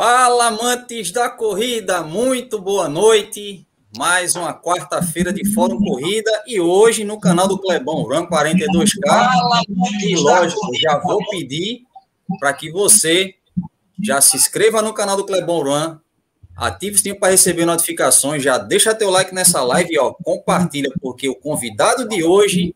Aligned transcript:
Fala, 0.00 0.46
amantes 0.46 1.10
da 1.10 1.28
corrida, 1.28 2.04
muito 2.04 2.60
boa 2.60 2.88
noite. 2.88 3.66
Mais 3.96 4.36
uma 4.36 4.54
quarta-feira 4.54 5.32
de 5.32 5.44
Fórum 5.52 5.76
Corrida 5.76 6.30
e 6.46 6.60
hoje 6.60 7.02
no 7.02 7.18
canal 7.18 7.48
do 7.48 7.58
Clebão 7.58 8.04
Run 8.04 8.28
42K. 8.28 9.64
E 10.04 10.14
lógico, 10.14 10.60
já 10.80 10.98
vou 10.98 11.18
pedir 11.28 11.80
para 12.38 12.52
que 12.52 12.70
você 12.70 13.34
já 14.00 14.20
se 14.20 14.36
inscreva 14.36 14.80
no 14.80 14.94
canal 14.94 15.16
do 15.16 15.26
Clebão 15.26 15.64
Run, 15.64 15.96
ative 16.54 16.94
o 16.94 16.98
sininho 17.00 17.18
para 17.18 17.32
receber 17.32 17.64
notificações, 17.64 18.40
já 18.40 18.56
deixa 18.56 18.94
teu 18.94 19.10
like 19.10 19.34
nessa 19.34 19.64
live 19.64 19.92
e 19.92 19.98
ó, 19.98 20.12
compartilha, 20.12 20.92
porque 21.02 21.28
o 21.28 21.34
convidado 21.34 22.08
de 22.08 22.22
hoje 22.22 22.72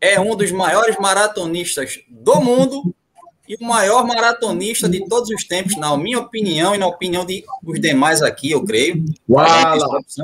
é 0.00 0.18
um 0.18 0.34
dos 0.34 0.50
maiores 0.50 0.96
maratonistas 0.98 2.00
do 2.10 2.40
mundo 2.40 2.92
e 3.52 3.56
o 3.62 3.66
maior 3.66 4.06
maratonista 4.06 4.88
de 4.88 5.06
todos 5.06 5.28
os 5.28 5.44
tempos, 5.44 5.76
na 5.76 5.94
minha 5.94 6.18
opinião 6.18 6.74
e 6.74 6.78
na 6.78 6.86
opinião 6.86 7.22
de, 7.24 7.44
dos 7.62 7.78
demais 7.78 8.22
aqui, 8.22 8.50
eu 8.50 8.64
creio. 8.64 9.04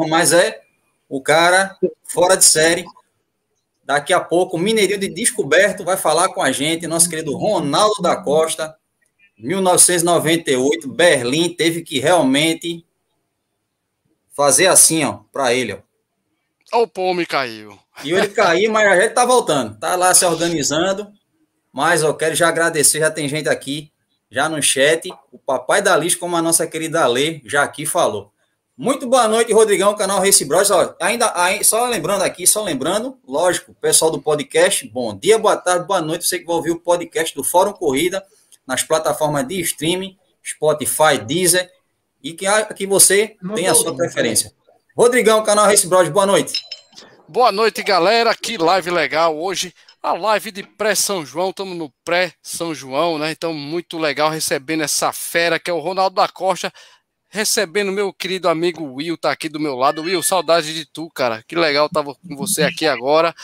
Mas 0.09 0.33
é 0.33 0.63
o 1.07 1.21
cara 1.21 1.77
fora 2.05 2.37
de 2.37 2.45
série. 2.45 2.87
Daqui 3.85 4.15
a 4.15 4.21
pouco, 4.21 4.57
o 4.57 4.61
Mineirinho 4.61 4.99
de 4.99 5.09
Descoberto 5.09 5.85
vai 5.85 5.99
falar 5.99 6.31
com 6.31 6.43
a 6.43 6.51
gente, 6.51 6.87
nosso 6.87 7.11
querido 7.11 7.37
Ronaldo 7.37 8.01
da 8.01 8.17
Costa. 8.17 8.75
1998, 9.39 10.89
Berlim 10.89 11.51
teve 11.51 11.83
que 11.83 11.99
realmente 11.99 12.85
fazer 14.35 14.69
assim, 14.69 15.05
ó, 15.05 15.21
para 15.31 15.53
ele, 15.53 15.75
ó. 15.75 16.81
O 16.81 16.89
pome 16.89 17.27
caiu. 17.27 17.79
E 18.05 18.13
ele 18.13 18.29
caiu, 18.29 18.73
mas 18.73 18.85
já 18.85 19.05
está 19.05 19.25
voltando. 19.27 19.79
Tá 19.79 19.97
lá 19.97 20.15
se 20.15 20.25
organizando. 20.25 21.13
Mas 21.73 22.03
eu 22.03 22.15
quero 22.15 22.35
já 22.35 22.49
agradecer, 22.49 23.01
já 23.01 23.11
tem 23.11 23.29
gente 23.29 23.49
aqui, 23.49 23.91
já 24.31 24.49
no 24.49 24.63
chat, 24.63 25.11
o 25.33 25.39
papai 25.39 25.81
da 25.81 25.97
lista, 25.97 26.21
como 26.21 26.37
a 26.37 26.43
nossa 26.43 26.67
querida 26.67 27.07
Lê, 27.07 27.41
já 27.45 27.63
aqui 27.63 27.87
falou. 27.87 28.33
Muito 28.77 29.09
boa 29.09 29.27
noite, 29.27 29.53
Rodrigão, 29.53 29.97
canal 29.97 30.21
Race 30.21 30.45
Bros. 30.45 30.71
Ó, 30.71 30.95
ainda, 31.01 31.35
só 31.65 31.87
lembrando 31.87 32.23
aqui, 32.23 32.47
só 32.47 32.63
lembrando, 32.63 33.19
lógico, 33.27 33.75
pessoal 33.81 34.11
do 34.11 34.23
podcast, 34.23 34.87
bom 34.89 35.17
dia, 35.17 35.37
boa 35.37 35.57
tarde, 35.57 35.87
boa 35.87 36.01
noite, 36.01 36.27
você 36.27 36.39
que 36.39 36.47
vai 36.47 36.55
ouvir 36.55 36.71
o 36.71 36.81
podcast 36.81 37.35
do 37.35 37.43
Fórum 37.43 37.73
Corrida 37.73 38.25
nas 38.67 38.85
plataformas 38.85 39.49
de 39.49 39.61
streaming, 39.61 40.17
Spotify, 40.47 41.19
Deezer, 41.27 41.69
e 42.23 42.33
que, 42.33 42.47
que 42.77 42.87
você 42.87 43.37
Não 43.43 43.55
tenha 43.55 43.73
a 43.73 43.75
sua 43.75 43.97
preferência. 43.97 44.53
Rodrigão, 44.97 45.43
canal 45.43 45.67
Race 45.67 45.87
Bros, 45.87 46.09
boa 46.09 46.27
noite. 46.27 46.63
Boa 47.27 47.51
noite, 47.51 47.83
galera, 47.83 48.35
que 48.35 48.57
live 48.57 48.91
legal 48.91 49.37
hoje 49.37 49.75
a 50.03 50.13
live 50.13 50.51
de 50.51 50.63
pré-São 50.63 51.25
João, 51.25 51.51
estamos 51.51 51.77
no 51.77 51.93
pré-São 52.05 52.75
João, 52.75 53.19
né? 53.19 53.31
Então, 53.33 53.53
muito 53.53 53.99
legal 53.99 54.31
recebendo 54.31 54.83
essa 54.83 55.13
fera 55.13 55.59
que 55.59 55.71
é 55.71 55.75
o 55.75 55.81
Ronaldo 55.81 56.17
da 56.17 56.29
Costa, 56.29 56.73
recebendo 57.29 57.93
meu 57.93 58.13
querido 58.13 58.49
amigo 58.49 58.95
Will, 58.95 59.19
tá 59.19 59.31
aqui 59.31 59.49
do 59.49 59.61
meu 59.61 59.75
lado. 59.75 60.03
Will, 60.03 60.23
saudade 60.23 60.75
de 60.75 60.87
tu, 60.87 61.11
cara. 61.11 61.43
Que 61.47 61.57
legal 61.57 61.89
tava 61.89 62.15
com 62.15 62.37
você 62.37 62.63
aqui 62.63 62.87
agora 62.87 63.35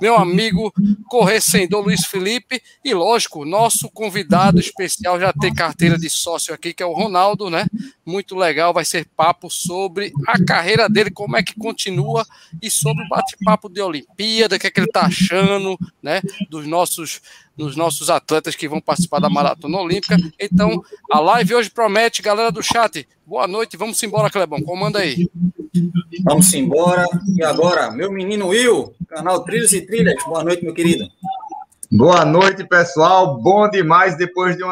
meu 0.00 0.16
amigo 0.16 0.72
Correcendor 1.08 1.84
Luiz 1.84 2.04
Felipe 2.04 2.62
e, 2.84 2.94
lógico, 2.94 3.44
nosso 3.44 3.90
convidado 3.90 4.60
especial 4.60 5.18
já 5.18 5.32
tem 5.32 5.52
carteira 5.52 5.98
de 5.98 6.08
sócio 6.08 6.54
aqui, 6.54 6.72
que 6.72 6.82
é 6.82 6.86
o 6.86 6.92
Ronaldo, 6.92 7.50
né? 7.50 7.66
Muito 8.08 8.34
legal, 8.34 8.72
vai 8.72 8.86
ser 8.86 9.06
papo 9.14 9.50
sobre 9.50 10.10
a 10.26 10.42
carreira 10.42 10.88
dele, 10.88 11.10
como 11.10 11.36
é 11.36 11.42
que 11.42 11.54
continua 11.54 12.26
e 12.62 12.70
sobre 12.70 13.04
o 13.04 13.08
bate-papo 13.10 13.68
de 13.68 13.82
Olimpíada, 13.82 14.56
o 14.56 14.58
que 14.58 14.66
é 14.66 14.70
que 14.70 14.80
ele 14.80 14.90
tá 14.90 15.02
achando, 15.02 15.78
né? 16.02 16.22
Dos 16.48 16.66
nossos 16.66 17.20
dos 17.54 17.76
nossos 17.76 18.08
atletas 18.08 18.54
que 18.54 18.68
vão 18.68 18.80
participar 18.80 19.18
da 19.18 19.28
Maratona 19.28 19.78
Olímpica. 19.78 20.16
Então, 20.38 20.82
a 21.10 21.18
live 21.18 21.56
hoje 21.56 21.68
promete, 21.68 22.22
galera 22.22 22.50
do 22.50 22.62
chat. 22.62 23.06
Boa 23.26 23.46
noite, 23.46 23.76
vamos 23.76 24.02
embora, 24.02 24.30
Clebão. 24.30 24.62
Comanda 24.62 25.00
aí. 25.00 25.28
Vamos 26.22 26.54
embora. 26.54 27.04
E 27.36 27.42
agora, 27.44 27.90
meu 27.90 28.10
menino 28.10 28.46
Will, 28.48 28.94
canal 29.08 29.44
Trilhos 29.44 29.72
e 29.72 29.82
Trilhas. 29.82 30.22
Boa 30.24 30.44
noite, 30.44 30.64
meu 30.64 30.72
querido. 30.72 31.04
Boa 31.90 32.24
noite, 32.24 32.64
pessoal. 32.64 33.38
Bom 33.42 33.68
demais 33.68 34.16
depois 34.16 34.56
de 34.56 34.64
um 34.64 34.70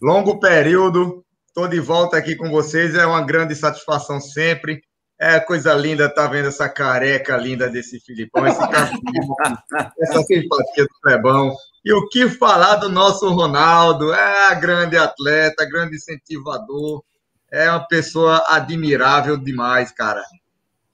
longo 0.00 0.38
período. 0.38 1.23
Estou 1.54 1.68
de 1.68 1.78
volta 1.78 2.16
aqui 2.16 2.34
com 2.34 2.50
vocês. 2.50 2.96
É 2.96 3.06
uma 3.06 3.22
grande 3.22 3.54
satisfação 3.54 4.20
sempre. 4.20 4.82
É 5.16 5.38
coisa 5.38 5.72
linda 5.72 6.06
estar 6.06 6.24
tá 6.24 6.28
vendo 6.28 6.48
essa 6.48 6.68
careca 6.68 7.36
linda 7.36 7.70
desse 7.70 8.00
Filipão, 8.00 8.44
esse 8.44 8.58
essa 10.02 10.22
simpatia 10.24 10.82
do 10.82 11.00
Clebão. 11.00 11.54
E 11.84 11.92
o 11.92 12.08
que 12.08 12.28
falar 12.28 12.74
do 12.74 12.88
nosso 12.88 13.30
Ronaldo? 13.30 14.12
É 14.12 14.52
grande 14.56 14.96
atleta, 14.96 15.64
grande 15.64 15.94
incentivador, 15.94 17.04
é 17.52 17.70
uma 17.70 17.86
pessoa 17.86 18.44
admirável 18.48 19.36
demais, 19.36 19.92
cara. 19.92 20.24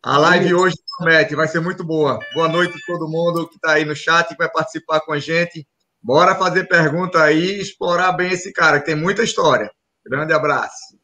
A 0.03 0.19
live 0.19 0.53
hoje 0.53 0.77
promete, 0.99 1.35
vai 1.35 1.49
ser 1.49 1.61
muito 1.61 1.83
boa. 1.83 2.19
Boa 2.35 2.49
noite 2.49 2.77
a 2.77 2.87
todo 2.87 3.09
mundo 3.09 3.49
que 3.49 3.57
está 3.57 3.73
aí 3.73 3.87
no 3.87 3.97
chat, 3.97 4.29
que 4.29 4.37
vai 4.37 4.51
participar 4.51 5.01
com 5.01 5.15
a 5.15 5.19
gente. 5.19 5.67
Bora 6.03 6.35
fazer 6.35 6.69
pergunta 6.69 7.23
aí 7.23 7.53
e 7.53 7.63
explorar 7.63 8.13
bem 8.13 8.33
esse 8.33 8.53
cara, 8.53 8.79
que 8.79 8.85
tem 8.85 8.95
muita 8.95 9.23
história. 9.23 9.71
Grande 10.07 10.33
abraço. 10.33 10.99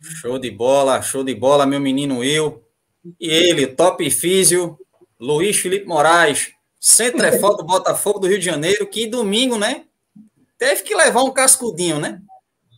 Show 0.00 0.38
de 0.38 0.50
bola, 0.50 1.02
show 1.02 1.24
de 1.24 1.34
bola, 1.34 1.66
meu 1.66 1.80
menino 1.80 2.22
eu. 2.22 2.64
E 3.18 3.28
ele, 3.28 3.66
top 3.66 4.08
físio, 4.10 4.78
Luiz 5.18 5.58
Felipe 5.58 5.86
Moraes, 5.86 6.52
Centrefal 6.78 7.56
do 7.56 7.64
Botafogo 7.64 8.18
do 8.18 8.26
Rio 8.26 8.38
de 8.38 8.44
Janeiro, 8.44 8.86
que 8.86 9.06
domingo, 9.06 9.58
né? 9.58 9.84
Teve 10.58 10.82
que 10.82 10.94
levar 10.94 11.22
um 11.22 11.32
cascudinho, 11.32 11.98
né? 11.98 12.20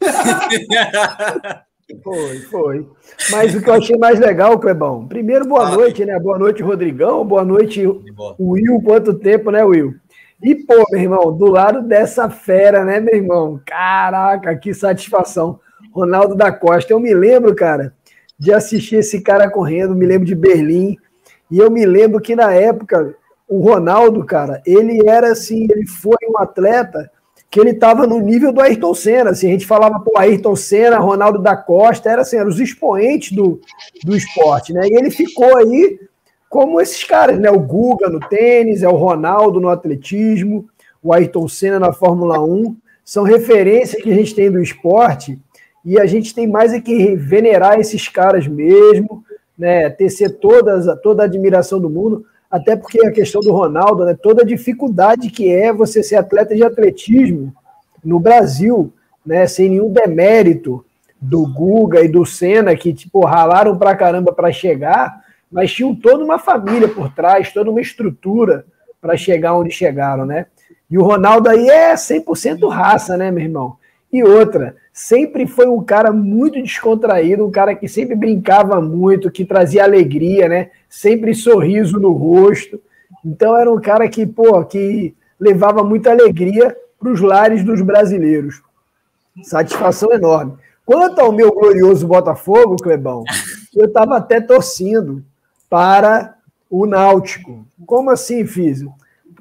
Foi, 2.03 2.39
foi. 2.43 2.89
Mas 3.31 3.55
o 3.55 3.61
que 3.61 3.69
eu 3.69 3.75
achei 3.75 3.99
mais 3.99 4.19
legal, 4.19 4.59
Clebão, 4.59 5.07
primeiro, 5.07 5.47
boa 5.47 5.65
Fala, 5.65 5.77
noite, 5.77 6.05
né? 6.07 6.19
Boa 6.19 6.39
noite, 6.39 6.63
Rodrigão. 6.63 7.23
Boa 7.23 7.45
noite, 7.45 7.83
Will. 8.39 8.81
Quanto 8.83 9.13
tempo, 9.15 9.51
né, 9.51 9.63
Will? 9.63 9.95
E, 10.43 10.57
pô, 10.57 10.85
meu 10.91 11.01
irmão, 11.01 11.33
do 11.33 11.47
lado 11.47 11.83
dessa 11.83 12.29
fera, 12.29 12.85
né, 12.85 12.99
meu 12.99 13.15
irmão? 13.15 13.61
Caraca, 13.65 14.57
que 14.57 14.75
satisfação. 14.75 15.61
Ronaldo 15.93 16.35
da 16.35 16.51
Costa. 16.51 16.93
Eu 16.93 16.99
me 16.99 17.15
lembro, 17.15 17.55
cara, 17.55 17.95
de 18.39 18.53
assistir 18.53 18.97
esse 18.97 19.21
cara 19.21 19.49
correndo, 19.49 19.95
me 19.95 20.05
lembro 20.05 20.27
de 20.27 20.35
Berlim. 20.35 20.97
E 21.49 21.59
eu 21.59 21.71
me 21.71 21.87
lembro 21.87 22.21
que 22.21 22.35
na 22.35 22.53
época 22.53 23.15
o 23.47 23.61
Ronaldo, 23.61 24.25
cara, 24.25 24.61
ele 24.67 25.09
era 25.09 25.31
assim, 25.31 25.65
ele 25.71 25.87
foi 25.87 26.17
um 26.29 26.39
atleta 26.39 27.11
que 27.51 27.61
ele 27.61 27.71
estava 27.71 28.07
no 28.07 28.19
nível 28.19 28.51
do 28.51 28.63
Ayrton 28.63 28.95
Senna. 28.95 29.31
Assim, 29.31 29.49
a 29.49 29.51
gente 29.53 29.67
falava, 29.67 30.01
pô, 30.01 30.19
Ayrton 30.19 30.57
Senna, 30.57 30.99
Ronaldo 30.99 31.39
da 31.39 31.55
Costa, 31.55 32.11
era 32.11 32.23
assim, 32.23 32.39
eram 32.39 32.49
os 32.49 32.59
expoentes 32.59 33.33
do, 33.33 33.61
do 34.03 34.17
esporte, 34.17 34.73
né? 34.73 34.89
E 34.89 34.95
ele 34.95 35.11
ficou 35.11 35.57
aí 35.59 36.01
como 36.53 36.83
esses 36.83 37.03
caras, 37.03 37.39
né? 37.39 37.51
O 37.51 37.59
Guga 37.59 38.11
no 38.11 38.21
tênis, 38.21 38.83
é 38.83 38.89
o 38.89 38.95
Ronaldo 38.95 39.59
no 39.59 39.71
atletismo, 39.71 40.69
o 41.03 41.11
Ayrton 41.11 41.49
Senna 41.49 41.79
na 41.79 41.95
Fórmula 41.95 42.45
1. 42.45 42.77
São 43.03 43.25
referências 43.25 44.03
que 44.03 44.13
a 44.13 44.15
gente 44.15 44.35
tem 44.35 44.51
do 44.51 44.63
esporte 44.63 45.41
e 45.83 45.99
a 45.99 46.05
gente 46.05 46.35
tem 46.35 46.47
mais 46.47 46.75
é 46.75 46.79
que 46.79 47.17
venerar 47.17 47.81
esses 47.81 48.07
caras 48.07 48.47
mesmo, 48.47 49.25
né? 49.57 49.89
Tecer 49.89 50.39
todas, 50.41 50.85
toda 51.01 51.23
a 51.23 51.25
admiração 51.25 51.81
do 51.81 51.89
mundo 51.89 52.27
até 52.51 52.77
porque 52.77 53.01
a 53.07 53.11
questão 53.11 53.41
do 53.41 53.51
Ronaldo, 53.51 54.05
né, 54.05 54.15
toda 54.23 54.43
a 54.43 54.47
dificuldade 54.47 55.31
que 55.31 55.51
é 55.51 55.73
você 55.73 56.03
ser 56.03 56.17
atleta 56.17 56.55
de 56.55 56.63
atletismo 56.63 57.51
no 58.05 58.21
Brasil, 58.21 58.93
né, 59.25 59.47
sem 59.47 59.71
nenhum 59.71 59.91
demérito 59.91 60.85
do 61.19 61.47
Guga 61.47 62.03
e 62.03 62.09
do 62.09 62.27
Senna, 62.27 62.77
que 62.77 62.93
tipo, 62.93 63.25
ralaram 63.25 63.79
pra 63.79 63.97
caramba 63.97 64.35
para 64.35 64.53
chegar, 64.53 65.23
mas 65.53 65.73
tinham 65.73 65.95
toda 65.95 66.25
uma 66.25 66.39
família 66.39 66.89
por 66.89 67.13
trás, 67.13 67.53
toda 67.53 67.71
uma 67.71 67.81
estrutura 67.81 68.65
para 69.01 69.17
chegar 69.17 69.55
onde 69.55 69.71
chegaram, 69.71 70.25
né? 70.25 70.47
E 70.91 70.97
o 70.97 71.03
Ronaldo 71.03 71.49
aí 71.49 71.69
é 71.69 71.95
100% 71.95 72.69
raça, 72.69 73.17
né, 73.17 73.31
meu 73.31 73.45
irmão? 73.45 73.77
E 74.13 74.23
outra, 74.23 74.77
sempre 74.93 75.47
foi 75.47 75.67
um 75.67 75.83
cara 75.83 76.13
muito 76.13 76.63
descontraído, 76.63 77.47
um 77.47 77.51
cara 77.51 77.75
que 77.75 77.89
sempre 77.89 78.15
brincava 78.15 78.81
muito, 78.81 79.31
que 79.31 79.45
trazia 79.45 79.85
alegria, 79.85 80.49
né? 80.49 80.71
Sempre 80.89 81.35
sorriso 81.35 81.99
no 81.99 82.13
rosto. 82.13 82.81
Então 83.25 83.57
era 83.57 83.71
um 83.71 83.81
cara 83.81 84.09
que, 84.09 84.27
pô, 84.27 84.63
que 84.65 85.15
levava 85.39 85.83
muita 85.83 86.11
alegria 86.11 86.77
para 86.99 87.11
os 87.11 87.21
lares 87.21 87.65
dos 87.65 87.81
brasileiros. 87.81 88.63
Satisfação 89.43 90.13
enorme. 90.13 90.55
Quanto 90.85 91.21
ao 91.21 91.33
meu 91.33 91.53
glorioso 91.53 92.07
Botafogo, 92.07 92.77
Clebão, 92.77 93.25
eu 93.75 93.87
estava 93.87 94.17
até 94.17 94.41
torcendo 94.41 95.25
para 95.73 96.35
o 96.69 96.85
Náutico. 96.85 97.65
Como 97.87 98.11
assim, 98.11 98.45
Físio? 98.45 98.93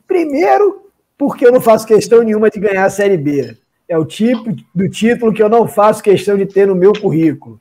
Primeiro, 0.08 0.90
porque 1.18 1.46
eu 1.46 1.52
não 1.52 1.60
faço 1.60 1.86
questão 1.86 2.24
nenhuma 2.24 2.50
de 2.50 2.58
ganhar 2.58 2.86
a 2.86 2.90
Série 2.90 3.18
B. 3.18 3.58
É 3.86 3.98
o 3.98 4.06
tipo 4.06 4.56
do 4.74 4.88
título 4.88 5.34
que 5.34 5.44
eu 5.44 5.50
não 5.50 5.68
faço 5.68 6.02
questão 6.02 6.38
de 6.38 6.46
ter 6.46 6.66
no 6.66 6.74
meu 6.74 6.94
currículo. 6.94 7.60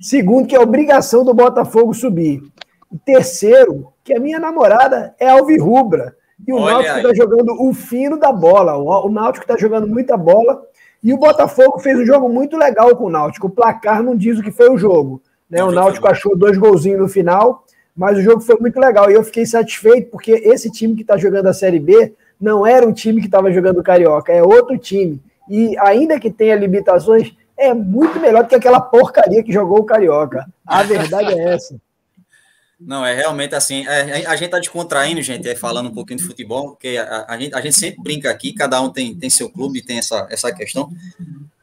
Segundo, 0.00 0.48
que 0.48 0.56
é 0.56 0.58
obrigação 0.58 1.22
do 1.22 1.34
Botafogo 1.34 1.92
subir. 1.92 2.42
E 2.90 2.96
terceiro, 2.96 3.92
que 4.02 4.14
a 4.14 4.20
minha 4.20 4.38
namorada 4.38 5.14
é 5.20 5.28
alvirrubra. 5.28 6.16
E 6.46 6.50
o 6.50 6.56
Olha 6.56 6.76
Náutico 6.76 6.96
está 6.96 7.14
jogando 7.14 7.62
o 7.62 7.74
fino 7.74 8.18
da 8.18 8.32
bola. 8.32 8.78
O, 8.78 9.10
Náutico 9.10 9.44
está 9.44 9.58
jogando 9.58 9.86
muita 9.86 10.16
bola. 10.16 10.62
E 11.04 11.12
o 11.12 11.18
Botafogo 11.18 11.78
fez 11.78 11.98
um 11.98 12.06
jogo 12.06 12.26
muito 12.26 12.56
legal 12.56 12.96
com 12.96 13.04
o 13.04 13.10
Náutico. 13.10 13.48
O 13.48 13.50
placar 13.50 14.02
não 14.02 14.16
diz 14.16 14.38
o 14.38 14.42
que 14.42 14.50
foi 14.50 14.70
o 14.70 14.78
jogo. 14.78 15.20
Né? 15.50 15.62
O 15.62 15.70
Náutico 15.70 16.08
achou 16.08 16.34
dois 16.34 16.56
golzinhos 16.56 17.00
no 17.00 17.08
final, 17.08 17.66
mas 17.98 18.16
o 18.16 18.22
jogo 18.22 18.40
foi 18.40 18.56
muito 18.60 18.78
legal. 18.78 19.10
E 19.10 19.14
eu 19.14 19.24
fiquei 19.24 19.44
satisfeito 19.44 20.08
porque 20.08 20.30
esse 20.30 20.70
time 20.70 20.94
que 20.94 21.02
está 21.02 21.16
jogando 21.16 21.48
a 21.48 21.52
Série 21.52 21.80
B 21.80 22.14
não 22.40 22.64
era 22.64 22.86
um 22.86 22.92
time 22.92 23.20
que 23.20 23.26
estava 23.26 23.52
jogando 23.52 23.80
o 23.80 23.82
Carioca, 23.82 24.32
é 24.32 24.40
outro 24.40 24.78
time. 24.78 25.20
E 25.50 25.76
ainda 25.78 26.20
que 26.20 26.30
tenha 26.30 26.54
limitações, 26.54 27.34
é 27.56 27.74
muito 27.74 28.20
melhor 28.20 28.44
do 28.44 28.48
que 28.48 28.54
aquela 28.54 28.80
porcaria 28.80 29.42
que 29.42 29.52
jogou 29.52 29.80
o 29.80 29.84
Carioca. 29.84 30.46
A 30.64 30.84
verdade 30.84 31.34
é 31.34 31.54
essa. 31.54 31.76
Não, 32.78 33.04
é 33.04 33.12
realmente 33.12 33.56
assim. 33.56 33.84
É, 33.88 34.24
a 34.26 34.36
gente 34.36 34.44
está 34.44 34.60
descontraindo, 34.60 35.20
gente, 35.20 35.48
é, 35.48 35.56
falando 35.56 35.88
um 35.88 35.92
pouquinho 35.92 36.20
de 36.20 36.24
futebol, 36.24 36.70
porque 36.70 36.96
a, 36.96 37.24
a, 37.28 37.36
gente, 37.36 37.52
a 37.52 37.60
gente 37.60 37.76
sempre 37.76 38.00
brinca 38.00 38.30
aqui, 38.30 38.52
cada 38.52 38.80
um 38.80 38.90
tem, 38.90 39.12
tem 39.16 39.28
seu 39.28 39.50
clube, 39.50 39.82
tem 39.82 39.98
essa, 39.98 40.28
essa 40.30 40.52
questão. 40.52 40.88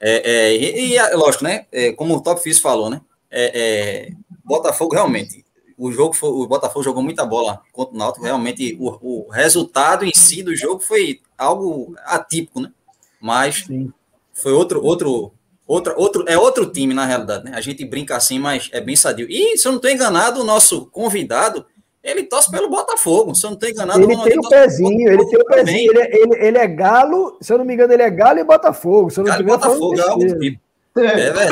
É, 0.01 0.49
é, 0.49 0.55
e, 0.57 0.89
e, 0.89 0.97
é, 0.97 1.15
lógico, 1.15 1.45
né? 1.45 1.65
É, 1.71 1.93
como 1.93 2.13
o 2.13 2.21
Top 2.21 2.41
Fizz 2.43 2.59
falou, 2.59 2.89
né? 2.89 2.99
É, 3.31 4.09
Botafogo 4.43 4.93
realmente. 4.93 5.44
O 5.77 5.92
jogo 5.92 6.13
foi, 6.13 6.30
o 6.30 6.48
Botafogo 6.48 6.83
jogou 6.83 7.04
muita 7.04 7.25
bola 7.25 7.62
contra 7.72 7.94
o 7.94 7.98
Náutico. 7.98 8.25
Realmente, 8.25 8.77
o, 8.80 9.25
o 9.25 9.30
resultado 9.30 10.06
em 10.06 10.13
si 10.13 10.42
do 10.42 10.56
jogo 10.56 10.80
foi 10.80 11.19
algo 11.38 11.95
atípico, 12.06 12.62
né? 12.62 12.72
Mas 13.19 13.66
Sim. 13.66 13.92
foi 14.33 14.54
outro, 14.54 14.83
outro, 14.83 15.33
Outra, 15.68 15.95
outro, 15.98 16.24
é 16.27 16.38
outro 16.38 16.68
time, 16.68 16.94
na 16.94 17.06
realidade, 17.06 17.45
né? 17.45 17.51
A 17.56 17.62
gente 17.62 17.83
brinca 17.83 18.16
assim, 18.16 18.38
mas 18.38 18.69
é 18.72 18.80
bem 18.80 18.95
sadio. 18.95 19.25
E, 19.27 19.57
se 19.57 19.68
eu 19.68 19.72
não 19.72 19.77
estou 19.77 19.89
enganado, 19.89 20.42
o 20.42 20.44
nosso 20.44 20.86
convidado, 20.92 21.66
ele 22.04 22.22
torce 22.22 22.51
pelo 22.51 22.69
Botafogo. 22.69 23.33
Se 23.33 23.45
eu 23.45 23.50
não 23.50 23.56
estou 23.56 23.69
enganado, 23.69 24.04
ele 24.04 24.16
tem 24.22 24.38
o 24.38 24.48
pezinho, 24.48 25.12
ele 25.12 25.25
tem 25.25 25.39
o 25.39 25.45
pezinho. 25.45 25.92
Ele, 25.92 26.00
é, 26.00 26.16
ele, 26.16 26.45
ele, 26.48 26.57
é 26.60 26.68
galo, 26.68 27.36
se 27.42 27.51
eu 27.51 27.57
não 27.57 27.66
me 27.66 27.74
engano, 27.74 27.94
ele 27.94 28.04
é 28.04 28.10
galo 28.12 28.38
e 28.38 28.44
Botafogo. 28.44 29.10
Se 29.10 29.19
eu 29.19 29.24
não 29.24 29.31
galo 29.31 29.44
tiver, 29.44 29.57
Botafogo, 29.57 30.00
é 30.00 30.01
algo 30.01 30.39
tipo. 30.39 30.62
É 30.98 31.16
verdade. 31.31 31.51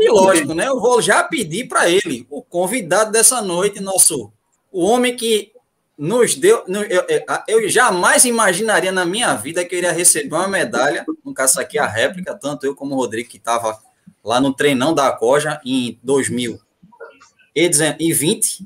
E 0.00 0.08
lógico, 0.08 0.54
né? 0.54 0.66
Eu 0.66 0.80
vou 0.80 1.02
já 1.02 1.22
pedir 1.22 1.68
para 1.68 1.88
ele, 1.88 2.26
o 2.30 2.42
convidado 2.42 3.12
dessa 3.12 3.40
noite, 3.42 3.78
nosso 3.80 4.32
o 4.72 4.84
homem 4.84 5.14
que 5.14 5.52
nos 5.98 6.34
deu. 6.34 6.64
Eu, 6.88 7.04
eu, 7.46 7.68
jamais 7.68 8.24
imaginaria 8.24 8.90
na 8.90 9.04
minha 9.04 9.34
vida 9.34 9.62
que 9.64 9.74
eu 9.74 9.78
iria 9.78 9.92
receber 9.92 10.34
uma 10.34 10.48
medalha, 10.48 11.04
no 11.22 11.34
caso 11.34 11.60
aqui 11.60 11.78
a 11.78 11.86
réplica, 11.86 12.34
tanto 12.34 12.64
eu 12.64 12.74
como 12.74 12.94
o 12.94 12.96
Rodrigo, 12.96 13.28
que 13.28 13.36
estava 13.36 13.78
lá 14.24 14.40
no 14.40 14.54
treinão 14.54 14.94
da 14.94 15.12
Coja 15.12 15.60
em 15.64 15.98
2020. 16.02 18.64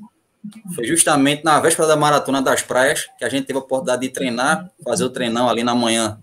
Foi 0.73 0.85
justamente 0.85 1.43
na 1.43 1.59
véspera 1.59 1.87
da 1.87 1.97
Maratona 1.97 2.41
das 2.41 2.61
Praias 2.61 3.09
que 3.17 3.25
a 3.25 3.29
gente 3.29 3.47
teve 3.47 3.59
a 3.59 3.61
oportunidade 3.61 4.03
de 4.03 4.09
treinar, 4.09 4.71
fazer 4.83 5.03
o 5.03 5.09
treinão 5.09 5.49
ali 5.49 5.63
na 5.63 5.75
manhã 5.75 6.17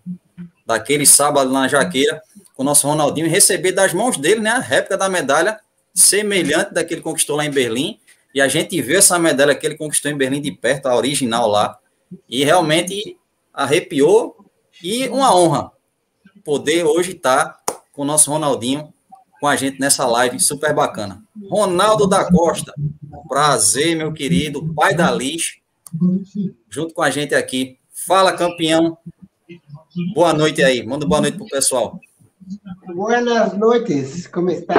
daquele 0.65 1.05
sábado 1.05 1.51
na 1.51 1.69
Jaqueira, 1.69 2.23
com 2.55 2.63
o 2.63 2.67
nosso 2.67 2.87
Ronaldinho, 2.87 3.27
e 3.27 3.31
receber 3.31 3.73
das 3.73 3.93
mãos 3.93 4.17
dele 4.17 4.41
né, 4.41 4.51
a 4.51 4.59
réplica 4.59 4.97
da 4.97 5.09
medalha 5.09 5.59
semelhante 5.95 6.73
daquele 6.73 7.01
que 7.01 7.05
conquistou 7.05 7.37
lá 7.37 7.45
em 7.45 7.51
Berlim 7.51 7.99
e 8.35 8.41
a 8.41 8.49
gente 8.49 8.81
vê 8.81 8.97
essa 8.97 9.19
medalha 9.19 9.55
que 9.55 9.67
ele 9.67 9.77
conquistou 9.77 10.11
em 10.11 10.17
Berlim 10.17 10.41
de 10.41 10.53
perto, 10.53 10.87
a 10.87 10.97
original 10.97 11.49
lá, 11.49 11.79
e 12.29 12.45
realmente 12.45 13.19
arrepiou 13.53 14.37
e 14.83 15.09
uma 15.09 15.35
honra 15.37 15.71
poder 16.45 16.85
hoje 16.85 17.13
estar 17.13 17.59
com 17.93 18.03
o 18.03 18.05
nosso 18.05 18.31
Ronaldinho 18.31 18.93
com 19.39 19.47
a 19.47 19.57
gente 19.57 19.79
nessa 19.79 20.07
live 20.07 20.41
super 20.41 20.73
bacana. 20.75 21.23
Ronaldo 21.51 22.07
da 22.07 22.31
Costa, 22.31 22.73
prazer, 23.29 23.97
meu 23.97 24.13
querido, 24.13 24.73
pai 24.75 24.95
da 24.95 25.11
Liz, 25.11 25.59
junto 26.71 26.95
com 26.95 27.03
a 27.03 27.11
gente 27.11 27.35
aqui. 27.35 27.79
Fala, 27.93 28.33
campeão. 28.33 28.97
Boa 30.15 30.33
noite 30.33 30.63
aí. 30.63 30.85
Manda 30.85 31.07
boa 31.07 31.21
noite 31.21 31.37
pro 31.37 31.47
pessoal. 31.47 32.01
Boas 32.95 33.57
noites, 33.57 34.27
como 34.27 34.51
está? 34.51 34.75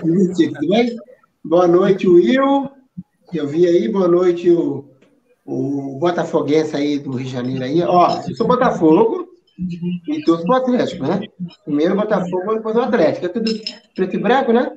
Tudo 0.00 0.68
bem? 0.68 0.96
Boa 1.44 1.66
noite, 1.66 2.06
Will. 2.06 2.68
Eu 3.32 3.46
vi 3.46 3.66
aí, 3.66 3.88
boa 3.88 4.06
noite, 4.06 4.50
o, 4.50 4.84
o 5.44 5.98
Botafoguense 5.98 6.76
aí 6.76 6.98
do 6.98 7.12
Rio 7.12 7.26
de 7.26 7.32
Janeiro 7.32 7.64
aí. 7.64 7.82
Ó, 7.82 8.22
eu 8.28 8.36
sou 8.36 8.46
Botafogo 8.46 9.26
e 10.08 10.24
torço 10.24 10.44
pro 10.44 10.56
Atlético, 10.56 11.04
né? 11.04 11.20
Primeiro 11.64 11.96
Botafogo, 11.96 12.54
depois 12.54 12.76
o 12.76 12.80
Atlético. 12.80 13.26
É 13.26 13.28
tudo 13.30 13.50
preto 13.94 14.16
e 14.16 14.18
branco, 14.18 14.52
né? 14.52 14.76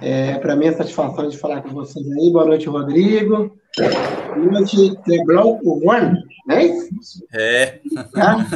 É, 0.00 0.38
para 0.38 0.56
mim 0.56 0.66
é 0.66 0.72
satisfação 0.72 1.28
de 1.28 1.38
falar 1.38 1.62
com 1.62 1.70
vocês 1.70 2.06
aí. 2.06 2.30
Boa 2.30 2.44
noite, 2.44 2.68
Rodrigo. 2.68 3.56
Boa 3.76 4.52
noite, 4.52 4.94
Leblon, 5.06 5.58
o 5.62 5.88
One, 5.88 6.22
né? 6.46 6.88
É. 7.32 7.80
Tá, 8.12 8.46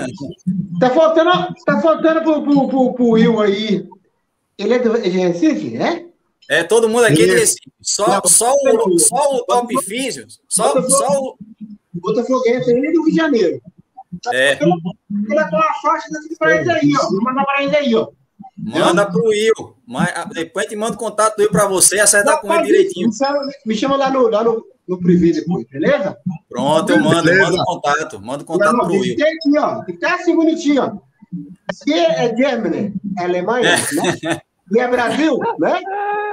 tá 0.80 0.90
faltando, 0.90 1.30
tá 1.64 1.80
faltando 1.80 2.22
pro, 2.22 2.42
pro, 2.42 2.68
pro, 2.68 2.94
pro 2.94 3.08
Will 3.10 3.40
aí. 3.40 3.88
Ele 4.58 4.74
é 4.74 4.78
de 4.78 5.08
Recife, 5.08 5.70
né? 5.70 6.06
É, 6.48 6.64
todo 6.64 6.88
mundo 6.88 7.04
aqui 7.04 7.24
de 7.24 7.34
Recife. 7.34 7.70
Só, 7.80 8.20
só, 8.26 8.52
o, 8.52 8.98
só 8.98 9.36
o 9.36 9.44
Top 9.44 9.84
Físio. 9.84 10.26
Só, 10.48 10.82
só 10.82 11.20
o. 11.20 11.38
Botafoguense 11.92 12.70
aí 12.70 12.92
do 12.92 13.02
Rio 13.02 13.04
de 13.04 13.16
Janeiro. 13.16 13.60
É. 14.32 14.52
Ele 14.62 15.38
é 15.38 15.44
uma 15.44 15.74
faixa 15.82 16.08
daqui 16.10 16.36
pra 16.38 16.56
eles 16.56 16.68
aí, 16.68 16.92
ó. 16.98 17.10
Vou 17.10 17.22
mandar 17.22 17.44
pra 17.44 17.62
eles 17.62 17.74
aí, 17.74 17.94
ó. 17.94 18.08
Manda 18.62 19.06
pro 19.06 19.24
Will. 19.24 19.76
Mas, 19.86 20.12
depois 20.34 20.66
a 20.66 20.68
gente 20.68 20.78
manda 20.78 20.94
o 20.94 20.98
contato 20.98 21.36
do 21.36 21.42
Will 21.42 21.50
pra 21.50 21.66
você 21.66 21.96
e 21.96 22.00
acertar 22.00 22.40
com 22.40 22.52
ele 22.52 22.64
direitinho. 22.64 23.10
Me 23.64 23.74
chama 23.74 23.96
lá 23.96 24.10
no, 24.10 24.28
lá 24.28 24.44
no, 24.44 24.64
no 24.86 24.98
privê 24.98 25.32
depois, 25.32 25.66
beleza? 25.68 26.16
Pronto, 26.48 26.90
eu 26.90 27.00
mando, 27.00 27.30
eu 27.30 27.42
mando 27.42 27.62
o 27.62 27.64
contato. 27.64 28.20
Manda 28.20 28.42
o 28.42 28.46
contato 28.46 28.76
pro 28.76 28.88
Will. 28.88 29.16
Tem 29.16 29.26
aqui, 29.26 29.58
ó. 29.58 29.82
Tá 29.98 30.14
assim 30.16 30.36
bonitinho, 30.36 30.82
ó. 30.82 31.10
Se 31.72 31.92
é 31.92 32.36
Germany, 32.36 32.92
é 33.18 33.24
Alemanha, 33.24 33.68
é. 33.68 34.26
né? 34.26 34.40
E 34.72 34.78
é 34.78 34.88
Brasil, 34.88 35.38
né? 35.58 35.80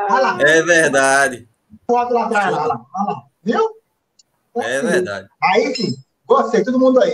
lá. 0.09 0.38
É 0.41 0.62
verdade. 0.62 1.47
Foto 1.89 2.13
lá 2.13 2.25
atrás, 2.25 2.51
lá, 2.51 2.65
lá, 2.65 2.85
lá. 2.94 3.24
Viu? 3.44 3.69
É 4.57 4.81
verdade. 4.81 5.27
Aí 5.41 5.75
sim, 5.75 5.95
você, 6.27 6.63
todo 6.63 6.79
mundo 6.79 7.00
aí. 7.00 7.12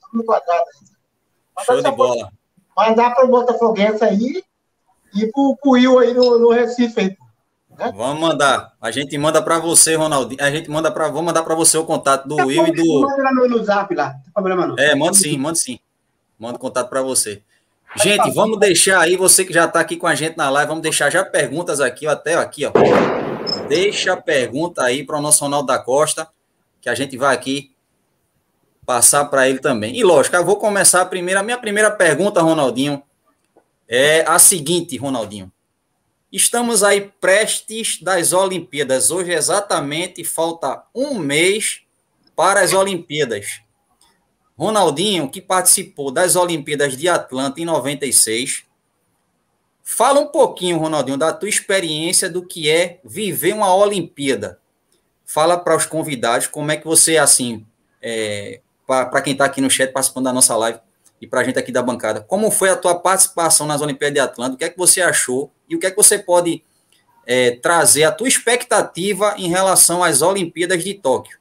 Todo 0.00 0.12
mundo 0.12 0.24
quadrado 0.24 0.64
aí. 0.64 1.64
Show 1.64 1.82
de 1.82 1.90
bola. 1.92 2.30
Mandar 2.76 3.14
para 3.14 3.24
o 3.24 3.28
Botafoguense 3.28 4.04
aí 4.04 4.42
e 5.22 5.30
para 5.30 5.40
o 5.40 5.58
Will 5.64 5.98
aí 5.98 6.14
no, 6.14 6.38
no 6.38 6.50
Recife 6.50 7.00
aí. 7.00 7.16
Né? 7.78 7.92
Vamos 7.94 8.20
mandar. 8.20 8.72
A 8.80 8.90
gente 8.90 9.16
manda 9.18 9.42
para 9.42 9.58
você, 9.58 9.94
Ronaldinho. 9.94 10.42
A 10.42 10.50
gente 10.50 10.70
manda 10.70 10.90
para, 10.90 11.08
vou 11.08 11.22
mandar 11.22 11.42
para 11.42 11.54
você 11.54 11.76
o 11.76 11.84
contato 11.84 12.26
do 12.26 12.36
Will 12.36 12.66
e 12.68 12.72
do. 12.72 13.00
Manda 13.00 13.22
lá 13.22 13.32
no, 13.32 13.48
no 13.48 13.64
Zap 13.64 13.94
lá. 13.94 14.12
Não 14.12 14.22
tem 14.22 14.32
problema 14.32 14.66
não. 14.66 14.76
É, 14.78 14.94
manda 14.94 15.14
sim, 15.14 15.36
manda 15.36 15.56
sim. 15.56 15.78
Manda 16.38 16.56
o 16.56 16.60
contato 16.60 16.88
para 16.88 17.02
você. 17.02 17.42
Gente, 17.96 18.30
vamos 18.32 18.58
deixar 18.58 19.00
aí, 19.00 19.16
você 19.16 19.44
que 19.44 19.52
já 19.52 19.64
está 19.64 19.80
aqui 19.80 19.96
com 19.96 20.06
a 20.06 20.14
gente 20.14 20.36
na 20.36 20.50
live, 20.50 20.68
vamos 20.68 20.82
deixar 20.82 21.08
já 21.08 21.24
perguntas 21.24 21.80
aqui, 21.80 22.06
até 22.06 22.34
aqui, 22.34 22.66
ó. 22.66 22.72
Deixa 23.68 24.12
a 24.12 24.16
pergunta 24.16 24.82
aí 24.82 25.02
para 25.02 25.16
o 25.16 25.22
nosso 25.22 25.42
Ronaldo 25.42 25.68
da 25.68 25.78
Costa, 25.78 26.28
que 26.80 26.90
a 26.90 26.94
gente 26.94 27.16
vai 27.16 27.34
aqui 27.34 27.74
passar 28.84 29.24
para 29.26 29.48
ele 29.48 29.58
também. 29.58 29.96
E 29.96 30.04
lógico, 30.04 30.36
eu 30.36 30.44
vou 30.44 30.56
começar 30.56 31.00
a 31.00 31.06
primeira. 31.06 31.40
A 31.40 31.42
minha 31.42 31.58
primeira 31.58 31.90
pergunta, 31.90 32.42
Ronaldinho, 32.42 33.02
é 33.88 34.22
a 34.28 34.38
seguinte, 34.38 34.96
Ronaldinho. 34.96 35.52
Estamos 36.32 36.82
aí 36.82 37.12
prestes 37.20 38.00
das 38.02 38.32
Olimpíadas. 38.32 39.10
Hoje 39.10 39.32
exatamente 39.32 40.24
falta 40.24 40.84
um 40.94 41.14
mês 41.14 41.82
para 42.34 42.60
as 42.60 42.72
Olimpíadas. 42.72 43.60
Ronaldinho, 44.58 45.30
que 45.30 45.40
participou 45.40 46.10
das 46.10 46.34
Olimpíadas 46.34 46.96
de 46.96 47.08
Atlanta 47.08 47.60
em 47.60 47.64
96. 47.64 48.64
Fala 49.82 50.18
um 50.18 50.26
pouquinho, 50.26 50.78
Ronaldinho, 50.78 51.16
da 51.16 51.32
tua 51.32 51.48
experiência 51.48 52.28
do 52.28 52.44
que 52.44 52.68
é 52.68 53.00
viver 53.04 53.54
uma 53.54 53.74
Olimpíada. 53.74 54.58
Fala 55.24 55.56
para 55.58 55.76
os 55.76 55.86
convidados 55.86 56.46
como 56.46 56.72
é 56.72 56.76
que 56.76 56.84
você, 56.84 57.18
assim, 57.18 57.64
é, 58.02 58.60
para 58.86 59.22
quem 59.22 59.32
está 59.32 59.44
aqui 59.44 59.60
no 59.60 59.70
chat 59.70 59.92
participando 59.92 60.24
da 60.24 60.32
nossa 60.32 60.56
live 60.56 60.80
e 61.20 61.26
para 61.26 61.40
a 61.40 61.44
gente 61.44 61.58
aqui 61.58 61.72
da 61.72 61.82
bancada, 61.82 62.20
como 62.20 62.50
foi 62.50 62.68
a 62.68 62.76
tua 62.76 62.94
participação 62.94 63.66
nas 63.66 63.80
Olimpíadas 63.80 64.14
de 64.14 64.20
Atlanta? 64.20 64.54
O 64.54 64.58
que 64.58 64.64
é 64.64 64.70
que 64.70 64.78
você 64.78 65.00
achou 65.00 65.50
e 65.68 65.74
o 65.74 65.78
que 65.78 65.86
é 65.86 65.90
que 65.90 65.96
você 65.96 66.18
pode 66.18 66.62
é, 67.26 67.56
trazer 67.56 68.04
a 68.04 68.12
tua 68.12 68.28
expectativa 68.28 69.34
em 69.38 69.48
relação 69.48 70.04
às 70.04 70.22
Olimpíadas 70.22 70.82
de 70.84 70.94
Tóquio? 70.94 71.38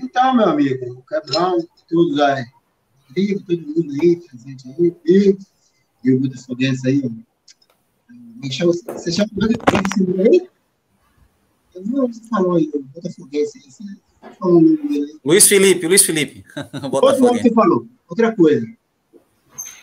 Então, 0.00 0.36
meu 0.36 0.48
amigo, 0.48 0.92
o 0.92 1.02
Cabrão, 1.02 1.56
todos 1.88 2.20
aí, 2.20 2.44
Rodrigo, 3.08 3.42
todo 3.42 3.66
mundo 3.66 3.92
aí, 4.02 4.16
presente 4.16 4.68
aí, 4.68 5.36
e, 6.04 6.12
o 6.12 6.20
Botafoguense 6.20 6.86
aí, 6.86 7.02
você 8.86 9.12
chama 9.12 9.28
o 9.32 9.34
Botafoguense 9.34 10.20
aí? 10.20 10.48
Não, 11.86 12.06
você 12.06 12.22
falou 12.28 12.56
aí, 12.56 12.70
o 12.74 12.82
Botafoguense 12.82 13.58
aí, 13.58 14.07
Luiz 15.24 15.48
Felipe, 15.48 15.86
Luiz 15.86 16.04
Felipe. 16.04 16.44
Outro 16.92 17.20
nome 17.20 17.38
que 17.38 17.48
você 17.48 17.54
falou, 17.54 17.86
outra 18.08 18.34
coisa. 18.34 18.66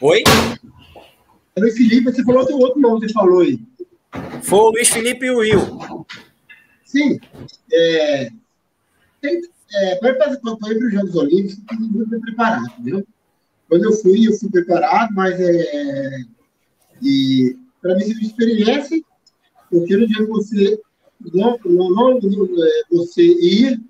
Oi? 0.02 0.24
Luiz 1.58 1.78
Felipe, 1.78 2.12
você 2.12 2.24
falou 2.24 2.42
outro, 2.42 2.58
outro 2.58 2.82
nome 2.82 3.02
que 3.02 3.08
você 3.08 3.14
falou 3.14 3.42
aí. 3.42 3.60
Foi 4.44 4.60
o 4.60 4.70
Luiz 4.72 4.90
Felipe 4.90 5.26
e 5.26 5.32
o 5.32 5.38
Will. 5.38 6.06
Sim. 6.86 7.20
É, 7.72 8.30
tem, 9.22 9.42
é, 9.74 9.96
para 9.96 10.12
ir 10.12 10.18
para 10.18 10.32
os 10.32 10.94
Jogos 10.94 11.16
Olímpicos, 11.16 11.58
tem 11.68 11.78
que 11.78 12.00
estar 12.00 12.20
preparado, 12.20 12.66
entendeu? 12.80 13.06
Quando 13.68 13.84
eu 13.86 13.94
fui, 13.94 14.28
eu 14.28 14.34
fui 14.34 14.50
preparado, 14.50 15.14
mas 15.14 15.40
é. 15.40 16.20
E 17.02 17.58
para 17.82 17.96
mim, 17.96 18.04
se 18.04 18.26
experiência, 18.26 19.02
eu 19.72 19.86
quero 19.86 20.08
dizer 20.08 20.28
você 20.28 20.80
não, 21.34 21.60
não, 21.66 21.90
não, 21.90 22.18
é, 22.18 22.84
você 22.92 23.24
ir 23.24 23.82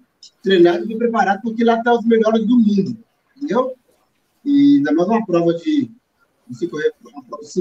treinado 0.42 0.90
e 0.90 0.98
preparado, 0.98 1.42
porque 1.42 1.64
lá 1.64 1.78
estão 1.78 1.94
tá 1.96 2.00
os 2.00 2.06
melhores 2.06 2.46
do 2.46 2.58
mundo, 2.58 2.98
entendeu? 3.36 3.74
E 4.44 4.78
ainda 4.78 4.94
mais 4.94 5.10
uma 5.10 5.26
prova 5.26 5.54
de 5.54 5.92
de 6.48 6.56
5 6.56 6.78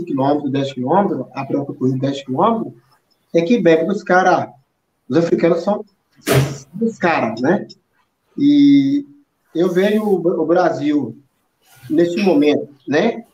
km, 0.06 0.50
10 0.50 0.73
km, 0.75 1.25
a 1.33 1.44
prova 1.44 1.75
corrida 1.75 1.97
de 1.97 2.00
10 2.00 2.25
km, 2.25 2.71
tem 3.33 3.44
que 3.44 3.61
ver, 3.61 3.78
porque 3.78 3.92
os 3.92 4.02
caras, 4.02 4.50
os 5.09 5.16
africanos 5.16 5.62
são 5.62 5.85
os 6.80 6.99
caras, 6.99 7.40
né? 7.40 7.66
E 8.38 9.06
eu 9.54 9.71
vejo 9.71 10.02
o 10.02 10.47
Brasil 10.47 11.16
nesse 11.88 12.16
momento, 12.23 12.68
né? 12.87 13.25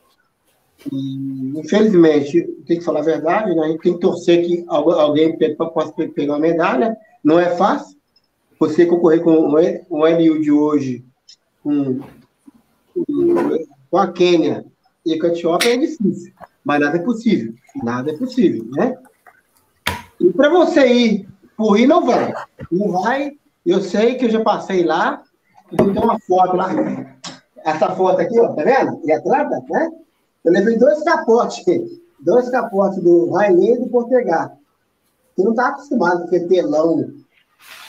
E, 0.90 1.58
infelizmente, 1.58 2.42
tem 2.66 2.78
que 2.78 2.84
falar 2.84 3.00
a 3.00 3.04
verdade, 3.04 3.54
né? 3.54 3.62
a 3.62 3.68
gente 3.68 3.82
tem 3.82 3.94
que 3.94 4.00
torcer 4.00 4.46
que 4.46 4.64
alguém 4.68 5.36
possa 5.74 5.92
pegar 5.92 6.34
uma 6.34 6.38
medalha. 6.38 6.96
Não 7.22 7.38
é 7.38 7.54
fácil. 7.56 7.98
Você 8.60 8.84
concorrer 8.84 9.22
com 9.22 9.54
o 9.88 10.06
NU 10.06 10.40
de 10.42 10.52
hoje, 10.52 11.02
com, 11.62 12.00
com 13.90 13.96
a 13.96 14.12
Quênia 14.12 14.66
e 15.04 15.18
com 15.18 15.26
a 15.26 15.30
Etiópia 15.30 15.72
é 15.72 15.76
difícil. 15.78 16.30
Mas 16.62 16.80
nada 16.80 16.98
é 16.98 17.02
possível. 17.02 17.54
Nada 17.82 18.10
é 18.10 18.18
possível, 18.18 18.66
né? 18.72 18.98
E 20.20 20.30
para 20.34 20.50
você 20.50 20.86
ir 20.86 21.28
por 21.56 21.80
ir, 21.80 21.86
não 21.86 22.04
vai. 22.04 22.34
Não 22.70 22.88
vai. 22.90 23.32
Eu 23.64 23.80
sei 23.80 24.16
que 24.16 24.26
eu 24.26 24.30
já 24.30 24.42
passei 24.42 24.84
lá. 24.84 25.22
Vou 25.72 25.94
ter 25.94 25.98
uma 25.98 26.20
foto 26.20 26.54
lá. 26.54 26.68
Essa 27.64 27.94
foto 27.96 28.20
aqui, 28.20 28.38
ó, 28.38 28.52
tá 28.52 28.62
vendo? 28.62 29.00
E 29.04 29.12
atleta, 29.12 29.64
né? 29.70 29.90
Eu 30.44 30.52
levei 30.52 30.76
dois 30.76 31.02
capotes, 31.02 31.64
dois 32.20 32.50
capotes 32.50 33.02
do 33.02 33.30
Rainê 33.30 33.74
e 33.74 33.78
do 33.78 33.88
Portegar. 33.88 34.54
Eu 35.38 35.44
não 35.44 35.52
estava 35.52 35.70
acostumado 35.70 36.20
com 36.20 36.26
aquele 36.26 36.46
telão 36.46 37.19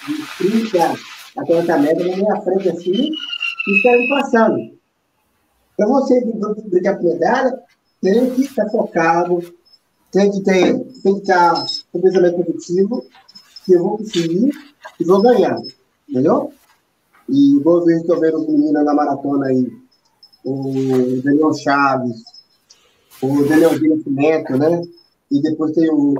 de 0.07 0.69
30 0.69 0.93
a 1.37 1.45
40 1.45 1.77
metros 1.79 2.07
na 2.07 2.17
minha 2.17 2.41
frente 2.41 2.69
assim, 2.69 3.11
e 3.67 3.77
estavam 3.77 4.09
passando. 4.09 4.81
Para 5.77 5.87
você 5.87 6.21
brigar 6.65 6.97
por 6.97 7.05
medalha, 7.05 7.59
tem 8.01 8.29
que 8.31 8.41
estar 8.41 8.69
focado, 8.69 9.41
tem 10.11 10.31
que 10.31 10.41
ter, 10.41 10.79
tem 11.01 11.15
que 11.15 11.21
estar 11.21 11.65
com 11.91 12.01
pensamento 12.01 12.43
positivo, 12.43 13.05
que 13.65 13.73
eu 13.73 13.83
vou 13.83 13.97
conseguir 13.97 14.51
e 14.99 15.03
vou 15.03 15.21
ganhar. 15.21 15.57
Entendeu? 16.09 16.51
E 17.29 17.59
vou 17.59 17.85
ver, 17.85 18.01
estou 18.01 18.19
vendo 18.19 18.39
um 18.39 18.51
menino 18.51 18.83
na 18.83 18.93
maratona 18.93 19.47
aí, 19.47 19.71
o 20.43 21.21
Daniel 21.23 21.53
Chaves, 21.53 22.23
o 23.21 23.43
Daniel 23.45 23.71
Nascimento, 23.71 24.57
né? 24.57 24.81
E 25.29 25.41
depois 25.41 25.71
tem 25.73 25.89
o 25.89 26.15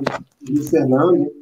Luiz 0.48 0.70
Fernando. 0.70 1.41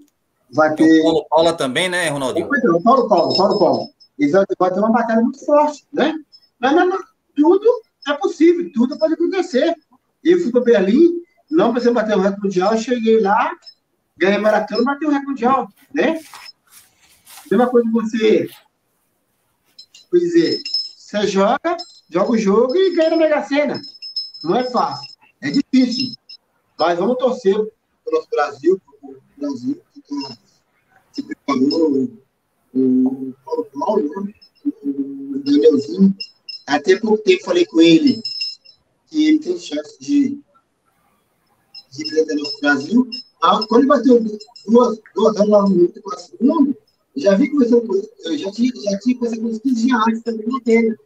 Vai 0.53 0.75
ter. 0.75 1.01
O 1.01 1.03
Paulo 1.03 1.27
Paula 1.29 1.53
também, 1.53 1.89
né, 1.89 2.09
Ronaldinho? 2.09 2.49
O 2.49 2.83
Paulo 2.83 3.09
Paulo, 3.09 3.37
Paulo 3.37 3.59
Paulo. 3.59 3.91
Eles 4.19 4.33
vão 4.33 4.45
ter 4.45 4.57
uma 4.59 4.93
batalha 4.93 5.23
muito 5.23 5.45
forte, 5.45 5.87
né? 5.93 6.15
Mas, 6.59 6.75
mas, 6.75 6.89
mas 6.89 7.01
tudo 7.35 7.83
é 8.07 8.13
possível, 8.15 8.71
tudo 8.75 8.99
pode 8.99 9.15
acontecer. 9.15 9.75
Eu 10.23 10.41
fui 10.41 10.51
para 10.51 10.61
Berlim, 10.61 11.23
não 11.51 11.71
precisei 11.73 11.95
bater 11.95 12.17
o 12.17 12.21
recorde 12.21 12.43
mundial, 12.43 12.77
cheguei 12.77 13.21
lá, 13.21 13.51
ganhei 14.17 14.39
maratona, 14.39 14.85
batei 14.85 15.09
o 15.09 15.11
recorde 15.11 15.31
mundial, 15.31 15.69
né? 15.95 16.21
Mesma 17.51 17.69
coisa 17.69 17.89
que 17.89 17.93
você, 17.93 18.49
quer 20.11 20.19
dizer, 20.19 20.61
você 20.97 21.27
joga, 21.27 21.77
joga 22.11 22.33
o 22.33 22.39
jogo 22.39 22.77
e 22.77 22.95
ganha 22.95 23.11
na 23.11 23.17
Mega 23.17 23.43
Sena. 23.45 23.81
Não 24.45 24.57
é 24.57 24.65
fácil. 24.65 25.15
É 25.41 25.51
difícil, 25.51 26.15
mas 26.79 26.99
vamos 26.99 27.17
torcer 27.17 27.55
para 27.55 28.13
o 28.13 28.17
nosso 28.17 28.29
Brasil, 28.31 28.81
para 29.01 29.11
o 29.11 29.23
Brasil 29.39 29.83
que 31.23 31.33
o 32.75 33.35
Paulo 33.45 33.71
Paulo, 33.73 34.25
né? 34.25 34.35
o 34.85 35.39
Danielzinho. 35.39 36.15
Até 36.67 36.99
pouco 36.99 37.23
tempo 37.25 37.45
falei 37.45 37.67
com 37.67 37.81
ele 37.81 38.23
que 39.07 39.27
ele 39.27 39.39
tem 39.41 39.59
chance 39.59 39.99
de, 40.01 40.41
de 41.91 42.05
representar 42.05 42.49
o 42.49 42.61
Brasil. 42.61 43.11
Ah, 43.43 43.61
quando 43.69 43.81
ele 43.81 43.89
bateu 43.89 44.25
duas, 44.67 45.01
duas 45.15 45.37
horas, 45.37 45.49
nove 45.49 45.75
minutos 45.75 45.97
e 45.97 46.01
quatro 46.01 46.25
segundos, 46.25 46.75
já 47.17 47.35
vi 47.35 47.51
com 47.51 47.63
ele, 47.63 47.75
eu 48.25 48.39
já 48.39 48.51
tinha, 48.53 48.73
já 48.75 48.99
conversado 49.15 49.43
com 49.43 49.49
uns 49.49 49.59
15 49.59 49.87
dias 49.87 50.01
antes 50.07 50.23
também 50.23 50.47
na 50.47 50.61
tele. 50.61 50.97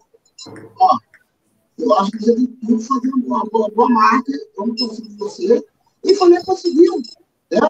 Ó, 0.79 0.99
eu 1.79 1.95
acho 1.95 2.11
que 2.11 2.19
você 2.19 2.35
tem 2.35 2.47
tudo 2.47 2.81
fazer 2.81 3.11
uma 3.15 3.45
boa, 3.47 3.71
boa 3.71 3.89
marca, 3.89 4.33
vamos 4.57 4.81
conseguir 4.81 5.17
você. 5.17 5.65
E 6.05 6.15
falei, 6.15 6.43
conseguiu. 6.43 7.01
Né? 7.51 7.61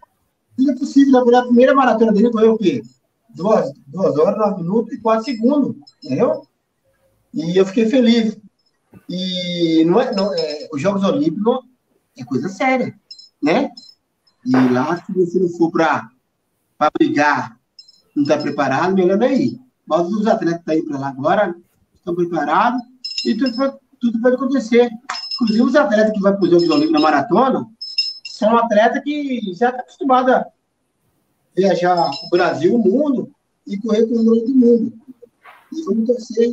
Se 0.58 0.70
é 0.70 0.74
possível, 0.74 1.24
na 1.24 1.42
primeira 1.42 1.74
maratona 1.74 2.12
dele 2.12 2.30
foi 2.32 2.48
o 2.48 2.56
quê? 2.56 2.82
Duas, 3.34 3.72
duas 3.86 4.16
horas, 4.16 4.38
nove 4.38 4.62
minutos 4.62 4.92
e 4.92 5.00
quatro 5.00 5.24
segundos, 5.24 5.76
entendeu? 6.02 6.46
E 7.32 7.56
eu 7.56 7.66
fiquei 7.66 7.86
feliz. 7.86 8.38
E 9.08 9.84
não 9.84 10.00
é, 10.00 10.14
não, 10.14 10.32
é, 10.32 10.68
os 10.72 10.80
Jogos 10.80 11.02
Olímpicos 11.02 11.64
é 12.16 12.24
coisa 12.24 12.48
séria, 12.48 12.94
né? 13.42 13.70
E 14.46 14.52
lá, 14.52 14.96
se 15.04 15.12
você 15.12 15.40
não 15.40 15.48
for 15.48 15.70
para 15.72 16.08
brigar, 16.96 17.58
não 18.14 18.22
está 18.22 18.38
preparado, 18.38 18.94
melhor 18.94 19.18
não 19.18 19.26
é 19.26 19.34
ir. 19.34 19.60
Mas 19.86 20.06
os 20.08 20.26
atletas 20.26 20.62
que 20.64 20.70
estão 20.70 20.74
tá 20.74 20.76
indo 20.76 20.88
para 20.88 20.98
lá 20.98 21.08
agora 21.08 21.54
estão 21.94 22.14
preparados 22.14 22.80
e 23.26 23.36
tudo, 23.36 23.80
tudo 24.00 24.20
pode 24.20 24.36
acontecer. 24.36 24.90
Inclusive, 25.34 25.62
os 25.62 25.74
atletas 25.74 26.12
que 26.12 26.20
vão 26.20 26.36
para 26.36 26.44
os 26.44 26.50
Jogos 26.50 26.68
Olímpicos 26.68 26.92
na 26.92 27.00
maratona 27.00 27.66
são 28.34 28.56
atletas 28.56 29.00
que 29.04 29.40
já 29.54 29.68
estão 29.68 29.80
acostumados 29.80 30.34
a 30.34 30.46
viajar 31.54 32.10
o 32.10 32.28
Brasil, 32.30 32.74
o 32.74 32.78
mundo, 32.78 33.32
e 33.64 33.78
correr 33.78 34.06
com 34.08 34.14
o 34.14 34.22
nome 34.24 34.40
do 34.40 34.54
mundo. 34.54 34.92
E 35.72 35.82
vamos 35.84 36.06
torcer 36.08 36.52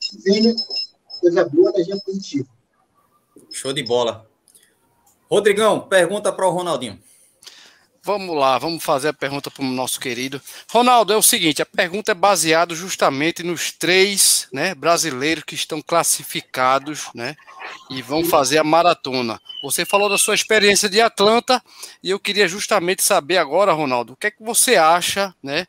que 0.00 0.22
venha 0.22 0.54
coisa 1.20 1.48
boa, 1.48 1.70
energia 1.70 1.96
positiva. 2.04 2.48
Show 3.50 3.72
de 3.72 3.82
bola. 3.82 4.30
Rodrigão, 5.28 5.80
pergunta 5.80 6.32
para 6.32 6.46
o 6.46 6.52
Ronaldinho. 6.52 7.02
Vamos 8.06 8.36
lá, 8.36 8.56
vamos 8.56 8.84
fazer 8.84 9.08
a 9.08 9.12
pergunta 9.12 9.50
para 9.50 9.64
o 9.64 9.66
nosso 9.66 9.98
querido. 9.98 10.40
Ronaldo, 10.70 11.12
é 11.12 11.16
o 11.16 11.22
seguinte: 11.22 11.60
a 11.60 11.66
pergunta 11.66 12.12
é 12.12 12.14
baseada 12.14 12.72
justamente 12.72 13.42
nos 13.42 13.72
três 13.72 14.46
né, 14.52 14.76
brasileiros 14.76 15.42
que 15.42 15.56
estão 15.56 15.82
classificados 15.82 17.08
né, 17.12 17.34
e 17.90 18.00
vão 18.02 18.24
fazer 18.24 18.58
a 18.58 18.64
maratona. 18.64 19.40
Você 19.60 19.84
falou 19.84 20.08
da 20.08 20.16
sua 20.16 20.36
experiência 20.36 20.88
de 20.88 21.00
Atlanta 21.00 21.60
e 22.00 22.08
eu 22.08 22.20
queria 22.20 22.46
justamente 22.46 23.02
saber 23.02 23.38
agora, 23.38 23.72
Ronaldo, 23.72 24.12
o 24.12 24.16
que 24.16 24.28
é 24.28 24.30
que 24.30 24.40
você 24.40 24.76
acha 24.76 25.34
né, 25.42 25.66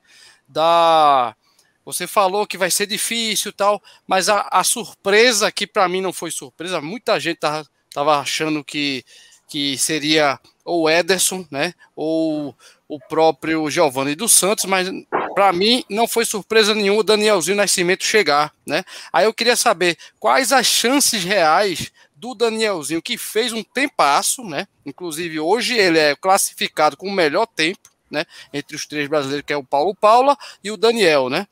da. 0.47 1.35
Você 1.83 2.05
falou 2.05 2.45
que 2.45 2.55
vai 2.55 2.69
ser 2.69 2.85
difícil 2.85 3.51
tal, 3.51 3.81
mas 4.05 4.29
a, 4.29 4.47
a 4.51 4.63
surpresa 4.63 5.51
que 5.51 5.65
para 5.65 5.89
mim 5.89 6.01
não 6.01 6.13
foi 6.13 6.29
surpresa, 6.29 6.79
muita 6.81 7.19
gente 7.19 7.39
estava 7.43 8.19
achando 8.19 8.63
que, 8.63 9.03
que 9.49 9.75
seria 9.75 10.39
ou 10.67 10.89
Ederson, 10.89 11.45
né? 11.49 11.73
Ou 11.95 12.53
o 12.89 12.99
próprio 12.99 13.69
Giovanni 13.69 14.15
dos 14.15 14.33
Santos, 14.33 14.65
mas 14.65 14.89
para 15.33 15.51
mim 15.53 15.83
não 15.89 16.07
foi 16.07 16.25
surpresa 16.25 16.75
nenhuma 16.75 16.99
o 16.99 17.03
Danielzinho 17.03 17.55
Nascimento 17.55 18.03
chegar, 18.03 18.53
né? 18.65 18.83
Aí 19.11 19.25
eu 19.25 19.33
queria 19.33 19.55
saber 19.55 19.97
quais 20.19 20.51
as 20.51 20.67
chances 20.67 21.23
reais 21.23 21.91
do 22.15 22.35
Danielzinho, 22.35 23.01
que 23.01 23.17
fez 23.17 23.53
um 23.53 23.63
tempasso, 23.63 24.43
né? 24.43 24.67
Inclusive 24.85 25.39
hoje 25.39 25.77
ele 25.77 25.99
é 25.99 26.15
classificado 26.15 26.97
com 26.97 27.07
o 27.07 27.13
melhor 27.13 27.45
tempo, 27.45 27.89
né? 28.11 28.25
Entre 28.53 28.75
os 28.75 28.85
três 28.85 29.07
brasileiros, 29.07 29.45
que 29.45 29.53
é 29.53 29.57
o 29.57 29.63
Paulo 29.63 29.95
Paula 29.95 30.37
e 30.61 30.69
o 30.69 30.77
Daniel, 30.77 31.29
né? 31.29 31.47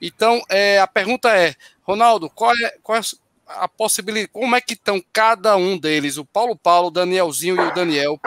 Então, 0.00 0.42
é, 0.48 0.78
a 0.80 0.86
pergunta 0.86 1.28
é, 1.36 1.54
Ronaldo, 1.82 2.30
qual 2.30 2.52
é, 2.52 2.78
qual 2.82 2.98
é 2.98 3.02
a 3.46 3.68
possibilidade, 3.68 4.30
como 4.32 4.56
é 4.56 4.60
que 4.60 4.74
estão 4.74 5.02
cada 5.12 5.56
um 5.56 5.78
deles, 5.78 6.16
o 6.16 6.24
Paulo 6.24 6.56
Paulo, 6.56 6.88
o 6.88 6.90
Danielzinho 6.90 7.56
e 7.56 7.60
o 7.60 7.74
Daniel, 7.74 8.20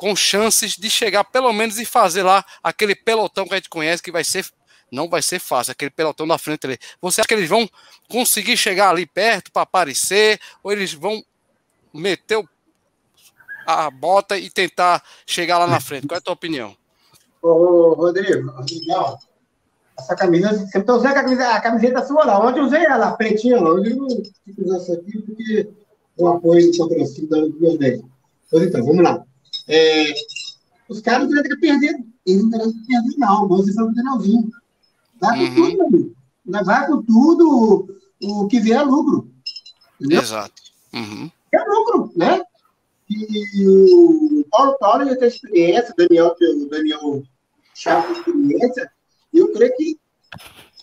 com 0.00 0.16
chances 0.16 0.76
de 0.78 0.88
chegar 0.88 1.24
pelo 1.24 1.52
menos 1.52 1.78
e 1.78 1.84
fazer 1.84 2.22
lá 2.22 2.42
aquele 2.62 2.94
pelotão 2.94 3.46
que 3.46 3.52
a 3.52 3.56
gente 3.58 3.68
conhece 3.68 4.02
que 4.02 4.10
vai 4.10 4.24
ser 4.24 4.46
não 4.90 5.10
vai 5.10 5.20
ser 5.20 5.38
fácil, 5.38 5.72
aquele 5.72 5.90
pelotão 5.90 6.26
da 6.26 6.38
frente 6.38 6.66
ali. 6.66 6.78
Você 7.02 7.20
acha 7.20 7.28
que 7.28 7.34
eles 7.34 7.50
vão 7.50 7.68
conseguir 8.08 8.56
chegar 8.56 8.88
ali 8.88 9.04
perto 9.04 9.52
para 9.52 9.60
aparecer 9.60 10.40
ou 10.64 10.72
eles 10.72 10.94
vão 10.94 11.22
meter 11.92 12.42
a 13.66 13.90
bota 13.90 14.38
e 14.38 14.48
tentar 14.48 15.04
chegar 15.26 15.58
lá 15.58 15.66
na 15.66 15.80
frente? 15.80 16.06
Qual 16.06 16.16
é 16.16 16.18
a 16.18 16.22
tua 16.22 16.32
opinião? 16.32 16.74
Ô, 17.42 17.92
Rodrigo, 17.92 18.52
essa 19.98 20.16
camisa, 20.16 20.48
sempre 20.60 20.80
estou 20.80 20.96
usando 20.96 21.12
a 21.12 21.14
camiseta, 21.14 21.54
a 21.54 21.60
camiseta 21.60 22.06
sua 22.06 22.24
lá. 22.24 22.40
Ontem 22.40 22.60
usei 22.60 22.84
ela, 22.86 23.12
pretinha 23.12 23.60
lá. 23.60 23.70
Hoje 23.70 23.90
eu 23.90 23.96
não 23.96 24.08
tive 24.08 24.64
usar 24.64 24.78
essa 24.78 24.94
aqui 24.94 25.18
porque 25.20 25.68
o 26.16 26.26
apoio 26.26 26.72
do 26.72 26.78
patrocínio 26.78 27.28
da. 27.28 28.08
Pois 28.50 28.66
então, 28.66 28.84
vamos 28.84 29.04
lá. 29.04 29.24
É, 29.72 30.12
os 30.88 31.00
caras 31.00 31.30
não 31.30 31.42
querem 31.42 31.60
perder, 31.60 32.04
eles 32.26 32.42
não 32.42 32.50
querem 32.50 32.72
perder, 32.86 33.16
não. 33.18 33.46
Você 33.48 33.72
foi 33.72 33.84
o 33.84 33.94
finalzinho. 33.94 34.50
Vai 35.20 35.38
com 35.38 35.44
uhum. 35.44 35.54
tudo, 35.54 35.82
amigo. 35.82 36.16
Vai 36.64 36.86
com 36.88 37.02
tudo, 37.02 38.00
o 38.20 38.48
que 38.48 38.58
vier 38.58 38.80
é 38.80 38.82
lucro. 38.82 39.30
Entendeu? 40.00 40.20
Exato. 40.20 40.60
Uhum. 40.92 41.30
É 41.52 41.58
lucro, 41.62 42.12
né? 42.16 42.42
E 43.08 43.68
o 43.68 44.44
Paulo 44.50 44.76
Paulo 44.78 45.04
já 45.04 45.16
tem 45.16 45.28
experiência, 45.28 45.92
o 45.92 45.96
Daniel, 45.96 46.34
o 46.40 46.68
Daniel 46.68 47.22
Chaves 47.74 48.18
experiência, 48.18 48.90
e 49.32 49.38
eu 49.38 49.52
creio 49.52 49.76
que 49.76 49.98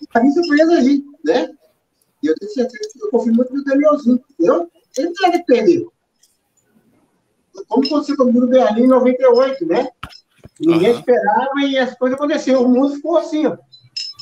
está 0.01 0.21
me 0.21 0.31
surpresa 0.31 0.75
aí, 0.75 1.03
né? 1.25 1.49
E 2.23 2.27
eu 2.27 2.35
tenho 2.35 2.51
certeza 2.51 2.89
que 2.93 3.03
eu 3.03 3.09
confio 3.09 3.33
muito 3.33 3.53
no 3.53 3.63
Danielzinho, 3.63 4.23
entendeu? 4.31 4.71
Ele 4.97 5.07
não 5.07 5.31
deve 5.31 5.43
perder. 5.43 5.87
Como 7.67 7.85
aconteceu 7.85 8.17
com 8.17 8.23
o 8.23 8.31
Bruno 8.31 8.47
Berlim 8.47 8.83
em 8.83 8.87
98, 8.87 9.65
né? 9.65 9.87
Ninguém 10.59 10.91
uhum. 10.91 10.99
esperava 10.99 11.61
e 11.61 11.77
as 11.77 11.97
coisas 11.97 12.17
aconteceram. 12.17 12.63
O 12.63 12.69
mundo 12.69 12.95
ficou 12.95 13.17
assim, 13.17 13.45
ó. 13.45 13.57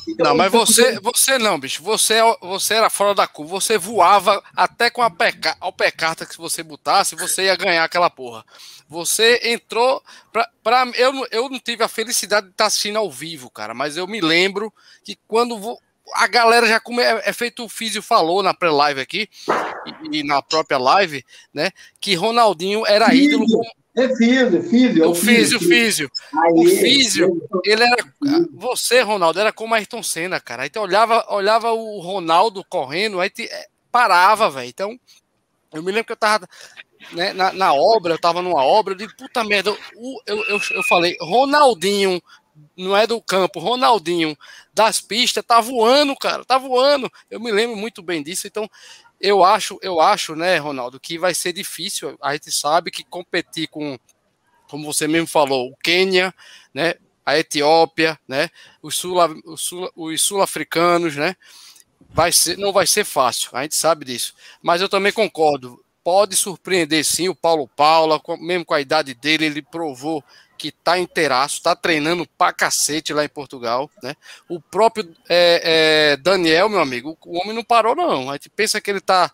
Então, 0.08 0.28
não, 0.28 0.38
mas 0.38 0.52
você, 0.52 1.00
você 1.00 1.38
não, 1.38 1.60
bicho. 1.60 1.82
Você, 1.84 2.20
você 2.42 2.76
era 2.76 2.90
fora 2.90 3.16
da 3.16 3.28
curva. 3.28 3.60
Você 3.60 3.78
voava 3.78 4.44
até 4.56 4.90
com 4.90 5.02
a 5.02 5.10
peca, 5.10 5.58
ao 5.60 5.74
pé 5.74 5.90
carta 5.90 6.26
que 6.26 6.38
você 6.38 6.62
botasse, 6.62 7.16
você 7.16 7.46
ia 7.46 7.56
ganhar 7.56 7.84
aquela 7.84 8.10
porra. 8.10 8.46
Você 8.88 9.42
entrou. 9.44 10.04
Pra, 10.32 10.48
pra, 10.64 10.88
eu, 10.96 11.28
eu 11.32 11.50
não 11.50 11.60
tive 11.60 11.84
a 11.84 11.88
felicidade 11.88 12.48
de 12.48 12.52
estar 12.52 12.68
assistindo 12.68 12.98
ao 12.98 13.10
vivo, 13.10 13.50
cara, 13.50 13.74
mas 13.74 13.98
eu 13.98 14.06
me 14.06 14.22
lembro 14.22 14.72
que 15.04 15.18
quando 15.28 15.58
a 16.14 16.28
galera 16.28 16.68
já 16.68 16.80
come, 16.80 17.02
é, 17.02 17.22
é 17.26 17.34
feito 17.34 17.64
o 17.64 17.70
Físio 17.70 18.02
falou 18.02 18.44
na 18.44 18.54
pré-live 18.54 19.02
aqui 19.02 19.30
e, 20.12 20.20
e, 20.20 20.24
na 20.24 20.42
própria 20.42 20.78
live, 20.78 21.24
né? 21.54 21.72
Que 22.00 22.16
Ronaldinho 22.16 22.86
era 22.86 23.14
ídolo. 23.14 23.46
É 23.96 24.10
Físio, 24.16 24.62
Físio. 24.64 25.04
É 25.04 25.08
o 25.08 25.16
Físio, 25.16 25.60
Físio. 25.60 26.12
O 26.52 26.66
Físio, 26.66 27.50
ele 27.64 27.84
era. 27.84 28.06
Você, 28.52 29.02
Ronaldo, 29.02 29.40
era 29.40 29.54
como 29.54 29.74
Ayrton 29.74 30.04
Senna, 30.04 30.40
cara. 30.40 30.64
Aí 30.64 30.70
tu 30.70 30.82
olhava, 30.82 31.26
olhava 31.30 31.72
o 31.72 32.02
Ronaldo 32.02 32.64
correndo, 32.68 33.22
aí 33.22 33.30
te, 33.30 33.44
é, 33.44 33.68
parava, 33.90 34.50
velho. 34.50 34.68
Então, 34.68 35.00
eu 35.74 35.82
me 35.82 35.92
lembro 35.92 36.08
que 36.08 36.12
eu 36.12 36.18
tava 36.18 36.46
né, 37.14 37.32
na, 37.32 37.54
na, 37.54 37.74
obra, 37.74 38.14
eu 38.14 38.20
tava 38.20 38.42
numa 38.42 38.64
obra, 38.64 38.94
eu 38.94 38.98
digo, 38.98 39.16
puta 39.18 39.44
merda, 39.44 39.70
eu, 39.70 39.78
eu, 40.26 40.44
eu, 40.50 40.62
eu 40.72 40.84
falei, 40.84 41.16
Ronaldinho, 41.22 42.22
não 42.76 42.96
é 42.96 43.06
do 43.06 43.22
campo, 43.22 43.60
Ronaldinho 43.60 44.38
das 44.74 45.02
pistas 45.02 45.44
tá 45.46 45.60
voando, 45.62 46.16
cara, 46.16 46.46
tá 46.46 46.58
voando. 46.58 47.12
Eu 47.30 47.40
me 47.40 47.52
lembro 47.52 47.76
muito 47.76 48.02
bem 48.02 48.22
disso, 48.24 48.48
então 48.48 48.70
eu 49.20 49.44
acho, 49.44 49.78
eu 49.82 50.00
acho, 50.00 50.36
né, 50.36 50.58
Ronaldo, 50.58 51.00
que 51.00 51.18
vai 51.18 51.34
ser 51.34 51.54
difícil. 51.54 52.18
A 52.22 52.34
gente 52.34 52.52
sabe 52.52 52.92
que 52.92 53.04
competir 53.04 53.68
com, 53.68 53.98
como 54.70 54.86
você 54.86 55.08
mesmo 55.08 55.28
falou, 55.28 55.72
o 55.72 55.78
Quênia, 55.78 56.34
né, 56.74 56.96
a 57.26 57.38
Etiópia, 57.38 58.20
né, 58.28 58.50
os 58.82 58.96
sul-africanos, 58.96 59.60
sul, 59.60 59.92
sul 60.18 61.22
né, 61.22 61.36
vai 62.10 62.32
ser, 62.32 62.58
não 62.58 62.72
vai 62.72 62.86
ser 62.86 63.04
fácil. 63.04 63.50
A 63.54 63.64
gente 63.64 63.76
sabe 63.76 64.06
disso. 64.06 64.34
Mas 64.62 64.82
eu 64.82 64.90
também 64.90 65.12
concordo. 65.12 65.84
Pode 66.04 66.36
surpreender 66.36 67.04
sim 67.04 67.30
o 67.30 67.36
Paulo 67.36 67.68
Paula, 67.68 68.22
mesmo 68.40 68.64
com 68.64 68.76
a 68.76 68.82
idade 68.82 69.16
dele, 69.16 69.46
ele 69.46 69.62
provou 69.64 70.24
que 70.58 70.72
tá 70.72 70.98
inteiraço, 70.98 71.62
tá 71.62 71.76
treinando 71.76 72.28
pra 72.38 72.54
cacete 72.54 73.14
lá 73.14 73.24
em 73.24 73.30
Portugal, 73.30 73.90
né? 74.02 74.16
O 74.48 74.60
próprio 74.60 75.16
é, 75.30 76.14
é, 76.14 76.18
Daniel, 76.18 76.70
meu 76.70 76.80
amigo, 76.80 77.18
o 77.26 77.38
homem 77.38 77.54
não 77.54 77.64
parou, 77.64 77.96
não. 77.96 78.30
A 78.30 78.34
gente 78.34 78.50
pensa 78.50 78.80
que 78.80 78.90
ele 78.90 79.02
tá 79.02 79.32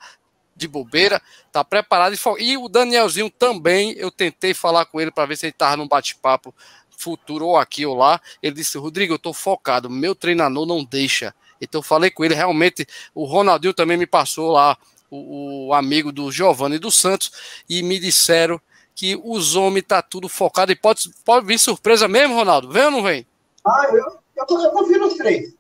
de 0.56 0.68
bobeira, 0.68 1.22
tá 1.52 1.64
preparado. 1.64 2.16
E 2.40 2.58
o 2.58 2.68
Danielzinho 2.68 3.30
também, 3.30 3.94
eu 3.94 4.12
tentei 4.12 4.54
falar 4.54 4.86
com 4.86 5.00
ele 5.00 5.12
para 5.12 5.26
ver 5.26 5.38
se 5.38 5.46
ele 5.48 5.54
tava 5.54 5.78
num 5.78 5.88
bate-papo 5.88 6.54
futuro 7.02 7.48
ou 7.48 7.58
aqui 7.58 7.86
ou 7.86 7.96
lá. 7.96 8.22
Ele 8.42 8.56
disse: 8.56 8.78
Rodrigo, 8.78 9.14
eu 9.14 9.20
tô 9.20 9.34
focado, 9.34 9.90
meu 9.90 10.14
treinador 10.14 10.66
não 10.66 10.84
deixa. 10.84 11.34
Então 11.60 11.80
eu 11.80 11.84
falei 11.84 12.10
com 12.10 12.24
ele, 12.26 12.34
realmente, 12.34 12.88
o 13.14 13.26
Ronaldinho 13.26 13.74
também 13.74 13.98
me 13.98 14.08
passou 14.08 14.52
lá, 14.52 14.78
o, 15.10 15.68
o 15.68 15.74
amigo 15.74 16.12
do 16.12 16.32
Giovanni 16.32 16.80
dos 16.80 16.98
Santos, 16.98 17.32
e 17.70 17.84
me 17.84 18.00
disseram 18.00 18.60
que 18.96 19.20
os 19.24 19.56
homens 19.56 19.86
tá 19.88 20.02
tudo 20.02 20.28
focado 20.30 20.72
e 20.72 20.76
pode, 20.76 21.10
pode 21.26 21.46
vir 21.46 21.60
surpresa 21.60 22.08
mesmo, 22.08 22.36
Ronaldo? 22.36 22.70
Vem 22.70 22.86
ou 22.86 22.92
não 22.92 23.04
vem? 23.04 23.26
Ah, 23.66 23.88
eu, 23.90 23.98
eu, 23.98 24.62
eu 24.62 24.72
confio 24.72 25.00
nos 25.00 25.16
três. 25.16 25.54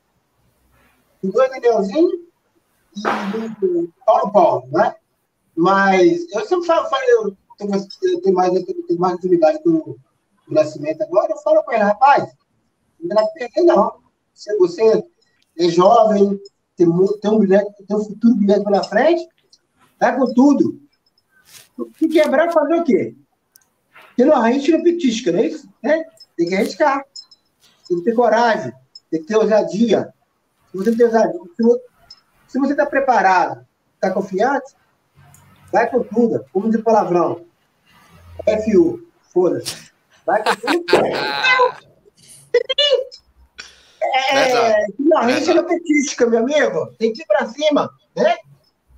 O 1.24 1.32
dois 1.32 1.50
Danielzinho 1.50 2.10
e 2.96 3.66
o 3.66 3.90
Paulo 4.06 4.32
Paulo, 4.32 4.68
né? 4.72 4.96
Mas 5.56 6.26
eu 6.32 6.46
sempre 6.46 6.66
falo, 6.66 6.88
eu, 7.08 7.38
tenho, 7.58 7.76
eu 7.76 8.22
tenho 8.22 8.36
mais, 8.36 8.54
eu 8.54 8.66
tenho 8.66 9.00
mais 9.00 9.14
atividade 9.16 9.62
com 9.64 9.70
o 9.70 9.98
Nascimento 10.48 11.02
agora, 11.04 11.32
eu 11.32 11.38
falo 11.38 11.64
com 11.64 11.72
ele, 11.72 11.84
rapaz, 11.84 12.32
não 13.00 13.16
dá 13.16 13.26
perder, 13.34 13.64
não. 13.64 14.02
Se 14.34 14.56
você 14.58 15.04
é 15.58 15.70
jovem, 15.70 16.40
tem, 16.76 16.88
tem, 17.22 17.32
um, 17.32 17.48
tem 17.48 17.98
um 17.98 18.04
futuro 18.04 18.36
bilhete 18.36 18.64
pela 18.64 18.84
frente, 18.84 19.28
vai 20.00 20.16
com 20.16 20.34
tudo. 20.34 20.82
Se 21.98 22.08
quebrar, 22.08 22.52
fazer 22.52 22.76
o 22.76 22.84
quê? 22.84 23.16
Porque 24.08 24.26
não, 24.26 24.42
a 24.42 24.52
gente 24.52 24.72
não 24.72 24.84
petisca, 24.84 25.32
não 25.32 25.40
é 25.40 25.48
isso? 25.48 25.70
Né? 25.82 26.04
Tem 26.38 26.48
que 26.48 26.56
arriscar. 26.56 27.04
Tem 27.88 27.98
que 27.98 28.04
ter 28.04 28.14
coragem, 28.14 28.72
tem 29.10 29.22
que 29.22 29.28
ter 29.28 29.36
ousadia. 29.36 30.14
Se 30.72 30.78
você 30.78 30.96
tem 30.96 31.06
ousadia, 31.06 31.40
se 32.48 32.60
você 32.60 32.72
está 32.72 32.86
preparado, 32.86 33.66
está 33.96 34.12
confiante, 34.12 34.74
vai 35.72 35.90
com 35.90 36.04
tudo. 36.04 36.46
Como 36.54 36.70
diz 36.70 36.82
palavrão. 36.82 37.46
FU, 38.66 39.06
foda-se. 39.34 39.92
Vai 40.26 40.44
com 40.44 40.56
tudo. 40.56 40.86
É, 44.32 44.88
não, 45.00 45.18
a 45.18 45.32
gente 45.32 45.54
não 45.54 45.66
petisca, 45.66 46.26
meu 46.26 46.40
amigo. 46.40 46.94
Tem 46.98 47.14
que 47.14 47.22
ir 47.22 47.26
para 47.26 47.48
cima, 47.48 47.90
né? 48.16 48.36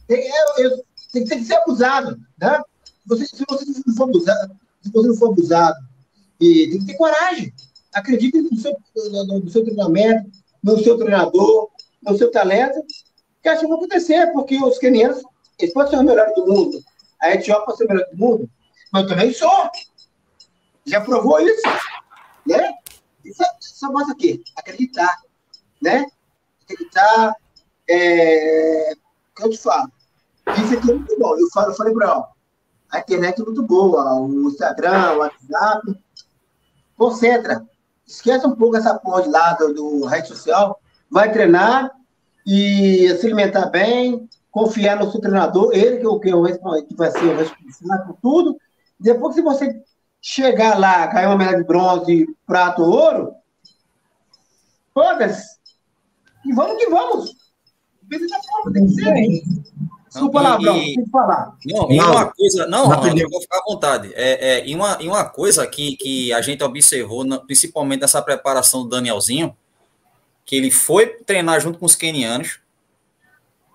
Tem, 0.07 0.27
eu, 0.27 0.65
eu, 0.65 0.85
tem 1.11 1.23
que 1.25 1.43
ser 1.43 1.55
abusado, 1.55 2.19
né? 2.39 2.61
Você, 3.05 3.25
se 3.25 3.43
você 3.47 3.65
não 3.85 3.95
for 3.95 4.03
abusado, 4.03 4.55
se 4.81 4.91
você 4.91 5.07
não 5.07 5.15
for 5.15 5.31
abusado, 5.31 5.77
e 6.39 6.69
tem 6.69 6.79
que 6.79 6.85
ter 6.85 6.95
coragem. 6.95 7.53
Acredite 7.93 8.41
no 8.41 8.57
seu, 8.57 8.75
no, 8.95 9.39
no 9.39 9.49
seu 9.49 9.63
treinamento, 9.63 10.29
no 10.63 10.81
seu 10.83 10.97
treinador, 10.97 11.69
no 12.01 12.17
seu 12.17 12.31
talento, 12.31 12.83
que 13.41 13.49
acho 13.49 13.61
que 13.61 13.67
vai 13.67 13.77
acontecer, 13.77 14.31
porque 14.33 14.57
os 14.57 14.77
quenianos, 14.77 15.21
eles 15.59 15.73
podem 15.73 15.91
ser 15.91 15.97
os 15.97 16.03
melhores 16.03 16.35
do 16.35 16.47
mundo. 16.47 16.83
A 17.21 17.31
Etiópia 17.31 17.65
pode 17.65 17.77
ser 17.77 17.85
o 17.85 17.87
melhor 17.89 18.09
do 18.09 18.17
mundo, 18.17 18.49
mas 18.91 19.03
eu 19.03 19.09
também 19.09 19.33
sou. 19.33 19.69
Já 20.85 21.01
provou 21.01 21.39
isso, 21.39 21.61
né? 22.45 22.73
Isso 23.23 23.43
só 23.59 23.91
mostra 23.91 24.13
o 24.13 24.17
quê? 24.17 24.41
Acreditar, 24.57 25.21
né? 25.81 26.05
Acreditar, 26.63 27.35
é... 27.87 28.93
o 28.93 29.35
que 29.35 29.43
eu 29.45 29.49
te 29.49 29.57
falo? 29.57 29.91
Isso 30.57 30.73
aqui 30.73 30.91
é 30.91 30.95
muito 30.95 31.17
bom. 31.19 31.37
Eu, 31.37 31.49
falo, 31.53 31.71
eu 31.71 31.75
falei 31.75 31.93
para 31.93 32.07
ela, 32.07 32.29
a 32.93 32.99
internet 32.99 33.41
é 33.41 33.43
muito 33.43 33.63
boa, 33.63 34.13
o 34.19 34.49
Instagram, 34.49 35.13
o 35.13 35.17
WhatsApp. 35.17 35.99
Concentra. 36.95 37.65
Esquece 38.05 38.45
um 38.45 38.55
pouco 38.55 38.77
essa 38.77 38.93
porra 38.99 39.23
de 39.23 39.29
lado 39.29 39.73
do 39.73 40.05
rede 40.05 40.27
social. 40.27 40.79
Vai 41.09 41.31
treinar 41.31 41.91
e 42.45 43.09
se 43.19 43.25
alimentar 43.25 43.65
bem, 43.67 44.29
confiar 44.51 44.97
no 44.97 45.11
seu 45.11 45.19
treinador, 45.19 45.71
ele 45.73 45.97
que, 45.97 46.29
é 46.29 46.51
que, 46.81 46.87
que 46.87 46.95
vai 46.95 47.09
ser 47.09 47.25
o 47.25 47.37
responsável 47.37 48.05
por 48.05 48.17
tudo. 48.21 48.57
Depois, 48.99 49.33
se 49.33 49.41
você 49.41 49.81
chegar 50.21 50.77
lá, 50.77 51.07
cair 51.07 51.25
uma 51.25 51.37
medalha 51.37 51.57
de 51.57 51.63
bronze, 51.63 52.27
prato, 52.45 52.83
ouro, 52.83 53.33
foda-se. 54.93 55.57
E 56.45 56.53
vamos 56.53 56.77
que 56.77 56.89
vamos. 56.91 57.35
Tem 58.71 58.85
que 58.85 58.93
ser. 58.93 59.72
Desculpa, 60.13 60.43
palavrão, 60.43 60.77
e, 60.77 60.95
tem 60.95 61.03
que 61.03 61.09
falar. 61.09 61.57
Não, 61.65 61.91
e 61.91 61.99
uma 61.99 62.25
coisa, 62.25 62.67
não, 62.67 62.85
Ronaldo, 62.85 63.19
eu 63.19 63.29
vou 63.29 63.41
ficar 63.41 63.57
à 63.57 63.63
vontade. 63.63 64.13
É, 64.13 64.59
é, 64.59 64.67
e, 64.67 64.75
uma, 64.75 64.97
e 65.01 65.07
uma 65.07 65.25
coisa 65.25 65.65
que, 65.65 65.97
que 65.97 66.31
a 66.31 66.39
gente 66.39 66.63
observou, 66.63 67.25
principalmente 67.41 68.01
nessa 68.01 68.21
preparação 68.21 68.83
do 68.83 68.89
Danielzinho, 68.89 69.57
que 70.45 70.55
ele 70.55 70.69
foi 70.69 71.07
treinar 71.07 71.59
junto 71.59 71.79
com 71.79 71.85
os 71.87 71.95
kenianos, 71.95 72.59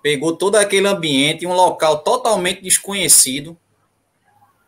pegou 0.01 0.37
todo 0.37 0.55
aquele 0.55 0.87
ambiente, 0.87 1.45
um 1.45 1.53
local 1.53 1.99
totalmente 2.05 2.63
desconhecido, 2.63 3.59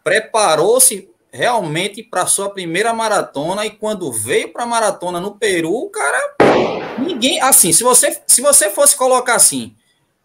preparou-se 0.02 1.08
realmente 1.32 2.02
para 2.02 2.26
sua 2.26 2.50
primeira 2.50 2.92
maratona 2.92 3.64
e 3.64 3.70
quando 3.70 4.10
veio 4.10 4.52
para 4.52 4.64
a 4.64 4.66
maratona 4.66 5.20
no 5.20 5.36
Peru, 5.36 5.88
cara, 5.90 6.36
ninguém, 6.98 7.40
assim, 7.40 7.72
se 7.72 7.84
você 7.84 8.20
se 8.26 8.40
você 8.40 8.70
fosse 8.70 8.96
colocar 8.96 9.36
assim, 9.36 9.76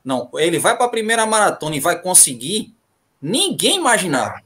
não, 0.05 0.29
ele 0.35 0.59
vai 0.59 0.77
para 0.77 0.85
a 0.85 0.89
primeira 0.89 1.25
maratona 1.25 1.75
e 1.75 1.79
vai 1.79 1.99
conseguir. 1.99 2.75
Ninguém 3.19 3.77
imaginava. 3.77 4.39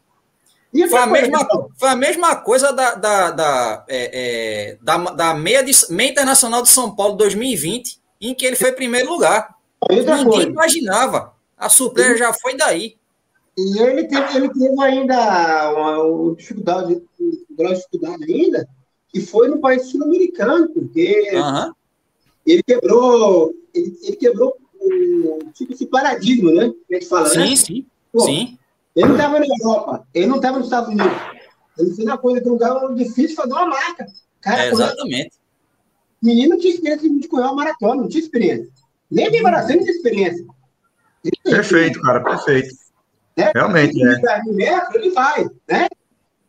Foi 0.90 1.00
a, 1.00 1.08
mesma, 1.08 1.48
foi 1.78 1.90
a 1.90 1.96
mesma 1.96 2.36
coisa 2.38 2.72
da, 2.72 2.96
da, 2.96 3.32
da, 3.32 3.86
é, 3.90 4.12
é, 4.14 4.78
da, 4.82 4.98
da 4.98 5.34
meia, 5.34 5.64
de, 5.64 5.72
meia 5.90 6.12
Internacional 6.12 6.62
de 6.62 6.70
São 6.70 6.96
Paulo 6.96 7.16
2020, 7.18 8.00
em 8.22 8.34
que 8.34 8.46
ele 8.46 8.56
foi 8.56 8.72
primeiro 8.72 9.10
lugar. 9.10 9.56
Ninguém 9.90 10.26
coisa. 10.26 10.48
imaginava. 10.48 11.34
A 11.58 11.68
surpresa 11.68 12.18
já 12.18 12.32
foi 12.32 12.56
daí. 12.56 12.96
E 13.58 13.80
ele 13.82 14.06
teve, 14.06 14.38
ele 14.38 14.50
teve 14.54 14.82
ainda 14.82 15.74
uma, 15.74 16.04
uma 16.04 16.36
dificuldade, 16.36 17.02
uma 17.58 17.74
dificuldade 17.74 18.32
ainda, 18.32 18.70
que 19.10 19.20
foi 19.20 19.50
no 19.50 19.60
país 19.60 19.88
sul-americano, 19.88 20.70
porque 20.70 21.32
uhum. 21.34 21.74
ele 22.46 22.64
quebrou, 22.64 23.54
ele, 23.74 23.98
ele 24.04 24.16
quebrou 24.16 24.56
o, 24.80 25.40
tipo 25.54 25.74
esse 25.74 25.86
paradigma, 25.86 26.52
né? 26.52 26.72
Que 26.88 26.96
a 26.96 27.00
gente 27.00 27.10
fala, 27.10 27.30
sim, 27.30 27.40
né? 27.40 27.56
Sim, 27.56 27.86
Pô, 28.12 28.20
sim. 28.22 28.58
Ele 28.96 29.08
não 29.08 29.16
estava 29.16 29.40
na 29.40 29.46
Europa, 29.46 30.08
ele 30.14 30.28
não 30.28 30.36
estava 30.38 30.58
nos 30.58 30.68
Estados 30.68 30.90
Unidos. 30.90 31.18
Ele 31.78 31.94
fez 31.94 32.08
uma 32.08 32.18
coisa 32.18 32.42
que 32.42 32.48
não 32.48 32.56
estava 32.56 32.94
difícil 32.96 33.36
fazer 33.36 33.54
uma 33.54 33.68
marca. 33.68 34.06
Cara, 34.42 34.66
é, 34.66 34.72
exatamente. 34.72 35.32
Menino 36.22 36.50
não 36.50 36.58
tinha 36.58 36.74
experiência 36.74 37.10
de 37.10 37.28
correr 37.28 37.44
uma 37.44 37.56
maratona, 37.56 38.02
não 38.02 38.10
tinha 38.10 38.24
experiência. 38.24 38.70
Nem 39.10 39.32
de 39.32 39.42
maratona 39.42 39.76
não 39.76 39.84
tinha 39.84 39.96
experiência. 39.96 40.46
Perfeito, 41.44 42.02
cara, 42.02 42.22
perfeito. 42.22 42.76
Né? 43.38 43.52
Realmente, 43.56 44.02
é. 44.02 44.44
Metros, 44.52 44.96
ele 44.96 45.12
vai, 45.12 45.46
né? 45.68 45.88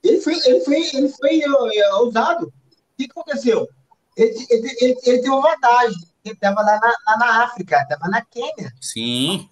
Ele 0.03 0.21
foi, 0.21 0.35
ele 0.45 0.61
foi, 0.61 0.91
ele 0.95 1.09
foi 1.09 1.39
uh, 1.41 1.97
ousado. 2.01 2.47
O 2.47 2.53
que 2.97 3.09
aconteceu? 3.11 3.69
Ele, 4.17 4.47
ele, 4.51 4.69
ele, 4.69 4.71
ele 4.81 4.95
teve 4.97 5.29
uma 5.29 5.43
vantagem. 5.43 5.99
Ele 6.25 6.35
estava 6.35 6.61
lá 6.61 6.79
na, 6.79 6.95
lá 7.07 7.19
na 7.19 7.45
África, 7.45 7.81
estava 7.83 8.09
na 8.09 8.25
Quênia. 8.25 8.73
Sim. 8.81 9.49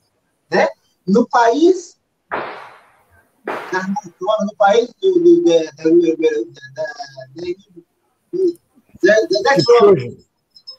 Né? 0.51 0.69
No 1.07 1.27
país 1.29 1.99
no 4.41 4.55
país 4.57 4.93
do, 5.01 5.13
do, 5.21 5.45
da, 5.45 5.55
da, 5.55 5.85
da, 5.85 6.85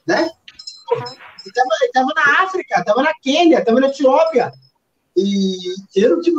né? 0.07 0.29
Ele 1.45 1.85
estava 1.85 2.13
na 2.15 2.43
África, 2.43 2.79
estava 2.79 3.03
na 3.03 3.13
Quênia, 3.21 3.59
estava 3.59 3.79
na 3.79 3.87
Etiópia. 3.87 4.51
E 5.15 5.57
eu 5.95 6.15
não 6.15 6.21
tive, 6.21 6.37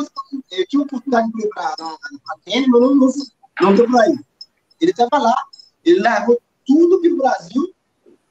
eu 0.53 0.67
tive 0.67 0.83
oportunidade 0.83 1.31
de 1.33 1.47
ir 1.47 1.49
para 1.51 1.75
a 1.75 2.39
Quênia, 2.45 2.69
mas 2.69 2.81
não, 2.81 2.95
não, 2.95 3.13
não 3.61 3.75
deu 3.75 3.91
para 3.91 4.09
ir. 4.09 4.25
Ele 4.81 4.91
estava 4.91 5.19
lá, 5.19 5.37
ele 5.85 6.01
largou 6.01 6.41
tudo 6.67 7.01
para 7.01 7.11
o 7.11 7.17
Brasil 7.17 7.75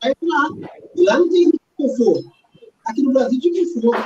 ir 0.07 0.17
lá. 0.21 0.49
E 0.95 1.03
lá 1.03 1.19
não 1.19 1.29
tem 1.29 1.51
conforto. 1.75 2.31
Aqui 2.85 3.03
no 3.03 3.13
Brasil 3.13 3.39
tinha 3.39 3.65
conforto. 3.65 4.03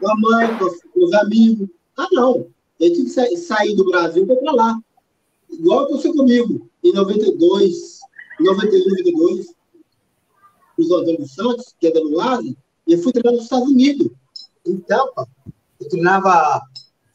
Com 0.00 0.10
a 0.10 0.16
mãe, 0.16 0.58
com 0.58 1.04
os 1.04 1.12
amigos. 1.14 1.68
Ah, 1.96 2.08
não. 2.12 2.48
Ele 2.78 2.94
tinha 2.94 3.28
que 3.28 3.36
sair 3.36 3.76
do 3.76 3.84
Brasil 3.84 4.26
para 4.26 4.36
para 4.36 4.52
lá. 4.52 4.80
Igual 5.50 5.80
aconteceu 5.80 6.14
comigo, 6.14 6.70
em 6.82 6.92
92, 6.92 8.00
91, 8.40 8.88
92, 8.88 9.54
os 10.78 10.90
Antônio 10.90 11.26
Santos, 11.26 11.74
que 11.78 11.88
é 11.88 11.92
da 11.92 12.00
Luase, 12.00 12.56
e 12.86 12.92
eu 12.92 13.02
fui 13.02 13.12
treinar 13.12 13.34
nos 13.34 13.44
Estados 13.44 13.68
Unidos. 13.68 14.08
Então, 14.64 15.12
eu 15.80 15.88
treinava 15.88 16.62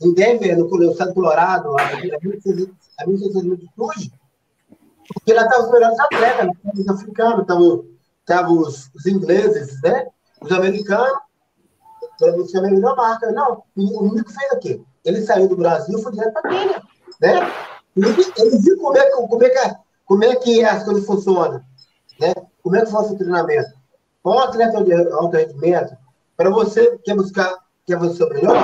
em 0.02 0.14
Denver, 0.14 0.58
no 0.58 0.92
estado 0.92 1.10
do 1.10 1.14
Colorado, 1.14 1.70
a 1.80 2.02
1.600 2.02 2.70
altitude, 3.00 4.12
porque 5.14 5.34
lá 5.34 5.44
estavam 5.44 5.66
os 5.66 5.72
melhores 5.72 6.00
atletas, 6.00 6.46
né? 6.46 6.72
os 6.74 6.90
africanos, 6.90 7.46
estavam 8.20 8.60
os, 8.60 8.90
os 8.96 9.06
ingleses, 9.06 9.82
né? 9.82 10.08
os 10.42 10.52
americanos, 10.52 11.20
para 12.18 12.32
você 12.34 12.58
a 12.58 12.62
melhor 12.62 12.96
marca. 12.96 13.32
Não, 13.32 13.64
o 13.76 14.04
único 14.04 14.32
fez 14.32 14.52
o 14.54 14.60
quê? 14.60 14.82
Ele 15.04 15.22
saiu 15.22 15.48
do 15.48 15.56
Brasil 15.56 15.98
e 15.98 16.02
foi 16.02 16.12
direto 16.12 16.34
para 16.34 16.50
a. 16.50 16.82
Né? 17.22 17.54
Ele 17.96 18.58
viu 18.58 18.78
como 18.78 18.98
é, 18.98 19.10
como, 19.12 19.44
é 19.44 19.50
que, 19.50 19.76
como 20.06 20.24
é 20.24 20.36
que 20.36 20.64
as 20.64 20.84
coisas 20.84 21.06
funcionam. 21.06 21.62
Né? 22.20 22.34
Como 22.64 22.76
é 22.76 22.82
que 22.82 22.92
funciona 22.92 23.14
o 23.14 23.18
treinamento. 23.18 23.70
Um 24.26 24.40
atleta 24.40 24.84
de 24.84 24.94
alto 24.94 25.38
rendimento, 25.38 25.96
para 26.36 26.50
você 26.50 26.92
que 26.98 27.04
quer 27.04 27.16
buscar, 27.16 27.56
quer 27.86 27.98
você 27.98 28.24
o 28.24 28.30
melhor, 28.30 28.58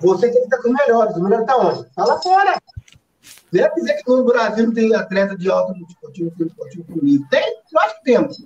você 0.00 0.30
tem 0.30 0.40
que 0.40 0.44
estar 0.44 0.58
com 0.58 0.68
os 0.68 0.74
melhores. 0.74 1.16
O 1.16 1.22
melhor 1.22 1.42
está 1.42 1.56
onde? 1.56 1.80
Está 1.82 2.04
lá 2.04 2.20
fora. 2.20 2.58
Não 3.52 3.64
é 3.64 3.74
dizer 3.74 3.94
que 3.94 4.10
no 4.10 4.24
Brasil 4.24 4.66
não 4.66 4.74
tem 4.74 4.94
atleta 4.94 5.36
de 5.36 5.50
alto 5.50 5.74
esportivo, 5.88 6.32
esportivo 6.38 6.84
comigo. 6.84 7.26
Tem? 7.30 7.60
Que 7.68 8.04
temos. 8.04 8.38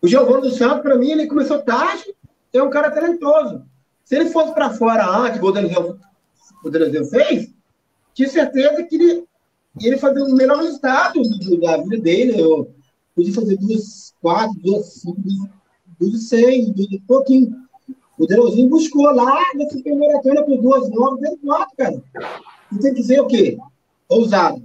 O 0.00 0.06
Giovanni 0.06 0.42
dos 0.42 0.56
Santos, 0.56 0.82
para 0.82 0.96
mim, 0.96 1.10
ele 1.10 1.26
começou 1.26 1.62
tarde, 1.62 2.14
é 2.52 2.62
um 2.62 2.70
cara 2.70 2.90
talentoso. 2.90 3.64
Se 4.04 4.16
ele 4.16 4.30
fosse 4.30 4.52
para 4.52 4.70
fora 4.70 5.08
antes, 5.08 5.38
igual 5.38 5.52
o 6.62 6.70
Daniel 6.70 7.04
fez, 7.06 7.50
tinha 8.12 8.28
certeza 8.28 8.82
que 8.84 8.94
ele 8.94 9.24
ia 9.80 9.98
fazer 9.98 10.22
o 10.22 10.34
melhor 10.34 10.58
resultado 10.58 11.20
da 11.60 11.78
vida 11.78 11.98
dele. 11.98 12.40
Eu 12.40 12.72
podia 13.14 13.34
fazer 13.34 13.56
duas, 13.56 14.14
quatro, 14.20 14.54
duas, 14.60 14.86
cinco, 14.94 15.22
duas, 15.98 16.28
seis, 16.28 16.70
duas, 16.70 17.00
pouquinho. 17.06 17.64
O 18.18 18.26
Danielzinho 18.26 18.68
buscou 18.68 19.10
lá 19.10 19.40
nessa 19.54 19.80
primeira 19.80 20.14
maratona 20.14 20.44
por 20.44 20.62
duas, 20.62 20.90
nove, 20.90 21.20
deu 21.22 21.36
quatro, 21.38 21.76
cara. 21.76 22.02
E 22.74 22.78
tem 22.78 22.94
que 22.94 23.02
ser 23.02 23.20
o 23.20 23.26
quê? 23.26 23.56
Ousado. 24.08 24.62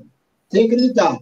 Que 0.50 0.62
acreditar. 0.62 1.19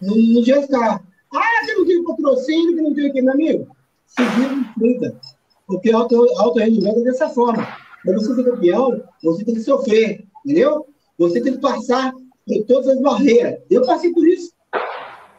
Não, 0.00 0.16
não 0.16 0.42
tinha 0.42 0.62
ficar. 0.62 1.02
Ah, 1.32 1.64
que 1.64 1.74
não 1.74 1.86
tem 1.86 2.04
patrocínio, 2.04 2.76
que 2.76 2.82
não 2.82 2.94
tem 2.94 3.08
aqui, 3.08 3.22
meu 3.22 3.32
amigo. 3.32 3.76
Seguir 4.06 4.52
em 4.52 4.64
30. 4.78 5.20
Porque 5.66 5.92
alto, 5.92 6.26
alto 6.38 6.58
rendimento 6.58 6.98
é 6.98 7.04
dessa 7.04 7.28
forma. 7.28 7.66
Para 8.04 8.14
você 8.14 8.34
ser 8.34 8.44
campeão, 8.44 9.02
você 9.22 9.44
tem 9.44 9.54
que 9.54 9.60
sofrer, 9.60 10.24
entendeu? 10.44 10.86
Você 11.18 11.40
tem 11.40 11.52
que 11.52 11.60
passar 11.60 12.12
por 12.46 12.64
todas 12.66 12.88
as 12.88 13.00
barreiras. 13.00 13.60
Eu 13.70 13.84
passei 13.84 14.12
por 14.12 14.26
isso. 14.26 14.52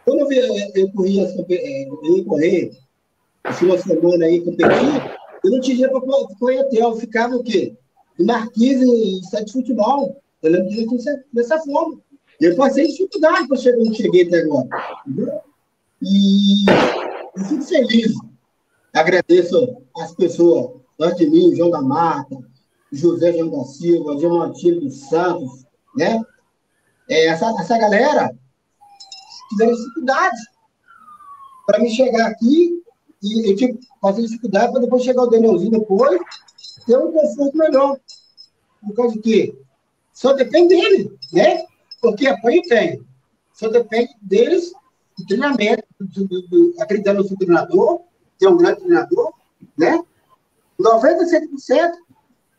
Quando 0.05 0.31
eu, 0.31 0.31
eu, 0.31 0.71
eu 0.75 0.91
corria, 0.93 1.23
é, 1.23 1.87
eu 1.89 2.17
ia 2.17 2.25
correr, 2.25 2.71
uma 3.61 3.77
semana 3.77 4.25
aí, 4.25 4.39
competir, 4.41 5.17
eu 5.43 5.51
não 5.51 5.59
tinha 5.59 5.75
dinheiro 5.75 5.91
para 5.91 6.35
correr 6.39 6.59
hotel. 6.61 6.89
Eu 6.91 6.95
ficava 6.95 7.35
o 7.35 7.43
quê? 7.43 7.75
Em 8.19 8.25
marquise 8.25 8.85
e 8.85 9.23
site 9.25 9.47
de 9.47 9.53
futebol. 9.53 10.20
Eu 10.41 10.51
lembro 10.51 10.69
disso 10.69 10.95
dessa 11.31 11.59
forma. 11.59 11.99
Eu 12.39 12.55
passei 12.55 12.87
dificuldade 12.87 13.47
para 13.47 13.57
chegar 13.57 13.77
onde 13.77 13.95
cheguei 13.95 14.27
até 14.27 14.39
agora. 14.39 14.67
Entendeu? 15.05 15.41
E 16.01 16.65
eu 17.37 17.43
fico 17.45 17.63
feliz 17.63 18.13
Agradeço 18.93 19.81
as 19.97 20.13
pessoas 20.15 20.81
antes 20.99 21.19
de 21.19 21.29
mim, 21.29 21.55
João 21.55 21.71
da 21.71 21.81
Mata, 21.81 22.37
José 22.91 23.31
João 23.31 23.49
da 23.49 23.63
Silva, 23.63 24.19
João 24.19 24.39
Martins 24.39 24.81
dos 24.81 25.09
Santos, 25.09 25.65
né? 25.95 26.21
É, 27.09 27.27
essa, 27.27 27.49
essa 27.59 27.77
galera 27.77 28.35
tiveram 29.49 29.73
dificuldade 29.73 30.37
para 31.65 31.79
me 31.79 31.89
chegar 31.89 32.27
aqui 32.27 32.83
e 33.23 33.49
eu 33.49 33.55
tive 33.55 33.73
que 33.73 33.87
fazer 34.01 34.23
dificuldade 34.23 34.71
para 34.73 34.81
depois 34.81 35.03
chegar 35.03 35.23
o 35.23 35.27
Danielzinho 35.27 35.71
depois, 35.71 36.19
ter 36.85 36.97
um 36.97 37.11
conforto 37.11 37.57
melhor. 37.57 37.97
Por 38.85 38.93
causa 38.93 39.13
de 39.13 39.21
quê? 39.21 39.57
Só 40.21 40.33
depende 40.33 40.75
dele, 40.75 41.17
né? 41.33 41.65
Porque 41.99 42.27
apoio 42.27 42.61
tem. 42.69 43.03
Só 43.55 43.69
depende 43.69 44.13
deles, 44.21 44.71
do 45.17 45.25
treinamento, 45.25 45.83
do, 45.99 46.27
do, 46.27 46.41
do, 46.47 46.75
no 47.15 47.23
seu 47.23 47.37
treinador, 47.37 48.01
ter 48.37 48.47
um 48.47 48.55
grande 48.55 48.81
treinador, 48.81 49.33
né? 49.75 49.99
97% 50.79 51.91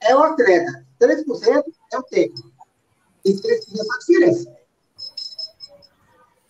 é 0.00 0.16
o 0.16 0.24
atleta, 0.24 0.84
3% 1.00 1.64
é 1.92 1.98
o 1.98 2.02
técnico. 2.02 2.52
E 3.24 3.32
3% 3.32 3.40
faz 3.40 4.06
diferença. 4.08 4.56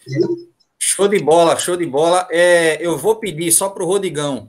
Entendeu? 0.07 0.48
Show 0.79 1.09
de 1.09 1.18
bola, 1.18 1.59
show 1.59 1.77
de 1.77 1.85
bola. 1.85 2.27
É, 2.31 2.79
eu 2.81 2.96
vou 2.96 3.16
pedir 3.16 3.53
só 3.53 3.68
para 3.68 3.83
o 3.83 3.87
Rodigão 3.87 4.48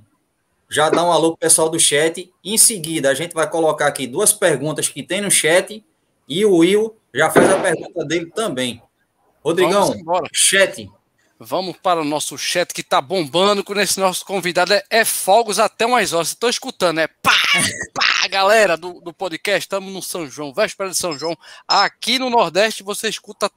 já 0.70 0.90
dar 0.90 1.04
um 1.04 1.12
alô 1.12 1.32
pro 1.32 1.40
pessoal 1.40 1.68
do 1.68 1.78
chat. 1.78 2.34
Em 2.42 2.58
seguida, 2.58 3.10
a 3.10 3.14
gente 3.14 3.34
vai 3.34 3.50
colocar 3.50 3.88
aqui 3.88 4.08
duas 4.08 4.32
perguntas 4.32 4.88
que 4.88 5.04
tem 5.04 5.20
no 5.20 5.30
chat 5.30 5.86
e 6.28 6.46
o 6.46 6.58
Will 6.58 6.96
já 7.14 7.30
faz 7.30 7.50
a 7.50 7.60
pergunta 7.60 8.06
dele 8.06 8.32
também. 8.34 8.82
Rodrigão, 9.44 9.94
chat, 10.32 10.90
Vamos 11.46 11.76
para 11.78 12.00
o 12.00 12.06
nosso 12.06 12.38
chat 12.38 12.74
que 12.74 12.80
está 12.80 13.02
bombando 13.02 13.66
com 13.66 13.78
esse 13.78 14.00
nosso 14.00 14.24
convidado. 14.24 14.74
É, 14.74 14.84
é 14.90 15.04
fogos 15.04 15.60
até 15.60 15.86
umas 15.86 16.14
horas. 16.14 16.30
Estou 16.30 16.50
escutando, 16.50 17.00
é 17.00 17.08
pá, 17.08 17.34
pá, 17.94 18.28
galera 18.30 18.78
do, 18.78 19.02
do 19.02 19.14
podcast. 19.14 19.66
Estamos 19.66 19.92
no 19.92 20.02
São 20.02 20.26
João, 20.26 20.54
véspera 20.54 20.90
de 20.90 20.98
São 20.98 21.18
João. 21.18 21.38
Aqui 21.68 22.18
no 22.18 22.30
Nordeste 22.30 22.82
você 22.82 23.10
escuta. 23.10 23.52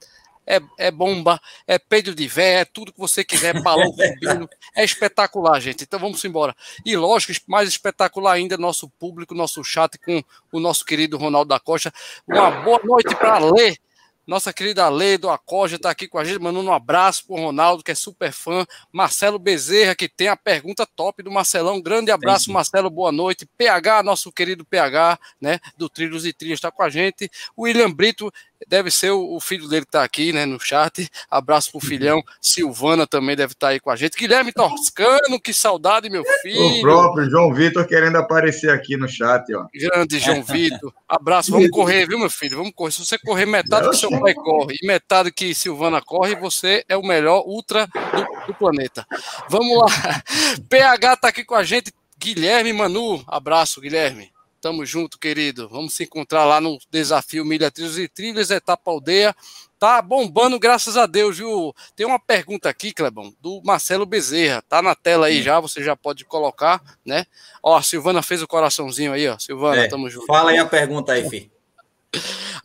É, 0.47 0.61
é 0.79 0.91
bomba, 0.91 1.41
é 1.67 1.79
peido 1.79 2.15
de 2.15 2.29
vé, 2.29 2.61
é 2.61 2.65
tudo 2.65 2.93
que 2.93 2.99
você 2.99 3.25
quiser, 3.25 3.61
balão 3.63 3.93
subindo. 3.93 4.49
É 4.77 4.85
espetacular, 4.85 5.59
gente. 5.59 5.85
Então 5.85 5.99
vamos 5.99 6.23
embora. 6.23 6.55
E 6.85 6.95
lógico, 6.97 7.33
mais 7.49 7.69
espetacular 7.69 8.35
ainda, 8.35 8.59
nosso 8.59 8.91
público, 8.91 9.35
nosso 9.35 9.65
chat 9.65 9.99
com 9.99 10.23
o 10.53 10.61
nosso 10.61 10.85
querido 10.85 11.17
Ronaldo 11.17 11.49
da 11.49 11.59
Costa. 11.59 11.91
Uma 12.29 12.51
boa 12.51 12.81
noite 12.85 13.15
para 13.15 13.39
ler 13.39 13.79
nossa 14.27 14.53
querida 14.53 14.89
Lei 14.89 15.17
do 15.17 15.31
Acoja 15.31 15.77
está 15.77 15.91
aqui 15.91 16.09
com 16.09 16.19
a 16.19 16.25
gente, 16.25 16.41
mandando 16.41 16.69
um 16.69 16.73
abraço 16.73 17.25
para 17.27 17.37
o 17.37 17.39
Ronaldo, 17.39 17.85
que 17.85 17.93
é 17.93 17.95
super 17.95 18.33
fã. 18.33 18.67
Marcelo 18.93 19.39
Bezerra, 19.39 19.95
que 19.95 20.09
tem 20.09 20.29
a 20.29 20.37
pergunta 20.37 20.87
top 20.97 21.23
do 21.23 21.31
Marcelão. 21.31 21.81
Grande 21.81 22.11
abraço, 22.11 22.53
Marcelo, 22.53 22.91
boa 22.91 23.13
noite. 23.13 23.49
PH, 23.57 24.03
nosso 24.03 24.33
querido 24.33 24.65
PH, 24.65 25.19
né, 25.41 25.61
do 25.77 25.89
Trilhos 25.89 26.27
e 26.27 26.33
Trilhas, 26.33 26.59
está 26.59 26.71
com 26.71 26.83
a 26.83 26.89
gente. 26.89 27.31
William 27.57 27.91
Brito, 27.91 28.33
deve 28.67 28.91
ser 28.91 29.11
o, 29.11 29.39
filho 29.41 29.69
dele 29.69 29.83
que 29.83 29.89
está 29.89 30.03
aqui, 30.03 30.33
né, 30.33 30.47
no 30.47 30.59
chat. 30.59 31.09
Abraço 31.31 31.71
pro 31.71 31.81
filhão. 31.81 32.23
Silvana 32.41 33.07
também 33.07 33.37
deve 33.37 33.53
estar 33.53 33.69
tá 33.69 33.73
aí 33.73 33.81
com 33.81 33.91
a 33.91 33.97
gente. 33.97 34.17
Guilherme 34.17 34.53
Toscano, 34.53 35.41
que 35.41 35.53
saudade, 35.53 36.09
meu 36.09 36.25
filho. 36.43 36.79
O 36.79 36.81
próprio 36.81 37.31
João 37.31 37.53
Vitor 37.53 37.87
querendo 37.87 38.17
aparecer 38.17 38.71
aqui 38.71 38.97
no 38.97 39.09
chat, 39.09 39.45
ó. 39.55 39.67
Grande 39.75 40.19
João 40.19 40.43
Vitor. 40.45 40.93
Abraço. 41.09 41.51
Vamos 41.51 41.71
correr, 41.71 42.07
viu, 42.07 42.19
meu 42.19 42.31
filho? 42.31 42.57
Vamos 42.57 42.73
correr. 42.75 42.93
Se 42.93 43.05
você 43.05 43.19
correr 43.19 43.47
metade 43.47 43.91
que 43.91 43.97
seu 43.97 44.11
corre 44.35 44.77
e 44.81 44.87
metade 44.87 45.33
que 45.33 45.55
Silvana 45.55 46.01
corre, 46.01 46.35
você 46.37 46.85
é 46.89 46.97
o 46.97 47.03
melhor 47.03 47.43
ultra 47.47 47.87
do, 47.87 48.47
do 48.47 48.55
planeta. 48.55 49.07
Vamos 49.49 49.79
lá. 49.79 50.23
PH 50.69 51.17
tá 51.17 51.29
aqui 51.29 51.45
com 51.45 51.55
a 51.55 51.65
gente 51.65 51.93
Guilherme 52.19 52.73
Manu. 52.73 53.23
Abraço, 53.27 53.81
Guilherme. 53.81 54.33
Tamo 54.61 54.85
junto, 54.85 55.19
querido. 55.19 55.69
Vamos 55.69 55.95
se 55.95 56.05
encontrar 56.05 56.45
lá 56.45 56.61
no 56.61 56.79
desafio 56.91 57.45
Milha 57.45 57.71
Trilhos 57.71 57.99
e 57.99 58.09
Trilhas, 58.09 58.51
etapa 58.51 58.91
aldeia. 58.91 59.35
Tá 59.79 60.01
bombando, 60.01 60.59
graças 60.59 60.97
a 60.97 61.05
Deus, 61.05 61.37
viu? 61.37 61.75
Tem 61.95 62.07
uma 62.07 62.19
pergunta 62.19 62.69
aqui, 62.69 62.93
Clebão, 62.93 63.35
do 63.41 63.61
Marcelo 63.63 64.07
Bezerra. 64.07 64.63
Tá 64.63 64.81
na 64.81 64.95
tela 64.95 65.27
aí 65.27 65.43
já, 65.43 65.61
você 65.61 65.85
já 65.85 65.95
pode 65.95 66.25
colocar, 66.25 66.83
né? 67.05 67.27
Ó, 67.63 67.77
a 67.77 67.83
Silvana 67.83 68.23
fez 68.23 68.41
o 68.43 68.49
coraçãozinho 68.49 69.13
aí, 69.13 69.29
ó. 69.29 69.39
Silvana, 69.39 69.83
é, 69.83 69.89
tamo 69.89 70.09
junto. 70.09 70.27
Fala 70.27 70.51
aí 70.51 70.59
a 70.59 70.65
pergunta 70.65 71.13
aí, 71.13 71.29
filho. 71.29 71.51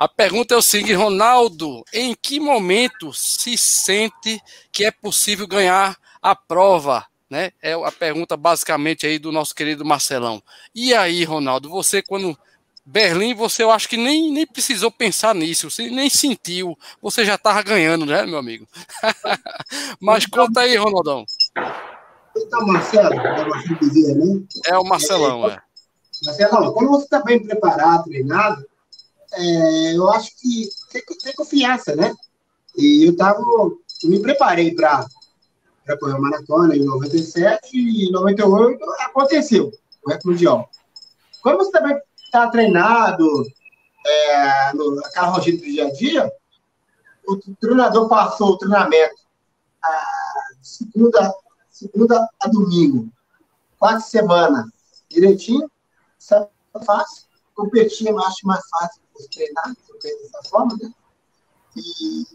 A 0.02 0.08
pergunta 0.08 0.56
é 0.56 0.58
o 0.58 0.64
seguinte, 0.64 0.94
Ronaldo, 0.94 1.84
em 1.94 2.16
que 2.20 2.40
momento 2.40 3.14
se 3.14 3.56
sente 3.56 4.42
que 4.72 4.84
é 4.84 4.90
possível 4.90 5.48
ganhar 5.48 5.96
a 6.20 6.36
prova 6.36 7.06
né? 7.30 7.52
É 7.62 7.74
a 7.74 7.92
pergunta 7.94 8.36
basicamente 8.36 9.06
aí 9.08 9.18
do 9.18 9.32
nosso 9.32 9.56
querido 9.56 9.86
Marcelão. 9.86 10.44
E 10.76 10.94
aí, 10.94 11.24
Ronaldo, 11.24 11.70
você 11.70 12.02
quando 12.02 12.38
Berlim, 12.84 13.36
você 13.36 13.64
eu 13.64 13.72
acho 13.72 13.88
que 13.88 13.96
nem, 13.96 14.34
nem 14.34 14.46
precisou 14.46 14.92
pensar 14.92 15.36
nisso, 15.36 15.70
você 15.70 15.90
nem 15.90 16.10
sentiu, 16.10 16.76
você 17.00 17.24
já 17.24 17.36
estava 17.36 17.62
ganhando, 17.62 18.06
né, 18.06 18.26
meu 18.26 18.38
amigo? 18.40 18.68
Mas 20.02 20.26
então, 20.28 20.46
conta 20.46 20.62
aí, 20.62 20.76
Ronaldão. 20.76 21.24
Então, 22.36 22.66
Marcelo, 22.66 23.14
é, 23.14 23.76
dizer, 23.80 24.16
né? 24.16 24.42
é 24.66 24.78
o 24.78 24.84
Marcelão, 24.84 25.48
é. 25.48 25.54
é. 25.54 25.62
Marcelão, 26.26 26.74
quando 26.74 26.90
você 26.90 27.06
está 27.06 27.22
bem 27.22 27.42
preparado, 27.42 28.06
treinado, 28.06 28.66
é, 29.34 29.96
eu 29.96 30.10
acho 30.12 30.36
que 30.38 30.70
tem, 30.92 31.02
tem 31.24 31.34
confiança, 31.34 31.96
né? 31.96 32.14
E 32.78 33.08
eu 33.08 33.16
tava, 33.16 33.42
me 34.04 34.20
preparei 34.20 34.74
para 34.74 35.06
para 35.84 35.98
correr 35.98 36.20
maratona 36.20 36.76
em 36.76 36.84
97 36.84 37.60
e 37.74 38.08
em 38.08 38.12
98 38.12 38.84
aconteceu 39.02 39.72
o 40.04 40.10
recorde 40.10 40.28
mundial. 40.28 40.70
Quando 41.42 41.58
você 41.58 41.72
também 41.72 42.00
está 42.24 42.50
treinado, 42.50 43.28
é, 44.06 44.74
no, 44.74 45.00
aquela 45.06 45.28
rotina 45.28 45.58
do 45.58 45.64
dia 45.64 45.88
a 45.88 45.92
dia, 45.92 46.32
o 47.28 47.38
treinador 47.56 48.08
passou 48.08 48.50
o 48.50 48.58
treinamento 48.58 49.16
a 49.84 50.06
segunda, 50.62 51.34
segunda 51.70 52.30
a 52.40 52.48
domingo, 52.48 53.10
quatro 53.80 54.06
semanas, 54.08 54.66
direitinho, 55.10 55.70
sabe, 56.18 56.48
fácil. 56.86 57.26
Competir 57.56 58.08
eu 58.08 58.20
acho 58.20 58.46
mais 58.46 58.62
fácil 58.70 59.02
treinar, 59.32 59.74
dessa 60.02 60.50
forma, 60.50 60.76
né? 60.82 60.92
E 61.76 62.26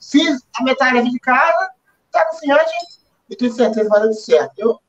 fiz 0.00 0.42
a 0.56 0.64
metade 0.64 1.10
de 1.10 1.18
casa, 1.20 1.70
está 2.06 2.26
confiante 2.26 2.74
e 3.30 3.36
tenho 3.36 3.52
certeza 3.52 3.84
que 3.84 3.88
vai 3.88 4.00
dar 4.00 4.12
certo. 4.12 4.52
Eu 4.58 4.80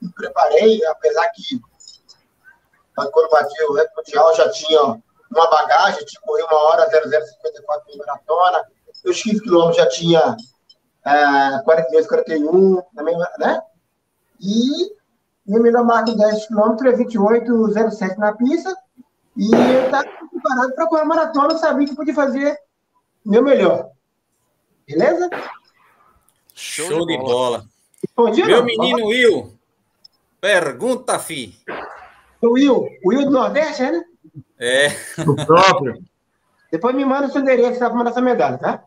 me 0.00 0.10
preparei, 0.12 0.84
apesar 0.86 1.28
que 1.30 1.60
quando 2.94 3.30
bati 3.30 3.62
o 3.64 3.74
recorde 3.74 3.92
mundial 3.96 4.36
já 4.36 4.50
tinha 4.50 4.82
uma 4.82 5.50
bagagem, 5.50 6.04
tinha 6.04 6.20
corrido 6.22 6.46
uma 6.46 6.62
hora 6.64 6.90
0054 6.90 7.92
de 7.92 7.98
maratona, 7.98 8.64
os 9.04 9.22
15 9.22 9.40
quilômetros 9.40 9.76
já 9.76 9.88
tinha 9.88 10.36
é, 11.04 11.62
42, 11.64 12.06
41, 12.06 12.82
né? 13.38 13.62
E 14.40 14.92
minha 15.46 15.60
melhor 15.60 15.84
marca 15.84 16.10
em 16.10 16.16
10 16.16 16.46
km 16.46 16.86
é 16.86 16.92
28,07 16.92 18.16
na 18.16 18.32
pista. 18.34 18.76
E 19.36 19.50
eu 19.54 19.84
estava 19.84 20.08
preparado 20.30 20.74
para 20.74 20.86
correr 20.86 21.02
a 21.02 21.06
maratona, 21.06 21.58
sabia 21.58 21.86
que 21.86 21.96
podia 21.96 22.14
fazer 22.14 22.56
meu 23.24 23.42
melhor. 23.42 23.90
Beleza? 24.86 25.30
Show, 26.54 26.88
Show 26.88 27.06
de, 27.06 27.16
bola. 27.16 27.64
bola. 28.14 28.30
Dia, 28.32 28.46
Meu 28.46 28.64
menino 28.64 29.06
Will, 29.06 29.56
pergunta, 30.40 31.18
fi. 31.18 31.58
O 32.42 32.52
Will, 32.52 32.88
o 33.04 33.08
Will 33.08 33.24
do 33.24 33.30
Nordeste, 33.30 33.82
né? 33.82 34.04
É. 34.58 34.88
O 35.26 35.46
próprio. 35.46 36.02
Depois 36.70 36.94
me 36.94 37.04
manda 37.04 37.26
o 37.26 37.30
seu 37.30 37.40
endereço 37.40 37.78
para 37.78 37.94
mandar 37.94 38.10
essa 38.10 38.20
medalha, 38.20 38.58
tá? 38.58 38.84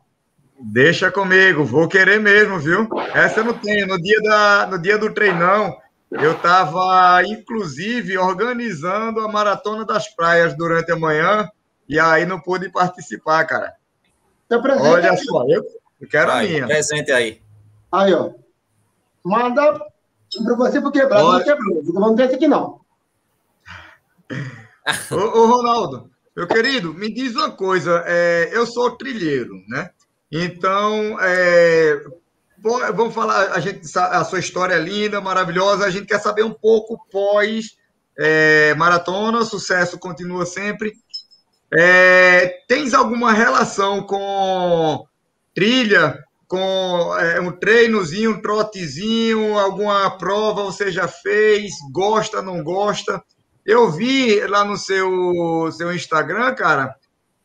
Deixa 0.60 1.12
comigo, 1.12 1.66
vou 1.66 1.88
querer 1.88 2.20
mesmo, 2.20 2.60
viu? 2.60 2.88
Essa 3.14 3.42
eu 3.42 3.46
não 3.46 3.54
tenho. 3.54 3.88
No 3.88 4.02
dia, 4.02 4.22
da, 4.22 4.68
no 4.68 4.80
dia 4.80 4.98
do 4.98 5.14
treinão, 5.14 5.78
eu 6.22 6.32
estava, 6.34 7.24
inclusive, 7.26 8.18
organizando 8.18 9.20
a 9.22 9.28
Maratona 9.28 9.86
das 9.86 10.08
Praias 10.08 10.56
durante 10.56 10.92
a 10.92 10.96
manhã, 10.96 11.50
e 11.88 12.00
aí 12.00 12.26
não 12.26 12.40
pude 12.40 12.70
participar, 12.70 13.46
cara. 13.46 13.76
Olha 14.52 15.18
só, 15.18 15.44
eu, 15.48 15.66
eu 16.00 16.08
quero 16.08 16.28
Vai, 16.28 16.46
a 16.46 16.50
minha. 16.50 16.68
Presente 16.68 17.12
aí. 17.12 17.42
Aí, 17.92 18.14
ó. 18.14 18.32
Manda 19.24 19.74
para 19.74 20.56
você 20.56 20.82
pro 20.82 20.92
quebrado, 20.92 21.32
não 21.32 21.44
quebrou. 21.44 21.84
Vamos 21.94 22.16
ter 22.16 22.26
esse 22.26 22.36
aqui, 22.36 22.48
não. 22.48 22.82
ô, 25.12 25.16
ô, 25.16 25.46
Ronaldo, 25.48 26.12
meu 26.36 26.48
querido, 26.48 26.94
me 26.94 27.12
diz 27.12 27.36
uma 27.36 27.52
coisa. 27.52 28.04
É, 28.06 28.50
eu 28.54 28.66
sou 28.66 28.98
trilheiro, 28.98 29.56
né? 29.68 29.90
Então, 30.32 31.18
é, 31.22 32.04
vamos 32.94 33.14
falar, 33.14 33.52
a, 33.52 33.60
gente, 33.60 33.88
a 33.98 34.24
sua 34.24 34.40
história 34.40 34.74
é 34.74 34.80
linda, 34.80 35.22
maravilhosa. 35.22 35.86
A 35.86 35.90
gente 35.92 36.08
quer 36.08 36.20
saber 36.20 36.44
um 36.44 36.54
pouco 36.54 37.00
pós 37.12 37.78
é, 38.18 38.74
maratona, 38.76 39.44
sucesso 39.44 40.00
continua 40.00 40.46
sempre. 40.46 40.94
É, 41.74 42.64
tens 42.68 42.94
alguma 42.94 43.34
relação 43.34 44.04
com 44.04 45.06
trilha 45.54 46.24
com 46.48 47.16
é, 47.18 47.40
um 47.40 47.52
treinozinho, 47.52 48.32
um 48.32 48.42
trotezinho, 48.42 49.58
alguma 49.58 50.18
prova 50.18 50.64
você 50.64 50.92
já 50.92 51.08
fez, 51.08 51.74
gosta, 51.92 52.42
não 52.42 52.64
gosta. 52.64 53.22
Eu 53.66 53.92
vi 53.92 54.40
lá 54.46 54.64
no 54.64 54.78
seu, 54.78 55.72
seu 55.72 55.94
Instagram, 55.94 56.54
cara, 56.54 56.96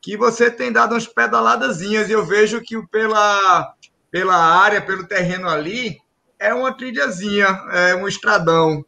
que 0.02 0.16
você 0.16 0.50
tem 0.50 0.70
dado 0.70 0.92
umas 0.92 1.06
pedaladazinhas 1.06 2.08
e 2.08 2.12
eu 2.12 2.24
vejo 2.24 2.60
que 2.60 2.76
pela, 2.88 3.74
pela 4.10 4.36
área, 4.36 4.82
pelo 4.82 5.06
terreno 5.06 5.48
ali, 5.48 5.98
é 6.38 6.52
uma 6.52 6.72
trilhazinha, 6.72 7.46
é 7.72 7.94
um 7.94 8.08
estradão. 8.08 8.84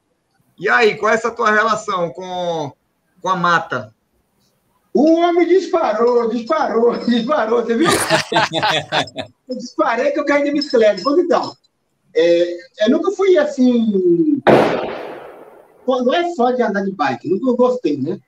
E 0.59 0.69
aí, 0.69 0.97
qual 0.97 1.13
é 1.13 1.15
essa 1.15 1.31
tua 1.31 1.51
relação 1.51 2.11
com, 2.11 2.73
com 3.21 3.29
a 3.29 3.37
mata? 3.37 3.95
O 4.95 5.15
homem 5.15 5.47
disparou, 5.47 6.29
disparou, 6.29 6.97
disparou, 7.07 7.63
você 7.63 7.77
viu? 7.77 7.89
eu 9.49 9.57
disparei 9.57 10.11
que 10.11 10.21
eu 10.21 10.25
caí 10.25 10.45
de 10.45 10.53
bicicleta. 10.53 11.01
Pois 11.03 11.19
então, 11.19 11.57
é, 12.15 12.57
eu 12.81 12.91
nunca 12.91 13.11
fui 13.13 13.39
assim. 13.39 14.43
Não 15.87 16.15
é 16.15 16.31
só 16.35 16.53
de 16.53 16.63
andar 16.63 16.85
de 16.85 16.93
bike, 16.93 17.29
nunca 17.29 17.57
gostei, 17.57 17.97
né? 17.97 18.19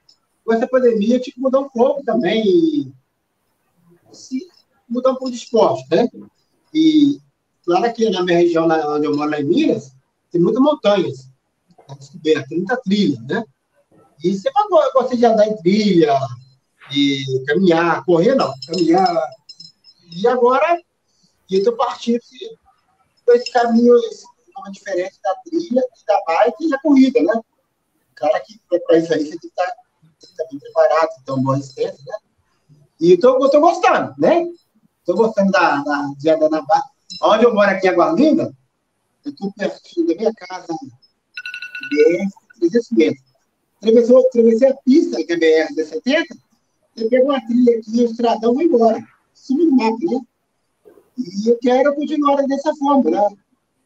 Com 0.45 0.53
essa 0.53 0.67
pandemia, 0.67 1.17
eu 1.17 1.21
tive 1.21 1.37
que 1.37 1.41
mudar 1.41 1.61
um 1.61 1.69
pouco 1.69 2.03
também. 2.03 2.93
Se, 4.13 4.47
mudar 4.89 5.13
um 5.13 5.17
pouco 5.17 5.31
de 5.31 5.37
esporte, 5.37 5.85
né? 5.91 6.09
E, 6.75 7.21
claro 7.65 7.93
que 7.95 8.11
na 8.11 8.23
minha 8.25 8.39
região, 8.39 8.67
onde 8.67 9.07
eu 9.07 9.17
moro, 9.17 9.31
lá 9.31 9.41
em 9.41 9.45
Minas, 9.45 9.93
tem 10.31 10.41
muitas 10.41 10.61
montanhas. 10.61 11.31
Descoberta, 11.99 12.49
tem 12.49 12.59
muita 12.59 12.77
trilha, 12.79 13.21
né? 13.23 13.45
E 14.23 14.35
sempre 14.35 14.63
eu 14.63 14.93
gostei 14.93 15.19
de 15.19 15.27
andar 15.27 15.47
em 15.47 15.57
trilha, 15.59 16.19
de 16.91 17.45
caminhar, 17.47 18.05
correr 18.05 18.35
não, 18.35 18.53
caminhar. 18.67 19.23
E 20.11 20.27
agora, 20.27 20.81
eu 21.51 21.59
estou 21.59 21.77
partindo 21.77 22.21
por 23.25 23.37
esse 23.37 23.51
caminho 23.53 23.97
esse 23.99 24.25
diferente 24.71 25.19
da 25.23 25.35
trilha, 25.45 25.83
da 26.07 26.23
bike 26.27 26.65
e 26.65 26.71
da 26.71 26.79
corrida, 26.79 27.23
né? 27.23 27.41
Cara 28.15 28.41
que 28.41 28.59
para 28.69 28.99
isso 28.99 29.13
aí 29.13 29.25
você 29.25 29.31
tem 29.31 29.39
que 29.39 29.47
estar, 29.49 29.67
tá, 29.67 29.75
tá 30.37 30.45
bem 30.51 30.59
preparado, 30.59 31.09
ter 31.25 31.33
uma 31.33 31.43
boa 31.43 31.57
resistência, 31.57 32.03
né? 32.07 32.17
E 33.01 33.13
estou 33.15 33.39
gostando, 33.39 34.15
né? 34.19 34.47
Estou 35.05 35.17
gostando 35.17 35.53
da, 35.53 35.83
da, 35.83 36.09
bike. 36.17 36.63
Onde 37.23 37.45
eu 37.45 37.55
moro 37.55 37.71
aqui 37.71 37.87
em 37.87 37.91
Agualinda, 37.91 38.57
eu 39.23 39.31
estou 39.31 39.53
pertinho 39.53 40.07
da 40.07 40.15
minha 40.15 40.33
casa, 40.33 40.67
BR 41.91 42.31
300 42.59 42.91
metros. 42.93 43.25
Atravessei, 43.77 44.69
a 44.69 44.77
pista 44.77 45.23
que 45.23 45.33
é 45.35 45.37
BR 45.37 45.75
70 45.75 46.25
eu 46.97 47.25
uma 47.25 47.41
trilha 47.45 47.79
aqui, 47.79 48.01
o 48.01 48.05
estradão 48.05 48.55
vai 48.55 48.65
embora. 48.65 49.05
Sumo 49.35 49.67
no 49.67 49.77
mapa, 49.77 49.99
né? 50.01 50.21
E 51.19 51.51
eu 51.51 51.59
quero 51.61 51.95
continuar 51.95 52.47
dessa 52.47 52.75
forma, 52.77 53.11
né? 53.11 53.29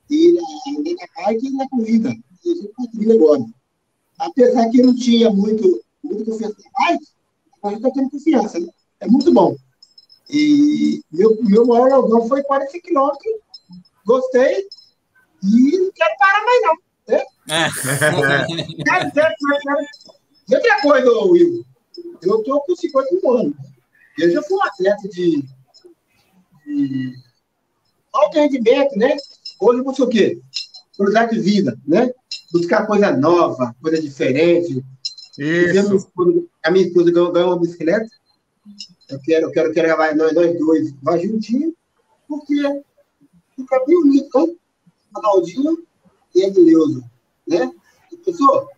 E 0.09 0.33
na, 0.35 1.25
bike 1.25 1.47
e 1.47 1.51
na 1.51 1.69
corrida. 1.69 2.15
E 2.45 2.53
a 2.53 2.55
gente 2.55 2.69
com 2.69 2.85
a 2.85 2.87
trilha 2.87 3.15
agora. 3.15 3.45
Apesar 4.21 4.71
que 4.71 4.83
não 4.83 4.95
tinha 4.95 5.31
muito, 5.31 5.83
muito 6.05 6.25
confiança 6.25 6.57
na 6.63 6.87
bike, 6.87 7.07
a 7.65 7.69
gente 7.71 7.79
está 7.79 7.91
tendo 7.91 8.11
confiança, 8.11 8.61
né? 8.61 8.69
É 9.01 9.09
muito 9.09 9.33
bom. 9.33 9.57
E 10.31 11.03
meu, 11.11 11.37
meu 11.43 11.67
maior 11.67 11.89
logão 11.89 12.29
foi 12.29 12.43
40 12.43 12.81
quilômetros. 12.81 13.33
Gostei. 14.05 14.67
E 15.43 15.79
não 15.79 15.93
quero 15.93 16.19
parar 16.19 16.45
mais, 16.45 16.63
não. 16.63 16.75
Né? 17.09 17.25
É. 17.49 17.69
quero. 18.85 19.87
E 20.49 20.55
outra 20.55 20.81
coisa, 20.81 21.11
Will, 21.11 21.65
eu 22.23 22.39
estou 22.39 22.61
com 22.63 22.77
51 22.77 23.31
anos. 23.31 23.57
Eu 24.19 24.31
já 24.33 24.43
fui 24.43 24.57
um 24.57 24.63
atleta 24.65 25.09
de, 25.09 25.45
de 26.67 27.15
alto 28.13 28.35
rendimento, 28.35 28.97
né? 28.97 29.17
Hoje 29.61 29.83
eu 29.85 29.95
sou 29.95 30.07
o 30.07 30.11
quê? 30.11 30.41
Cruzar 30.97 31.29
de 31.29 31.39
vida, 31.39 31.79
né? 31.87 32.13
buscar 32.53 32.87
coisa 32.87 33.17
nova, 33.17 33.75
coisa 33.81 34.01
diferente. 34.01 34.85
Isso. 35.39 36.11
A 36.63 36.71
minha 36.71 36.87
esposa 36.87 37.13
ganhou 37.13 37.49
uma 37.49 37.61
bicicleta. 37.61 38.09
Eu 39.09 39.21
quero, 39.21 39.47
eu 39.47 39.51
quero, 39.51 39.69
eu 39.69 39.75
quero 39.75 39.89
gravar 39.89 40.15
nós, 40.15 40.35
nós 40.35 40.59
dois, 40.59 40.93
vai 41.03 41.19
juntinho, 41.21 41.75
porque 42.27 42.55
fica 43.57 43.85
bem 43.87 44.01
bonito, 44.01 44.39
hein? 44.39 44.59
Ronaldinho 45.15 45.87
e 46.35 46.43
Edileuza, 46.43 47.03
né? 47.47 47.73
Pessoal, 48.25 48.69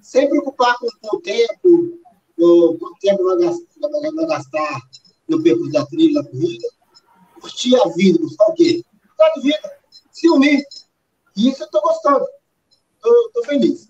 sem 0.00 0.28
preocupar 0.28 0.76
com, 0.78 0.88
com 1.00 1.16
o 1.16 1.20
tempo, 1.20 2.00
com 2.36 2.76
quanto 2.78 2.98
tempo 3.00 3.24
vai 3.24 3.38
gastar, 3.38 3.88
vai 3.88 4.26
gastar 4.26 4.80
no 5.28 5.42
percurso 5.42 5.72
da 5.72 5.86
trilha, 5.86 6.22
da 6.22 6.28
corrida, 6.28 6.68
curtir 7.40 7.76
a 7.76 7.88
vida, 7.90 8.18
buscar 8.18 8.46
o 8.46 8.54
quê? 8.54 8.84
Buscar 9.04 9.32
de 9.34 9.40
vida, 9.42 9.72
se 10.10 10.28
unir. 10.28 10.64
E 11.36 11.48
isso 11.48 11.62
eu 11.62 11.66
estou 11.66 11.82
gostando. 11.82 12.26
Estou 12.96 13.44
feliz. 13.44 13.88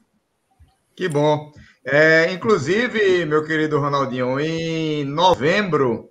Que 0.94 1.09
bom. 1.09 1.52
É, 1.88 2.33
inclusive, 2.33 3.25
meu 3.27 3.44
querido 3.44 3.79
Ronaldinho, 3.79 4.40
em 4.40 5.05
novembro 5.05 6.11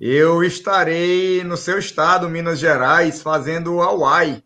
eu 0.00 0.44
estarei 0.44 1.42
no 1.42 1.56
seu 1.56 1.76
estado, 1.76 2.28
Minas 2.28 2.60
Gerais, 2.60 3.20
fazendo 3.20 3.74
o 3.74 3.82
Hawaii. 3.82 4.44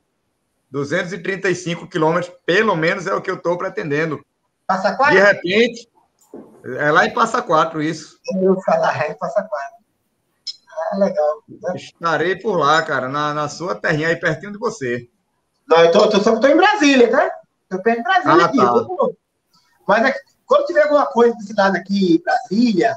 235 0.71 1.87
quilômetros, 1.89 2.35
pelo 2.45 2.75
menos 2.75 3.07
é 3.07 3.15
o 3.15 3.21
que 3.21 3.31
eu 3.31 3.37
estou 3.37 3.57
pretendendo. 3.59 4.25
Passa 4.67 4.97
quatro? 4.97 5.15
De 5.15 5.21
repente, 5.23 5.89
é 6.79 6.91
lá 6.91 7.05
em 7.07 7.13
Passa 7.13 7.41
Quatro, 7.43 7.83
isso. 7.83 8.19
Eu 8.41 8.59
falar, 8.63 9.05
é 9.05 9.13
em 9.13 9.19
Passa 9.19 9.43
Quatro. 9.43 9.77
Ah, 10.91 10.97
legal. 10.97 11.43
Né? 11.49 11.73
Estarei 11.77 12.37
por 12.37 12.57
lá, 12.57 12.83
cara, 12.83 13.09
na, 13.09 13.33
na 13.33 13.49
sua 13.49 13.75
terrinha 13.75 14.09
aí, 14.09 14.17
pertinho 14.17 14.53
de 14.53 14.59
você. 14.59 15.09
Não, 15.69 15.85
eu 15.85 15.93
tô, 15.93 16.09
tô, 16.09 16.21
só 16.21 16.35
estou 16.35 16.51
em 16.51 16.57
Brasília, 16.57 17.11
tá? 17.11 17.31
Estou 17.63 17.83
perto 17.83 17.99
de 17.99 18.05
Brasília 18.05 18.43
ah, 18.43 18.47
aqui. 18.47 18.59
Tá. 18.59 19.09
Mas 19.87 20.05
é, 20.05 20.15
quando 20.47 20.67
tiver 20.67 20.83
alguma 20.83 21.07
coisa 21.07 21.37
de 21.37 21.47
cidade 21.47 21.79
aqui, 21.79 22.23
Brasília, 22.25 22.97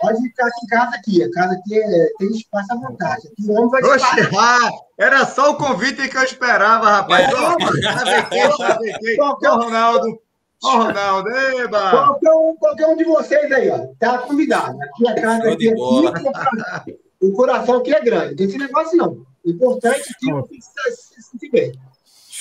pode 0.00 0.22
ficar 0.22 0.46
aqui 0.46 0.64
em 0.64 0.68
casa 0.68 0.96
aqui. 0.96 1.22
A 1.22 1.30
casa 1.30 1.54
aqui 1.54 1.78
é, 1.78 2.08
tem 2.18 2.28
espaço 2.30 2.72
à 2.72 2.76
vontade. 2.76 3.28
Aqui 3.28 3.48
o 3.48 3.52
homem 3.52 3.68
vai 3.70 3.82
Oxe, 3.82 4.06
ah, 4.38 4.70
era 4.98 5.26
só 5.26 5.50
o 5.50 5.56
convite 5.56 6.08
que 6.08 6.16
eu 6.16 6.24
esperava, 6.24 6.90
rapaz. 6.90 7.30
É. 7.30 9.20
Ô, 9.20 9.56
Ronaldo. 9.56 10.18
Ô, 10.62 10.68
Ronaldo, 10.68 11.28
eba! 11.28 11.90
Qualquer 11.90 12.30
um, 12.32 12.56
qualquer 12.56 12.86
um 12.86 12.96
de 12.96 13.04
vocês 13.04 13.52
aí, 13.52 13.68
ó, 13.68 13.86
tá 13.98 14.18
convidado. 14.18 14.78
Aqui 14.82 15.08
a 15.08 15.14
casa 15.14 15.52
aqui, 15.52 15.68
aqui, 15.68 16.98
o 17.20 17.32
coração 17.32 17.78
aqui 17.78 17.94
é 17.94 18.00
grande. 18.00 18.30
Não 18.30 18.36
tem 18.36 18.46
esse 18.46 18.58
negócio, 18.58 18.96
não. 18.96 19.26
O 19.44 19.50
importante 19.50 20.10
é 20.10 20.14
que 20.18 20.32
você 20.32 20.90
se 20.90 21.22
sentir 21.22 21.50
bem. 21.50 21.72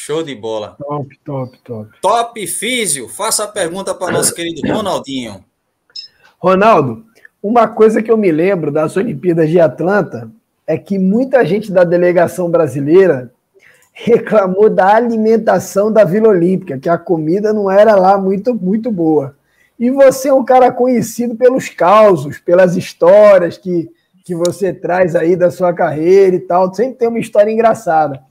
Show 0.06 0.22
de 0.22 0.36
bola. 0.36 0.76
Top, 0.78 1.20
top, 1.24 1.58
top. 1.64 1.90
Top 2.02 2.48
Físio, 2.48 3.08
faça 3.08 3.46
a 3.46 3.48
pergunta 3.48 3.96
para 3.96 4.12
nosso 4.12 4.36
querido 4.36 4.60
Ronaldinho. 4.68 5.46
Ronaldo, 6.38 7.06
uma 7.42 7.70
coisa 7.70 8.04
que 8.04 8.12
eu 8.12 8.18
me 8.18 8.30
lembro 8.30 8.70
das 8.70 8.98
Olimpíadas 8.98 9.50
de 9.50 9.62
Atlanta 9.62 10.30
é 10.68 10.78
que 10.78 11.00
muita 11.00 11.46
gente 11.46 11.72
da 11.72 11.86
delegação 11.86 12.52
brasileira 12.52 13.32
reclamou 13.94 14.70
da 14.70 14.94
alimentação 14.94 15.90
da 15.90 16.04
Vila 16.04 16.28
Olímpica, 16.28 16.78
que 16.78 16.90
a 16.90 16.98
comida 16.98 17.54
não 17.54 17.72
era 17.72 17.96
lá 17.96 18.18
muito, 18.18 18.54
muito 18.54 18.92
boa. 18.92 19.38
E 19.80 19.90
você 19.90 20.28
é 20.28 20.34
um 20.34 20.44
cara 20.44 20.70
conhecido 20.70 21.34
pelos 21.34 21.70
causos, 21.70 22.40
pelas 22.40 22.76
histórias 22.76 23.58
que, 23.58 23.90
que 24.26 24.36
você 24.36 24.74
traz 24.74 25.16
aí 25.16 25.38
da 25.38 25.50
sua 25.50 25.72
carreira 25.72 26.36
e 26.36 26.42
tal. 26.42 26.74
Sempre 26.74 26.98
tem 26.98 27.08
uma 27.08 27.20
história 27.20 27.50
engraçada. 27.50 28.22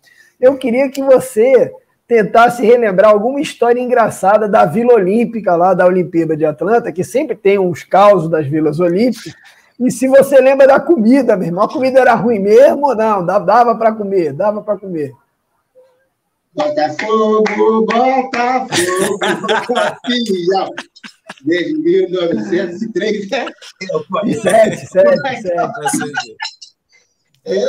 Eu 0.43 0.59
queria 0.59 0.91
que 0.91 1.01
você 1.01 1.73
tentasse 2.07 2.67
relembrar 2.67 3.13
alguma 3.13 3.41
história 3.41 3.81
engraçada 3.81 4.49
da 4.49 4.67
Vila 4.67 4.95
Olímpica, 4.95 5.55
lá 5.55 5.73
da 5.73 5.87
Olimpíada 5.87 6.37
de 6.37 6.45
Atlanta, 6.45 6.93
que 6.93 7.05
sempre 7.05 7.37
tem 7.37 7.61
uns 7.61 7.85
causos 7.85 8.29
das 8.29 8.47
Vilas 8.47 8.81
Olímpicas. 8.81 9.33
E 9.79 9.91
se 9.91 10.09
você 10.09 10.41
lembra 10.41 10.67
da 10.67 10.81
comida, 10.81 11.37
meu 11.37 11.47
irmão, 11.47 11.65
a 11.65 11.73
comida 11.73 12.01
era 12.01 12.15
ruim 12.15 12.41
mesmo 12.41 12.89
ou 12.89 12.97
não? 12.97 13.25
Dava 13.25 13.77
para 13.77 13.93
comer, 13.93 14.33
dava 14.33 14.61
para 14.63 14.77
comer. 14.79 15.13
Botafogo, 16.55 17.87
Botafogo, 17.87 19.19
campeão. 19.67 20.69
Desde 21.45 21.79
1903, 21.79 23.31
né? 23.31 23.47
7, 24.43 24.87
7, 24.87 24.87
7. 24.87 25.57
Eu, 27.45 27.69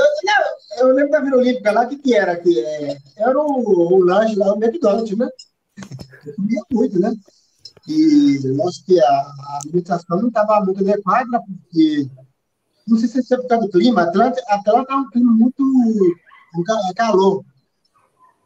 eu, 0.78 0.88
lembro 0.94 1.12
da 1.12 1.20
Vila 1.20 1.38
Olímpica 1.38 1.72
lá, 1.72 1.86
o 1.86 1.90
que, 1.90 1.98
que 1.98 2.14
era? 2.14 2.36
Que, 2.38 2.60
é, 2.60 2.98
era 3.18 3.40
o, 3.40 3.96
o 3.96 3.98
lanche 4.06 4.36
lá, 4.36 4.54
o 4.54 4.64
McDonald's, 4.64 5.18
né? 5.18 5.28
Eu 6.26 6.36
comia 6.36 6.62
muito, 6.72 7.00
né? 7.00 7.12
E 7.88 8.40
acho 8.68 8.86
que 8.86 9.00
a, 9.00 9.10
a 9.10 9.60
alimentação 9.64 10.22
não 10.22 10.28
estava 10.28 10.64
muito 10.64 10.82
adequada, 10.82 11.30
né? 11.30 11.40
porque 11.40 12.08
não 12.88 12.98
sei 12.98 13.10
se 13.10 13.34
é 13.34 13.38
por 13.38 13.48
causa 13.48 13.66
do 13.66 13.72
clima, 13.72 14.04
Atlanta, 14.04 14.42
Atlanta 14.48 14.94
é 14.94 14.96
um 14.96 15.10
clima 15.10 15.32
muito, 15.32 15.64
é 16.90 16.94
calor. 16.94 17.44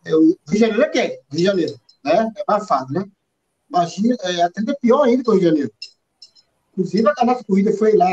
eu 0.05 0.21
Rio 0.21 0.37
de 0.47 0.57
Janeiro 0.57 0.83
é 0.83 0.89
quem? 0.89 1.09
Rio 1.09 1.19
de 1.31 1.43
Janeiro, 1.43 1.79
né? 2.03 2.31
É 2.35 2.41
abafado, 2.41 2.93
né? 2.93 3.05
Imagina, 3.69 4.15
é, 4.21 4.41
Atlanta 4.43 4.71
é 4.71 4.75
pior 4.75 5.03
ainda 5.03 5.23
que 5.23 5.29
o 5.29 5.33
Rio 5.33 5.41
de 5.41 5.47
Janeiro. 5.47 5.71
Inclusive, 6.71 7.11
a 7.17 7.25
nossa 7.25 7.43
corrida 7.43 7.73
foi 7.73 7.95
lá 7.95 8.07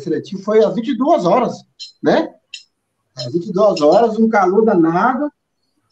seletivo 0.00 0.42
foi 0.42 0.64
às 0.64 0.74
22 0.74 1.24
horas, 1.24 1.54
né? 2.02 2.34
Às 3.16 3.32
22 3.32 3.80
horas, 3.80 4.18
um 4.18 4.28
calor 4.28 4.64
danado, 4.64 5.30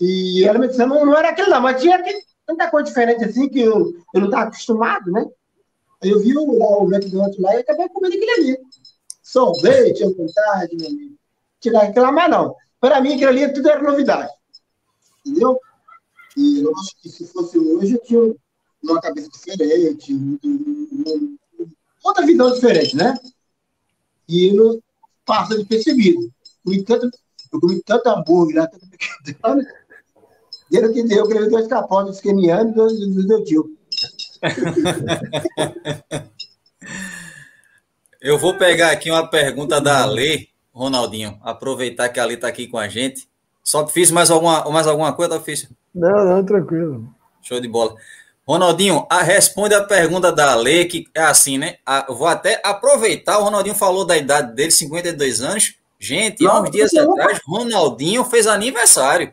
e 0.00 0.44
ela 0.44 0.58
me 0.58 0.68
disse, 0.68 0.84
não, 0.84 1.06
não 1.06 1.16
era 1.16 1.30
aquilo 1.30 1.50
não, 1.50 1.60
mas 1.60 1.80
tinha 1.80 1.96
aquele, 1.96 2.22
tanta 2.46 2.70
coisa 2.70 2.88
diferente 2.88 3.24
assim 3.24 3.48
que 3.48 3.60
eu, 3.60 3.94
eu 4.12 4.20
não 4.20 4.26
estava 4.26 4.44
acostumado, 4.44 5.10
né? 5.10 5.24
Aí 6.02 6.10
eu 6.10 6.20
vi 6.20 6.36
o, 6.36 6.42
o 6.42 6.92
McDonald's 6.92 7.38
lá 7.40 7.54
e 7.54 7.60
acabei 7.60 7.88
comendo 7.88 8.14
aquilo 8.14 8.32
ali. 8.32 8.58
Sorvete, 9.22 10.04
à 10.04 10.08
vontade, 10.08 10.76
meu 10.76 10.88
amigo. 10.88 11.14
Tirar 11.60 11.84
reclamar, 11.84 12.28
não. 12.28 12.54
Para 12.78 13.00
mim, 13.00 13.14
aquilo 13.14 13.30
ali 13.30 13.52
tudo 13.52 13.70
era 13.70 13.82
novidade. 13.82 14.30
Entendeu? 15.24 15.58
E 16.36 16.60
eu 16.60 16.72
acho 16.76 16.96
que 17.00 17.08
se 17.08 17.26
fosse 17.28 17.58
hoje, 17.58 17.94
eu 17.94 18.02
tinha 18.02 18.34
uma 18.82 19.00
cabeça 19.00 19.30
diferente, 19.30 20.14
outra 22.02 22.26
visão 22.26 22.52
diferente, 22.52 22.94
né? 22.94 23.18
E 24.28 24.52
não 24.52 24.80
passa 25.24 25.56
de 25.56 25.64
percebido. 25.64 26.30
Comi 26.64 26.82
tanto, 26.82 27.10
eu 27.52 27.60
comi 27.60 27.82
tanto 27.82 28.08
hambúrguer 28.08 28.56
lá, 28.56 28.66
tanto 28.66 28.86
pequeno, 28.88 29.62
deu 30.70 30.92
que 30.92 31.02
deu, 31.02 31.28
que 31.28 31.48
dois 31.48 31.66
capotes 31.66 32.16
esquemianos 32.16 32.92
e 32.94 33.10
do 33.10 33.28
meu 33.28 33.44
tio. 33.44 33.76
Eu 38.20 38.38
vou 38.38 38.56
pegar 38.56 38.90
aqui 38.90 39.10
uma 39.10 39.28
pergunta 39.28 39.80
da 39.80 40.02
Ale, 40.02 40.48
Ronaldinho, 40.72 41.38
aproveitar 41.42 42.08
que 42.08 42.18
a 42.18 42.22
Ale 42.22 42.34
está 42.34 42.48
aqui 42.48 42.66
com 42.66 42.78
a 42.78 42.88
gente. 42.88 43.28
Só 43.62 43.86
fiz 43.86 44.10
mais 44.10 44.30
alguma, 44.30 44.64
mais 44.70 44.86
alguma 44.86 45.12
coisa, 45.12 45.40
fiz? 45.40 45.68
Não, 45.94 46.24
não, 46.24 46.44
tranquilo. 46.44 47.08
Show 47.42 47.60
de 47.60 47.68
bola. 47.68 47.94
Ronaldinho, 48.46 49.06
a, 49.08 49.22
responde 49.22 49.74
a 49.74 49.82
pergunta 49.82 50.30
da 50.30 50.52
Ale, 50.52 50.84
que 50.84 51.06
é 51.14 51.22
assim, 51.22 51.56
né? 51.56 51.76
A, 51.84 52.12
vou 52.12 52.26
até 52.26 52.60
aproveitar, 52.62 53.38
o 53.38 53.44
Ronaldinho 53.44 53.74
falou 53.74 54.04
da 54.04 54.16
idade 54.16 54.54
dele, 54.54 54.70
52 54.70 55.40
anos. 55.40 55.74
Gente, 55.98 56.46
há 56.46 56.60
uns 56.60 56.70
dias 56.70 56.94
atrás, 56.94 57.40
Ronaldinho 57.46 58.22
fez 58.24 58.46
aniversário. 58.46 59.32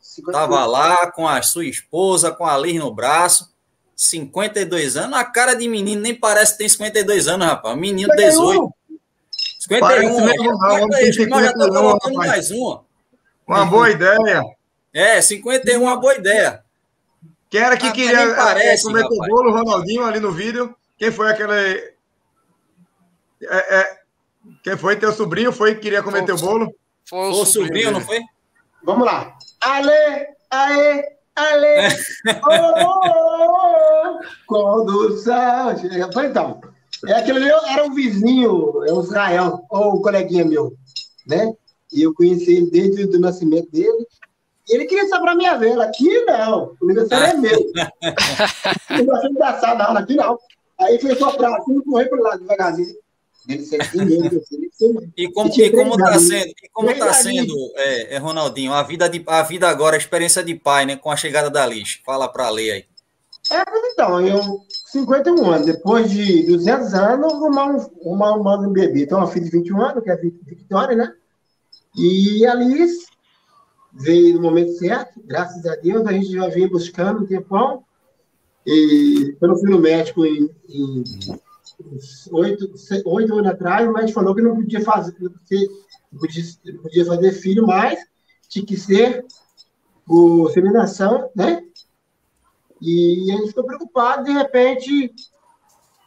Estava 0.00 0.64
lá 0.66 1.10
com 1.10 1.26
a 1.26 1.42
sua 1.42 1.64
esposa, 1.66 2.30
com 2.30 2.46
a 2.46 2.56
Liz 2.56 2.78
no 2.78 2.94
braço. 2.94 3.50
52 3.96 4.96
anos, 4.96 5.18
a 5.18 5.24
cara 5.24 5.54
de 5.54 5.66
menino 5.68 6.00
nem 6.00 6.14
parece 6.14 6.52
que 6.52 6.58
tem 6.58 6.68
52 6.68 7.28
anos, 7.28 7.46
rapaz. 7.46 7.76
Menino 7.76 8.14
18. 8.14 8.72
51, 9.58 10.24
mesmo, 10.24 10.58
não, 11.28 11.40
já 11.40 11.50
está 11.50 11.68
colocando 11.68 12.14
mais 12.14 12.50
uma. 12.50 12.84
Uma 13.46 13.64
boa 13.64 13.90
ideia. 13.90 14.42
É, 14.92 15.20
51 15.20 15.74
é 15.74 15.78
uma 15.78 15.96
boa 15.96 16.14
ideia. 16.14 16.61
Quem 17.52 17.60
era 17.60 17.76
que 17.76 17.86
ah, 17.86 17.92
queria 17.92 18.34
parece, 18.34 18.82
comer 18.82 19.04
o 19.04 19.08
bolo, 19.10 19.52
Ronaldinho, 19.52 20.06
ali 20.06 20.18
no 20.18 20.32
vídeo? 20.32 20.74
Quem 20.96 21.12
foi 21.12 21.30
aquele. 21.30 21.92
É, 23.42 23.76
é... 23.78 23.98
Quem 24.64 24.74
foi? 24.78 24.96
Teu 24.96 25.12
sobrinho 25.12 25.52
foi 25.52 25.74
que 25.74 25.82
queria 25.82 26.02
comer 26.02 26.24
teu 26.24 26.38
bolo? 26.38 26.74
Foi 27.04 27.18
o, 27.18 27.32
foi 27.34 27.42
o 27.42 27.44
sobrinho, 27.44 27.66
sobrinho 27.66 27.92
não 27.92 28.00
foi? 28.00 28.20
Vamos 28.82 29.04
lá. 29.04 29.36
Ale, 29.60 30.28
aê, 30.50 31.04
ale. 31.36 31.88
oh, 32.42 32.84
oh, 32.86 34.16
oh, 34.16 34.20
condução. 34.46 35.76
Então, 36.24 36.58
é 37.06 37.12
aquele 37.12 37.50
era 37.50 37.84
um 37.84 37.92
vizinho, 37.92 38.82
é 38.86 38.92
o 38.94 39.02
Israel, 39.02 39.62
ou 39.68 39.96
um 39.96 40.00
coleguinha 40.00 40.46
meu, 40.46 40.72
né? 41.26 41.52
E 41.92 42.00
eu 42.00 42.14
conheci 42.14 42.56
ele 42.56 42.70
desde 42.70 43.14
o 43.14 43.20
nascimento 43.20 43.70
dele. 43.70 44.06
Ele 44.72 44.86
queria 44.86 45.06
saber 45.08 45.28
a 45.28 45.34
minha 45.34 45.56
vela. 45.56 45.84
Aqui 45.84 46.24
não. 46.24 46.76
O 46.80 46.84
aniversário 46.84 47.26
é 47.26 47.34
meu. 47.34 47.60
não 48.90 49.04
gosta 49.04 49.28
de 49.28 49.34
engraçado, 49.34 49.78
não. 49.78 49.96
Aqui 49.96 50.14
não. 50.14 50.38
Aí 50.80 50.98
foi 51.00 51.14
só 51.14 51.30
pra 51.32 51.56
assim, 51.56 51.80
correr 51.82 52.06
para 52.06 52.20
lá 52.20 52.36
devagarzinho. 52.36 52.96
Ele 53.48 53.64
E 55.16 55.32
como, 55.32 55.50
e 55.52 55.70
como 55.70 55.94
está 55.96 56.18
sendo, 56.18 56.48
e 56.62 56.68
como 56.72 56.94
tá 56.96 57.12
sendo 57.12 57.54
é, 57.74 58.14
é, 58.14 58.18
Ronaldinho, 58.18 58.72
a 58.72 58.84
vida, 58.84 59.08
de, 59.08 59.22
a 59.26 59.42
vida 59.42 59.68
agora, 59.68 59.96
a 59.96 59.98
experiência 59.98 60.44
de 60.44 60.54
pai, 60.54 60.86
né? 60.86 60.96
Com 60.96 61.10
a 61.10 61.16
chegada 61.16 61.50
da 61.50 61.66
Liz. 61.66 62.00
Fala 62.04 62.28
para 62.28 62.48
ler 62.50 62.70
aí. 62.70 62.84
É, 63.50 63.62
então, 63.92 64.24
eu, 64.24 64.40
51 64.86 65.50
anos, 65.50 65.66
depois 65.66 66.10
de 66.10 66.46
200 66.46 66.94
anos, 66.94 67.32
arrumar 67.32 67.66
um, 67.66 68.22
arrumar 68.22 68.60
um 68.60 68.72
bebê. 68.72 69.02
Então, 69.02 69.18
uma 69.18 69.26
filha 69.26 69.44
de 69.44 69.50
21 69.50 69.82
anos, 69.82 70.04
que 70.04 70.10
é 70.10 70.12
a 70.12 70.16
Vitória, 70.16 70.96
né? 70.96 71.12
E 71.96 72.46
a 72.46 72.54
Liz 72.54 73.11
veio 73.92 74.34
no 74.36 74.42
momento 74.42 74.72
certo, 74.72 75.20
graças 75.24 75.64
a 75.66 75.76
Deus, 75.76 76.06
a 76.06 76.12
gente 76.12 76.32
já 76.32 76.48
vinha 76.48 76.68
buscando 76.68 77.22
um 77.22 77.26
tempão. 77.26 77.84
E 78.66 79.36
eu 79.40 79.48
não 79.48 79.56
fui 79.56 79.70
no 79.70 79.78
médico 79.78 80.24
em, 80.24 80.48
em 80.68 81.04
oito, 82.30 82.72
oito 83.06 83.34
anos 83.34 83.50
atrás, 83.50 83.90
mas 83.90 84.12
falou 84.12 84.34
que 84.34 84.42
não 84.42 84.54
podia 84.54 84.80
fazer, 84.80 85.14
não 85.20 86.18
podia, 86.18 86.44
podia 86.80 87.04
fazer 87.04 87.32
filho 87.32 87.66
mais, 87.66 87.98
tinha 88.48 88.64
que 88.64 88.76
ser 88.76 89.24
por 90.06 90.50
seminação, 90.52 91.30
né? 91.34 91.62
E 92.80 93.30
a 93.30 93.36
gente 93.36 93.48
ficou 93.48 93.64
preocupado, 93.64 94.24
de 94.24 94.32
repente, 94.32 95.12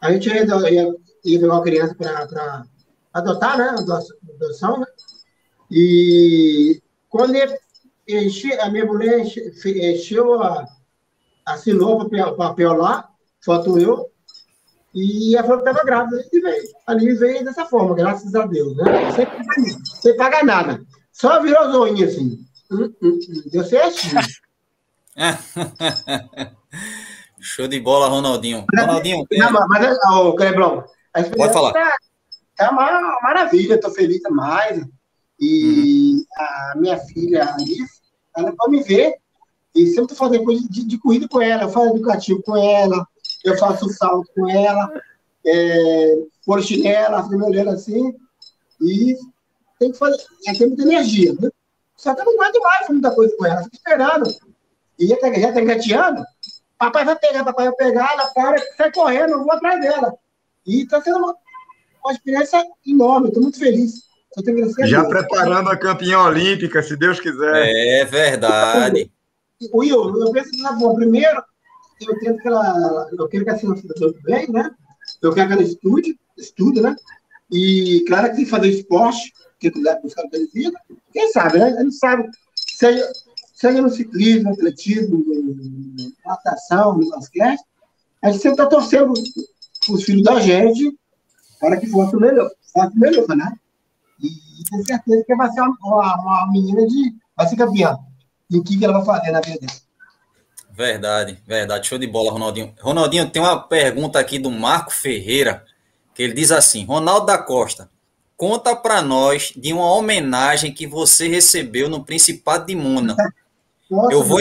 a 0.00 0.12
gente 0.12 0.28
ia, 0.28 0.44
ia, 0.44 0.94
ia 1.24 1.40
pegar 1.40 1.54
uma 1.54 1.62
criança 1.62 1.94
para 1.94 2.64
adotar, 3.12 3.58
né? 3.58 3.74
Adoção, 4.34 4.80
né? 4.80 4.86
E 5.70 6.80
quando 7.08 7.34
enche, 8.08 8.52
a 8.54 8.70
minha 8.70 8.84
mulher 8.84 9.20
encheu, 9.20 10.42
a, 10.42 10.66
assinou 11.46 11.94
o 11.94 12.04
papel, 12.04 12.36
papel 12.36 12.72
lá, 12.74 13.08
faltou 13.44 13.78
eu, 13.78 14.10
e 14.94 15.36
ela 15.36 15.46
falou 15.46 15.62
que 15.62 15.68
estava 15.68 15.84
grávida 15.86 16.24
e 16.32 16.40
veio. 16.40 16.62
Ali 16.86 17.14
veio 17.14 17.44
dessa 17.44 17.66
forma, 17.66 17.94
graças 17.94 18.34
a 18.34 18.46
Deus, 18.46 18.74
né? 18.76 18.84
Sem, 19.12 19.26
sem 20.00 20.16
pagar 20.16 20.42
nada. 20.44 20.80
Só 21.12 21.42
virou 21.42 21.70
zoinha 21.70 22.06
assim. 22.06 22.38
Hum, 22.70 22.92
hum, 23.02 23.18
hum. 23.28 23.42
Deu 23.52 23.64
certinho. 23.64 24.20
Show 27.38 27.68
de 27.68 27.78
bola, 27.78 28.08
Ronaldinho. 28.08 28.64
Ronaldinho. 28.74 29.26
Não, 29.32 29.52
mas, 29.68 29.98
ô, 30.10 30.34
Clebrão, 30.34 30.84
Pode 31.36 31.52
falar. 31.52 31.72
Tá, 31.72 31.96
tá 32.56 32.70
uma 32.70 33.18
maravilha, 33.22 33.74
estou 33.74 33.90
feliz 33.90 34.20
demais. 34.20 34.82
E 35.38 36.12
uhum. 36.12 36.24
a 36.38 36.72
minha 36.76 36.98
filha, 36.98 37.52
Alice, 37.52 37.95
ela 38.36 38.54
pode 38.56 38.70
me 38.70 38.82
ver. 38.82 39.14
E 39.74 39.88
sempre 39.88 40.14
fazendo 40.14 40.44
coisa 40.44 40.66
de, 40.68 40.84
de, 40.84 40.98
corrida 40.98 41.28
com 41.28 41.40
ela. 41.40 41.64
Eu 41.64 41.68
faço 41.68 41.88
educativo 41.88 42.42
com 42.42 42.56
ela, 42.56 43.06
eu 43.44 43.58
faço 43.58 43.90
salto 43.90 44.30
com 44.34 44.48
ela, 44.48 44.90
é, 45.44 46.18
foro 46.44 46.62
chinela, 46.62 47.22
fico 47.22 47.36
me 47.38 47.44
olhando 47.44 47.70
assim. 47.70 48.14
E 48.80 49.16
tem 49.78 49.92
que 49.92 49.98
fazer, 49.98 50.22
é, 50.46 50.52
tem 50.54 50.68
muita 50.68 50.82
energia, 50.82 51.34
né? 51.34 51.50
Só 51.96 52.14
que 52.14 52.20
eu 52.20 52.24
não 52.24 52.40
aguento 52.40 52.62
mais 52.62 52.88
muita 52.88 53.14
coisa 53.14 53.36
com 53.36 53.46
ela, 53.46 53.62
fico 53.64 53.76
esperando. 53.76 54.30
E 54.98 55.06
já 55.06 55.14
está 55.14 55.32
já 55.32 55.52
tá 55.52 55.60
engateando. 55.60 56.24
Papai 56.78 57.04
vai 57.04 57.18
pegar, 57.18 57.44
papai 57.44 57.66
vai 57.66 57.74
pegar, 57.76 58.12
ela 58.12 58.26
para, 58.28 58.58
sai 58.76 58.92
correndo, 58.92 59.30
eu 59.30 59.42
vou 59.42 59.52
atrás 59.52 59.80
dela. 59.80 60.14
E 60.66 60.82
está 60.82 61.00
sendo 61.00 61.18
uma, 61.18 61.36
uma 62.04 62.12
experiência 62.12 62.62
enorme, 62.86 63.28
estou 63.28 63.42
muito 63.42 63.58
feliz. 63.58 64.05
Já 64.86 65.04
preparando 65.04 65.70
a 65.70 65.76
campeã 65.76 66.20
olímpica, 66.20 66.82
se 66.82 66.96
Deus 66.96 67.18
quiser. 67.18 68.02
É 68.02 68.04
verdade. 68.04 69.10
Will, 69.72 70.20
eu 70.20 70.32
penso 70.32 70.50
que 70.50 70.62
bom. 70.74 70.94
Primeiro, 70.94 71.42
eu 72.06 72.18
quero 72.18 72.36
que 72.36 72.48
ela, 72.48 73.08
eu 73.18 73.28
quero 73.28 73.44
que 73.44 73.50
ela 73.50 73.58
seja 73.58 74.14
bem, 74.24 74.50
né? 74.50 74.70
Eu 75.22 75.32
quero 75.32 75.48
que 75.48 75.52
ela 75.54 75.62
estude, 75.62 76.18
estude, 76.36 76.80
né? 76.80 76.94
E 77.50 78.04
claro 78.06 78.28
que 78.28 78.36
tem 78.36 78.44
que 78.44 78.50
fazer 78.50 78.68
esporte, 78.68 79.32
que 79.58 79.70
quiser 79.70 80.00
buscar 80.02 80.24
vida. 80.52 80.78
Quem 81.12 81.30
sabe, 81.32 81.58
né? 81.58 81.74
A 81.78 81.82
gente 81.82 81.94
sabe, 81.94 82.28
seja, 82.54 83.12
seja 83.54 83.80
no 83.80 83.88
ciclismo, 83.88 84.52
atletismo, 84.52 85.24
natação, 86.24 86.98
no 86.98 87.08
basquete, 87.08 87.62
a 88.22 88.30
gente 88.30 88.42
sempre 88.42 88.62
está 88.62 88.66
torcendo 88.66 89.14
os 89.88 90.04
filhos 90.04 90.24
da 90.24 90.40
gente 90.40 90.94
para 91.60 91.78
que 91.78 91.86
fosse 91.86 92.16
melhor, 92.16 92.50
fosse 92.72 92.98
melhor, 92.98 93.28
né? 93.28 93.56
E, 94.20 94.26
e 94.26 94.64
tenho 94.70 94.84
certeza 94.84 95.24
que 95.24 95.36
vai 95.36 95.50
ser 95.50 95.60
uma, 95.60 95.76
uma, 95.82 96.14
uma, 96.20 96.52
menina 96.52 96.86
de. 96.86 97.14
vai 97.36 97.46
ser 97.46 97.56
campeã. 97.56 97.98
E 98.50 98.58
o 98.58 98.62
que, 98.62 98.78
que 98.78 98.84
ela 98.84 98.98
vai 98.98 99.04
fazer 99.04 99.32
na 99.32 99.40
vida 99.40 99.58
dela. 99.58 99.86
Verdade, 100.70 101.42
verdade. 101.46 101.88
Show 101.88 101.98
de 101.98 102.06
bola, 102.06 102.30
Ronaldinho. 102.30 102.74
Ronaldinho, 102.80 103.30
tem 103.30 103.40
uma 103.40 103.58
pergunta 103.60 104.18
aqui 104.18 104.38
do 104.38 104.50
Marco 104.50 104.92
Ferreira, 104.92 105.64
que 106.14 106.22
ele 106.22 106.34
diz 106.34 106.52
assim: 106.52 106.84
Ronaldo 106.84 107.26
da 107.26 107.38
Costa, 107.38 107.90
conta 108.36 108.76
para 108.76 109.00
nós 109.00 109.52
de 109.56 109.72
uma 109.72 109.90
homenagem 109.92 110.72
que 110.72 110.86
você 110.86 111.28
recebeu 111.28 111.88
no 111.88 112.04
Principado 112.04 112.66
de 112.66 112.76
Mônaco. 112.76 113.20
eu 114.10 114.22
vou. 114.22 114.40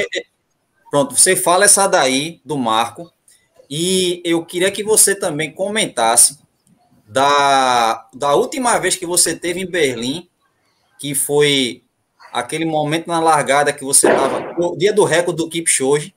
Pronto, 0.91 1.15
você 1.15 1.35
fala 1.35 1.65
essa 1.65 1.87
daí 1.87 2.41
do 2.45 2.57
Marco. 2.57 3.11
E 3.69 4.21
eu 4.23 4.45
queria 4.45 4.71
que 4.71 4.83
você 4.83 5.15
também 5.15 5.51
comentasse 5.51 6.37
da, 7.07 8.07
da 8.13 8.33
última 8.35 8.77
vez 8.79 8.95
que 8.95 9.05
você 9.05 9.35
teve 9.35 9.61
em 9.61 9.69
Berlim, 9.69 10.27
que 10.97 11.13
foi 11.13 11.83
aquele 12.33 12.65
momento 12.65 13.07
na 13.07 13.19
largada 13.19 13.71
que 13.71 13.83
você 13.83 14.09
estava, 14.09 14.53
o 14.57 14.75
dia 14.75 14.91
do 14.91 15.03
recorde 15.03 15.37
do 15.37 15.49
Kipchoge, 15.49 16.13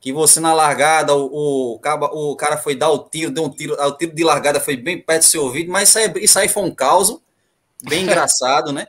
que 0.00 0.12
você 0.12 0.40
na 0.40 0.52
largada, 0.52 1.14
o, 1.14 1.76
o, 1.76 2.32
o 2.32 2.36
cara 2.36 2.56
foi 2.56 2.74
dar 2.74 2.90
o 2.90 2.98
tiro, 2.98 3.30
deu 3.30 3.44
um 3.44 3.50
tiro, 3.50 3.74
o 3.74 3.92
tiro 3.92 4.14
de 4.14 4.24
largada 4.24 4.60
foi 4.60 4.76
bem 4.76 5.00
perto 5.00 5.22
do 5.22 5.26
seu 5.26 5.44
ouvido, 5.44 5.70
mas 5.70 5.88
isso 5.88 5.98
aí, 5.98 6.12
isso 6.16 6.38
aí 6.38 6.48
foi 6.48 6.62
um 6.62 6.74
caos, 6.74 7.18
bem 7.82 8.02
engraçado, 8.04 8.72
né? 8.72 8.86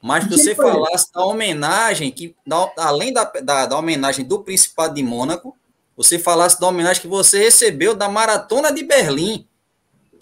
Mas 0.00 0.24
que 0.24 0.30
você 0.30 0.54
falasse 0.54 1.12
da 1.12 1.24
homenagem, 1.24 2.12
que 2.12 2.34
além 2.76 3.12
da, 3.12 3.24
da, 3.24 3.66
da 3.66 3.78
homenagem 3.78 4.24
do 4.24 4.38
Principado 4.44 4.94
de 4.94 5.02
Mônaco, 5.02 5.56
você 5.96 6.18
falasse 6.18 6.60
da 6.60 6.68
homenagem 6.68 7.02
que 7.02 7.08
você 7.08 7.40
recebeu 7.40 7.96
da 7.96 8.08
Maratona 8.08 8.72
de 8.72 8.84
Berlim, 8.84 9.47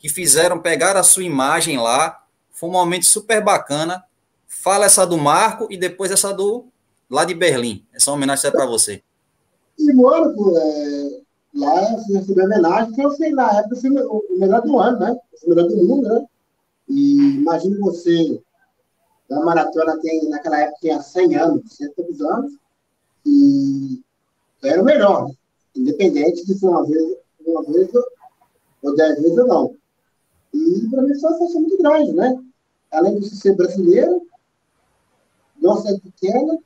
que 0.07 0.13
fizeram, 0.13 0.61
pegar 0.61 0.97
a 0.97 1.03
sua 1.03 1.25
imagem 1.25 1.79
lá. 1.79 2.23
Foi 2.53 2.69
um 2.69 2.73
momento 2.73 3.05
super 3.05 3.43
bacana. 3.43 4.05
Fala 4.47 4.87
essa 4.87 5.05
do 5.05 5.19
Marco 5.19 5.67
e 5.71 5.77
depois 5.77 6.11
essa 6.11 6.33
do 6.33 6.67
lá 7.11 7.25
de 7.25 7.35
Berlim. 7.35 7.85
Essa 7.93 8.13
homenagem 8.13 8.49
é 8.49 8.51
para 8.51 8.67
você. 8.67 9.03
E, 9.79 9.93
Mônaco, 9.93 10.57
é, 10.57 11.21
lá 11.55 11.93
eu 11.93 12.19
recebi 12.19 12.41
homenagem, 12.41 12.93
que 12.93 13.03
eu 13.03 13.11
fui, 13.11 13.31
na 13.31 13.59
época, 13.59 13.77
fui 13.77 13.91
o 13.91 14.23
melhor 14.39 14.63
do 14.63 14.79
ano, 14.79 14.99
né? 14.99 15.17
O 15.45 15.51
melhor 15.51 15.69
do 15.69 15.77
mundo, 15.77 16.09
né? 16.09 16.25
E 16.89 17.37
imagine 17.39 17.77
você, 17.79 18.41
a 19.31 19.41
maratona 19.41 19.99
tem, 20.01 20.29
naquela 20.29 20.61
época 20.61 20.79
tinha 20.81 21.03
100 21.03 21.37
anos, 21.37 21.63
100 21.77 21.89
anos, 22.21 22.53
e 23.27 24.01
eu 24.63 24.71
era 24.71 24.83
o 24.83 24.85
melhor, 24.85 25.31
independente 25.75 26.47
de 26.47 26.55
ser 26.55 26.67
uma 26.67 26.87
vez, 26.87 27.17
uma 27.45 27.63
vez 27.65 27.91
ou 28.83 28.95
dez 28.95 29.21
vezes 29.21 29.39
ou 29.39 29.47
não. 29.47 29.77
E 30.57 30.89
para 30.89 31.03
mim 31.03 31.15
foi 31.21 31.31
uma 31.31 31.39
força 31.39 31.61
muito 31.61 31.77
grande, 31.79 32.13
né? 32.13 32.43
Além 32.91 33.19
de 33.19 33.29
ser 33.29 33.55
brasileiro, 33.55 34.27
nossa 35.61 35.99
pequena, 36.01 36.59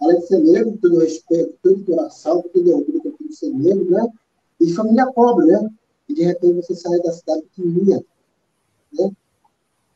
além 0.00 0.18
de 0.20 0.26
ser 0.26 0.38
negro, 0.38 0.72
com 0.72 0.76
todo 0.78 0.98
respeito, 0.98 1.52
com 1.52 1.58
todo 1.68 1.84
coração, 1.84 2.42
com 2.42 2.48
todo 2.48 2.74
orgulho 2.74 3.00
que 3.02 3.08
eu 3.08 3.12
tenho 3.12 3.30
de 3.30 3.36
ser 3.36 3.50
negro, 3.50 3.90
né? 3.90 4.06
E 4.60 4.72
família 4.72 5.06
pobre, 5.12 5.46
né? 5.46 5.68
E 6.08 6.14
de 6.14 6.24
repente 6.24 6.54
você 6.54 6.74
sai 6.74 6.98
da 7.00 7.12
cidade 7.12 7.42
pequenininha, 7.42 8.02
né? 8.94 9.10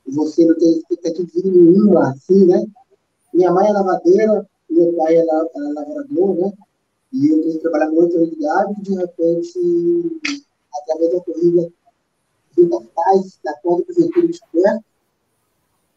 E 0.07 0.12
você 0.12 0.44
não 0.44 0.59
tem 0.59 0.72
expectativa 0.72 1.28
nenhuma, 1.44 2.11
assim, 2.11 2.44
né? 2.44 2.64
Minha 3.32 3.53
mãe 3.53 3.68
é 3.68 3.72
lavadeira, 3.72 4.46
meu 4.68 4.92
pai 4.94 5.16
é, 5.16 5.24
la, 5.24 5.46
é 5.55 5.72
lavrador, 5.72 6.34
né? 6.36 6.53
E 7.12 7.28
eu 7.28 7.42
tenho 7.42 7.55
que 7.55 7.61
trabalhar 7.61 7.90
muito 7.90 8.16
e 8.18 8.82
de 8.82 8.94
repente, 8.94 10.20
através 10.82 11.12
da 11.12 11.20
corrida, 11.20 11.72
paz, 12.68 13.38
da 13.44 13.54
conta 13.62 13.92
do 13.92 13.94
Ventura 13.94 14.26
Descoberto, 14.26 14.84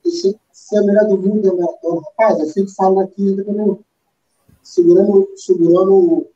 e 0.06 0.12
ser 0.12 0.80
o 0.80 0.86
melhor 0.86 1.08
do 1.08 1.18
mundo 1.18 1.42
da 1.42 1.54
maratona. 1.54 2.02
Rapaz, 2.02 2.40
eu 2.40 2.46
sempre 2.48 2.74
falo 2.74 3.00
aqui, 3.00 3.36
segurando, 4.62 5.30
segurando 5.36 5.94
o 5.94 6.28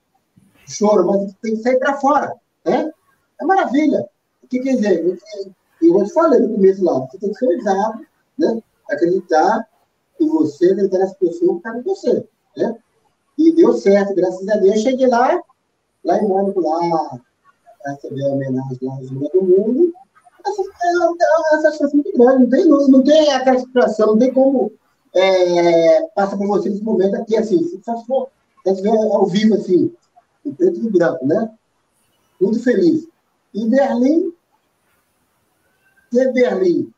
choro, 0.68 1.06
mas 1.08 1.34
tem 1.42 1.56
que 1.56 1.62
sair 1.62 1.80
para 1.80 2.00
fora, 2.00 2.34
né? 2.66 2.92
É 3.40 3.46
maravilha. 3.46 4.08
O 4.44 4.48
que 4.48 4.60
quer 4.60 4.76
dizer? 4.76 5.06
Eu, 5.06 5.18
eu 5.82 6.06
te 6.06 6.14
falei 6.14 6.40
no 6.40 6.54
começo 6.54 6.84
lá, 6.84 7.00
você 7.00 7.18
tem 7.18 7.32
que 7.32 7.38
ser 7.38 7.58
usado, 7.58 8.06
né? 8.38 8.62
Acreditar 8.90 9.68
em 10.20 10.28
você, 10.28 10.72
acreditar 10.72 11.00
nas 11.00 11.14
pessoas 11.16 11.52
que 11.52 11.58
estão 11.58 11.84
com 11.84 11.96
você, 11.96 12.28
né? 12.56 12.78
E 13.38 13.54
deu 13.54 13.74
certo, 13.74 14.16
graças 14.16 14.48
a 14.48 14.58
Deus. 14.58 14.78
Eu 14.78 14.82
cheguei 14.82 15.08
lá, 15.08 15.42
lá 16.04 16.18
em 16.18 16.28
Mônaco, 16.28 16.60
lá, 16.62 17.20
receber 17.86 18.26
a 18.26 18.34
homenagem 18.34 18.78
lá 18.82 18.96
no 18.96 19.30
do 19.30 19.42
mundo, 19.44 19.94
uma 20.50 21.62
satisfação 21.62 21.92
muito 21.94 22.18
grande. 22.18 22.44
Não 22.44 22.50
tem, 22.50 22.66
não, 22.66 22.88
não 22.88 23.04
tem 23.04 23.32
aquela 23.34 23.60
situação, 23.60 24.08
não 24.08 24.18
tem 24.18 24.34
como 24.34 24.72
é, 25.14 26.02
passar 26.16 26.38
por 26.38 26.48
você 26.48 26.70
nesse 26.70 26.84
momento 26.84 27.16
aqui, 27.16 27.36
assim, 27.38 27.64
se 27.64 27.82
for 28.06 28.30
se 28.76 28.88
ao 28.88 29.26
vivo, 29.26 29.56
assim, 29.56 29.94
em 30.46 30.54
preto 30.54 30.80
e 30.80 30.90
branco, 30.90 31.26
né? 31.26 31.52
Muito 32.42 32.62
feliz. 32.62 33.08
E 33.54 33.66
Berlim, 33.66 34.34
ter 36.12 36.34
Berlim 36.34 36.92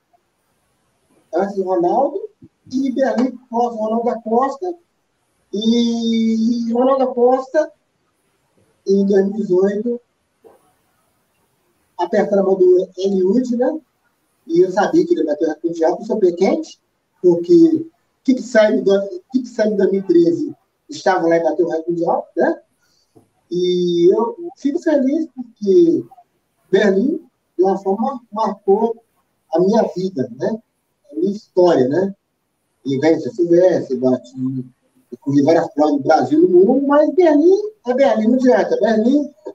antes 1.33 1.55
do 1.55 1.63
Ronaldo, 1.63 2.27
e 2.71 2.91
Berlim 2.91 3.37
pós 3.49 3.75
Ronaldo 3.75 4.05
da 4.05 4.19
Costa, 4.21 4.75
e 5.53 6.71
Ronaldo 6.73 7.05
da 7.05 7.13
Costa, 7.13 7.71
em 8.87 9.05
2018, 9.05 10.01
apertando 11.99 12.39
a 12.39 12.43
mão 12.43 12.55
do 12.55 12.89
Eliud, 12.97 13.55
né? 13.57 13.79
E 14.47 14.61
eu 14.61 14.71
sabia 14.71 15.05
que 15.05 15.13
ele 15.13 15.21
ia 15.21 15.27
bater 15.27 15.45
o 15.45 15.47
recorde 15.47 15.67
mundial, 15.67 15.91
porque 15.91 16.07
sou 16.07 16.19
pé 16.19 16.31
quente, 16.31 16.79
porque 17.21 17.87
que 18.23 18.41
saiu 18.41 18.83
de 18.83 19.77
2013 19.77 20.55
estava 20.89 21.27
lá 21.27 21.37
e 21.37 21.43
bateu 21.43 21.65
o 21.65 21.69
recorde 21.69 21.91
mundial, 21.91 22.27
né? 22.35 22.61
E 23.51 24.13
eu 24.13 24.35
fico 24.57 24.79
feliz 24.79 25.27
porque 25.35 26.03
Berlim, 26.71 27.19
de 27.57 27.63
uma 27.63 27.77
forma, 27.77 28.21
marcou 28.31 29.03
a 29.53 29.59
minha 29.59 29.83
vida, 29.95 30.29
né? 30.37 30.59
A 31.11 31.15
minha 31.15 31.31
história, 31.31 31.87
né? 31.87 32.13
E 32.85 32.97
ganhei 32.99 33.19
se 33.19 33.29
Silvestre, 33.31 33.97
bati, 33.97 34.65
corri 35.19 35.41
várias 35.41 35.71
provas 35.73 35.97
do 35.97 36.03
Brasil 36.03 36.43
e 36.43 36.47
do 36.47 36.65
mundo, 36.65 36.87
mas 36.87 37.13
Berlim 37.13 37.59
é 37.87 37.93
Berlim, 37.93 38.27
não 38.27 38.35
adianta. 38.35 38.77
Berlim 38.79 39.23
se 39.23 39.53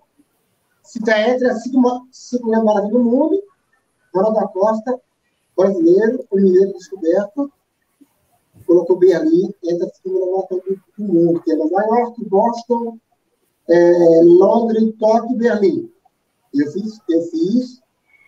está 0.85 1.28
entre 1.28 1.49
as 1.49 1.62
cinco, 1.62 2.07
cinco 2.12 2.49
maravilhas 2.51 2.93
do 2.93 3.03
mundo, 3.03 3.43
Ronaldo 4.14 4.41
da 4.41 4.49
Costa, 4.49 5.01
brasileiro, 5.57 6.24
o 6.30 6.37
mineiro 6.37 6.72
descoberto, 6.74 7.53
colocou 8.66 8.99
Berlim 8.99 9.53
entre 9.64 9.87
as 9.87 9.97
cinco 9.97 10.47
maravilhas 10.51 10.80
do 10.99 11.05
mundo, 11.05 11.43
que 11.43 11.53
é 11.53 11.57
Nova 11.57 11.82
York, 11.82 12.24
Boston, 12.26 12.99
é, 13.68 14.20
Londres, 14.22 14.95
Tóquio 14.99 15.35
e 15.35 15.39
Berlim. 15.39 15.93
Eu 16.55 16.70
fiz, 16.70 17.01
eu 17.09 17.22
fiz, 17.22 17.80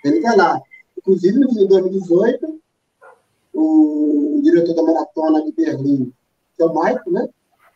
ele 0.04 0.16
está 0.16 0.34
lá. 0.34 0.60
Inclusive, 0.98 1.38
em 1.38 1.68
2018, 1.68 2.60
o, 3.54 4.40
diretor 4.42 4.74
da 4.74 4.82
maratona 4.82 5.44
de 5.44 5.52
Berlim, 5.52 6.12
que 6.56 6.62
é 6.62 6.66
o 6.66 6.74
Mike, 6.74 7.10
né? 7.10 7.28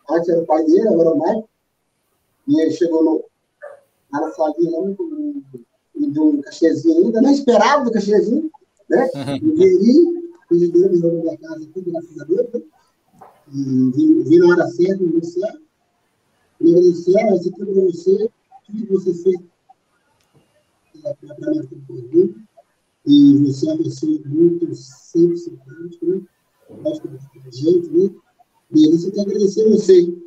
Antes 0.09 0.29
era 0.29 0.41
o 0.41 0.47
pai 0.47 0.65
dele, 0.65 0.89
agora 0.89 1.11
é 1.11 1.13
o 1.13 1.19
Mike. 1.19 1.49
E 2.49 2.61
ele 2.61 2.71
chegou 2.73 3.05
no, 3.05 3.25
lá 4.13 4.21
na 4.21 4.33
Flavinha, 4.33 4.97
me 5.95 6.11
deu 6.11 6.29
um 6.29 6.41
cachezinho 6.41 7.07
ainda, 7.07 7.21
não 7.21 7.31
esperava 7.31 7.85
do 7.85 7.91
cachezinho, 7.91 8.51
né? 8.89 9.09
Uhum. 9.15 9.55
Veri, 9.57 10.33
fiz 10.49 10.71
dele, 10.71 11.01
me 11.01 11.25
da 11.25 11.37
casa, 11.37 11.69
tudo 11.73 11.91
graças 11.91 12.21
a 12.21 12.25
Deus, 12.25 12.49
né? 12.53 12.63
E 13.53 13.91
vi, 13.91 14.23
vi 14.23 14.39
na 14.39 14.49
hora 14.49 14.69
certa, 14.69 15.03
no 15.03 15.25
certo 15.25 15.61
me 16.61 16.73
agradecer, 16.73 17.19
agradecer 17.19 17.51
tudo 17.53 17.73
para 17.73 17.83
você, 17.83 18.31
tudo 18.67 18.87
que 18.87 18.93
você 18.93 19.15
fez 19.15 19.37
para 21.03 21.17
mim, 22.13 22.35
e 23.07 23.37
você 23.39 23.69
é 23.69 23.73
uma 23.73 23.83
pessoa 23.83 24.21
muito 24.27 24.75
sempre 24.75 25.39
simpática, 25.39 26.07
né? 26.07 26.21
Gosta 26.83 27.09
da 27.09 27.51
gente, 27.51 27.91
né? 27.91 28.11
E 28.73 28.85
eu 28.85 28.99
só 28.99 29.11
quero 29.11 29.23
agradecer 29.23 29.67
a 29.67 29.71
você. 29.71 30.05
Que 30.05 30.21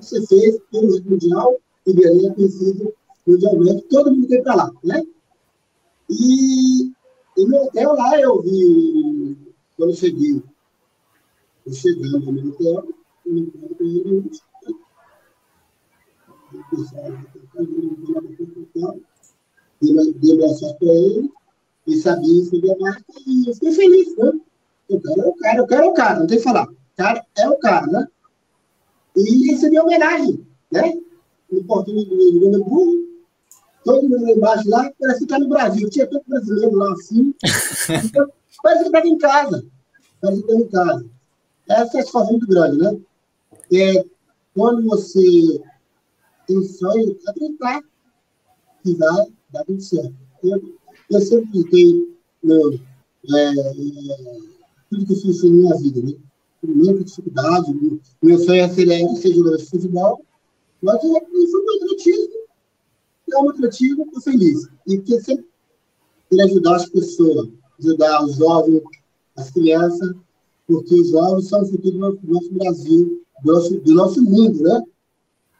você 0.00 0.26
fez 0.26 0.58
pelo 0.70 1.02
Mundial 1.04 1.60
e 1.86 1.92
Belém 1.92 2.28
é 2.28 2.34
conhecido 3.28 3.56
mundialmente, 3.56 3.82
todo 3.88 4.10
mundo 4.10 4.26
tem 4.26 4.42
para 4.42 4.54
lá, 4.54 4.72
né? 4.82 5.02
E, 6.08 6.90
e 7.36 7.46
no 7.46 7.64
hotel 7.64 7.92
lá 7.94 8.18
eu 8.18 8.40
vi, 8.40 9.36
quando 9.76 9.90
eu 9.90 9.96
cheguei, 9.96 10.42
eu 11.66 11.72
chegando 11.72 12.32
no 12.32 12.48
hotel, 12.48 12.88
eu 13.26 13.32
me 13.32 13.40
encontro 13.42 13.76
com 13.76 13.84
ele, 13.84 14.30
dei 20.14 20.32
abraço 20.32 20.78
para 20.78 20.88
ele, 20.88 21.30
e 21.86 21.96
sabia 21.96 22.44
sobre 22.44 22.72
a 22.72 22.78
marca, 22.78 23.04
e 23.26 23.48
eu 23.48 23.54
fiquei 23.54 23.72
feliz, 23.72 24.16
né? 24.16 24.32
O 24.88 25.00
cara 25.00 25.20
é 25.20 25.28
o 25.28 25.34
cara, 25.34 25.62
o 25.62 25.66
cara 25.66 25.84
é 25.84 25.88
o 25.88 25.92
cara, 25.92 26.20
não 26.20 26.26
tem 26.26 26.38
que 26.38 26.42
falar. 26.42 26.66
O 26.66 26.76
cara 26.96 27.26
é 27.36 27.48
o 27.48 27.58
cara, 27.58 27.86
né? 27.86 28.08
E 29.16 29.50
recebi 29.50 29.78
homenagem, 29.78 30.46
né? 30.70 30.94
No 31.50 31.64
portão 31.64 31.94
do 31.94 32.14
Luxemburgo, 32.14 33.08
todo 33.88 34.02
mundo 34.02 34.22
lá 34.22 34.30
embaixo 34.32 34.68
lá, 34.68 34.92
parece 35.00 35.18
que 35.18 35.24
está 35.24 35.38
no 35.38 35.48
Brasil. 35.48 35.88
Tinha 35.88 36.06
todo 36.06 36.22
brasileiro 36.28 36.76
lá 36.76 36.92
assim. 36.92 37.34
Então, 38.04 38.28
parece 38.62 38.82
que 38.82 38.88
estava 38.88 39.08
em 39.08 39.18
casa. 39.18 39.66
Parece 40.20 40.42
que 40.42 40.52
estava 40.52 40.62
em 40.62 40.68
casa. 40.68 41.06
É 41.68 41.74
uma 41.76 41.86
satisfação 41.86 42.30
muito 42.30 42.46
grande, 42.46 42.78
né? 42.78 43.00
É, 43.72 44.04
quando 44.54 44.86
você 44.86 45.62
tem 46.46 46.62
sonho, 46.64 47.16
acreditar 47.26 47.80
que 48.82 48.94
vai 48.94 49.26
dar 49.52 49.64
tudo 49.64 49.80
certo. 49.80 50.14
Eu, 50.42 50.74
eu 51.10 51.20
sempre 51.20 52.08
no, 52.42 52.74
é, 52.74 52.78
é, 53.38 53.52
tudo 54.90 55.06
que 55.06 55.12
eu 55.12 55.16
fiz 55.16 55.42
na 55.44 55.50
minha 55.50 55.76
vida, 55.76 56.02
né? 56.02 56.14
Muita 56.62 57.04
dificuldade, 57.04 58.00
meu 58.20 58.38
sonho 58.38 58.64
é 58.64 58.68
ser, 58.68 58.86
ser 59.16 59.34
jogador 59.34 59.56
de 59.58 59.66
futebol, 59.66 60.24
mas 60.82 61.02
eu, 61.04 61.14
eu 61.14 61.48
fui 61.48 61.62
muito 61.62 61.84
atletivo, 61.84 62.47
é 63.34 63.38
um 63.38 63.50
estou 63.50 64.20
feliz. 64.22 64.68
E 64.86 64.96
porque 64.96 65.20
sempre 65.20 65.46
ajudar 66.40 66.76
as 66.76 66.88
pessoas, 66.88 67.48
ajudar 67.78 68.24
os 68.24 68.36
jovens, 68.36 68.82
as 69.36 69.50
crianças, 69.50 70.14
porque 70.66 70.94
os 70.94 71.10
jovens 71.10 71.48
são 71.48 71.62
o 71.62 71.66
futuro 71.66 72.16
do 72.16 72.32
nosso 72.32 72.52
Brasil, 72.52 73.22
do 73.42 73.52
nosso, 73.52 73.80
do 73.80 73.94
nosso 73.94 74.22
mundo, 74.22 74.62
né? 74.62 74.82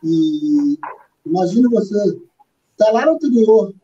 E 0.04 0.78
imagina 1.24 1.68
você 1.70 1.94
estar 1.96 2.18
tá 2.78 2.92
lá 2.92 3.06
no 3.06 3.14
interior 3.14 3.74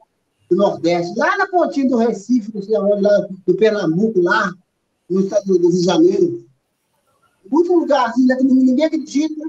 do 0.51 0.57
Nordeste, 0.57 1.19
lá 1.19 1.37
na 1.37 1.47
pontinha 1.47 1.89
do 1.89 1.97
Recife, 1.97 2.55
não 2.55 2.63
sei 2.63 2.77
onde, 2.79 3.03
lá 3.03 3.27
do 3.47 3.55
Pernambuco, 3.55 4.21
lá 4.21 4.53
no 5.09 5.21
estado 5.21 5.47
do 5.47 5.59
Rio 5.59 5.71
de 5.71 5.85
Janeiro. 5.85 6.45
Muito 7.51 7.73
lugarzinho 7.73 8.29
lá 8.29 8.37
que 8.37 8.45
ninguém 8.45 8.85
acredita. 8.85 9.43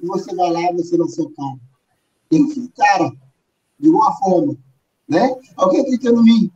E 0.00 0.06
você 0.06 0.34
vai 0.34 0.52
lá 0.52 0.72
você 0.72 0.96
não 0.96 1.08
ser 1.08 1.26
cara. 1.34 1.67
Tem 2.28 2.48
que 2.48 2.54
ser 2.54 2.68
cara, 2.76 3.12
de 3.78 3.86
alguma 3.86 4.16
forma. 4.18 4.56
Né? 5.08 5.34
Alguém 5.56 5.80
acredita 5.80 6.10
em 6.10 6.22
mim. 6.22 6.52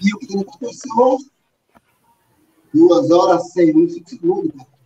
E 0.00 0.12
eu 0.12 0.18
queria 0.18 0.44
que 0.44 0.50
a 0.50 0.58
pessoa, 0.58 1.18
duas 2.72 3.10
horas, 3.10 3.52
seis 3.52 3.74
minutos, 3.74 3.94
cinco 3.94 4.10
segundos, 4.10 4.52
cara. 4.56 4.78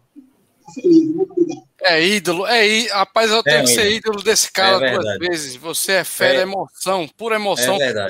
Feliz, 0.74 1.14
muito 1.14 1.32
obrigado. 1.32 1.62
É 1.82 2.02
ídolo, 2.02 2.46
é 2.46 2.66
ídolo. 2.66 2.94
Rapaz, 2.94 3.30
eu 3.30 3.42
tenho 3.42 3.58
é, 3.58 3.62
que 3.62 3.68
ser 3.68 3.90
ídolo 3.90 4.22
desse 4.22 4.50
cara 4.50 4.86
é 4.86 4.98
duas 4.98 5.18
vezes. 5.18 5.56
Você 5.56 5.92
é 5.92 6.04
fera, 6.04 6.38
é. 6.38 6.42
emoção, 6.42 7.08
pura 7.16 7.36
emoção. 7.36 7.76
É 7.80 8.06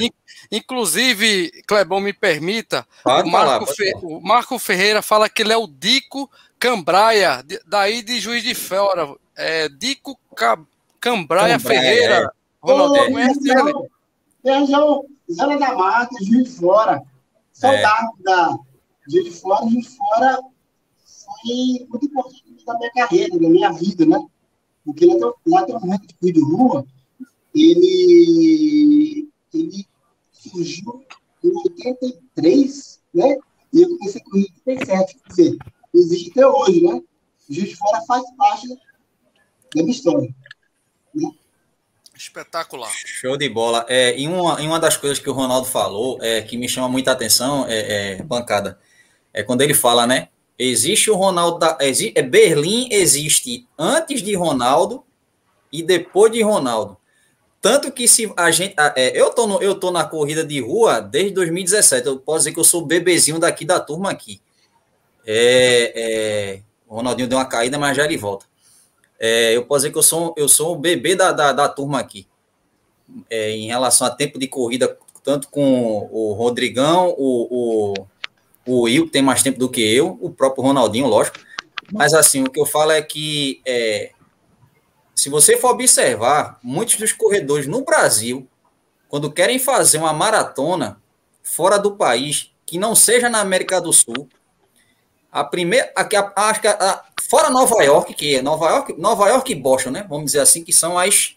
Inclusive, 0.50 1.50
Clebão, 1.66 2.00
me 2.00 2.12
permita, 2.12 2.86
o 3.04 3.08
Marco, 3.08 3.30
falar, 3.30 3.66
Fe... 3.66 3.92
o 4.02 4.20
Marco, 4.20 4.58
Ferreira 4.58 5.00
fala 5.00 5.28
que 5.28 5.42
ele 5.42 5.52
é 5.52 5.56
o 5.56 5.66
Dico 5.66 6.30
Cambraia, 6.58 7.44
daí 7.66 8.02
de 8.02 8.20
Juiz 8.20 8.42
de 8.42 8.54
Fora. 8.54 9.14
É 9.34 9.68
Dico 9.68 10.18
Cambraia, 11.02 11.58
Cambraia 11.58 11.58
Ferreira. 11.58 12.32
É. 12.64 13.10
Conhece 13.10 13.50
ele? 13.50 13.72
Região 14.44 15.04
Zona 15.30 15.58
da 15.58 15.74
Mata, 15.74 16.14
Juiz 16.24 16.44
de 16.44 16.60
Fora. 16.60 17.02
Soldado 17.52 18.12
é. 18.20 18.22
da 18.22 18.58
Juiz 19.08 19.24
de 19.24 19.30
Fora. 19.32 19.68
Juiz 19.68 19.84
de 19.84 19.96
Fora 19.96 20.38
foi 21.04 21.86
muito 21.88 22.06
importante 22.06 22.64
da 22.64 22.78
minha 22.78 22.90
carreira, 22.92 23.38
da 23.38 23.48
minha 23.48 23.72
vida, 23.72 24.06
né? 24.06 24.24
Porque 24.84 25.06
lá, 25.06 25.32
lá 25.46 25.64
tem 25.64 25.76
um 25.76 25.80
momento 25.80 26.06
de 26.06 26.14
cuido 26.14 26.40
de 26.40 26.44
rua, 26.44 26.86
ele, 27.54 29.28
ele 29.52 29.86
surgiu 30.30 31.04
em 31.42 31.50
83, 31.50 33.00
né? 33.14 33.36
E 33.72 33.82
eu 33.82 33.98
comecei 33.98 34.20
a 34.20 34.24
correr 34.24 34.40
em 34.40 34.70
87, 34.70 35.18
quer 35.18 35.28
dizer, 35.28 35.56
existe 35.94 36.30
até 36.30 36.46
hoje, 36.46 36.80
né? 36.82 37.00
Juiz 37.48 37.70
de 37.70 37.76
Fora 37.76 38.00
faz 38.06 38.24
parte 38.36 38.68
da 38.68 39.82
minha 39.82 39.90
história. 39.90 40.34
Espetacular. 42.14 42.90
Show 42.90 43.36
de 43.36 43.48
bola. 43.48 43.84
É, 43.88 44.14
uma, 44.28 44.60
uma 44.60 44.78
das 44.78 44.96
coisas 44.96 45.18
que 45.18 45.28
o 45.28 45.32
Ronaldo 45.32 45.66
falou, 45.66 46.18
é, 46.22 46.42
que 46.42 46.56
me 46.56 46.68
chama 46.68 46.88
muita 46.88 47.12
atenção, 47.12 47.66
é, 47.66 48.18
é 48.18 48.22
bancada, 48.22 48.78
é 49.32 49.42
quando 49.42 49.62
ele 49.62 49.74
fala, 49.74 50.06
né? 50.06 50.28
Existe 50.58 51.10
o 51.10 51.16
Ronaldo 51.16 51.58
da, 51.58 51.78
é, 51.80 52.22
Berlim 52.22 52.88
existe 52.92 53.66
antes 53.78 54.22
de 54.22 54.34
Ronaldo 54.34 55.02
e 55.72 55.82
depois 55.82 56.30
de 56.30 56.42
Ronaldo. 56.42 56.96
Tanto 57.60 57.92
que 57.92 58.06
se 58.08 58.32
a 58.36 58.50
gente. 58.50 58.74
É, 58.96 59.18
eu, 59.18 59.30
tô 59.30 59.46
no, 59.46 59.62
eu 59.62 59.74
tô 59.74 59.90
na 59.90 60.04
corrida 60.04 60.44
de 60.44 60.60
rua 60.60 61.00
desde 61.00 61.30
2017. 61.30 62.06
Eu 62.06 62.18
posso 62.18 62.38
dizer 62.40 62.52
que 62.52 62.58
eu 62.58 62.64
sou 62.64 62.84
bebezinho 62.84 63.38
daqui 63.38 63.64
da 63.64 63.78
turma 63.78 64.10
aqui. 64.10 64.40
É, 65.24 65.92
é, 65.94 66.62
o 66.88 66.96
Ronaldinho 66.96 67.28
deu 67.28 67.38
uma 67.38 67.44
caída, 67.44 67.78
mas 67.78 67.96
já 67.96 68.04
ele 68.04 68.16
volta. 68.16 68.46
É, 69.22 69.56
eu 69.56 69.64
posso 69.64 69.82
dizer 69.82 69.92
que 69.92 69.98
eu 69.98 70.02
sou, 70.02 70.34
eu 70.36 70.48
sou 70.48 70.74
o 70.74 70.78
bebê 70.78 71.14
da, 71.14 71.32
da, 71.32 71.52
da 71.52 71.68
turma 71.68 71.98
aqui. 72.00 72.26
É, 73.30 73.52
em 73.52 73.68
relação 73.68 74.06
a 74.06 74.10
tempo 74.10 74.38
de 74.38 74.48
corrida, 74.48 74.98
tanto 75.22 75.48
com 75.48 76.08
o 76.10 76.32
Rodrigão, 76.32 77.14
o, 77.16 77.94
o 77.94 78.06
o 78.66 78.82
Will, 78.82 79.06
que 79.06 79.12
tem 79.12 79.22
mais 79.22 79.42
tempo 79.42 79.58
do 79.58 79.68
que 79.68 79.80
eu, 79.80 80.18
o 80.20 80.30
próprio 80.30 80.64
Ronaldinho, 80.64 81.06
lógico. 81.06 81.38
Mas 81.92 82.14
assim, 82.14 82.42
o 82.42 82.50
que 82.50 82.60
eu 82.60 82.66
falo 82.66 82.92
é 82.92 83.02
que 83.02 83.60
é, 83.66 84.12
se 85.14 85.28
você 85.28 85.56
for 85.56 85.72
observar, 85.72 86.58
muitos 86.62 86.96
dos 86.96 87.12
corredores 87.12 87.66
no 87.66 87.84
Brasil, 87.84 88.46
quando 89.08 89.32
querem 89.32 89.58
fazer 89.58 89.98
uma 89.98 90.12
maratona 90.12 91.00
fora 91.42 91.78
do 91.78 91.96
país, 91.96 92.50
que 92.64 92.78
não 92.78 92.94
seja 92.94 93.28
na 93.28 93.40
América 93.40 93.80
do 93.80 93.92
Sul. 93.92 94.28
A 95.32 95.42
primeira, 95.42 95.90
aqui, 95.96 96.14
acho 96.14 96.60
que 96.60 96.68
fora 97.30 97.48
Nova 97.48 97.82
York, 97.82 98.12
que 98.12 98.36
é 98.36 98.42
Nova 98.42 98.68
York, 98.68 98.94
Nova 98.98 99.28
York 99.30 99.50
e 99.50 99.54
Boston, 99.54 99.90
né? 99.90 100.06
Vamos 100.06 100.26
dizer 100.26 100.40
assim, 100.40 100.62
que 100.62 100.74
são 100.74 100.98
as 100.98 101.36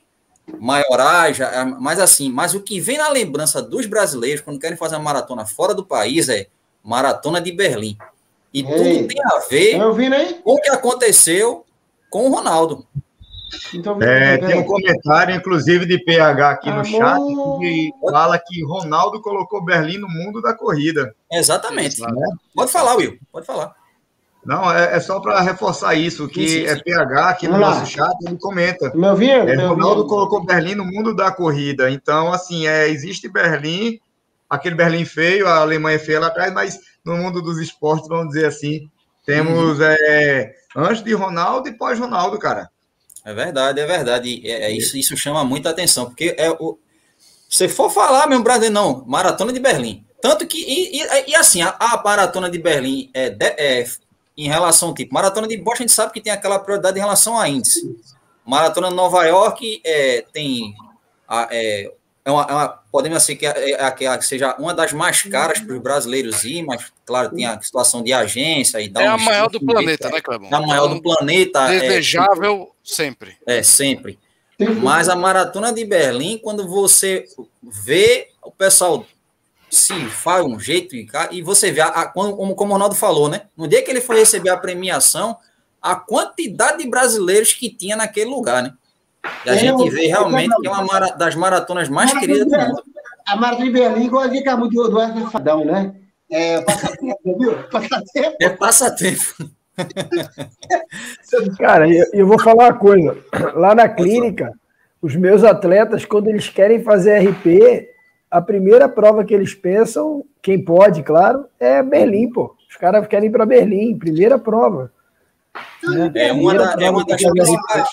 maiorais, 0.60 1.38
mas 1.80 2.00
assim, 2.00 2.30
mas 2.30 2.54
o 2.54 2.60
que 2.60 2.80
vem 2.80 2.98
na 2.98 3.10
lembrança 3.10 3.62
dos 3.62 3.86
brasileiros 3.86 4.42
quando 4.42 4.60
querem 4.60 4.78
fazer 4.78 4.96
uma 4.96 5.04
maratona 5.04 5.46
fora 5.46 5.74
do 5.74 5.86
país 5.86 6.28
é 6.28 6.48
maratona 6.84 7.40
de 7.40 7.54
Berlim. 7.54 7.98
E 8.54 8.60
Ei, 8.60 8.66
tudo 8.66 9.08
tem 9.08 9.22
a 9.24 9.40
ver 9.50 10.42
com 10.44 10.54
o 10.54 10.62
que 10.62 10.70
aconteceu 10.70 11.66
com 12.10 12.28
o 12.30 12.36
Ronaldo. 12.36 12.86
Então, 13.74 14.02
é, 14.02 14.38
tem 14.38 14.60
um 14.60 14.64
comentário, 14.66 15.34
inclusive, 15.34 15.86
de 15.86 16.04
PH 16.04 16.50
aqui 16.50 16.70
no 16.70 16.84
chat, 16.84 17.22
que 17.60 17.92
fala 18.10 18.38
que 18.38 18.64
Ronaldo 18.66 19.22
colocou 19.22 19.64
Berlim 19.64 19.98
no 20.00 20.10
mundo 20.10 20.42
da 20.42 20.54
corrida. 20.54 21.16
Exatamente. 21.32 22.02
Né? 22.02 22.28
Pode 22.54 22.72
falar, 22.72 22.96
Will, 22.96 23.18
pode 23.32 23.46
falar. 23.46 23.74
Não, 24.46 24.72
é, 24.72 24.96
é 24.96 25.00
só 25.00 25.20
para 25.20 25.42
reforçar 25.42 25.96
isso, 25.96 26.28
que 26.28 26.48
sim, 26.48 26.60
sim, 26.60 26.66
é 26.68 26.76
PH 26.76 27.30
aqui 27.30 27.48
no 27.48 27.58
nosso 27.58 27.88
chat, 27.88 28.16
ele 28.28 28.38
comenta. 28.38 28.92
Meu 28.94 29.12
ouvindo? 29.12 29.50
É, 29.50 29.56
Ronaldo 29.56 30.06
colocou 30.06 30.46
Berlim 30.46 30.76
no 30.76 30.86
mundo 30.86 31.16
da 31.16 31.32
corrida. 31.32 31.90
Então, 31.90 32.32
assim, 32.32 32.68
é, 32.68 32.88
existe 32.88 33.28
Berlim, 33.28 34.00
aquele 34.48 34.76
Berlim 34.76 35.04
feio, 35.04 35.48
a 35.48 35.58
Alemanha 35.58 35.98
feia 35.98 36.20
lá 36.20 36.28
atrás, 36.28 36.54
mas 36.54 36.80
no 37.04 37.18
mundo 37.18 37.42
dos 37.42 37.58
esportes, 37.60 38.08
vamos 38.08 38.34
dizer 38.34 38.46
assim, 38.46 38.88
temos 39.26 39.80
uhum. 39.80 39.86
é, 39.86 40.54
antes 40.76 41.04
de 41.04 41.14
Ronaldo 41.14 41.68
e 41.68 41.74
pós-Ronaldo, 41.74 42.38
cara. 42.38 42.70
É 43.26 43.34
verdade, 43.34 43.80
é 43.80 43.86
verdade. 43.88 44.42
É, 44.46 44.66
é, 44.66 44.72
isso, 44.72 44.96
isso 44.96 45.18
chama 45.18 45.44
muita 45.44 45.72
atenção, 45.72 46.06
porque 46.06 46.36
é 46.38 46.52
o. 46.52 46.78
Se 47.50 47.68
for 47.68 47.90
falar, 47.90 48.28
meu 48.28 48.44
brasileiro, 48.44 48.76
não, 48.76 49.04
maratona 49.08 49.52
de 49.52 49.60
Berlim. 49.60 50.06
Tanto 50.22 50.46
que, 50.46 50.58
e, 50.58 51.02
e, 51.02 51.32
e 51.32 51.36
assim, 51.36 51.62
a, 51.62 51.76
a, 51.80 52.02
maratona 52.04 52.50
de 52.50 52.60
Berlim 52.60 53.10
é, 53.14 53.30
de, 53.30 53.46
é, 53.46 53.86
em 54.38 54.48
relação, 54.48 54.94
tipo, 54.94 55.14
maratona 55.14 55.48
de 55.48 55.58
Boston, 55.58 55.84
a 55.84 55.88
gente 55.88 55.92
sabe 55.92 56.14
que 56.14 56.22
tem 56.22 56.32
aquela 56.32 56.60
prioridade 56.60 56.98
em 56.98 57.02
relação 57.02 57.40
a 57.40 57.48
índice. 57.48 57.96
Maratona 58.46 58.90
de 58.90 58.96
Nova 58.96 59.26
York 59.26 59.82
é, 59.84 60.26
tem 60.32 60.76
a, 61.28 61.48
é, 61.50 61.92
é 62.24 62.32
uma, 62.32 62.44
é 62.44 62.54
uma, 62.54 62.68
podemos 62.92 63.20
dizer 63.20 63.36
que, 63.36 63.46
é, 63.46 63.72
é, 63.74 63.92
que 63.92 64.26
seja 64.26 64.56
uma 64.58 64.74
das 64.74 64.92
mais 64.92 65.22
caras 65.22 65.60
para 65.60 65.76
os 65.76 65.82
brasileiros 65.82 66.44
ir, 66.44 66.64
mas, 66.64 66.92
claro, 67.06 67.30
tem 67.30 67.46
a 67.46 67.62
situação 67.62 68.04
de 68.04 68.12
agência 68.12 68.82
e 68.82 68.90
dá 68.90 69.04
É 69.04 69.12
um 69.12 69.14
a 69.14 69.18
maior 69.18 69.50
do 69.50 69.60
planeta, 69.60 70.10
né, 70.10 70.22
Clebão? 70.22 70.50
É 70.52 70.56
a 70.56 70.62
maior 70.62 70.88
do 70.88 71.02
planeta. 71.02 71.72
É, 71.72 71.80
Desejável 71.80 72.72
sempre. 72.84 73.38
É, 73.46 73.62
sempre. 73.62 74.18
Mas 74.82 75.08
a 75.08 75.16
maratona 75.16 75.72
de 75.72 75.86
Berlim, 75.86 76.38
quando 76.38 76.68
você 76.68 77.26
vê 77.62 78.30
o 78.42 78.52
pessoal 78.52 79.06
se 79.70 79.94
faz 80.08 80.46
um 80.46 80.60
jeito 80.60 80.96
e 81.32 81.42
você 81.42 81.72
vê, 81.72 81.82
a, 81.82 81.88
a, 81.88 82.08
como, 82.08 82.56
como 82.56 82.72
o 82.72 82.74
Ronaldo 82.74 82.96
falou, 82.96 83.28
né? 83.30 83.44
No 83.58 83.68
dia 83.68 83.84
que 83.84 83.92
ele 83.92 84.02
foi 84.02 84.20
receber 84.20 84.50
a 84.50 84.58
premiação, 84.58 85.38
a 85.82 85.96
quantidade 85.96 86.84
de 86.84 86.90
brasileiros 86.90 87.54
que 87.54 87.70
tinha 87.70 87.96
naquele 87.96 88.30
lugar, 88.30 88.64
né? 88.64 88.74
E 89.46 89.50
a 89.50 89.56
gente 89.56 89.90
vê 89.90 90.08
realmente 90.08 90.56
que 90.62 90.68
é 90.68 90.72
uma 90.72 91.00
das 91.12 91.36
maratonas 91.36 91.90
mais 91.90 92.14
queridas 92.14 92.46
do 92.46 92.58
mundo. 92.58 92.84
A 93.28 93.36
Maratona 93.36 93.66
de 93.66 93.72
Berlim, 93.72 94.06
igual 94.06 94.24
a 94.24 94.28
dica 94.28 94.56
muito 94.56 94.88
do 94.88 94.98
Wesley 94.98 95.26
Fadão, 95.32 95.66
né? 95.66 95.96
É 96.30 96.62
passatempo, 96.62 97.38
viu? 97.40 97.64
Passatempo. 97.72 98.38
É 98.40 98.50
passatempo. 98.50 99.50
Cara, 101.58 101.90
eu, 101.90 102.06
eu 102.14 102.28
vou 102.28 102.40
falar 102.40 102.66
uma 102.66 102.74
coisa. 102.74 103.18
Lá 103.56 103.74
na 103.74 103.90
clínica, 103.90 104.52
os 105.02 105.16
meus 105.16 105.44
atletas, 105.44 106.06
quando 106.06 106.30
eles 106.30 106.50
querem 106.50 106.84
fazer 106.84 107.20
RP, 107.20 107.88
a 108.38 108.42
primeira 108.42 108.90
prova 108.90 109.24
que 109.24 109.34
eles 109.34 109.54
pensam, 109.54 110.26
quem 110.42 110.64
pode, 110.64 111.04
claro, 111.04 111.46
é 111.60 111.82
Berlim, 111.82 112.30
pô. 112.30 112.56
Os 112.70 112.76
caras 112.76 113.08
querem 113.08 113.30
ir 113.30 113.32
para 113.32 113.46
Berlim, 113.46 113.98
primeira 113.98 114.38
prova. 114.38 114.92
É, 116.16 116.28
é 116.28 116.34
uma, 116.34 116.54
da, 116.54 116.76
é 116.80 116.90
uma 116.90 117.06
das 117.06 117.22
principais 117.22 117.88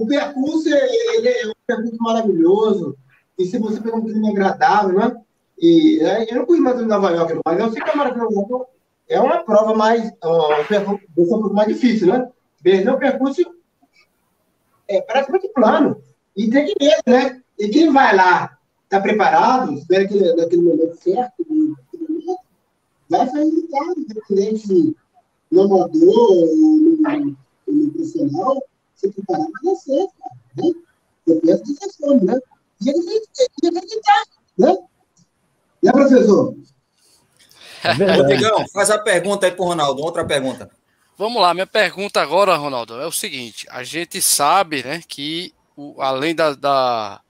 o 0.00 0.06
percurso 0.06 0.68
ele 0.68 1.28
é 1.28 1.46
um 1.46 1.52
percurso 1.66 1.96
maravilhoso. 2.00 2.96
E 3.38 3.44
se 3.44 3.58
você 3.58 3.80
pegar 3.80 3.96
um 3.96 4.04
clima 4.04 4.30
agradável, 4.30 4.98
né? 4.98 5.16
E 5.58 6.00
é, 6.00 6.32
eu 6.32 6.38
não 6.38 6.46
conheço 6.46 6.64
mais 6.64 6.80
em 6.80 6.86
Nova 6.86 7.10
York, 7.10 7.38
mas 7.44 7.60
eu 7.60 7.70
sei 7.70 7.82
que 7.82 7.90
é 7.90 7.94
maravilhoso. 7.94 8.66
É 9.08 9.20
uma 9.20 9.44
prova 9.44 9.74
mais, 9.74 10.08
uh, 10.24 10.60
um 10.60 10.64
percurso 10.64 11.52
mais 11.52 11.68
difícil, 11.68 12.08
né? 12.08 12.28
Berlim 12.62 12.86
é 12.86 12.92
um 12.92 12.98
percurso 12.98 13.42
é, 14.88 15.02
praticamente 15.02 15.48
plano. 15.48 16.02
E 16.34 16.48
tem 16.48 16.66
que 16.66 16.74
ver, 16.78 16.96
né? 17.06 17.42
E 17.58 17.68
quem 17.68 17.92
vai 17.92 18.16
lá, 18.16 18.56
está 18.90 19.00
preparado, 19.00 19.72
espera 19.74 20.06
que 20.08 20.18
naquele 20.34 20.62
momento 20.62 21.00
certo, 21.00 21.46
vai 23.08 23.28
sair 23.28 23.50
de 23.52 23.62
casa, 23.68 23.94
independente 24.00 24.96
no 25.48 25.62
amador, 25.62 26.46
no, 26.56 27.36
no 27.68 27.92
profissional, 27.92 28.60
se 28.96 29.08
preparar 29.12 29.46
para 29.46 29.70
dar 29.70 29.76
certo. 29.76 30.12
Né? 30.56 30.72
Eu 31.28 31.40
penso 31.40 31.62
dessa 31.64 31.98
forma, 32.00 32.32
né? 32.32 32.40
E 32.82 32.90
ele 32.90 33.22
acreditar, 33.68 34.24
né? 34.58 34.76
Né, 35.82 35.92
professor? 35.92 36.56
Rodrigão, 38.16 38.68
faz 38.72 38.90
a 38.90 38.98
pergunta 38.98 39.46
aí 39.46 39.52
para 39.52 39.64
o 39.64 39.68
Ronaldo. 39.68 40.02
Outra 40.02 40.24
pergunta. 40.24 40.68
Vamos 41.16 41.40
lá, 41.40 41.54
minha 41.54 41.66
pergunta 41.66 42.20
agora, 42.20 42.56
Ronaldo, 42.56 43.00
é 43.00 43.06
o 43.06 43.12
seguinte: 43.12 43.66
a 43.70 43.84
gente 43.84 44.20
sabe, 44.20 44.82
né, 44.82 45.02
que 45.06 45.54
o, 45.76 46.00
além 46.02 46.34
da, 46.34 46.54
da, 46.54 47.20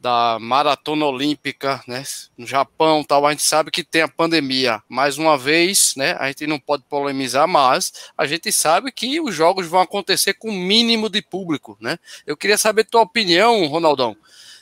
da 0.00 0.38
maratona 0.40 1.04
olímpica, 1.04 1.84
né, 1.86 2.02
no 2.36 2.46
Japão, 2.46 3.04
tal, 3.04 3.26
a 3.26 3.30
gente 3.32 3.42
sabe 3.42 3.70
que 3.70 3.84
tem 3.84 4.00
a 4.00 4.08
pandemia. 4.08 4.82
Mais 4.88 5.18
uma 5.18 5.36
vez, 5.36 5.92
né, 5.94 6.16
a 6.18 6.28
gente 6.28 6.46
não 6.46 6.58
pode 6.58 6.84
polemizar, 6.88 7.46
mas 7.46 7.92
a 8.16 8.26
gente 8.26 8.50
sabe 8.50 8.90
que 8.90 9.20
os 9.20 9.34
jogos 9.34 9.66
vão 9.66 9.80
acontecer 9.80 10.32
com 10.34 10.48
o 10.48 10.52
mínimo 10.52 11.10
de 11.10 11.20
público, 11.20 11.76
né? 11.80 11.98
Eu 12.26 12.34
queria 12.34 12.56
saber 12.56 12.84
tua 12.84 13.02
opinião, 13.02 13.66
Ronaldão. 13.66 14.16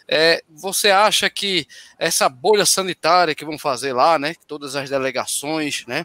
É, 0.08 0.42
você 0.48 0.90
acha 0.90 1.30
que 1.30 1.68
essa 1.98 2.28
bolha 2.28 2.66
sanitária 2.66 3.34
que 3.34 3.44
vão 3.44 3.58
fazer 3.58 3.92
lá, 3.92 4.18
né, 4.18 4.34
todas 4.48 4.74
as 4.74 4.90
delegações, 4.90 5.84
né, 5.86 6.04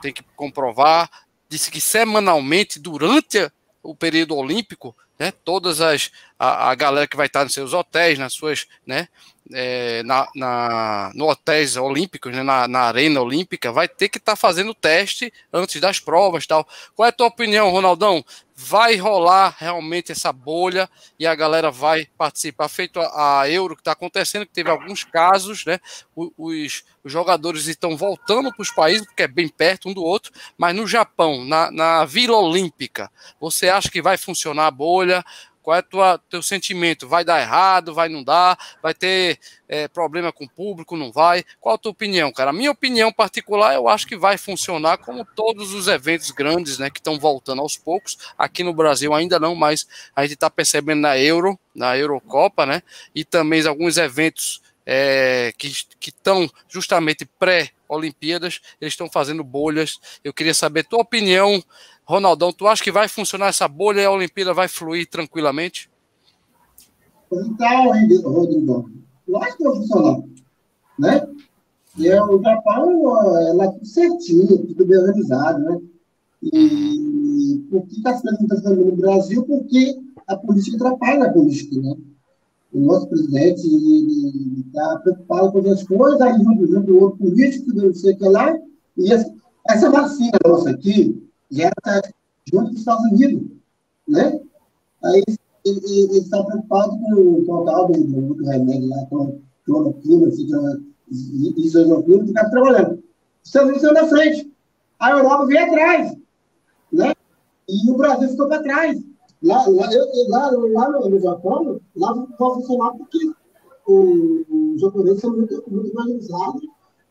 tem 0.00 0.14
que 0.14 0.22
comprovar, 0.34 1.10
disse 1.46 1.70
que 1.70 1.80
semanalmente 1.80 2.78
durante 2.78 3.50
o 3.82 3.94
período 3.94 4.36
olímpico 4.36 4.94
né, 5.18 5.32
todas 5.44 5.80
as 5.80 6.10
a, 6.38 6.70
a, 6.70 6.74
galera 6.74 7.06
que 7.06 7.16
vai 7.16 7.26
estar 7.26 7.44
nos 7.44 7.52
seus 7.52 7.72
hotéis, 7.72 8.18
nas 8.18 8.32
suas, 8.32 8.66
né, 8.84 9.08
é, 9.52 10.02
na, 10.02 10.28
na, 10.34 11.10
no 11.14 11.28
hotéis 11.28 11.76
olímpicos, 11.76 12.32
né, 12.32 12.42
na, 12.42 12.68
na 12.68 12.80
arena 12.80 13.20
olímpica, 13.20 13.72
vai 13.72 13.88
ter 13.88 14.08
que 14.08 14.18
estar 14.18 14.32
tá 14.32 14.36
fazendo 14.36 14.74
teste 14.74 15.32
antes 15.52 15.80
das 15.80 15.98
provas, 15.98 16.46
tal. 16.46 16.66
Qual 16.94 17.06
é 17.06 17.08
a 17.08 17.12
tua 17.12 17.26
opinião, 17.26 17.70
Ronaldão? 17.70 18.24
Vai 18.54 18.96
rolar 18.96 19.56
realmente 19.58 20.12
essa 20.12 20.32
bolha 20.32 20.88
e 21.18 21.26
a 21.26 21.34
galera 21.34 21.70
vai 21.70 22.06
participar, 22.16 22.68
feito 22.68 23.00
a, 23.00 23.40
a 23.40 23.50
Euro 23.50 23.74
que 23.74 23.80
está 23.80 23.92
acontecendo, 23.92 24.46
que 24.46 24.52
teve 24.52 24.70
alguns 24.70 25.02
casos, 25.04 25.64
né? 25.64 25.80
Os, 26.14 26.84
os 27.02 27.10
jogadores 27.10 27.66
estão 27.66 27.96
voltando 27.96 28.52
para 28.52 28.62
os 28.62 28.70
países, 28.70 29.04
porque 29.06 29.24
é 29.24 29.28
bem 29.28 29.48
perto 29.48 29.88
um 29.88 29.94
do 29.94 30.04
outro, 30.04 30.30
mas 30.56 30.76
no 30.76 30.86
Japão, 30.86 31.44
na, 31.44 31.70
na 31.70 32.04
Vila 32.04 32.36
Olímpica, 32.36 33.10
você 33.40 33.68
acha 33.68 33.90
que 33.90 34.02
vai 34.02 34.16
funcionar 34.16 34.66
a 34.66 34.70
bolha? 34.70 35.24
Qual 35.62 35.76
é 35.76 35.80
o 35.80 36.18
teu 36.18 36.42
sentimento? 36.42 37.08
Vai 37.08 37.24
dar 37.24 37.40
errado? 37.40 37.94
Vai 37.94 38.08
não 38.08 38.22
dar? 38.24 38.58
Vai 38.82 38.92
ter 38.92 39.38
é, 39.68 39.86
problema 39.86 40.32
com 40.32 40.44
o 40.44 40.50
público? 40.50 40.96
Não 40.96 41.12
vai? 41.12 41.44
Qual 41.60 41.74
a 41.74 41.78
tua 41.78 41.92
opinião, 41.92 42.32
cara? 42.32 42.50
A 42.50 42.52
minha 42.52 42.70
opinião 42.70 43.12
particular, 43.12 43.74
eu 43.74 43.88
acho 43.88 44.06
que 44.06 44.16
vai 44.16 44.36
funcionar 44.36 44.98
como 44.98 45.24
todos 45.24 45.72
os 45.72 45.86
eventos 45.86 46.30
grandes, 46.30 46.78
né, 46.78 46.90
que 46.90 46.98
estão 46.98 47.18
voltando 47.18 47.62
aos 47.62 47.76
poucos. 47.76 48.18
Aqui 48.36 48.64
no 48.64 48.74
Brasil 48.74 49.14
ainda 49.14 49.38
não, 49.38 49.54
mas 49.54 49.86
a 50.14 50.22
gente 50.22 50.34
está 50.34 50.50
percebendo 50.50 51.00
na 51.00 51.16
Euro, 51.16 51.58
na 51.74 51.96
Eurocopa, 51.96 52.66
né, 52.66 52.82
e 53.14 53.24
também 53.24 53.64
alguns 53.66 53.96
eventos 53.96 54.60
é, 54.84 55.52
que 55.56 55.72
estão 56.00 56.50
justamente 56.68 57.24
pré-Olimpíadas, 57.92 58.60
eles 58.80 58.94
estão 58.94 59.08
fazendo 59.10 59.44
bolhas. 59.44 59.98
Eu 60.24 60.32
queria 60.32 60.54
saber 60.54 60.84
tua 60.84 61.00
opinião 61.00 61.62
Ronaldão, 62.04 62.52
tu 62.52 62.66
acha 62.66 62.82
que 62.82 62.90
vai 62.90 63.08
funcionar 63.08 63.48
essa 63.48 63.68
bolha 63.68 64.00
e 64.00 64.04
a 64.04 64.10
Olimpíada 64.10 64.52
vai 64.52 64.68
fluir 64.68 65.08
tranquilamente? 65.08 65.90
Então, 67.32 67.92
Rodrigo, 68.24 68.90
eu 69.26 69.42
acho 69.42 69.56
que 69.56 69.64
vai 69.64 69.76
funcionar. 69.76 70.22
Né? 70.98 71.26
E 71.96 72.08
é, 72.08 72.22
o 72.22 72.42
Japão, 72.42 73.16
ela 73.48 73.64
é 73.64 73.70
tudo 73.70 73.86
certinho, 73.86 74.66
tudo 74.66 74.86
bem 74.86 74.98
organizado, 74.98 75.60
né? 75.60 75.80
E 76.42 77.64
por 77.70 77.86
que 77.86 77.96
está 77.96 78.16
sendo 78.16 78.34
acontecendo 78.34 78.84
no 78.84 78.96
Brasil? 78.96 79.44
Porque 79.44 79.96
a 80.26 80.36
política 80.36 80.76
atrapalha 80.76 81.26
a 81.26 81.32
política, 81.32 81.80
né? 81.80 81.96
O 82.72 82.80
nosso 82.80 83.06
presidente 83.06 83.66
está 84.66 84.98
preocupado 85.00 85.52
com 85.52 85.70
as 85.70 85.82
coisas, 85.82 86.20
aí 86.20 86.42
junto, 86.42 86.66
junto 86.66 86.92
o 86.92 87.02
outro 87.02 87.18
político, 87.18 87.74
não 87.74 87.92
sei 87.92 88.14
o 88.14 88.18
que 88.18 88.28
lá, 88.28 88.58
e 88.96 89.12
essa, 89.12 89.32
essa 89.68 89.90
vacina 89.90 90.38
nossa 90.44 90.70
aqui, 90.70 91.22
já 91.50 91.68
está 91.68 92.00
junto 92.50 92.68
com 92.68 92.72
os 92.72 92.78
Estados 92.78 93.04
Unidos, 93.12 93.42
né? 94.08 94.40
Aí 95.04 95.22
eles 95.64 96.24
estão 96.24 96.44
preocupados 96.46 96.96
com 96.98 97.12
o 97.12 97.44
total 97.44 97.92
do, 97.92 98.34
do, 98.34 98.44
remédio 98.44 98.88
lá, 98.88 99.06
com 99.06 99.38
cloroquina, 99.64 100.28
isosofina, 101.08 102.26
ficar 102.26 102.50
trabalhando. 102.50 103.02
Estados 103.44 103.70
Unidos 103.70 103.82
saiu 103.82 103.94
na 103.94 104.08
frente. 104.08 104.52
A 104.98 105.10
Europa 105.10 105.46
veio 105.46 105.64
atrás. 105.64 106.16
Né? 106.92 107.12
E 107.68 107.90
o 107.90 107.96
Brasil 107.96 108.28
ficou 108.28 108.48
para 108.48 108.62
trás. 108.62 109.00
Lá, 109.42 109.66
lá, 109.66 109.92
eu, 109.92 110.06
lá, 110.28 110.50
lá 110.50 111.08
no, 111.08 111.18
Japão, 111.18 111.80
lá 111.96 112.12
vai 112.12 112.54
funcionar 112.54 112.92
porque 112.92 113.18
os 113.86 114.80
japoneses 114.80 115.20
são 115.20 115.32
muito, 115.32 115.64
muito 115.66 115.98
organizados 115.98 116.62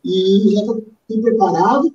e 0.06 0.54
já 0.54 0.62
estão 0.62 0.82
preparados. 1.22 1.92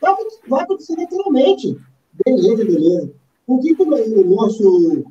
Vai, 0.00 0.14
vai 0.48 0.62
acontecer 0.62 0.96
naturalmente. 0.96 1.76
Beleza, 2.24 2.64
beleza. 2.64 3.12
Por 3.46 3.60
que, 3.60 3.74
o 3.74 4.36
nosso 4.36 5.04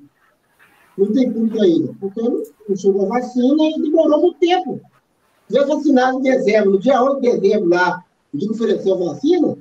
não 0.98 1.12
tem 1.12 1.32
público 1.32 1.62
ainda? 1.62 1.94
Porque 2.00 2.22
não 2.22 2.76
chegou 2.76 3.06
a 3.06 3.20
vacina 3.20 3.64
e 3.66 3.82
demorou 3.82 4.22
muito 4.22 4.40
tempo. 4.40 4.80
Já 5.50 5.66
vacinado 5.66 6.20
em 6.20 6.22
dezembro, 6.22 6.72
no 6.72 6.80
dia 6.80 7.02
8 7.02 7.22
de 7.22 7.38
dezembro, 7.38 7.70
lá, 7.70 8.04
o 8.34 8.38
dia 8.38 8.48
que 8.48 8.54
ofereceu 8.54 8.94
a 8.94 9.14
vacina, 9.14 9.58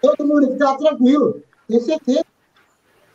todo 0.00 0.26
mundo 0.26 0.52
ficava 0.52 0.78
tranquilo, 0.78 1.42
tenho 1.68 1.82
certeza. 1.82 2.24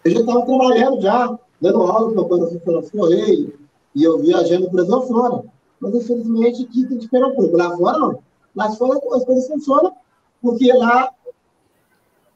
Eu 0.04 0.12
já 0.12 0.20
estava 0.20 0.46
trabalhando 0.46 1.02
já, 1.02 1.40
dando 1.62 1.82
aula 1.84 2.14
para 2.14 2.80
o 2.80 2.92
Correio, 2.92 3.60
e 3.96 4.04
eu 4.04 4.20
viajando 4.20 4.70
para 4.70 4.84
Brasil 4.84 5.02
fora. 5.08 5.44
Mas, 5.80 5.96
infelizmente, 5.96 6.64
aqui 6.64 6.86
tem 6.88 6.98
que 6.98 7.06
esperar 7.06 7.28
um 7.28 7.36
pouco. 7.36 7.58
Lá 7.58 7.76
fora, 7.78 8.00
não. 8.00 8.20
Lá 8.56 8.72
fora 8.72 9.00
as 9.14 9.26
coisas 9.26 9.48
funcionam, 9.48 9.94
porque 10.42 10.72
lá 10.74 11.10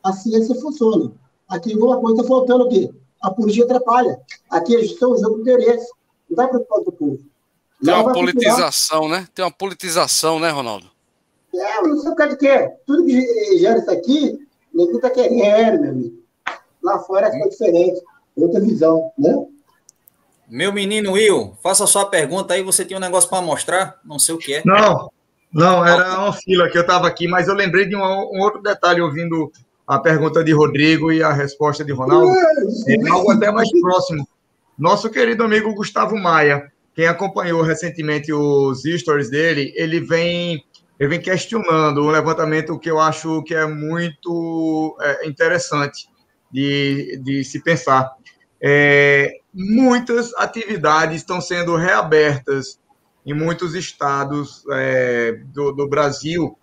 a 0.03 0.13
ciência 0.13 0.55
funciona. 0.55 1.11
Aqui 1.47 1.73
alguma 1.73 1.99
coisa 1.99 2.21
está 2.21 2.27
faltando 2.27 2.65
o 2.65 2.69
quê? 2.69 2.89
A 3.21 3.31
política 3.31 3.65
atrapalha. 3.65 4.19
Aqui 4.49 4.75
a 4.75 4.81
gestão 4.81 5.11
é 5.11 5.15
um 5.15 5.17
jogo 5.17 5.35
de 5.35 5.41
interesse. 5.41 5.91
Não 6.29 6.35
vai 6.35 6.47
preocupar 6.47 6.83
com 6.83 6.89
o 6.89 6.93
povo. 6.93 7.19
Tem 7.83 7.93
uma 7.93 8.13
politização, 8.13 9.07
né? 9.07 9.27
Tem 9.33 9.45
uma 9.45 9.51
politização, 9.51 10.39
né, 10.39 10.49
Ronaldo? 10.49 10.87
É, 11.53 11.81
não 11.81 11.97
sei 11.97 12.11
o 12.11 12.15
que 12.15 12.35
quer. 12.37 12.81
Tudo 12.85 13.05
que 13.05 13.57
gera 13.59 13.79
isso 13.79 13.91
aqui, 13.91 14.47
ninguém 14.73 14.95
está 14.95 15.09
querendo, 15.09 15.81
meu 15.81 15.91
amigo. 15.91 16.17
Lá 16.83 16.99
fora 16.99 17.27
é 17.27 17.47
diferente. 17.47 18.01
Outra 18.35 18.59
visão, 18.59 19.11
né? 19.17 19.45
Meu 20.49 20.71
menino 20.71 21.13
Will, 21.13 21.57
faça 21.61 21.83
a 21.83 21.87
sua 21.87 22.05
pergunta 22.05 22.53
aí. 22.53 22.63
Você 22.63 22.85
tem 22.85 22.95
um 22.95 23.01
negócio 23.01 23.29
para 23.29 23.41
mostrar? 23.41 23.99
Não 24.05 24.17
sei 24.17 24.35
o 24.35 24.37
que 24.37 24.55
é. 24.55 24.61
Não, 24.65 25.11
não, 25.51 25.85
era 25.85 26.19
uma 26.19 26.33
fila 26.33 26.69
que 26.69 26.77
eu 26.77 26.81
estava 26.81 27.07
aqui, 27.07 27.27
mas 27.27 27.47
eu 27.47 27.53
lembrei 27.53 27.85
de 27.85 27.95
um, 27.95 28.01
um, 28.01 28.39
outro 28.39 28.61
detalhe 28.61 29.01
ouvindo 29.01 29.51
a 29.85 29.99
pergunta 29.99 30.43
de 30.43 30.53
Rodrigo 30.53 31.11
e 31.11 31.21
a 31.21 31.33
resposta 31.33 31.83
de 31.83 31.91
Ronaldo. 31.91 32.33
É 32.87 33.09
algo 33.09 33.31
até 33.31 33.51
mais 33.51 33.69
próximo. 33.81 34.27
Nosso 34.77 35.09
querido 35.09 35.43
amigo 35.43 35.73
Gustavo 35.73 36.15
Maia, 36.15 36.71
quem 36.93 37.07
acompanhou 37.07 37.61
recentemente 37.61 38.31
os 38.31 38.83
stories 38.83 39.29
dele, 39.29 39.73
ele 39.75 39.99
vem, 39.99 40.63
ele 40.99 41.09
vem 41.09 41.19
questionando 41.19 42.03
um 42.03 42.09
levantamento 42.09 42.79
que 42.79 42.89
eu 42.89 42.99
acho 42.99 43.43
que 43.43 43.55
é 43.55 43.65
muito 43.65 44.95
é, 45.01 45.27
interessante 45.27 46.07
de, 46.51 47.19
de 47.23 47.43
se 47.43 47.61
pensar. 47.61 48.15
É, 48.61 49.39
muitas 49.53 50.33
atividades 50.35 51.17
estão 51.17 51.39
sendo 51.39 51.75
reabertas 51.75 52.79
em 53.25 53.33
muitos 53.33 53.75
estados 53.75 54.63
é, 54.71 55.33
do, 55.47 55.71
do, 55.71 55.87
Brasil, 55.87 56.57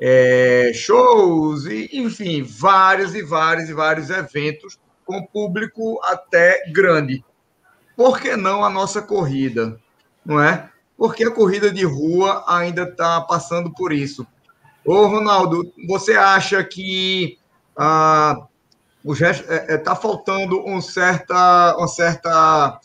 é, 0.00 0.72
shows, 0.74 1.64
e, 1.66 1.88
enfim, 1.92 2.42
vários 2.42 3.14
e 3.14 3.22
vários 3.22 3.68
e 3.68 3.72
vários 3.72 4.10
eventos 4.10 4.78
com 5.04 5.24
público 5.24 6.00
até 6.04 6.70
grande. 6.72 7.24
Por 7.96 8.20
que 8.20 8.36
não 8.36 8.64
a 8.64 8.70
nossa 8.70 9.00
corrida? 9.00 9.80
Não 10.24 10.40
é? 10.42 10.70
Porque 10.96 11.24
a 11.24 11.30
corrida 11.30 11.70
de 11.70 11.84
rua 11.84 12.44
ainda 12.46 12.82
está 12.82 13.20
passando 13.20 13.72
por 13.72 13.92
isso. 13.92 14.26
Ô, 14.84 15.06
Ronaldo, 15.06 15.72
você 15.86 16.14
acha 16.14 16.62
que 16.64 17.38
ah, 17.76 18.36
está 19.04 19.54
é, 19.54 19.74
é, 19.74 19.78
tá 19.78 19.94
faltando 19.94 20.66
um 20.66 20.80
certa, 20.80 21.76
uma 21.76 21.88
certa 21.88 22.80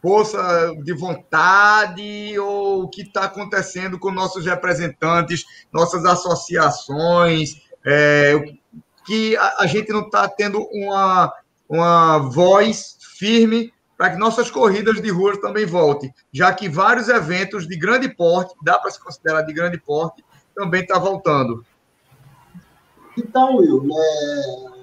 força 0.00 0.72
de 0.82 0.92
vontade 0.92 2.38
ou 2.38 2.84
o 2.84 2.88
que 2.88 3.02
está 3.02 3.24
acontecendo 3.24 3.98
com 3.98 4.10
nossos 4.10 4.46
representantes, 4.46 5.44
nossas 5.72 6.04
associações, 6.04 7.62
é, 7.84 8.34
que 9.04 9.36
a, 9.36 9.56
a, 9.60 9.66
gente 9.66 9.92
não 9.92 10.02
está 10.02 10.28
tendo 10.28 10.60
uma, 10.72 11.32
uma 11.68 12.18
voz 12.18 12.96
firme 13.18 13.72
para 13.96 14.10
que 14.10 14.18
nossas 14.18 14.50
corridas 14.50 15.00
de 15.00 15.10
rua 15.10 15.40
também 15.40 15.64
voltem, 15.64 16.12
já 16.30 16.52
que 16.52 16.68
vários 16.68 17.08
eventos 17.08 17.66
de 17.66 17.76
grande 17.76 18.08
porte, 18.08 18.54
dá 18.62 18.78
para 18.78 18.90
se 18.90 19.02
considerar 19.02 19.42
de 19.42 19.52
grande 19.52 19.78
porte, 19.78 20.22
também 20.54 20.82
está 20.82 20.98
voltando. 20.98 21.64
Então, 23.16 23.56
Will, 23.56 23.88
é, 23.90 24.75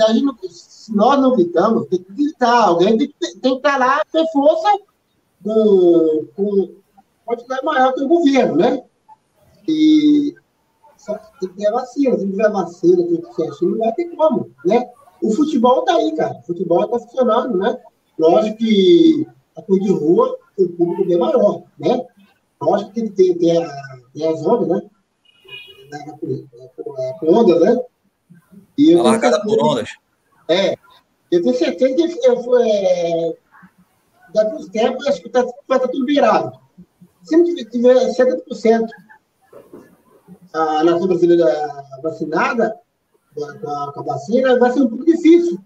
se, 0.00 0.10
a 0.10 0.12
gente 0.12 0.48
se 0.48 0.94
nós 0.94 1.20
não 1.20 1.36
gritamos, 1.36 1.86
tem 1.88 2.02
que 2.02 2.12
gritar. 2.12 2.68
Alguém 2.68 2.96
tem, 2.96 3.08
que 3.08 3.48
estar 3.48 3.76
lá 3.76 4.02
ter 4.10 4.24
força 4.32 4.68
com, 5.42 6.26
com 6.34 6.74
quantidade 7.24 7.64
maior 7.64 7.92
que 7.92 8.02
o 8.02 8.08
governo, 8.08 8.56
né? 8.56 8.82
E 9.68 10.34
só 10.96 11.14
tem 11.40 11.48
que 11.50 11.56
ter 11.56 11.70
vacina. 11.70 12.18
Se 12.18 12.24
não 12.24 12.30
tiver 12.30 12.50
vacina, 12.50 12.96
tem 12.96 13.20
que 13.20 13.42
assim, 13.48 13.66
não 13.66 13.78
vai 13.78 13.92
ter 13.92 14.16
como, 14.16 14.50
né? 14.64 14.90
O 15.22 15.30
futebol 15.32 15.82
tá 15.82 15.94
aí, 15.96 16.14
cara. 16.16 16.38
O 16.38 16.46
futebol 16.46 16.88
tá 16.88 16.98
funcionando, 16.98 17.58
né? 17.58 17.78
Lógico 18.18 18.56
que 18.58 19.26
a 19.56 19.62
coisa 19.62 19.84
de 19.84 19.92
rua, 19.92 20.38
o 20.58 20.68
público 20.68 21.06
bem 21.06 21.18
maior, 21.18 21.62
né? 21.78 22.06
Lógico 22.60 22.92
que 22.92 23.10
tem, 23.10 23.38
tem, 23.38 23.62
a, 23.62 23.70
tem 24.14 24.28
as 24.28 24.44
ondas, 24.46 24.68
né? 24.68 24.90
A, 25.92 27.26
a, 27.26 27.30
onda, 27.30 27.60
né? 27.60 27.82
E 28.80 28.94
a 28.94 29.02
largada 29.02 29.42
por 29.42 29.62
ondas. 29.62 29.90
É. 30.48 30.74
Eu 31.30 31.42
tenho 31.42 31.54
certeza 31.54 31.94
que 31.94 32.26
eu. 32.26 32.60
É, 32.60 33.34
daqui 34.34 34.56
uns 34.56 34.68
tempos, 34.68 35.06
acho 35.06 35.20
que 35.20 35.28
está 35.28 35.44
tá 35.44 35.78
tudo 35.80 36.06
virado. 36.06 36.58
Se 37.22 37.36
não 37.36 37.44
tiver 37.44 37.94
70% 37.94 38.88
a 40.52 40.82
nação 40.82 41.06
brasileira 41.06 41.46
vacinada, 42.02 42.76
com 43.34 43.70
a, 43.70 44.02
vacina, 44.02 44.58
vai 44.58 44.72
ser 44.72 44.80
um 44.80 44.88
pouco 44.88 45.04
difícil. 45.04 45.58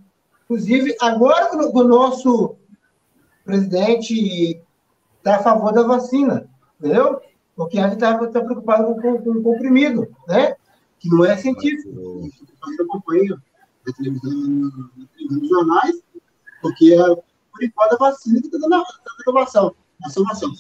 Inclusive, 0.45 0.95
agora 1.01 1.57
o 1.57 1.85
nosso 1.85 2.57
presidente 3.45 4.61
está 5.19 5.37
a 5.37 5.43
favor 5.43 5.73
da 5.73 5.83
vacina, 5.83 6.47
entendeu? 6.79 7.21
Porque 7.57 7.79
a 7.79 7.85
gente 7.85 7.95
está 7.95 8.19
tá 8.19 8.41
preocupado 8.41 9.01
com 9.01 9.13
o 9.13 9.43
comprimido, 9.43 10.15
né? 10.29 10.55
Que 10.99 11.09
não 11.09 11.25
é 11.25 11.37
científico 11.37 12.29
eu 12.79 12.85
acompanho 12.87 13.43
na 13.87 13.93
televisão, 13.93 14.33
nos 15.31 15.49
jornais, 15.49 16.03
porque 16.63 16.95
é, 16.95 16.99
por 17.07 17.63
enquanto 17.63 17.93
a 17.93 17.97
vacina 17.97 18.41
que 18.41 18.47
está 18.47 18.59
dando 18.59 18.75
a 18.75 18.85
aprovação, 19.21 19.75
a 20.05 20.11
salvação. 20.11 20.53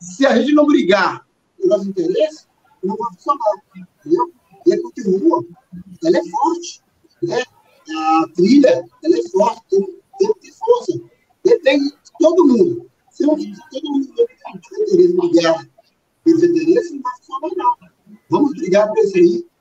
Se 0.00 0.26
a 0.26 0.38
gente 0.38 0.52
não 0.52 0.66
brigar 0.66 1.26
pelos 1.60 1.86
interesses, 1.86 2.48
não 2.82 2.96
vai 2.96 3.12
funcionar. 3.14 3.62
Entendeu? 4.00 4.32
E 4.66 4.74
a 4.74 4.82
continua, 4.82 5.44
ela 6.04 6.18
é 6.18 6.30
forte. 6.30 6.82
Né? 7.22 7.42
A 7.96 8.26
trilha, 8.34 8.84
ela 9.04 9.16
é 9.16 9.28
forte, 9.30 9.62
tem, 9.68 9.80
tem 10.18 10.34
ter 10.34 10.52
força. 10.52 11.00
Depende 11.44 11.90
de 11.90 11.96
todo 12.18 12.46
mundo. 12.46 12.90
Se, 13.10 13.24
eu, 13.24 13.30
todo 13.30 13.90
mundo 13.90 14.06
tiver 14.06 14.26
interesse 14.54 15.12
em 15.12 15.16
brigar 15.16 15.68
pelos 16.24 16.42
interesses, 16.42 16.92
não 16.92 17.02
vai 17.02 17.12
funcionar, 17.18 17.56
não. 17.56 17.92
Vamos 18.30 18.52
brigar 18.52 18.88
por 18.88 18.98
isso 18.98 19.16
aí 19.16 19.51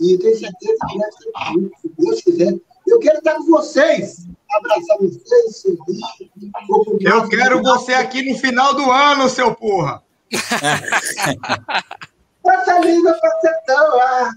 e 0.00 0.18
tenho 0.18 0.38
certeza 0.38 0.78
que 0.88 0.98
vai 0.98 1.12
ser 1.12 1.30
muito, 1.52 1.76
se 1.80 1.92
Deus 1.98 2.20
quiser. 2.22 2.54
Eu 2.86 2.98
quero 2.98 3.18
estar 3.18 3.34
com 3.34 3.44
vocês, 3.44 4.26
abraçar 4.50 4.96
vocês, 4.98 5.56
sorrir. 5.56 6.00
Eu 7.00 7.28
quero 7.28 7.62
você 7.62 7.92
aqui 7.94 8.28
no 8.28 8.38
final 8.38 8.74
do 8.74 8.90
ano, 8.90 9.28
seu 9.28 9.54
porra. 9.54 10.02
Essa 12.42 12.78
língua 12.80 13.12
pra 13.12 13.40
sertão, 13.40 14.00
ah, 14.00 14.32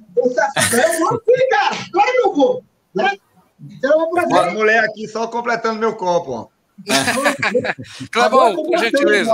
sertão, 0.70 0.99
vou 0.99 1.22
sim, 1.26 1.49
cara. 1.49 1.76
Claro 1.91 2.11
que 2.11 2.20
eu 2.20 2.36
vou, 2.36 2.64
né? 2.93 3.18
Então, 3.59 4.01
é 4.01 4.03
um 4.03 4.11
prazer. 4.11 4.38
A 4.38 4.51
mulher 4.51 4.84
aqui 4.84 5.07
só 5.07 5.26
completando 5.28 5.80
meu 5.80 5.95
copo, 5.95 6.32
ó. 6.32 6.53
Clebão, 8.11 8.55
por 8.55 8.78
gentileza. 8.80 9.30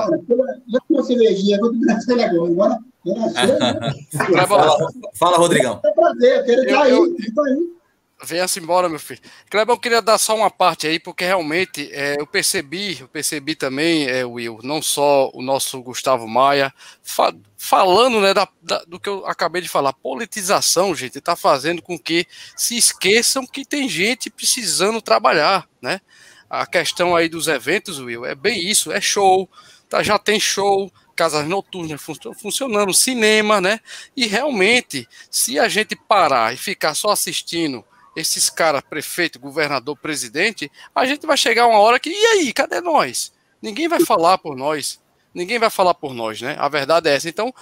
Já 0.67 0.79
uma 0.89 1.03
cervejinha, 1.03 1.59
vou 1.59 1.71
te 1.71 2.23
agora. 2.23 2.51
Bora. 2.51 2.79
Fala, 4.47 4.77
fala, 5.15 5.37
Rodrigão. 5.37 5.79
É 5.85 5.91
prazer, 5.91 6.45
quero 6.45 6.63
estar 6.63 6.83
aí. 6.83 6.91
aí. 6.91 7.79
Venha-se 8.21 8.59
embora, 8.59 8.89
meu 8.89 8.99
filho. 8.99 9.21
Clebão, 9.49 9.75
eu 9.75 9.79
queria 9.79 10.01
dar 10.01 10.17
só 10.17 10.35
uma 10.35 10.51
parte 10.51 10.85
aí, 10.85 10.99
porque 10.99 11.23
realmente 11.23 11.89
é, 11.93 12.19
eu 12.19 12.27
percebi, 12.27 12.99
eu 12.99 13.07
percebi 13.07 13.55
também, 13.55 14.07
é, 14.07 14.25
Will, 14.25 14.59
não 14.61 14.81
só 14.81 15.31
o 15.33 15.41
nosso 15.41 15.81
Gustavo 15.81 16.27
Maia, 16.27 16.73
fa 17.01 17.33
falando 17.55 18.19
né, 18.19 18.33
da, 18.33 18.47
da, 18.61 18.83
do 18.85 18.99
que 18.99 19.07
eu 19.07 19.25
acabei 19.25 19.61
de 19.61 19.69
falar. 19.69 19.93
Politização, 19.93 20.93
gente, 20.93 21.17
está 21.17 21.35
fazendo 21.35 21.81
com 21.81 21.97
que 21.97 22.25
se 22.57 22.75
esqueçam 22.75 23.45
que 23.45 23.63
tem 23.63 23.87
gente 23.87 24.29
precisando 24.29 25.01
trabalhar, 25.01 25.67
né? 25.81 26.01
A 26.49 26.65
questão 26.65 27.15
aí 27.15 27.29
dos 27.29 27.47
eventos, 27.47 27.99
Will, 27.99 28.25
é 28.25 28.33
bem 28.33 28.59
isso, 28.59 28.91
é 28.91 28.99
show, 28.99 29.47
tá, 29.87 30.01
já 30.01 30.17
tem 30.17 30.39
show, 30.39 30.91
casas 31.15 31.45
noturnas 31.45 32.01
funcionando, 32.41 32.93
cinema, 32.93 33.59
né? 33.59 33.79
E 34.15 34.25
realmente, 34.25 35.07
se 35.29 35.59
a 35.59 35.67
gente 35.67 35.95
parar 35.95 36.53
e 36.53 36.57
ficar 36.57 36.93
só 36.95 37.11
assistindo 37.11 37.83
esses 38.15 38.49
caras, 38.49 38.81
prefeito, 38.81 39.39
governador, 39.39 39.97
presidente, 39.97 40.71
a 40.95 41.05
gente 41.05 41.27
vai 41.27 41.37
chegar 41.37 41.67
uma 41.67 41.79
hora 41.79 41.99
que, 41.99 42.09
e 42.09 42.25
aí, 42.27 42.53
cadê 42.53 42.81
nós? 42.81 43.31
Ninguém 43.61 43.87
vai 43.87 44.03
falar 44.05 44.37
por 44.37 44.55
nós. 44.55 44.99
Ninguém 45.33 45.59
vai 45.59 45.69
falar 45.69 45.93
por 45.93 46.13
nós, 46.13 46.41
né? 46.41 46.55
A 46.57 46.67
verdade 46.69 47.09
é 47.09 47.15
essa. 47.15 47.29
Então, 47.29 47.53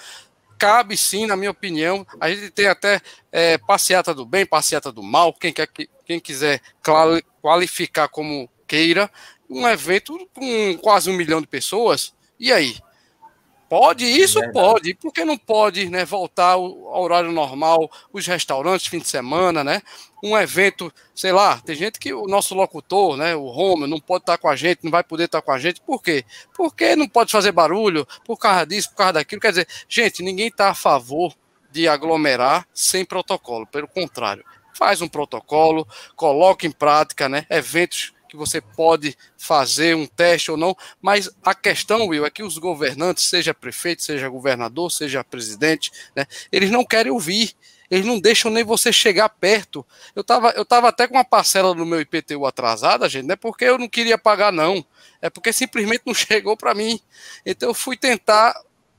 cabe 0.57 0.95
sim, 0.95 1.25
na 1.25 1.35
minha 1.35 1.51
opinião. 1.51 2.05
A 2.19 2.29
gente 2.29 2.51
tem 2.51 2.67
até 2.67 3.01
é, 3.31 3.57
passeata 3.57 4.13
do 4.13 4.25
bem, 4.25 4.45
passeata 4.45 4.91
do 4.91 5.03
mal, 5.03 5.33
quem, 5.33 5.51
quer, 5.51 5.67
quem 6.05 6.19
quiser 6.19 6.61
qualificar 7.41 8.07
como 8.07 8.49
queira, 8.67 9.09
um 9.49 9.67
evento 9.67 10.29
com 10.33 10.77
quase 10.77 11.09
um 11.09 11.13
milhão 11.13 11.41
de 11.41 11.47
pessoas. 11.47 12.13
E 12.39 12.51
aí? 12.51 12.75
Pode 13.69 14.05
isso? 14.05 14.41
É 14.41 14.49
pode. 14.49 14.93
Por 14.93 15.11
que 15.11 15.25
não 15.25 15.37
pode 15.37 15.89
né, 15.89 16.05
voltar 16.05 16.53
ao 16.53 17.01
horário 17.01 17.31
normal, 17.33 17.91
os 18.13 18.25
restaurantes, 18.25 18.87
fim 18.87 18.99
de 18.99 19.07
semana, 19.07 19.61
né? 19.61 19.81
Um 20.23 20.37
evento, 20.37 20.91
sei 21.13 21.33
lá, 21.33 21.59
tem 21.59 21.75
gente 21.75 21.99
que 21.99 22.13
o 22.13 22.27
nosso 22.27 22.55
locutor, 22.55 23.17
né, 23.17 23.35
o 23.35 23.49
Romer, 23.49 23.87
não 23.87 23.99
pode 23.99 24.23
estar 24.23 24.37
com 24.37 24.47
a 24.47 24.55
gente, 24.55 24.83
não 24.83 24.91
vai 24.91 25.03
poder 25.03 25.25
estar 25.25 25.41
com 25.41 25.51
a 25.51 25.59
gente. 25.59 25.81
Por 25.81 26.01
quê? 26.01 26.23
Porque 26.55 26.95
não 26.95 27.09
pode 27.09 27.31
fazer 27.31 27.51
barulho, 27.51 28.07
por 28.23 28.37
causa 28.37 28.65
disso, 28.65 28.89
por 28.91 28.97
causa 28.97 29.13
daquilo. 29.13 29.41
Quer 29.41 29.49
dizer, 29.49 29.67
gente, 29.89 30.23
ninguém 30.23 30.47
está 30.47 30.69
a 30.69 30.75
favor 30.75 31.35
de 31.69 31.89
aglomerar 31.89 32.65
sem 32.73 33.03
protocolo. 33.03 33.67
Pelo 33.67 33.87
contrário, 33.87 34.45
faz 34.73 35.01
um 35.01 35.09
protocolo, 35.09 35.85
coloca 36.15 36.65
em 36.65 36.71
prática, 36.71 37.27
né? 37.27 37.45
Eventos 37.49 38.13
que 38.37 38.49
você 38.49 38.61
pode 38.61 39.17
fazer 39.37 39.95
um 39.95 40.05
teste 40.05 40.51
ou 40.51 40.57
não, 40.57 40.75
mas 41.01 41.29
a 41.43 41.55
questão, 41.55 42.07
Will, 42.07 42.25
é 42.25 42.29
que 42.29 42.43
os 42.43 42.57
governantes, 42.57 43.25
seja 43.25 43.53
prefeito, 43.53 44.03
seja 44.03 44.29
governador, 44.29 44.91
seja 44.91 45.23
presidente, 45.23 45.91
né, 46.15 46.25
eles 46.51 46.69
não 46.69 46.85
querem 46.85 47.11
ouvir, 47.11 47.55
eles 47.89 48.05
não 48.05 48.19
deixam 48.19 48.51
nem 48.51 48.63
você 48.63 48.91
chegar 48.91 49.29
perto. 49.29 49.85
Eu 50.13 50.21
estava 50.21 50.49
eu 50.51 50.65
tava 50.65 50.89
até 50.89 51.07
com 51.07 51.15
uma 51.15 51.23
parcela 51.23 51.73
do 51.73 51.85
meu 51.85 52.01
IPTU 52.01 52.45
atrasada, 52.45 53.07
gente, 53.09 53.25
não 53.25 53.33
é 53.33 53.37
porque 53.37 53.65
eu 53.65 53.77
não 53.77 53.87
queria 53.87 54.17
pagar, 54.17 54.51
não, 54.51 54.85
é 55.21 55.29
porque 55.29 55.51
simplesmente 55.53 56.03
não 56.05 56.13
chegou 56.15 56.55
para 56.55 56.75
mim. 56.75 56.99
Então 57.45 57.69
eu 57.69 57.73
fui 57.73 57.97
tentar 57.97 58.55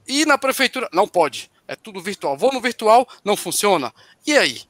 ir 0.06 0.26
na 0.26 0.38
prefeitura, 0.38 0.88
não 0.92 1.06
pode, 1.06 1.50
é 1.66 1.76
tudo 1.76 2.00
virtual. 2.00 2.36
Vou 2.36 2.52
no 2.52 2.60
virtual, 2.60 3.06
não 3.24 3.36
funciona. 3.36 3.92
E 4.26 4.36
aí? 4.36 4.62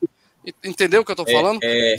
Entendeu 0.64 1.02
o 1.02 1.04
que 1.04 1.10
eu 1.10 1.14
estou 1.14 1.28
é, 1.28 1.32
falando? 1.32 1.60
É, 1.62 1.94
é 1.94 1.96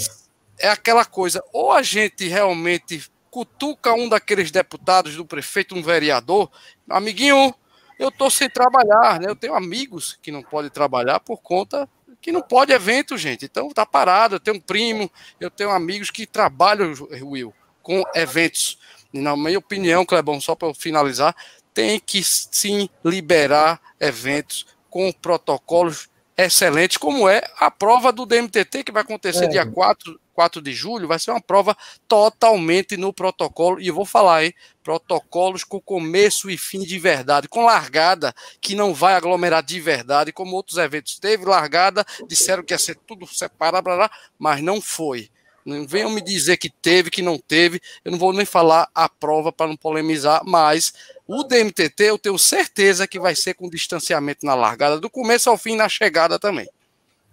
é 0.60 0.70
aquela 0.70 1.06
coisa, 1.06 1.44
ou 1.54 1.72
a 1.72 1.82
gente 1.82 2.28
realmente 2.28 3.10
cutuca 3.32 3.94
um 3.94 4.10
daqueles 4.10 4.52
deputados, 4.52 5.16
do 5.16 5.26
prefeito, 5.26 5.76
um 5.76 5.82
vereador, 5.82 6.50
amiguinho, 6.90 7.54
eu 7.98 8.10
estou 8.10 8.30
sem 8.30 8.50
trabalhar, 8.50 9.20
né? 9.20 9.30
Eu 9.30 9.36
tenho 9.36 9.54
amigos 9.54 10.18
que 10.22 10.32
não 10.32 10.42
podem 10.42 10.72
trabalhar 10.72 11.20
por 11.20 11.38
conta 11.42 11.88
que 12.22 12.32
não 12.32 12.42
pode 12.42 12.72
evento, 12.72 13.18
gente. 13.18 13.46
Então 13.46 13.70
tá 13.70 13.86
parado. 13.86 14.36
Eu 14.36 14.40
tenho 14.40 14.58
um 14.58 14.62
primo, 14.62 15.10
eu 15.40 15.50
tenho 15.50 15.70
amigos 15.70 16.10
que 16.10 16.26
trabalham, 16.26 16.94
Will, 17.22 17.54
com 17.82 18.04
eventos. 18.16 18.78
E 19.14 19.20
na 19.20 19.36
minha 19.36 19.60
opinião, 19.60 20.06
Clebão, 20.06 20.40
só 20.40 20.56
para 20.56 20.74
finalizar, 20.74 21.36
tem 21.74 22.00
que 22.00 22.24
sim 22.24 22.90
liberar 23.04 23.82
eventos 24.00 24.66
com 24.90 25.12
protocolos 25.12 26.10
excelentes, 26.46 26.98
como 26.98 27.28
é 27.28 27.42
a 27.58 27.70
prova 27.70 28.12
do 28.12 28.26
DMTT, 28.26 28.84
que 28.84 28.92
vai 28.92 29.04
acontecer 29.04 29.46
é. 29.46 29.48
dia 29.48 29.66
4 29.66 30.20
4 30.40 30.62
de 30.62 30.72
julho, 30.72 31.06
vai 31.06 31.20
ser 31.20 31.32
uma 31.32 31.42
prova 31.42 31.76
totalmente 32.08 32.96
no 32.96 33.12
protocolo. 33.12 33.78
E 33.82 33.88
eu 33.88 33.94
vou 33.94 34.06
falar, 34.06 34.46
hein? 34.46 34.54
Protocolos 34.82 35.66
com 35.66 35.82
começo 35.82 36.50
e 36.50 36.58
fim 36.58 36.80
de 36.80 36.98
verdade, 36.98 37.50
com 37.50 37.66
largada 37.66 38.34
que 38.62 38.74
não 38.74 38.94
vai 38.94 39.16
aglomerar 39.16 39.62
de 39.62 39.82
verdade, 39.82 40.32
como 40.32 40.56
outros 40.56 40.78
eventos. 40.78 41.20
Teve 41.20 41.44
largada, 41.44 42.06
disseram 42.26 42.64
que 42.64 42.74
ia 42.74 42.78
ser 42.78 42.96
tudo 43.06 43.28
separado, 43.28 43.84
blá, 43.84 43.98
blá, 43.98 44.12
mas 44.38 44.62
não 44.62 44.80
foi. 44.80 45.30
Não 45.66 45.86
venham 45.86 46.10
me 46.10 46.22
dizer 46.22 46.56
que 46.56 46.70
teve, 46.70 47.12
que 47.12 47.22
não 47.22 47.38
teve. 47.38 47.82
Eu 48.06 48.14
não 48.14 48.18
vou 48.18 48.32
nem 48.32 48.46
falar 48.46 48.90
a 48.96 49.10
prova 49.10 49.52
para 49.52 49.68
não 49.68 49.76
polemizar, 49.76 50.42
mas 50.46 50.94
o 51.32 51.44
DMTT 51.44 52.06
eu 52.06 52.18
tenho 52.18 52.40
certeza 52.40 53.08
que 53.08 53.20
vai 53.20 53.36
ser 53.36 53.54
com 53.54 53.70
distanciamento 53.70 54.44
na 54.44 54.56
largada, 54.56 55.00
do 55.00 55.12
começo 55.12 55.48
ao 55.48 55.60
fim 55.60 55.76
na 55.76 55.88
chegada 55.88 56.40
também. 56.40 56.68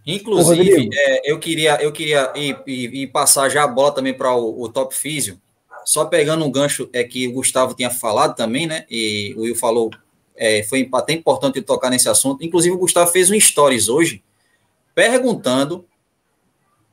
Inclusive, 0.07 0.91
é, 0.93 1.33
eu 1.33 1.39
queria, 1.39 1.83
eu 1.83 1.91
queria 1.91 2.31
ir, 2.37 2.61
ir, 2.67 2.95
ir, 2.95 3.07
passar 3.07 3.49
já 3.49 3.65
a 3.65 3.67
bola 3.67 3.93
também 3.93 4.13
para 4.13 4.35
o, 4.35 4.65
o, 4.65 4.69
Top 4.69 4.95
Físio, 4.95 5.41
só 5.83 6.05
pegando 6.05 6.45
um 6.45 6.51
gancho 6.51 6.91
é 6.93 7.03
que 7.05 7.27
o 7.27 7.33
Gustavo 7.33 7.73
tinha 7.73 7.89
falado 7.89 8.37
também, 8.37 8.67
né? 8.67 8.85
E 8.91 9.35
o 9.35 9.41
Will 9.41 9.57
falou, 9.57 9.91
é, 10.37 10.63
foi 10.65 10.87
até 10.93 11.15
importante 11.15 11.63
tocar 11.63 11.89
nesse 11.89 12.09
assunto. 12.09 12.45
Inclusive, 12.45 12.75
o 12.75 12.79
Gustavo 12.79 13.11
fez 13.11 13.31
um 13.31 13.41
stories 13.41 13.89
hoje 13.89 14.23
perguntando 14.95 15.87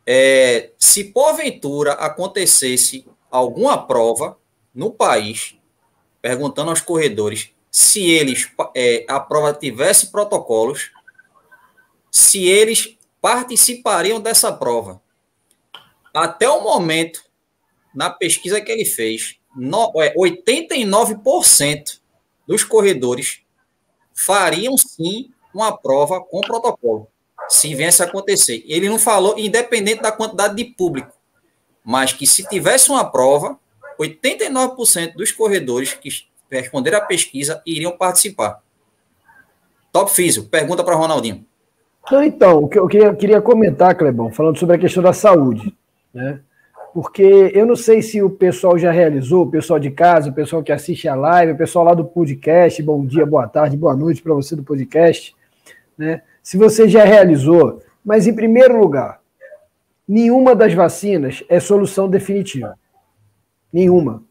é, 0.07 0.69
se 0.77 1.03
porventura 1.03 1.93
acontecesse 1.93 3.05
alguma 3.29 3.77
prova 3.77 4.37
no 4.73 4.89
país, 4.89 5.55
perguntando 6.23 6.69
aos 6.69 6.79
corredores 6.79 7.49
se 7.69 8.09
eles 8.09 8.49
é, 8.73 9.05
a 9.09 9.19
prova 9.19 9.53
tivesse 9.53 10.09
protocolos, 10.09 10.89
se 12.09 12.45
eles 12.45 12.97
participariam 13.21 14.21
dessa 14.21 14.53
prova. 14.53 15.01
Até 16.13 16.47
o 16.47 16.63
momento, 16.63 17.25
na 17.93 18.09
pesquisa 18.09 18.61
que 18.61 18.71
ele 18.71 18.85
fez, 18.85 19.35
no, 19.53 19.91
é, 20.01 20.13
89% 20.15 21.99
dos 22.47 22.63
corredores 22.63 23.41
fariam 24.15 24.77
sim 24.77 25.31
uma 25.53 25.75
prova 25.75 26.21
com 26.21 26.39
protocolo, 26.39 27.09
se 27.49 27.75
viesse 27.75 28.01
a 28.01 28.05
acontecer. 28.05 28.63
Ele 28.65 28.87
não 28.87 28.97
falou, 28.97 29.37
independente 29.37 30.01
da 30.01 30.11
quantidade 30.11 30.55
de 30.55 30.63
público, 30.63 31.11
mas 31.83 32.13
que 32.13 32.25
se 32.25 32.47
tivesse 32.47 32.89
uma 32.89 33.03
prova, 33.03 33.59
89% 33.99 35.13
dos 35.15 35.31
corredores 35.31 35.93
que 35.93 36.09
responderam 36.49 36.97
à 36.97 37.01
pesquisa 37.01 37.61
iriam 37.65 37.97
participar. 37.97 38.61
Top 39.91 40.11
Físico, 40.11 40.47
pergunta 40.47 40.83
para 40.83 40.95
Ronaldinho. 40.95 41.45
Então, 42.11 42.63
o 42.63 42.67
que 42.67 42.77
eu 42.77 42.87
queria, 42.87 43.13
queria 43.13 43.41
comentar, 43.41 43.95
Clebão, 43.95 44.31
falando 44.31 44.57
sobre 44.57 44.75
a 44.75 44.79
questão 44.79 45.01
da 45.01 45.13
saúde, 45.13 45.73
né? 46.13 46.39
Porque 46.93 47.51
eu 47.55 47.65
não 47.65 47.75
sei 47.75 48.01
se 48.01 48.21
o 48.21 48.29
pessoal 48.29 48.77
já 48.77 48.91
realizou, 48.91 49.43
o 49.43 49.49
pessoal 49.49 49.79
de 49.79 49.89
casa, 49.89 50.29
o 50.29 50.33
pessoal 50.33 50.61
que 50.61 50.71
assiste 50.71 51.07
a 51.07 51.15
live, 51.15 51.53
o 51.53 51.57
pessoal 51.57 51.85
lá 51.85 51.93
do 51.93 52.05
podcast, 52.05 52.83
bom 52.83 53.03
dia, 53.05 53.25
boa 53.25 53.47
tarde, 53.47 53.75
boa 53.75 53.95
noite 53.95 54.21
para 54.21 54.33
você 54.33 54.55
do 54.55 54.63
podcast, 54.63 55.35
né? 55.97 56.21
Se 56.43 56.57
você 56.57 56.87
já 56.87 57.03
realizou, 57.03 57.81
mas 58.05 58.27
em 58.27 58.35
primeiro 58.35 58.77
lugar, 58.77 59.21
nenhuma 60.07 60.53
das 60.53 60.73
vacinas 60.73 61.43
é 61.49 61.59
solução 61.59 62.07
definitiva. 62.07 62.77
Nenhuma. 63.73 64.23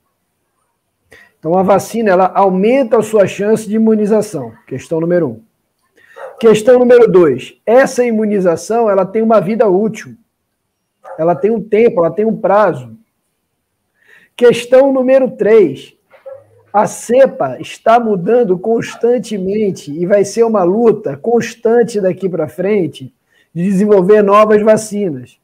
Então 1.43 1.59
a 1.59 1.63
vacina 1.65 2.11
ela 2.11 2.31
aumenta 2.33 2.99
a 2.99 3.03
sua 3.03 3.27
chance 3.27 3.69
de 3.69 3.75
imunização, 3.75 4.53
questão 4.65 5.01
número 5.01 5.29
um. 5.29 5.43
Questão 6.39 6.79
número 6.79 7.11
dois: 7.11 7.61
essa 7.67 8.05
imunização 8.05 8.89
ela 8.89 9.05
tem 9.05 9.23
uma 9.23 9.41
vida 9.41 9.69
útil, 9.69 10.15
ela 11.19 11.35
tem 11.35 11.51
um 11.51 11.61
tempo, 11.61 11.99
ela 11.99 12.15
tem 12.15 12.25
um 12.25 12.37
prazo. 12.37 12.97
Questão 14.37 14.93
número 14.93 15.33
três: 15.33 15.97
a 16.73 16.87
cepa 16.87 17.59
está 17.61 17.99
mudando 17.99 18.57
constantemente 18.57 19.93
e 19.93 20.07
vai 20.07 20.25
ser 20.25 20.45
uma 20.45 20.63
luta 20.63 21.17
constante 21.17 22.01
daqui 22.01 22.29
para 22.29 22.49
frente 22.49 23.13
de 23.53 23.65
desenvolver 23.65 24.23
novas 24.23 24.63
vacinas. 24.63 25.42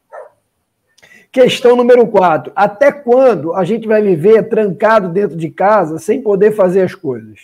Questão 1.31 1.76
número 1.76 2.07
quatro: 2.07 2.53
até 2.57 2.91
quando 2.91 3.55
a 3.55 3.64
gente 3.64 3.87
vai 3.87 4.03
viver 4.03 4.49
trancado 4.49 5.09
dentro 5.09 5.37
de 5.37 5.51
casa 5.51 5.99
sem 5.99 6.22
poder 6.22 6.53
fazer 6.53 6.83
as 6.83 6.95
coisas? 6.95 7.39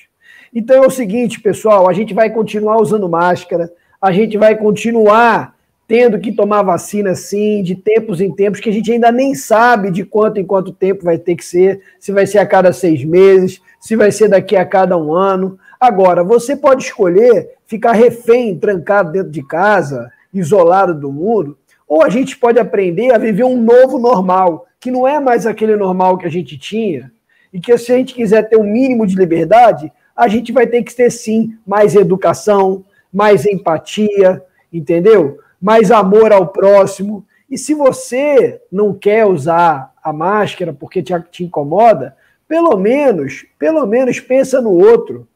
Então 0.55 0.83
é 0.83 0.87
o 0.87 0.91
seguinte, 0.91 1.41
pessoal, 1.41 1.89
a 1.89 1.93
gente 1.93 2.15
vai 2.15 2.31
continuar 2.31 2.81
usando 2.81 3.09
máscara, 3.09 3.71
a 4.01 4.13
gente 4.13 4.39
vai 4.39 4.57
continuar 4.57 5.55
tendo 5.87 6.19
que 6.19 6.33
tomar 6.33 6.63
vacina 6.63 7.15
sim, 7.15 7.63
de 7.63 7.75
tempos 7.75 8.21
em 8.21 8.33
tempos, 8.33 8.61
que 8.61 8.71
a 8.71 8.73
gente 8.73 8.91
ainda 8.91 9.13
nem 9.13 9.35
sabe 9.35 9.91
de 9.91 10.05
quanto 10.05 10.41
em 10.41 10.45
quanto 10.45 10.73
tempo 10.73 11.05
vai 11.05 11.19
ter 11.19 11.37
que 11.37 11.45
ser, 11.45 11.81
se 12.01 12.11
vai 12.11 12.27
ser 12.27 12.39
a 12.39 12.47
cada 12.47 12.73
seis 12.73 13.05
meses, 13.05 13.61
se 13.81 13.95
vai 13.95 14.11
ser 14.11 14.29
daqui 14.29 14.57
a 14.57 14.65
cada 14.65 14.97
um 14.97 15.13
ano. 15.13 15.59
Agora, 15.79 16.25
você 16.25 16.57
pode 16.57 16.85
escolher 16.85 17.51
ficar 17.67 17.93
refém, 17.93 18.57
trancado 18.59 19.13
dentro 19.13 19.31
de 19.31 19.43
casa, 19.43 20.11
isolado 20.33 20.95
do 20.95 21.13
mundo, 21.13 21.59
ou 21.95 22.03
a 22.03 22.09
gente 22.09 22.37
pode 22.37 22.59
aprender 22.59 23.15
a 23.15 23.19
viver 23.19 23.45
um 23.45 23.57
novo 23.57 24.01
normal, 24.01 24.67
que 24.81 24.91
não 24.91 25.07
é 25.07 25.21
mais 25.21 25.47
aquele 25.47 25.77
normal 25.77 26.19
que 26.19 26.27
a 26.27 26.29
gente 26.29 26.59
tinha, 26.59 27.13
e 27.53 27.61
que 27.61 27.79
se 27.79 27.93
a 27.93 27.97
gente 27.97 28.13
quiser 28.13 28.49
ter 28.49 28.57
um 28.57 28.65
mínimo 28.65 29.07
de 29.07 29.15
liberdade, 29.15 29.93
a 30.17 30.27
gente 30.27 30.51
vai 30.51 30.67
ter 30.67 30.83
que 30.83 30.93
ter 30.93 31.09
sim 31.09 31.57
mais 31.65 31.95
educação, 31.95 32.85
mais 33.13 33.47
empatia, 33.47 34.43
entendeu? 34.73 35.39
Mais 35.63 35.93
amor 35.93 36.33
ao 36.33 36.49
próximo. 36.49 37.25
E 37.49 37.57
se 37.57 37.75
você 37.75 38.61
não 38.73 38.93
quer 38.93 39.25
usar 39.25 39.93
a 40.03 40.13
máscara 40.13 40.73
porque 40.73 41.01
te, 41.01 41.15
te 41.31 41.45
incomoda, 41.45 42.17
pelo 42.49 42.77
menos, 42.77 43.47
pelo 43.57 43.87
menos 43.87 44.19
pensa 44.19 44.61
no 44.61 44.73
outro. 44.73 45.29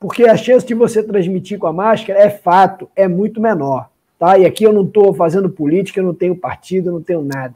porque 0.00 0.24
a 0.24 0.36
chance 0.36 0.66
de 0.66 0.74
você 0.74 1.04
transmitir 1.04 1.56
com 1.56 1.68
a 1.68 1.72
máscara 1.72 2.18
é 2.18 2.30
fato, 2.30 2.90
é 2.96 3.06
muito 3.06 3.40
menor. 3.40 3.90
Tá? 4.20 4.38
E 4.38 4.44
aqui 4.44 4.64
eu 4.64 4.72
não 4.74 4.84
estou 4.84 5.14
fazendo 5.14 5.48
política, 5.48 5.98
eu 5.98 6.04
não 6.04 6.12
tenho 6.12 6.36
partido, 6.36 6.90
eu 6.90 6.92
não 6.92 7.02
tenho 7.02 7.22
nada. 7.22 7.54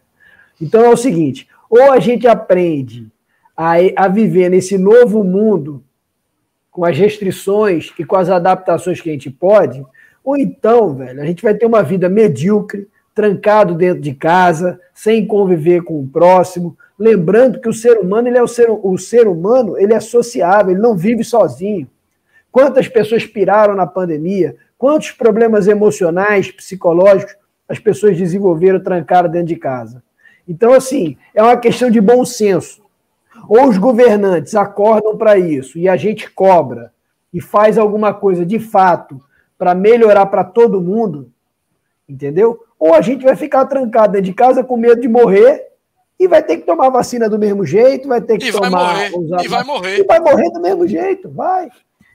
Então 0.59 0.83
é 0.83 0.89
o 0.89 0.97
seguinte: 0.97 1.47
ou 1.69 1.93
a 1.93 2.01
gente 2.01 2.27
aprende 2.27 3.07
a, 3.55 3.75
a 3.95 4.09
viver 4.09 4.49
nesse 4.49 4.79
novo 4.79 5.23
mundo 5.23 5.85
com 6.71 6.83
as 6.83 6.97
restrições 6.97 7.93
e 7.99 8.05
com 8.05 8.17
as 8.17 8.31
adaptações 8.31 8.99
que 8.99 9.11
a 9.11 9.13
gente 9.13 9.31
pode, 9.31 9.85
ou 10.25 10.39
então, 10.39 10.95
velho, 10.95 11.21
a 11.21 11.27
gente 11.27 11.43
vai 11.43 11.53
ter 11.53 11.67
uma 11.67 11.83
vida 11.83 12.09
medíocre, 12.09 12.89
trancado 13.15 13.75
dentro 13.75 14.01
de 14.01 14.15
casa, 14.15 14.81
sem 14.95 15.27
conviver 15.27 15.83
com 15.83 16.01
o 16.01 16.09
próximo, 16.09 16.79
lembrando 16.99 17.61
que 17.61 17.69
o 17.69 17.75
ser 17.75 17.99
humano, 17.99 18.27
ele 18.27 18.39
é 18.39 18.43
o 18.43 18.49
ser, 18.49 18.71
o 18.71 18.97
ser 18.97 19.29
humano, 19.29 19.77
ele 19.77 19.93
é 19.93 20.01
sociável, 20.01 20.73
ele 20.73 20.81
não 20.81 20.97
vive 20.97 21.23
sozinho. 21.23 21.87
Quantas 22.51 22.89
pessoas 22.89 23.27
piraram 23.27 23.75
na 23.75 23.87
pandemia? 23.87 24.57
Quantos 24.79 25.11
problemas 25.11 25.67
emocionais, 25.67 26.51
psicológicos 26.51 27.37
as 27.69 27.79
pessoas 27.79 28.17
desenvolveram 28.17 28.83
trancaram 28.83 29.31
dentro 29.31 29.49
de 29.49 29.57
casa? 29.57 30.03
Então, 30.47 30.73
assim, 30.73 31.17
é 31.35 31.43
uma 31.43 31.57
questão 31.57 31.91
de 31.91 32.01
bom 32.01 32.25
senso. 32.25 32.83
Ou 33.49 33.69
os 33.69 33.79
governantes 33.79 34.55
acordam 34.55 35.17
para 35.17 35.39
isso 35.39 35.79
e 35.79 35.89
a 35.89 35.97
gente 35.97 36.31
cobra 36.31 36.93
e 37.33 37.41
faz 37.41 37.77
alguma 37.77 38.15
coisa 38.15 38.45
de 38.45 38.59
fato 38.59 39.21
para 39.59 39.75
melhorar 39.75 40.27
para 40.27 40.45
todo 40.45 40.81
mundo, 40.81 41.31
entendeu? 42.09 42.61
Ou 42.79 42.95
a 42.95 43.01
gente 43.01 43.25
vai 43.25 43.37
ficar 43.37 43.65
trancado 43.67 44.13
dentro 44.13 44.27
de 44.27 44.35
casa 44.35 44.63
com 44.63 44.77
medo 44.77 45.01
de 45.01 45.09
morrer 45.09 45.69
e 46.19 46.29
vai 46.29 46.43
ter 46.43 46.59
que 46.59 46.67
tomar 46.67 46.91
vacina 46.91 47.29
do 47.29 47.39
mesmo 47.39 47.65
jeito, 47.67 48.09
vai 48.09 48.21
ter 48.21 48.39
que 48.39 48.49
e 48.49 48.53
tomar. 48.53 48.95
Vai 48.95 49.11
morrer, 49.11 49.45
e 49.45 49.49
vai 49.49 49.65
morrer. 49.65 49.99
E 49.99 50.05
vai 50.05 50.21
morrer 50.21 50.51
do 50.51 50.61
mesmo 50.61 50.87
jeito, 50.87 51.29
vai. 51.31 51.69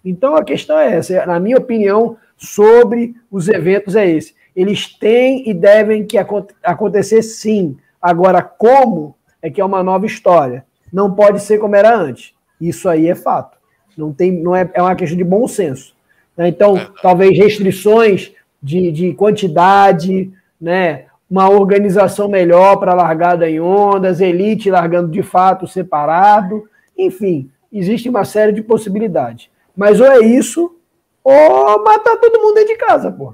Então 0.04 0.36
a 0.36 0.44
questão 0.44 0.78
é 0.78 0.96
essa, 0.96 1.26
na 1.26 1.40
minha 1.40 1.58
opinião, 1.58 2.18
sobre 2.38 3.16
os 3.30 3.48
eventos 3.48 3.96
é 3.96 4.10
esse. 4.10 4.34
Eles 4.56 4.88
têm 4.88 5.50
e 5.50 5.54
devem 5.54 6.06
que 6.06 6.18
acontecer 6.64 7.22
sim. 7.22 7.78
Agora, 8.02 8.42
como 8.42 9.16
é 9.42 9.50
que 9.50 9.62
é 9.62 9.66
uma 9.66 9.84
nova 9.84 10.06
história. 10.06 10.66
Não 10.92 11.14
pode 11.14 11.42
ser 11.42 11.60
como 11.60 11.76
era 11.76 11.96
antes. 11.96 12.34
Isso 12.60 12.90
aí 12.90 13.08
é 13.08 13.16
fato. 13.16 13.58
Não 13.98 14.14
tem, 14.14 14.32
não 14.32 14.56
é, 14.56 14.70
é 14.74 14.82
uma 14.82 14.96
questão 14.96 15.18
de 15.18 15.24
bom 15.24 15.48
senso. 15.48 15.94
Né? 16.36 16.48
Então, 16.50 16.78
é. 16.78 16.88
talvez 17.02 17.38
restrições 17.38 18.32
de, 18.62 18.92
de 18.92 19.14
quantidade, 19.14 20.32
né? 20.60 21.06
uma 21.30 21.50
organização 21.50 22.28
melhor 22.28 22.78
para 22.78 22.94
largada 22.94 23.50
em 23.50 23.60
ondas, 23.60 24.20
elite 24.20 24.72
largando 24.72 25.12
de 25.12 25.22
fato 25.22 25.68
separado, 25.68 26.68
enfim, 26.98 27.50
existe 27.72 28.10
uma 28.10 28.26
série 28.26 28.52
de 28.52 28.64
possibilidades. 28.64 29.50
Mas 29.80 30.02
ou 30.02 30.08
é 30.08 30.20
isso, 30.20 30.76
ou 31.24 31.84
matar 31.86 32.18
todo 32.18 32.42
mundo 32.42 32.56
dentro 32.56 32.74
de 32.74 32.78
casa, 32.78 33.10
pô. 33.10 33.34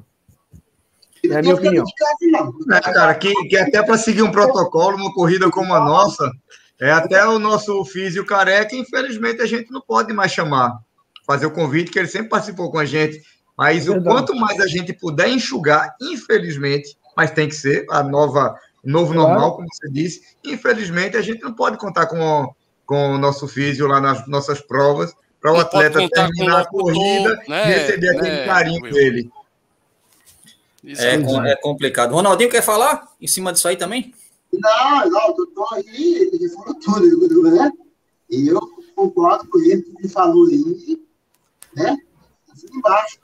É 1.27 1.37
a 1.37 1.41
minha 1.41 1.55
opinião. 1.55 1.83
É, 2.71 2.79
cara, 2.81 3.15
que, 3.15 3.33
que 3.47 3.57
até 3.57 3.81
para 3.81 3.97
seguir 3.97 4.21
um 4.21 4.31
protocolo, 4.31 4.95
uma 4.95 5.11
corrida 5.11 5.49
como 5.49 5.73
a 5.73 5.79
nossa, 5.79 6.31
é 6.79 6.91
até 6.91 7.25
o 7.25 7.39
nosso 7.39 7.83
físio 7.85 8.23
careca, 8.27 8.75
infelizmente 8.75 9.41
a 9.41 9.47
gente 9.47 9.71
não 9.71 9.81
pode 9.81 10.13
mais 10.13 10.31
chamar, 10.31 10.77
fazer 11.25 11.47
o 11.47 11.51
convite, 11.51 11.89
que 11.89 11.97
ele 11.97 12.07
sempre 12.07 12.29
participou 12.29 12.69
com 12.69 12.77
a 12.77 12.85
gente. 12.85 13.23
Mas 13.57 13.89
o 13.89 13.99
quanto 14.03 14.35
mais 14.35 14.59
a 14.59 14.67
gente 14.67 14.93
puder 14.93 15.29
enxugar, 15.29 15.95
infelizmente, 15.99 16.95
mas 17.17 17.31
tem 17.31 17.49
que 17.49 17.55
ser 17.55 17.87
a 17.89 18.03
nova, 18.03 18.55
o 18.83 18.89
novo 18.91 19.13
claro. 19.13 19.29
normal, 19.29 19.55
como 19.55 19.67
você 19.73 19.89
disse, 19.89 20.21
infelizmente 20.45 21.17
a 21.17 21.23
gente 21.23 21.41
não 21.41 21.55
pode 21.55 21.79
contar 21.79 22.05
com, 22.05 22.53
com 22.85 23.15
o 23.15 23.17
nosso 23.17 23.47
físio 23.47 23.87
lá 23.87 23.99
nas 23.99 24.27
nossas 24.27 24.61
provas, 24.61 25.11
para 25.45 25.53
o 25.53 25.59
atleta 25.59 26.09
terminar 26.09 26.61
a 26.61 26.65
corrida 26.65 27.35
né, 27.47 27.69
e 27.69 27.73
receber 27.73 28.09
aquele 28.09 28.35
né, 28.35 28.45
carinho 28.45 28.81
Will. 28.81 28.93
dele. 28.93 29.31
É, 30.83 31.51
é, 31.51 31.55
complicado. 31.57 32.13
Ronaldinho 32.13 32.49
quer 32.49 32.63
falar 32.63 33.13
em 33.21 33.27
cima 33.27 33.53
disso 33.53 33.67
aí 33.67 33.77
também? 33.77 34.13
Não, 34.51 35.09
não, 35.09 35.35
eu 35.37 35.45
tô 35.47 35.67
aí, 35.73 36.29
ele 36.33 36.49
falou 36.49 36.73
tudo, 36.75 37.43
né? 37.43 37.71
E 38.29 38.47
eu 38.47 38.59
concordo 38.95 39.47
com 39.47 39.59
ele, 39.59 39.83
que 39.83 39.91
ele 39.99 40.09
falou 40.09 40.47
aí, 40.47 40.99
né? 41.75 41.95
Assim 42.51 42.67
embaixo. 42.73 43.19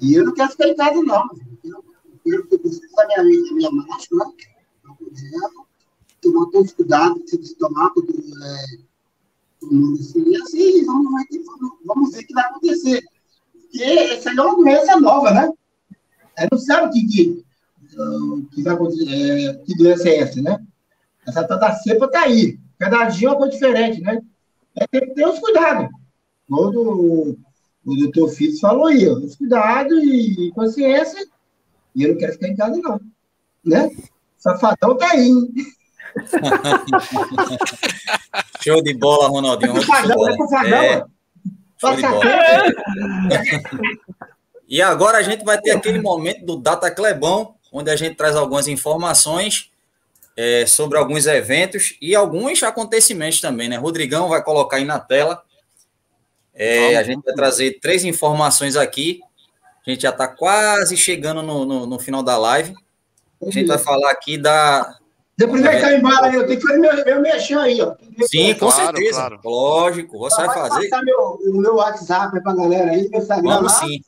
E 0.00 0.14
eu 0.14 0.24
não 0.24 0.32
quero 0.32 0.50
ficar 0.50 0.68
em 0.68 0.76
casa, 0.76 1.02
não. 1.02 1.28
Eu, 1.64 1.84
eu, 2.24 2.46
eu 2.50 2.58
preciso 2.58 2.94
da 2.94 3.06
minha, 3.08 3.52
minha 3.52 3.70
máscara, 3.70 4.24
né? 4.24 5.64
tomar 6.22 6.46
todos 6.46 6.70
os 6.70 6.76
cuidados 6.76 7.22
que 7.22 7.30
você 7.30 7.36
precisa 7.38 7.58
tomar, 7.58 7.90
tudo, 7.90 8.12
é, 8.12 8.91
e 9.70 10.36
assim, 10.36 10.84
vamos, 10.84 11.10
vamos, 11.10 11.78
vamos 11.84 12.12
ver 12.12 12.20
o 12.20 12.26
que 12.26 12.34
vai 12.34 12.44
acontecer. 12.44 13.02
Porque 13.52 13.82
essa 13.82 14.30
é 14.30 14.32
uma 14.32 14.56
doença 14.56 15.00
nova, 15.00 15.30
né? 15.30 15.50
Ela 16.36 16.48
não 16.50 16.58
sabe 16.58 16.86
o 16.86 16.90
que, 16.90 17.06
que, 17.06 17.44
que 18.54 18.62
vai 18.62 18.74
acontecer, 18.74 19.08
é, 19.08 19.54
que 19.64 19.76
doença 19.76 20.08
é 20.08 20.18
essa, 20.18 20.42
né? 20.42 20.58
Essa 21.26 21.46
tanta 21.46 21.72
cepa 21.76 22.06
está 22.06 22.22
aí. 22.22 22.58
Cada 22.78 23.04
dia 23.04 23.28
é 23.28 23.30
uma 23.30 23.38
coisa 23.38 23.52
diferente, 23.52 24.00
né? 24.00 24.20
É, 24.76 24.86
tem 24.86 25.02
que 25.02 25.14
ter 25.14 25.26
os 25.26 25.38
cuidados. 25.38 25.88
Quando 26.48 27.36
o 27.84 27.96
doutor 27.96 28.28
Fitz 28.30 28.60
falou 28.60 28.86
aí, 28.86 29.08
ó, 29.08 29.14
os 29.14 29.36
cuidados 29.36 30.02
e 30.02 30.50
consciência, 30.54 31.26
e 31.94 32.02
eu 32.02 32.10
não 32.10 32.18
quero 32.18 32.32
ficar 32.32 32.48
em 32.48 32.56
casa, 32.56 32.80
não. 32.80 33.00
Né? 33.64 33.90
Safadão 34.38 34.96
tá 34.96 35.12
aí? 35.12 35.30
Show 38.62 38.82
de 38.82 38.94
bola, 38.94 39.28
Ronaldinho. 39.28 39.74
É, 39.76 40.94
é, 40.94 41.04
show 41.78 41.96
de 41.96 42.02
bola. 42.02 42.24
e 44.68 44.80
agora 44.80 45.18
a 45.18 45.22
gente 45.22 45.44
vai 45.44 45.60
ter 45.60 45.72
aquele 45.72 46.00
momento 46.00 46.44
do 46.44 46.56
Data 46.56 46.90
Clebão, 46.90 47.56
onde 47.72 47.90
a 47.90 47.96
gente 47.96 48.14
traz 48.14 48.36
algumas 48.36 48.68
informações 48.68 49.70
é, 50.36 50.64
sobre 50.66 50.96
alguns 50.96 51.26
eventos 51.26 51.96
e 52.00 52.14
alguns 52.14 52.62
acontecimentos 52.62 53.40
também, 53.40 53.68
né? 53.68 53.76
Rodrigão 53.76 54.28
vai 54.28 54.42
colocar 54.42 54.76
aí 54.76 54.84
na 54.84 54.98
tela. 54.98 55.42
É, 56.54 56.96
a 56.96 57.02
gente 57.02 57.22
vai 57.24 57.34
trazer 57.34 57.80
três 57.80 58.04
informações 58.04 58.76
aqui. 58.76 59.20
A 59.86 59.90
gente 59.90 60.02
já 60.02 60.10
está 60.10 60.28
quase 60.28 60.96
chegando 60.96 61.42
no, 61.42 61.64
no, 61.64 61.86
no, 61.86 61.98
final 61.98 62.22
da 62.22 62.36
live. 62.38 62.74
A 63.44 63.50
gente 63.50 63.66
vai 63.66 63.78
falar 63.78 64.10
aqui 64.10 64.38
da, 64.38 64.96
depois 65.42 65.62
vai 65.62 65.76
estar 65.76 65.92
embora 65.94 66.26
aí, 66.26 66.34
eu 66.34 66.46
tenho 66.46 66.60
que 66.60 66.66
fazer 66.66 66.78
meu, 66.78 67.04
meu 67.04 67.20
mexer 67.20 67.58
aí, 67.58 67.82
ó. 67.82 67.94
Sim, 68.26 68.54
com 68.54 68.70
claro, 68.70 68.96
certeza. 68.96 69.18
Claro. 69.18 69.40
Lógico, 69.44 70.18
você 70.18 70.36
vai, 70.36 70.46
vai 70.46 70.68
fazer. 70.68 70.88
passar 70.88 71.04
meu, 71.04 71.38
o 71.40 71.56
meu 71.56 71.74
WhatsApp 71.76 72.42
para 72.42 72.52
a 72.52 72.56
galera 72.56 72.90
aí, 72.92 73.08
meu 73.08 73.20
Instagram. 73.20 73.54
Vamos 73.56 73.72
lá. 73.72 73.80
sim. 73.80 74.00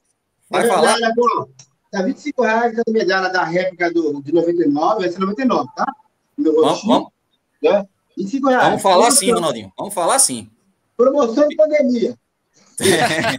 Vai 0.48 0.68
falar. 0.68 0.94
Medalha, 0.94 1.14
bom, 1.16 1.48
tá 1.90 2.02
25 2.02 2.42
reais 2.42 2.78
a 2.78 2.90
medalha 2.90 3.28
da 3.30 3.44
réplica 3.44 3.92
do, 3.92 4.22
de 4.22 4.32
99, 4.32 5.00
vai 5.00 5.10
ser 5.10 5.18
99, 5.18 5.68
tá? 5.74 5.86
Meu 6.38 6.54
vamos, 6.54 6.84
vamos. 6.84 7.08
Né? 7.62 7.84
25 8.16 8.48
reais. 8.48 8.64
Vamos 8.64 8.82
falar 8.82 9.10
sim, 9.10 9.32
Ronaldinho. 9.32 9.72
Vamos 9.76 9.94
falar 9.94 10.18
sim. 10.20 10.48
Promoção 10.96 11.48
de 11.48 11.56
pandemia. 11.56 12.16
É. 12.80 13.38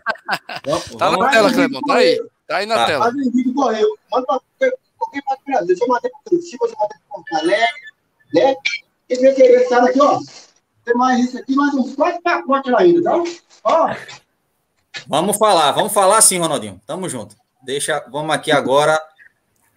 tá 0.97 1.11
na 1.11 1.29
tela, 1.29 1.53
Clemão. 1.53 1.81
Tá 1.81 1.95
aí. 1.95 2.21
Tá 2.47 2.57
aí 2.57 2.65
na 2.65 2.75
tá. 2.75 2.85
tela. 2.85 3.05
Faz 3.05 3.15
um 3.15 3.31
vídeo 3.31 3.53
correu. 3.53 3.97
Manda 4.11 4.25
para 4.59 4.71
qualquer 4.97 5.21
parte 5.23 5.39
do 5.39 5.45
Brasil. 5.45 5.67
Deixa 5.67 5.83
eu 5.83 5.87
mandar 5.87 6.01
para 6.01 6.09
o 6.09 6.29
Curitiba, 6.29 6.65
deixa 6.65 6.75
eu 6.75 6.79
mandar 6.79 6.95
para 6.95 7.07
Porto 7.09 7.35
Alegre 7.35 7.84
né? 8.35 8.55
Aqui, 9.87 10.01
ó, 10.01 10.19
tem 10.83 10.95
mais 10.95 11.25
isso 11.25 11.37
aqui, 11.37 11.55
mais 11.55 11.73
uns 11.73 11.95
quatro 11.95 12.21
pacotes 12.21 12.73
ainda, 12.73 13.01
tá? 13.03 13.23
Ó. 13.63 13.95
Vamos 15.07 15.37
falar, 15.37 15.71
vamos 15.71 15.93
falar 15.93 16.21
sim, 16.21 16.37
Ronaldinho. 16.37 16.81
Tamo 16.85 17.07
junto. 17.09 17.35
Deixa, 17.63 18.03
vamos 18.11 18.33
aqui 18.35 18.51
agora 18.51 18.99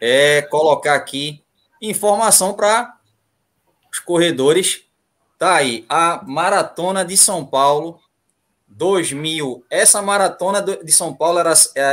é, 0.01 0.43
colocar 0.43 0.95
aqui 0.95 1.43
informação 1.81 2.53
para 2.53 2.97
os 3.93 3.99
corredores. 4.01 4.83
Tá 5.39 5.57
aí, 5.57 5.87
a 5.89 6.23
Maratona 6.27 7.05
de 7.05 7.17
São 7.17 7.45
Paulo 7.45 8.01
2000. 8.67 9.65
Essa 9.71 10.03
maratona 10.03 10.61
de 10.61 10.93
São 10.93 11.15
Paulo 11.15 11.39
era, 11.39 11.53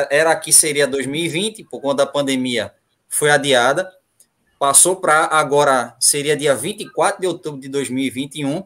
era 0.09 0.31
aqui 0.31 0.51
seria 0.51 0.87
2020, 0.87 1.63
por 1.65 1.79
conta 1.79 2.05
da 2.05 2.11
pandemia, 2.11 2.73
foi 3.07 3.29
adiada 3.29 3.91
passou 4.59 4.95
para 4.95 5.25
agora, 5.25 5.95
seria 5.99 6.35
dia 6.35 6.55
24 6.55 7.21
de 7.21 7.27
outubro 7.27 7.59
de 7.59 7.67
2021, 7.69 8.63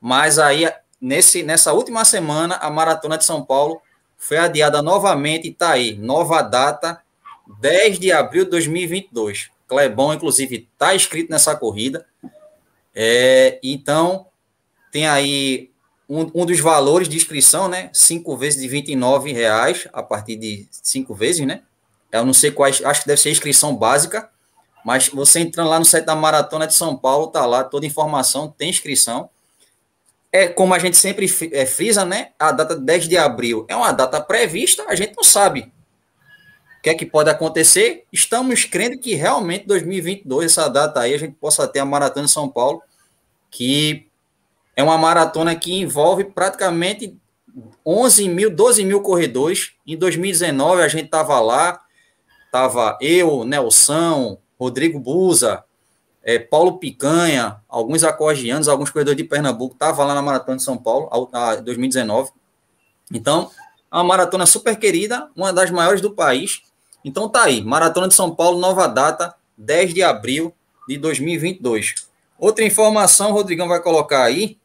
mas 0.00 0.38
aí, 0.38 0.70
nesse, 1.00 1.42
nessa 1.42 1.72
última 1.72 2.04
semana, 2.04 2.56
a 2.56 2.70
Maratona 2.70 3.18
de 3.18 3.24
São 3.24 3.44
Paulo 3.44 3.80
foi 4.16 4.38
adiada 4.38 4.82
novamente 4.82 5.48
e 5.48 5.50
está 5.50 5.72
aí, 5.72 5.96
nova 5.96 6.42
data, 6.42 7.00
10 7.60 7.98
de 7.98 8.12
abril 8.12 8.44
de 8.44 8.50
2022. 8.50 9.50
Clebão, 9.66 10.12
inclusive, 10.12 10.68
está 10.72 10.94
inscrito 10.94 11.30
nessa 11.30 11.56
corrida. 11.56 12.06
É, 12.94 13.58
então, 13.62 14.26
tem 14.90 15.06
aí 15.06 15.70
um, 16.08 16.42
um, 16.42 16.46
dos 16.46 16.60
valores 16.60 17.08
de 17.08 17.16
inscrição, 17.16 17.68
né? 17.68 17.90
Cinco 17.92 18.36
vezes 18.36 18.60
de 18.60 18.68
29 18.68 19.32
reais, 19.32 19.88
a 19.92 20.02
partir 20.02 20.36
de 20.36 20.68
cinco 20.70 21.14
vezes, 21.14 21.46
né? 21.46 21.62
Eu 22.12 22.26
não 22.26 22.34
sei 22.34 22.50
quais, 22.50 22.84
acho 22.84 23.00
que 23.00 23.06
deve 23.06 23.20
ser 23.20 23.30
inscrição 23.30 23.74
básica. 23.74 24.30
Mas 24.84 25.08
você 25.08 25.40
entrando 25.40 25.70
lá 25.70 25.78
no 25.78 25.84
site 25.84 26.04
da 26.04 26.14
Maratona 26.14 26.66
de 26.66 26.74
São 26.74 26.96
Paulo, 26.96 27.28
tá 27.28 27.46
lá 27.46 27.62
toda 27.64 27.86
informação, 27.86 28.48
tem 28.48 28.70
inscrição. 28.70 29.30
é 30.32 30.48
como 30.48 30.74
a 30.74 30.78
gente 30.78 30.96
sempre 30.96 31.26
é, 31.52 31.66
frisa, 31.66 32.04
né? 32.04 32.30
A 32.38 32.52
data 32.52 32.74
10 32.76 33.08
de 33.08 33.16
abril 33.16 33.66
é 33.68 33.76
uma 33.76 33.92
data 33.92 34.20
prevista, 34.20 34.84
a 34.88 34.94
gente 34.94 35.14
não 35.16 35.24
sabe 35.24 35.60
o 35.60 36.82
que 36.82 36.90
é 36.90 36.94
que 36.94 37.06
pode 37.06 37.30
acontecer. 37.30 38.04
Estamos 38.12 38.64
crendo 38.64 38.98
que 38.98 39.14
realmente 39.14 39.66
2022, 39.66 40.46
essa 40.52 40.68
data 40.68 41.00
aí, 41.00 41.14
a 41.14 41.18
gente 41.18 41.34
possa 41.34 41.68
ter 41.68 41.78
a 41.78 41.84
Maratona 41.84 42.26
de 42.26 42.32
São 42.32 42.48
Paulo, 42.48 42.82
que 43.50 44.08
é 44.74 44.82
uma 44.82 44.98
maratona 44.98 45.54
que 45.54 45.72
envolve 45.74 46.24
praticamente 46.24 47.16
11 47.84 48.28
mil, 48.28 48.50
12 48.50 48.84
mil 48.84 49.00
corredores. 49.02 49.72
Em 49.86 49.96
2019 49.96 50.82
a 50.82 50.88
gente 50.88 51.04
estava 51.04 51.38
lá, 51.40 51.80
estava 52.46 52.98
eu, 53.00 53.44
Nelson, 53.44 54.38
Rodrigo 54.62 54.98
Buza, 54.98 55.64
é, 56.22 56.38
Paulo 56.38 56.78
Picanha, 56.78 57.60
alguns 57.68 58.04
acordianos, 58.04 58.68
alguns 58.68 58.90
corredores 58.90 59.16
de 59.16 59.24
Pernambuco, 59.24 59.74
estavam 59.74 60.06
lá 60.06 60.14
na 60.14 60.22
Maratona 60.22 60.56
de 60.56 60.62
São 60.62 60.78
Paulo, 60.78 61.08
a, 61.32 61.50
a 61.50 61.56
2019. 61.56 62.30
Então, 63.12 63.50
é 63.90 63.96
uma 63.96 64.04
maratona 64.04 64.46
super 64.46 64.76
querida, 64.78 65.28
uma 65.36 65.52
das 65.52 65.70
maiores 65.70 66.00
do 66.00 66.12
país. 66.12 66.62
Então 67.04 67.28
tá 67.28 67.42
aí, 67.42 67.60
Maratona 67.60 68.08
de 68.08 68.14
São 68.14 68.34
Paulo, 68.34 68.58
nova 68.58 68.86
data, 68.86 69.34
10 69.58 69.92
de 69.92 70.02
abril 70.02 70.54
de 70.88 70.96
2022. 70.96 72.06
Outra 72.38 72.64
informação, 72.64 73.30
o 73.30 73.34
Rodrigão 73.34 73.68
vai 73.68 73.82
colocar 73.82 74.22
aí, 74.22 74.56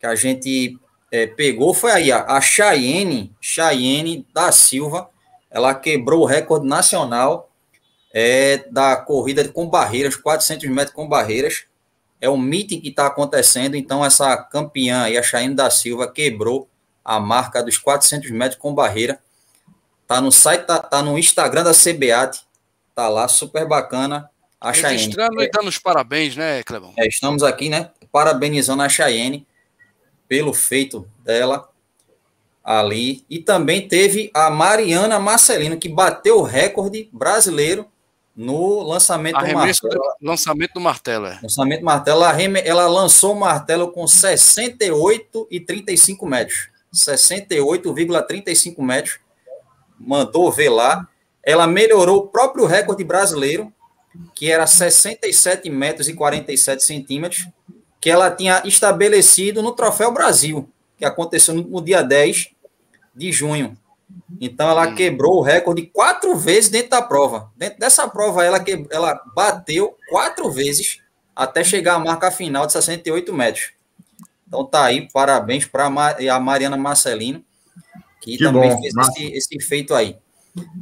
que 0.00 0.06
a 0.06 0.14
gente 0.14 0.78
é, 1.10 1.26
pegou, 1.26 1.72
foi 1.72 1.92
aí, 1.92 2.12
a, 2.12 2.24
a 2.24 2.40
Cheyenne, 2.40 3.32
Cheyenne 3.40 4.26
da 4.34 4.50
Silva, 4.50 5.08
ela 5.50 5.74
quebrou 5.74 6.22
o 6.22 6.26
recorde 6.26 6.66
nacional 6.66 7.47
é 8.12 8.64
da 8.70 8.96
corrida 8.96 9.46
com 9.48 9.68
barreiras, 9.68 10.16
400 10.16 10.68
metros 10.70 10.94
com 10.94 11.08
barreiras. 11.08 11.64
É 12.20 12.28
um 12.28 12.36
meeting 12.36 12.80
que 12.80 12.88
está 12.88 13.06
acontecendo, 13.06 13.76
então 13.76 14.04
essa 14.04 14.36
campeã 14.36 15.02
aí, 15.02 15.16
a 15.16 15.22
Chayane 15.22 15.54
da 15.54 15.70
Silva, 15.70 16.10
quebrou 16.10 16.68
a 17.04 17.20
marca 17.20 17.62
dos 17.62 17.78
400 17.78 18.30
metros 18.30 18.60
com 18.60 18.74
barreira. 18.74 19.20
Tá 20.06 20.20
no 20.20 20.32
site, 20.32 20.64
tá, 20.66 20.78
tá 20.80 21.02
no 21.02 21.18
Instagram 21.18 21.62
da 21.62 21.72
CBAT, 21.72 22.40
tá 22.94 23.08
lá, 23.08 23.28
super 23.28 23.66
bacana. 23.66 24.28
A. 24.60 24.72
Registrando 24.72 25.40
e 25.40 25.48
dando 25.48 25.68
os 25.68 25.78
parabéns, 25.78 26.34
né, 26.34 26.62
Clebão? 26.64 26.92
É, 26.98 27.06
estamos 27.06 27.44
aqui, 27.44 27.68
né, 27.68 27.90
parabenizando 28.10 28.82
a 28.82 28.88
Chayenne 28.88 29.46
pelo 30.26 30.52
feito 30.52 31.08
dela 31.22 31.68
ali. 32.64 33.24
E 33.30 33.38
também 33.38 33.86
teve 33.86 34.30
a 34.34 34.50
Mariana 34.50 35.20
Marcelino, 35.20 35.78
que 35.78 35.88
bateu 35.88 36.38
o 36.38 36.42
recorde 36.42 37.08
brasileiro 37.12 37.86
no 38.38 38.82
lançamento 38.84 39.34
Arremesso 39.34 39.82
do 39.82 39.88
martelo. 39.88 40.14
lançamento 40.22 40.72
do 40.74 40.80
martelo, 40.80 41.26
é. 41.26 41.40
Lançamento 41.42 41.80
do 41.80 41.86
martelo, 41.86 42.22
ela, 42.22 42.40
ela 42.60 42.86
lançou 42.86 43.32
o 43.32 43.40
martelo 43.40 43.90
com 43.90 44.04
68,35 44.04 46.24
metros. 46.24 46.68
68,35 46.94 48.80
metros. 48.80 49.18
Mandou 49.98 50.52
ver 50.52 50.68
lá. 50.68 51.08
Ela 51.42 51.66
melhorou 51.66 52.18
o 52.18 52.28
próprio 52.28 52.64
recorde 52.64 53.02
brasileiro, 53.02 53.72
que 54.36 54.52
era 54.52 54.68
67 54.68 55.68
metros 55.68 56.08
e 56.08 56.14
47 56.14 56.84
centímetros, 56.84 57.48
que 58.00 58.08
ela 58.08 58.30
tinha 58.30 58.62
estabelecido 58.64 59.60
no 59.62 59.72
Troféu 59.72 60.12
Brasil, 60.12 60.70
que 60.96 61.04
aconteceu 61.04 61.54
no, 61.54 61.62
no 61.62 61.82
dia 61.82 62.02
10 62.02 62.50
de 63.16 63.32
junho. 63.32 63.76
Então 64.40 64.70
ela 64.70 64.88
hum. 64.88 64.94
quebrou 64.94 65.38
o 65.38 65.42
recorde 65.42 65.82
quatro 65.86 66.36
vezes 66.36 66.70
dentro 66.70 66.90
da 66.90 67.02
prova. 67.02 67.50
Dentro 67.56 67.78
dessa 67.78 68.06
prova 68.08 68.44
ela, 68.44 68.60
que, 68.60 68.86
ela 68.90 69.20
bateu 69.34 69.96
quatro 70.08 70.50
vezes 70.50 71.00
até 71.34 71.62
chegar 71.62 71.94
à 71.94 71.98
marca 71.98 72.30
final 72.30 72.66
de 72.66 72.72
68 72.72 73.32
metros. 73.32 73.72
Então 74.46 74.64
tá 74.64 74.84
aí, 74.84 75.08
parabéns 75.12 75.66
para 75.66 75.86
a 75.86 76.40
Mariana 76.40 76.76
Marcelino, 76.76 77.44
que, 78.20 78.36
que 78.36 78.44
também 78.44 78.70
bom. 78.70 78.80
fez 78.80 78.94
esse, 78.96 79.32
esse 79.34 79.60
feito 79.60 79.94
aí. 79.94 80.16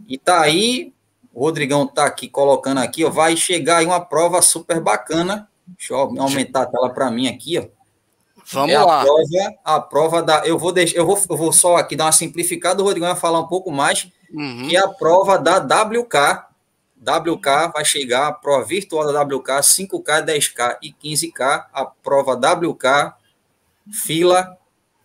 E 0.08 0.16
tá 0.16 0.40
aí, 0.40 0.94
o 1.34 1.40
Rodrigão 1.40 1.86
tá 1.86 2.06
aqui 2.06 2.28
colocando 2.28 2.78
aqui, 2.78 3.04
ó, 3.04 3.10
vai 3.10 3.36
chegar 3.36 3.78
aí 3.78 3.86
uma 3.86 4.00
prova 4.00 4.40
super 4.40 4.80
bacana. 4.80 5.48
Deixa 5.66 5.94
eu 5.94 5.98
aumentar 5.98 6.62
a 6.62 6.66
tela 6.66 6.90
para 6.90 7.10
mim 7.10 7.26
aqui, 7.26 7.58
ó. 7.58 7.75
Vamos 8.52 8.70
é 8.70 8.78
lá. 8.78 9.00
A 9.00 9.04
prova, 9.04 9.54
a 9.64 9.80
prova 9.80 10.22
da. 10.22 10.46
Eu 10.46 10.58
vou, 10.58 10.72
deixar, 10.72 10.96
eu, 10.96 11.06
vou, 11.06 11.20
eu 11.28 11.36
vou 11.36 11.52
só 11.52 11.76
aqui 11.76 11.96
dar 11.96 12.04
uma 12.04 12.12
simplificada, 12.12 12.80
o 12.80 12.84
Rodrigo 12.84 13.06
vai 13.06 13.16
falar 13.16 13.40
um 13.40 13.46
pouco 13.46 13.72
mais. 13.72 14.08
Uhum. 14.32 14.68
Que 14.68 14.76
é 14.76 14.80
a 14.80 14.88
prova 14.88 15.38
da 15.38 15.58
WK. 15.58 16.46
WK 16.98 17.72
vai 17.72 17.84
chegar, 17.84 18.28
a 18.28 18.32
prova 18.32 18.64
virtual 18.64 19.12
da 19.12 19.22
WK, 19.22 19.48
5K, 19.60 20.24
10K 20.24 20.76
e 20.82 20.92
15K. 20.92 21.66
A 21.72 21.84
prova 21.84 22.34
WK, 22.34 23.14
fila 23.92 24.56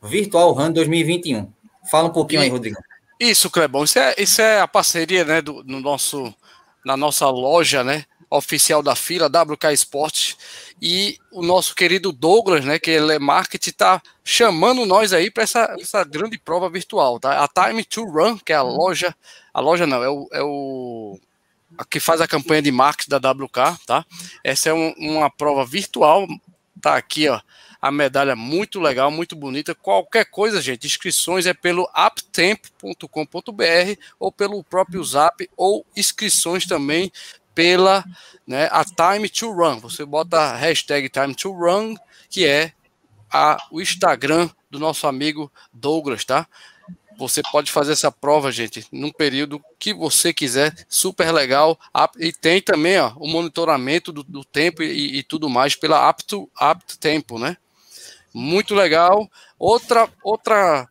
virtual 0.01 0.51
Run 0.53 0.71
2021. 0.71 1.51
Fala 1.89 2.09
um 2.09 2.13
pouquinho 2.13 2.41
e, 2.41 2.45
aí, 2.45 2.49
Rodrigo. 2.49 2.77
Isso, 3.19 3.49
Clebão. 3.49 3.83
Isso 3.83 3.99
é, 3.99 4.15
isso 4.17 4.41
é 4.41 4.61
a 4.61 4.67
parceria 4.67 5.25
né, 5.25 5.41
do, 5.41 5.63
no 5.63 5.79
nosso, 5.79 6.33
na 6.85 6.95
nossa 6.95 7.27
loja, 7.29 7.83
né? 7.83 8.05
Oficial 8.29 8.81
da 8.81 8.95
fila, 8.95 9.27
WK 9.27 9.73
Esportes 9.73 10.37
e 10.81 11.19
o 11.31 11.43
nosso 11.43 11.75
querido 11.75 12.11
Douglas, 12.11 12.65
né, 12.65 12.79
que 12.79 12.89
ele 12.89 13.13
é 13.13 13.19
marketing, 13.19 13.69
está 13.69 14.01
chamando 14.23 14.85
nós 14.85 15.13
aí 15.13 15.29
para 15.29 15.43
essa, 15.43 15.75
essa 15.79 16.03
grande 16.03 16.39
prova 16.39 16.69
virtual, 16.69 17.19
tá? 17.19 17.43
A 17.43 17.47
Time 17.47 17.85
to 17.85 18.03
Run, 18.05 18.39
que 18.39 18.51
é 18.51 18.55
a 18.55 18.63
loja, 18.63 19.15
a 19.53 19.59
loja 19.59 19.85
não, 19.85 20.03
é 20.03 20.09
o, 20.09 20.27
é 20.31 20.41
o 20.41 21.19
a 21.77 21.85
que 21.85 21.99
faz 21.99 22.19
a 22.19 22.27
campanha 22.27 22.61
de 22.61 22.71
marketing 22.71 23.11
da 23.11 23.31
WK, 23.31 23.79
tá? 23.85 24.05
Essa 24.43 24.69
é 24.69 24.73
um, 24.73 24.91
uma 24.97 25.29
prova 25.29 25.63
virtual, 25.65 26.27
tá 26.81 26.95
aqui, 26.95 27.29
ó, 27.29 27.39
a 27.81 27.91
medalha 27.91 28.35
muito 28.35 28.79
legal, 28.79 29.09
muito 29.09 29.35
bonita. 29.35 29.73
Qualquer 29.73 30.25
coisa, 30.25 30.61
gente, 30.61 30.85
inscrições 30.85 31.45
é 31.47 31.53
pelo 31.53 31.89
aptempo.com.br 31.93 33.07
ou 34.19 34.31
pelo 34.31 34.63
próprio 34.63 35.03
Zap 35.03 35.49
ou 35.57 35.85
inscrições 35.95 36.65
também 36.65 37.11
pela 37.53 38.03
né, 38.45 38.67
a 38.71 38.83
Time 38.83 39.29
to 39.29 39.51
Run. 39.51 39.79
Você 39.79 40.05
bota 40.05 40.37
a 40.37 40.55
hashtag 40.55 41.09
Time 41.09 41.33
to 41.35 41.51
Run, 41.51 41.95
que 42.29 42.45
é 42.45 42.73
a, 43.31 43.57
o 43.71 43.81
Instagram 43.81 44.49
do 44.69 44.79
nosso 44.79 45.07
amigo 45.07 45.51
Douglas, 45.73 46.25
tá? 46.25 46.47
Você 47.17 47.41
pode 47.51 47.71
fazer 47.71 47.91
essa 47.91 48.11
prova, 48.11 48.51
gente, 48.51 48.85
num 48.91 49.11
período 49.11 49.63
que 49.77 49.93
você 49.93 50.33
quiser, 50.33 50.73
super 50.89 51.31
legal. 51.31 51.79
E 52.17 52.31
tem 52.31 52.61
também 52.61 52.99
ó, 52.99 53.13
o 53.15 53.27
monitoramento 53.27 54.11
do, 54.11 54.23
do 54.23 54.43
tempo 54.43 54.81
e, 54.81 55.19
e, 55.19 55.23
tudo 55.23 55.49
mais 55.49 55.75
pela 55.75 56.09
Apto, 56.09 56.49
Apto 56.55 56.97
Tempo, 56.97 57.37
né? 57.37 57.57
Muito 58.33 58.73
legal. 58.73 59.29
Outra, 59.59 60.09
outra 60.23 60.89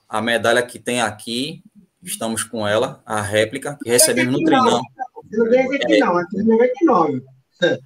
A 0.09 0.21
medalha 0.21 0.61
que 0.61 0.77
tem 0.79 1.01
aqui, 1.01 1.63
estamos 2.03 2.43
com 2.43 2.67
ela, 2.67 3.01
a 3.07 3.23
réplica, 3.23 3.79
que 3.81 3.89
recebemos 3.89 4.33
no 4.33 4.45
treinão. 4.45 4.83
Não 5.31 5.47
aqui 5.47 6.01
não, 6.01 6.19
é 6.19 6.25
99. 6.35 7.23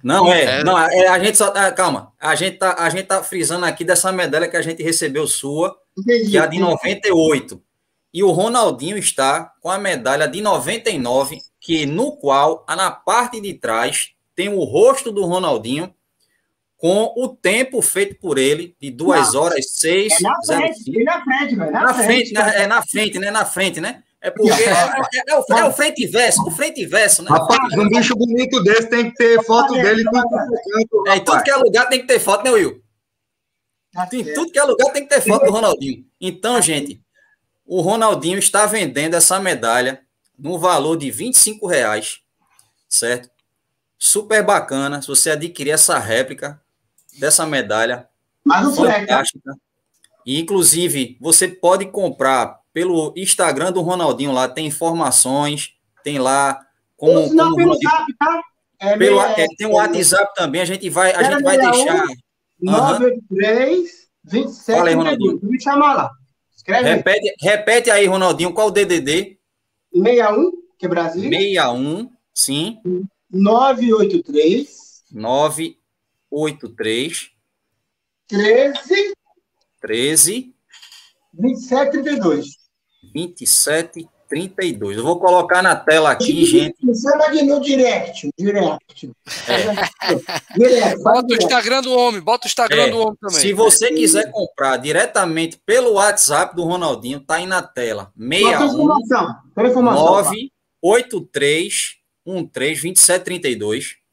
Não, 0.03 0.33
é, 0.33 0.43
é. 0.43 0.63
não, 0.63 0.79
é, 0.79 1.07
a 1.07 1.19
gente 1.19 1.37
só, 1.37 1.53
é, 1.55 1.71
calma, 1.71 2.11
a 2.19 2.33
gente, 2.33 2.57
tá, 2.57 2.75
a 2.79 2.89
gente 2.89 3.05
tá 3.05 3.21
frisando 3.21 3.65
aqui 3.65 3.83
dessa 3.83 4.11
medalha 4.11 4.47
que 4.47 4.57
a 4.57 4.61
gente 4.61 4.81
recebeu 4.81 5.27
sua, 5.27 5.77
que 6.03 6.35
é 6.35 6.39
a 6.39 6.47
de 6.47 6.57
98. 6.57 7.61
E 8.11 8.23
o 8.23 8.31
Ronaldinho 8.31 8.97
está 8.97 9.53
com 9.61 9.69
a 9.69 9.77
medalha 9.77 10.27
de 10.27 10.41
99, 10.41 11.37
que 11.59 11.85
no 11.85 12.13
qual, 12.17 12.65
na 12.67 12.89
parte 12.89 13.39
de 13.39 13.53
trás, 13.53 14.13
tem 14.33 14.49
o 14.49 14.63
rosto 14.63 15.11
do 15.11 15.25
Ronaldinho 15.25 15.93
com 16.77 17.13
o 17.15 17.29
tempo 17.29 17.81
feito 17.81 18.19
por 18.19 18.37
ele, 18.37 18.75
de 18.79 18.91
2 18.91 19.33
horas 19.33 19.65
6. 19.71 20.13
É 20.13 20.21
na 20.21 20.35
frente, 20.43 20.99
é 20.99 21.03
na 21.03 21.23
frente, 21.23 21.55
velho. 21.55 21.71
Na, 21.71 21.81
na 21.81 21.93
frente, 21.93 22.05
frente 22.05 22.33
né? 22.33 22.53
é 22.55 22.67
na 22.67 22.81
frente, 22.81 23.19
né? 23.19 23.31
Na 23.31 23.45
frente, 23.45 23.81
né? 23.81 24.03
É 24.21 24.31
porque 24.31 24.51
é, 24.51 24.69
é, 24.69 25.23
é, 25.27 25.35
o, 25.37 25.57
é 25.57 25.65
o 25.65 25.71
frente 25.71 26.03
e 26.03 26.07
verso, 26.07 26.41
o 26.47 26.49
frente 26.49 26.81
e 26.81 26.85
verso, 26.87 27.21
né? 27.21 27.29
Rapaz, 27.29 27.73
um 27.77 27.87
bicho 27.87 28.15
bonito 28.15 28.61
desse 28.63 28.89
tem 28.89 29.11
que 29.11 29.15
ter 29.15 29.43
foto 29.43 29.73
dele 29.73 30.01
em 30.01 30.05
tudo 30.05 31.07
É, 31.07 31.17
em 31.17 31.23
tudo 31.23 31.43
que 31.43 31.51
é 31.51 31.55
lugar 31.55 31.87
tem 31.87 31.99
que 31.99 32.07
ter 32.07 32.19
foto, 32.19 32.43
né, 32.43 32.49
Will? 32.49 32.83
Em 34.11 34.33
tudo 34.33 34.51
que 34.51 34.57
é 34.57 34.63
lugar 34.63 34.91
tem 34.91 35.03
que 35.03 35.09
ter 35.09 35.21
foto 35.21 35.45
do 35.45 35.51
Ronaldinho. 35.51 36.03
Então, 36.19 36.59
gente, 36.59 36.99
o 37.65 37.81
Ronaldinho 37.81 38.39
está 38.39 38.65
vendendo 38.65 39.13
essa 39.13 39.39
medalha 39.39 40.01
no 40.37 40.57
valor 40.57 40.97
de 40.97 41.11
25 41.11 41.67
reais, 41.67 42.19
certo? 42.89 43.29
Super 43.97 44.43
bacana. 44.43 45.01
Se 45.03 45.07
você 45.07 45.29
adquirir 45.29 45.71
essa 45.71 45.99
réplica 45.99 46.59
dessa 47.17 47.45
medalha, 47.45 48.07
Mas 48.43 48.67
o 48.67 48.75
fantástica. 48.75 49.55
E, 50.25 50.39
inclusive, 50.39 51.17
você 51.21 51.47
pode 51.47 51.85
comprar 51.85 52.59
pelo 52.73 53.13
Instagram 53.15 53.71
do 53.71 53.81
Ronaldinho 53.81 54.31
lá, 54.31 54.47
tem 54.47 54.65
informações, 54.65 55.75
tem 56.03 56.19
lá 56.19 56.59
como. 56.97 57.33
Não, 57.33 57.45
como 57.45 57.55
pelo 57.55 57.73
Zap, 57.75 58.13
tá? 58.17 58.41
É, 58.79 58.97
pelo, 58.97 59.21
é, 59.21 59.45
tem 59.57 59.67
o 59.67 59.71
um 59.71 59.73
WhatsApp 59.75 60.33
também, 60.35 60.61
a 60.61 60.65
gente 60.65 60.89
vai, 60.89 61.13
a 61.13 61.23
gente 61.23 61.43
vai 61.43 61.57
deixar. 61.57 62.05
983 62.59 64.05
27 64.23 64.77
Fala 64.77 64.89
aí, 64.89 64.95
Ronaldinho. 64.95 65.39
Me 65.43 65.61
chamar 65.61 65.93
lá. 65.93 66.11
Escreve 66.55 66.89
repete, 66.89 67.29
aí. 67.29 67.35
repete 67.41 67.91
aí, 67.91 68.05
Ronaldinho, 68.05 68.53
qual 68.53 68.67
o 68.67 68.71
DDD? 68.71 69.37
61, 69.93 70.51
que 70.79 70.85
é 70.85 70.89
Brasil. 70.89 71.29
61, 71.29 72.09
sim. 72.33 72.79
983. 73.31 75.03
983. 75.11 75.84
13. 78.27 79.13
13. 79.79 80.53
2732. 81.31 82.45
2732. 83.13 84.97
Eu 84.97 85.03
vou 85.03 85.17
colocar 85.17 85.61
na 85.61 85.77
tela 85.77 86.11
aqui, 86.11 86.43
gente. 86.43 86.75
Me 86.83 86.93
chama 86.93 87.29
de 87.29 87.41
no 87.43 87.61
direct. 87.61 88.27
Direct. 88.37 89.11
É. 89.47 89.63
direct 90.59 91.01
bota 91.01 91.33
o 91.33 91.37
Instagram 91.37 91.81
do 91.81 91.93
homem, 91.93 92.19
bota 92.19 92.45
o 92.45 92.49
Instagram 92.49 92.83
é. 92.83 92.89
do 92.89 92.99
homem 92.99 93.15
também. 93.21 93.39
Se 93.39 93.53
você 93.53 93.93
quiser 93.93 94.29
comprar 94.29 94.75
diretamente 94.75 95.57
pelo 95.65 95.93
WhatsApp 95.93 96.53
do 96.53 96.65
Ronaldinho, 96.65 97.21
tá 97.21 97.35
aí 97.35 97.45
na 97.45 97.61
tela. 97.61 98.11
61 98.17 98.87
983 99.81 101.95
13 102.51 102.93
2732 102.93 104.03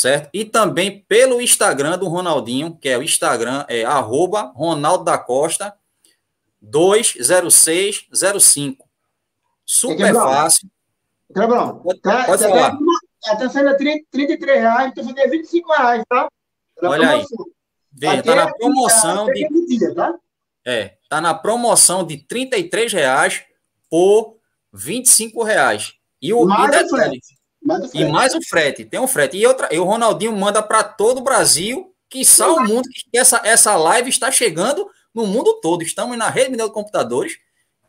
certo? 0.00 0.30
E 0.32 0.44
também 0.44 1.04
pelo 1.08 1.40
Instagram 1.40 1.98
do 1.98 2.06
Ronaldinho, 2.08 2.76
que 2.76 2.88
é 2.88 2.96
o 2.96 3.02
Instagram, 3.02 3.64
é 3.68 3.84
arroba 3.84 4.52
Ronaldo 4.54 5.02
da 5.04 5.18
Costa 5.18 5.74
20605. 6.60 8.88
Super 9.64 10.14
fácil. 10.14 10.68
Clebrão, 11.34 11.80
pode, 11.80 12.00
tá, 12.00 12.24
pode 12.24 12.42
tá 12.42 12.48
falar. 12.48 12.78
Está 13.24 13.48
sendo 13.50 13.76
30, 13.76 14.06
33 14.10 14.60
reais, 14.60 14.90
então 14.90 15.04
você 15.04 15.28
25 15.28 15.72
reais, 15.72 16.02
tá? 16.08 16.28
Na 16.80 16.90
Olha 16.90 17.08
promoção. 17.08 17.38
aí. 17.38 17.46
Veja, 17.92 18.22
tá 18.22 18.34
na 18.34 18.54
promoção 18.54 19.26
de. 19.26 19.46
Dia, 19.66 19.94
tá? 19.94 20.14
É, 20.64 20.96
tá 21.08 21.20
na 21.20 21.34
promoção 21.34 22.06
de 22.06 22.16
33 22.16 22.92
reais 22.92 23.44
por 23.90 24.38
25 24.72 25.42
reais. 25.42 25.94
E 26.22 26.32
o, 26.32 26.44
mais 26.44 26.74
e, 26.74 26.78
detalhe, 26.82 27.20
mais 27.68 27.94
e 27.94 28.04
mais 28.06 28.34
o 28.34 28.42
frete. 28.42 28.84
Tem 28.84 28.98
um 28.98 29.06
frete. 29.06 29.36
E, 29.36 29.46
outra, 29.46 29.68
e 29.70 29.78
o 29.78 29.84
Ronaldinho 29.84 30.34
manda 30.36 30.62
para 30.62 30.82
todo 30.82 31.18
o 31.18 31.22
Brasil, 31.22 31.92
que 32.08 32.24
só 32.24 32.56
o 32.56 32.64
mundo, 32.64 32.88
que 32.88 33.16
essa, 33.16 33.40
essa 33.44 33.76
live 33.76 34.08
está 34.08 34.32
chegando 34.32 34.88
no 35.14 35.26
mundo 35.26 35.60
todo. 35.60 35.82
Estamos 35.82 36.16
na 36.16 36.28
rede 36.28 36.50
mundial 36.50 36.68
de 36.68 36.74
computadores. 36.74 37.38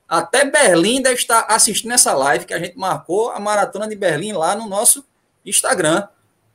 Até 0.07 0.43
Berlim 0.43 1.01
deve 1.01 1.15
estar 1.15 1.45
assistindo 1.47 1.93
essa 1.93 2.13
live 2.13 2.45
que 2.45 2.53
a 2.53 2.59
gente 2.59 2.77
marcou 2.77 3.31
a 3.31 3.39
maratona 3.39 3.87
de 3.87 3.95
Berlim 3.95 4.33
lá 4.33 4.55
no 4.55 4.67
nosso 4.67 5.05
Instagram, 5.45 6.07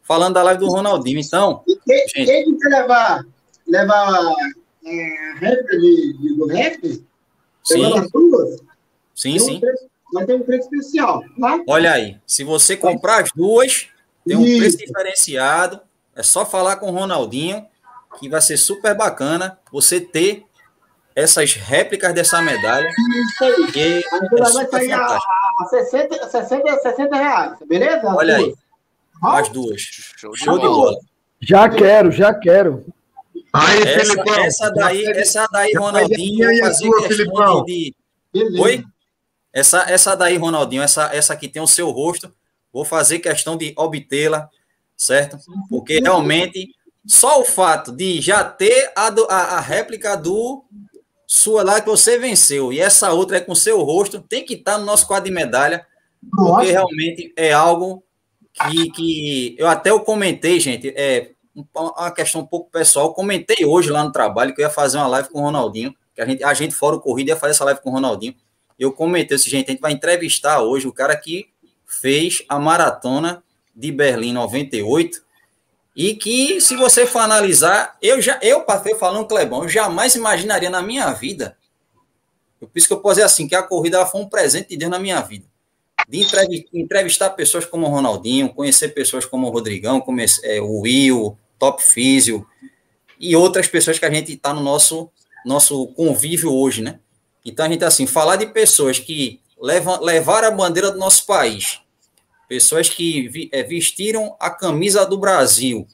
falando 0.03 0.35
da 0.35 0.43
live 0.43 0.61
do 0.61 0.69
Ronaldinho. 0.69 1.21
Então, 1.21 1.63
quem, 1.87 2.09
gente, 2.09 2.27
quem 2.27 2.71
levar, 2.71 3.25
levar 3.67 4.35
é, 4.85 5.31
a 5.31 5.39
réplica 5.39 5.79
de, 5.79 6.19
de, 6.19 6.37
do 6.37 6.47
rap, 6.47 7.05
sim. 7.63 7.93
sim, 9.15 9.39
sim. 9.39 9.61
Vai 10.15 10.24
ter 10.24 10.35
um 10.35 10.43
preço 10.43 10.69
especial. 10.73 11.23
Tá? 11.39 11.61
Olha 11.69 11.93
aí, 11.93 12.16
se 12.27 12.45
você 12.45 12.77
comprar 12.77 13.23
as 13.23 13.31
duas, 13.32 13.89
tem 14.27 14.36
um 14.36 14.59
preço 14.59 14.78
diferenciado. 14.78 15.81
É 16.16 16.23
só 16.23 16.47
falar 16.47 16.77
com 16.77 16.86
o 16.86 16.93
Ronaldinho, 16.93 17.66
que 18.19 18.28
vai 18.28 18.41
ser 18.41 18.57
super 18.57 18.95
bacana 18.95 19.59
você 19.70 20.01
ter 20.01 20.45
essas 21.15 21.55
réplicas 21.55 22.15
dessa 22.15 22.41
medalha. 22.41 22.89
Isso 22.89 23.45
aí. 23.45 23.73
Que 23.73 24.05
a 24.12 24.51
vai 24.51 24.66
sair 24.66 24.93
a, 24.93 25.19
a 25.61 25.65
60, 25.66 26.28
60, 26.28 26.78
60 26.78 27.16
reais, 27.16 27.59
beleza? 27.69 28.07
Olha 28.07 28.36
aí. 28.36 28.55
As 29.23 29.49
duas. 29.49 29.81
Show 30.16 30.32
de, 30.32 30.39
Show 30.39 30.59
de 30.59 30.66
bola. 30.66 30.99
Já 31.41 31.69
quero, 31.69 32.11
já 32.11 32.32
quero. 32.35 32.85
Aí, 33.53 33.82
essa, 33.82 34.01
Filipão. 34.01 34.45
Essa 34.45 34.70
daí, 34.70 35.07
essa 35.07 35.47
daí, 35.53 35.73
Ronaldinho, 35.77 36.59
fazer 36.61 36.91
questão 36.91 37.65
de. 37.65 37.95
de... 38.32 38.61
Oi? 38.61 38.85
Essa, 39.55 39.89
essa 39.89 40.17
daí, 40.17 40.37
Ronaldinho, 40.37 40.83
essa, 40.83 41.15
essa 41.15 41.33
aqui 41.33 41.49
tem 41.49 41.63
o 41.63 41.67
seu 41.67 41.89
rosto. 41.91 42.35
Vou 42.73 42.85
fazer 42.85 43.21
questão 43.21 43.57
de 43.57 43.73
obtê-la, 43.77 44.51
certo? 44.97 45.39
Porque 45.71 46.01
realmente 46.01 46.75
só 47.07 47.41
o 47.41 47.45
fato 47.45 47.93
de 47.93 48.21
já 48.21 48.43
ter 48.43 48.91
a, 48.97 49.09
a, 49.29 49.37
a 49.57 49.61
réplica 49.61 50.17
do 50.17 50.65
sua 51.27 51.63
lá 51.63 51.81
que 51.81 51.89
você 51.89 52.19
venceu 52.19 52.73
e 52.73 52.81
essa 52.81 53.13
outra 53.13 53.37
é 53.37 53.41
com 53.41 53.55
seu 53.55 53.83
rosto, 53.83 54.21
tem 54.21 54.45
que 54.45 54.55
estar 54.55 54.79
no 54.79 54.85
nosso 54.85 55.07
quadro 55.07 55.29
de 55.29 55.35
medalha, 55.35 55.87
porque 56.31 56.71
realmente 56.71 57.33
é 57.37 57.53
algo 57.53 58.05
que, 58.53 58.91
que 58.91 59.57
eu 59.59 59.67
até 59.67 59.91
eu 59.91 60.01
comentei, 60.01 60.61
gente, 60.61 60.93
é 60.97 61.31
uma 61.75 62.11
questão 62.11 62.41
um 62.41 62.47
pouco 62.47 62.71
pessoal, 62.71 63.15
comentei 63.15 63.65
hoje 63.65 63.91
lá 63.91 64.03
no 64.05 64.13
trabalho 64.13 64.55
que 64.55 64.61
eu 64.61 64.65
ia 64.65 64.71
fazer 64.71 64.99
uma 64.99 65.07
live 65.07 65.29
com 65.29 65.41
o 65.41 65.43
Ronaldinho, 65.43 65.95
que 66.15 66.21
a 66.21 66.27
gente, 66.27 66.45
a 66.45 66.55
gente 66.55 66.75
fora 66.75 66.97
o 66.97 67.01
corrida 67.01 67.31
ia 67.31 67.37
fazer 67.37 67.53
essa 67.53 67.65
live 67.65 67.81
com 67.81 67.91
o 67.91 67.93
Ronaldinho, 67.93 68.35
eu 68.79 68.93
comentei 68.93 69.37
esse 69.37 69.49
gente, 69.49 69.69
a 69.69 69.71
gente 69.73 69.81
vai 69.81 69.93
entrevistar 69.93 70.61
hoje 70.61 70.87
o 70.87 70.93
cara 70.93 71.17
que 71.17 71.49
fez 71.87 72.45
a 72.49 72.59
maratona 72.59 73.43
de 73.75 73.91
Berlim 73.91 74.33
98, 74.33 75.23
e 75.97 76.17
que, 76.17 76.61
se 76.61 76.75
você 76.75 77.07
for 77.07 77.21
analisar, 77.21 77.97
eu 78.03 78.21
já, 78.21 78.39
eu 78.43 78.63
passei 78.63 78.97
falando, 78.97 79.29
Clebão, 79.29 79.63
eu 79.63 79.69
jamais 79.69 80.15
imaginaria 80.17 80.69
na 80.69 80.83
minha 80.83 81.13
vida, 81.13 81.57
por 82.59 82.71
isso 82.75 82.87
que 82.87 82.93
eu 82.93 83.01
posso 83.01 83.17
dizer 83.17 83.27
assim, 83.27 83.47
que 83.47 83.55
a 83.55 83.63
corrida 83.63 84.05
foi 84.07 84.21
um 84.21 84.29
presente 84.29 84.71
de 84.71 84.77
Deus 84.77 84.91
na 84.91 84.99
minha 84.99 85.21
vida. 85.21 85.47
De 86.09 86.27
entrevistar 86.73 87.31
pessoas 87.31 87.65
como 87.65 87.87
o 87.87 87.91
Ronaldinho, 87.91 88.53
conhecer 88.53 88.89
pessoas 88.89 89.25
como 89.25 89.47
o 89.47 89.51
Rodrigão, 89.51 90.01
como 90.01 90.21
é, 90.21 90.61
o 90.61 90.81
Will, 90.81 91.39
Top 91.59 91.83
Físio, 91.83 92.47
e 93.19 93.35
outras 93.37 93.69
pessoas 93.69 93.99
que 93.99 94.05
a 94.05 94.11
gente 94.11 94.33
está 94.33 94.53
no 94.53 94.61
nosso, 94.61 95.11
nosso 95.47 95.87
convívio 95.89 96.53
hoje, 96.53 96.83
né? 96.83 97.01
Então 97.45 97.66
a 97.66 97.69
gente, 97.69 97.85
assim, 97.85 98.07
falar 98.07 98.37
de 98.37 98.47
pessoas 98.47 98.99
que 98.99 99.41
levam, 99.61 100.01
levaram 100.03 100.49
a 100.49 100.51
bandeira 100.51 100.91
do 100.91 100.99
nosso 100.99 101.27
país, 101.27 101.81
pessoas 102.49 102.89
que 102.89 103.29
vi, 103.29 103.49
é, 103.53 103.62
vestiram 103.62 104.37
a 104.41 104.51
camisa 104.51 105.05
do 105.05 105.19
Brasil 105.19 105.87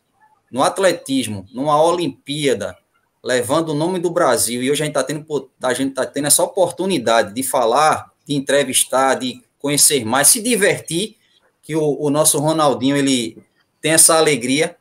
no 0.50 0.62
atletismo, 0.62 1.46
numa 1.52 1.82
Olimpíada, 1.82 2.76
levando 3.22 3.70
o 3.70 3.74
nome 3.74 3.98
do 3.98 4.10
Brasil, 4.10 4.62
e 4.62 4.70
hoje 4.70 4.82
a 4.82 4.86
gente 4.86 4.96
está 4.96 5.04
tendo, 5.04 5.50
gente 5.74 5.94
tá 5.94 6.06
tendo 6.06 6.26
essa 6.26 6.42
oportunidade 6.42 7.34
de 7.34 7.42
falar, 7.42 8.10
de 8.26 8.34
entrevistar, 8.34 9.14
de 9.14 9.42
conhecer 9.58 10.04
mais, 10.04 10.28
se 10.28 10.40
divertir, 10.40 11.16
que 11.62 11.76
o, 11.76 12.00
o 12.00 12.10
nosso 12.10 12.38
Ronaldinho 12.38 12.96
ele 12.96 13.36
tem 13.80 13.92
essa 13.92 14.16
alegria 14.16 14.76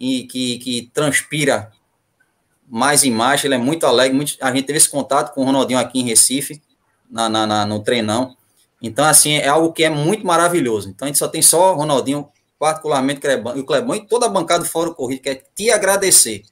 e 0.00 0.24
que, 0.24 0.58
que 0.58 0.90
transpira 0.92 1.70
mais 2.70 3.04
e 3.04 3.10
mais, 3.10 3.44
ele 3.44 3.54
é 3.54 3.58
muito 3.58 3.86
alegre, 3.86 4.16
muito, 4.16 4.36
a 4.40 4.52
gente 4.52 4.66
teve 4.66 4.76
esse 4.76 4.88
contato 4.88 5.34
com 5.34 5.42
o 5.42 5.44
Ronaldinho 5.44 5.78
aqui 5.78 6.00
em 6.00 6.04
Recife, 6.04 6.62
na, 7.10 7.28
na, 7.28 7.46
na 7.46 7.66
no 7.66 7.80
treinão, 7.80 8.36
então, 8.80 9.04
assim, 9.04 9.34
é 9.34 9.48
algo 9.48 9.72
que 9.72 9.82
é 9.82 9.90
muito 9.90 10.26
maravilhoso. 10.26 10.88
Então, 10.88 11.06
a 11.06 11.08
gente 11.08 11.18
só 11.18 11.28
tem 11.28 11.42
só 11.42 11.74
Ronaldinho, 11.74 12.28
particularmente 12.58 13.20
o 13.56 13.64
Clebão 13.64 13.94
e 13.94 14.06
toda 14.06 14.26
a 14.26 14.28
bancada 14.28 14.62
do 14.62 14.70
Fórum 14.70 14.94
Corrido, 14.94 15.22
que 15.22 15.30
é 15.30 15.42
te 15.54 15.70
agradecer 15.70 16.42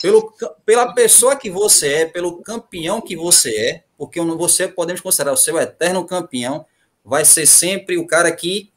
pelo, 0.00 0.32
pela 0.64 0.92
pessoa 0.92 1.36
que 1.36 1.50
você 1.50 1.92
é, 1.94 2.06
pelo 2.06 2.42
campeão 2.42 3.00
que 3.00 3.16
você 3.16 3.50
é, 3.56 3.84
porque 3.96 4.20
você 4.20 4.66
podemos 4.66 5.00
considerar 5.00 5.32
o 5.32 5.36
seu 5.36 5.58
eterno 5.58 6.04
campeão, 6.04 6.66
vai 7.04 7.24
ser 7.24 7.46
sempre 7.46 7.96
o 7.96 8.06
cara 8.06 8.30
que 8.32 8.72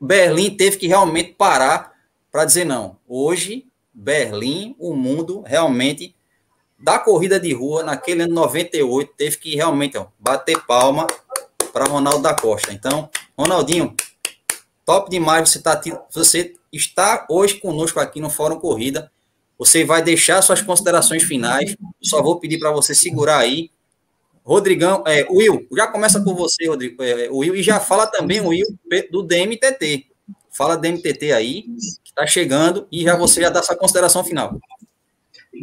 Berlim 0.00 0.56
teve 0.56 0.76
que 0.76 0.86
realmente 0.86 1.34
parar 1.34 1.92
para 2.30 2.44
dizer 2.44 2.64
não. 2.64 2.96
Hoje, 3.06 3.66
Berlim, 3.92 4.74
o 4.78 4.94
mundo 4.94 5.42
realmente 5.46 6.14
da 6.78 6.98
corrida 6.98 7.38
de 7.38 7.52
rua, 7.52 7.82
naquele 7.82 8.22
ano 8.22 8.34
98, 8.34 9.12
teve 9.16 9.36
que 9.36 9.54
realmente 9.54 9.96
ó, 9.96 10.06
bater 10.18 10.60
palma 10.66 11.06
para 11.72 11.84
Ronaldo 11.84 12.22
da 12.22 12.34
Costa. 12.34 12.72
Então, 12.72 13.08
Ronaldinho, 13.38 13.94
top 14.84 15.10
demais 15.10 15.48
você, 15.48 15.60
tá, 15.60 15.80
você 16.10 16.54
está 16.72 17.26
hoje 17.30 17.54
conosco 17.54 18.00
aqui 18.00 18.20
no 18.20 18.28
Fórum 18.28 18.58
Corrida. 18.58 19.10
Você 19.58 19.84
vai 19.84 20.02
deixar 20.02 20.42
suas 20.42 20.60
considerações 20.60 21.22
finais. 21.22 21.76
Só 22.02 22.20
vou 22.20 22.40
pedir 22.40 22.58
para 22.58 22.72
você 22.72 22.94
segurar 22.94 23.38
aí 23.38 23.70
Rodrigão, 24.44 25.04
é, 25.06 25.24
Will, 25.30 25.66
já 25.76 25.86
começa 25.86 26.20
por 26.20 26.34
você, 26.34 26.66
Rodrigo, 26.66 27.02
é, 27.02 27.28
Will, 27.30 27.54
e 27.54 27.62
já 27.62 27.78
fala 27.78 28.06
também, 28.08 28.40
Will, 28.40 28.66
do 29.10 29.22
DMTT. 29.22 30.06
Fala 30.52 30.76
DMTT 30.76 31.32
aí, 31.32 31.62
que 32.04 32.10
está 32.10 32.26
chegando, 32.26 32.86
e 32.92 33.02
já 33.02 33.16
você 33.16 33.40
já 33.40 33.50
dá 33.50 33.62
sua 33.62 33.76
consideração 33.76 34.22
final. 34.22 34.60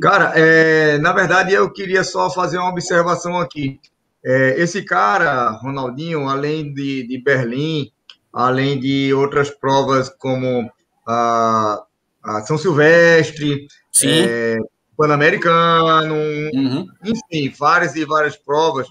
Cara, 0.02 0.34
é, 0.36 0.98
na 0.98 1.14
verdade, 1.14 1.54
eu 1.54 1.72
queria 1.72 2.04
só 2.04 2.30
fazer 2.30 2.58
uma 2.58 2.70
observação 2.70 3.40
aqui. 3.40 3.80
É, 4.24 4.56
esse 4.60 4.84
cara, 4.84 5.50
Ronaldinho, 5.52 6.28
além 6.28 6.74
de, 6.74 7.08
de 7.08 7.22
Berlim, 7.22 7.92
além 8.34 8.80
de 8.80 9.14
outras 9.14 9.50
provas 9.50 10.10
como 10.10 10.70
a, 11.08 11.84
a 12.24 12.42
São 12.42 12.58
Silvestre, 12.58 13.68
é, 14.04 14.58
Pan-Americano, 14.98 16.16
uhum. 16.54 16.86
enfim, 17.04 17.54
várias 17.58 17.96
e 17.96 18.06
várias 18.06 18.36
provas. 18.36 18.88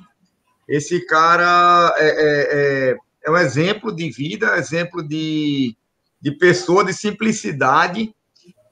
Esse 0.68 1.04
cara 1.06 1.94
é, 1.98 2.08
é, 2.08 2.90
é, 2.90 2.96
é, 3.24 3.30
um 3.30 3.36
exemplo 3.36 3.94
de 3.94 4.10
vida, 4.10 4.56
exemplo 4.56 5.06
de, 5.06 5.76
de 6.20 6.32
pessoa, 6.32 6.84
de 6.84 6.92
simplicidade. 6.92 8.14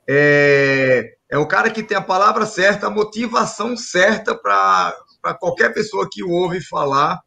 É, 0.08 1.14
é 1.30 1.38
um 1.38 1.46
cara 1.46 1.70
que 1.70 1.82
tem 1.82 1.96
a 1.96 2.02
palavra 2.02 2.46
certa, 2.46 2.86
a 2.86 2.90
motivação 2.90 3.76
certa 3.76 4.34
para 4.34 4.94
qualquer 5.38 5.72
pessoa 5.72 6.08
que 6.10 6.22
o 6.22 6.30
ouve 6.30 6.60
falar. 6.60 7.20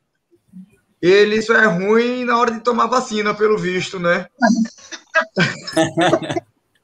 Ele 1.01 1.41
só 1.41 1.55
é 1.55 1.65
ruim 1.65 2.25
na 2.25 2.37
hora 2.37 2.51
de 2.51 2.59
tomar 2.59 2.87
vacina, 2.87 3.33
pelo 3.33 3.57
visto, 3.57 3.99
né? 3.99 4.27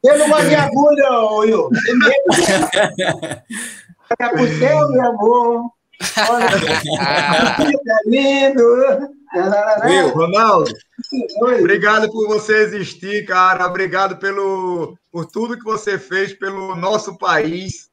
Eu 0.04 0.20
não 0.20 0.30
gosto 0.30 0.48
de 0.48 0.56
agulha, 0.56 1.10
Will. 1.40 1.70
Pro 4.18 4.60
céu, 4.60 4.90
meu 4.90 5.06
amor. 5.08 5.72
Olha, 6.30 6.48
tá 7.86 8.00
lindo. 8.06 8.64
Will, 9.86 10.10
Ronaldo. 10.10 10.72
Obrigado 11.42 12.12
por 12.12 12.28
você 12.28 12.58
existir, 12.58 13.26
cara. 13.26 13.68
Obrigado 13.68 14.18
pelo, 14.18 14.98
por 15.12 15.26
tudo 15.26 15.58
que 15.58 15.64
você 15.64 15.98
fez 15.98 16.34
pelo 16.34 16.76
nosso 16.76 17.18
país, 17.18 17.90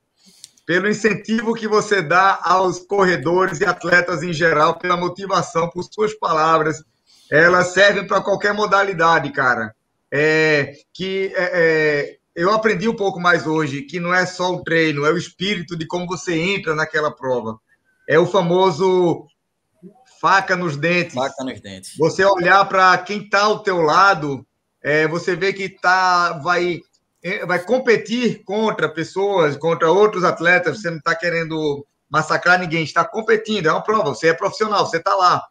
pelo 0.67 0.89
incentivo 0.89 1.55
que 1.55 1.69
você 1.69 2.03
dá 2.03 2.41
aos 2.43 2.79
corredores 2.81 3.61
e 3.61 3.65
atletas 3.65 4.23
em 4.23 4.33
geral, 4.33 4.79
pela 4.79 4.97
motivação, 4.97 5.69
por 5.69 5.85
suas 5.85 6.15
palavras. 6.15 6.83
Elas 7.31 7.69
servem 7.69 8.07
para 8.07 8.21
qualquer 8.21 8.53
modalidade, 8.53 9.33
cara 9.33 9.75
é, 10.13 10.75
que 10.93 11.33
é, 11.35 11.51
é, 11.55 12.17
eu 12.37 12.53
aprendi 12.53 12.87
um 12.87 12.95
pouco 12.95 13.19
mais 13.19 13.47
hoje, 13.47 13.81
que 13.83 13.99
não 13.99 14.13
é 14.13 14.27
só 14.27 14.53
o 14.53 14.63
treino, 14.63 15.07
é 15.07 15.11
o 15.11 15.17
espírito 15.17 15.75
de 15.75 15.87
como 15.87 16.07
você 16.07 16.35
entra 16.39 16.75
naquela 16.75 17.11
prova. 17.11 17.59
É 18.07 18.19
o 18.19 18.27
famoso 18.27 19.27
faca 20.23 20.55
nos 20.55 20.77
dentes. 20.77 21.15
Faca 21.15 21.43
nos 21.43 21.61
dentes. 21.61 21.97
Você 21.99 22.25
olhar 22.25 22.65
para 22.67 22.97
quem 22.99 23.25
está 23.25 23.41
ao 23.41 23.59
teu 23.59 23.83
lado, 23.83 24.47
é, 24.81 25.09
você 25.09 25.35
vê 25.35 25.53
que 25.53 25.69
tá, 25.69 26.35
vai, 26.35 26.81
é, 27.21 27.45
vai 27.45 27.61
competir 27.65 28.45
contra 28.45 28.89
pessoas, 28.89 29.57
contra 29.57 29.91
outros 29.91 30.23
atletas, 30.23 30.81
você 30.81 30.91
não 30.91 30.99
está 30.99 31.17
querendo 31.17 31.85
massacrar 32.09 32.61
ninguém, 32.61 32.85
está 32.85 33.05
competindo, 33.05 33.67
é 33.67 33.73
uma 33.73 33.83
prova, 33.83 34.11
você 34.11 34.29
é 34.29 34.35
profissional, 34.35 34.87
você 34.87 34.99
está 34.99 35.13
lá. 35.17 35.43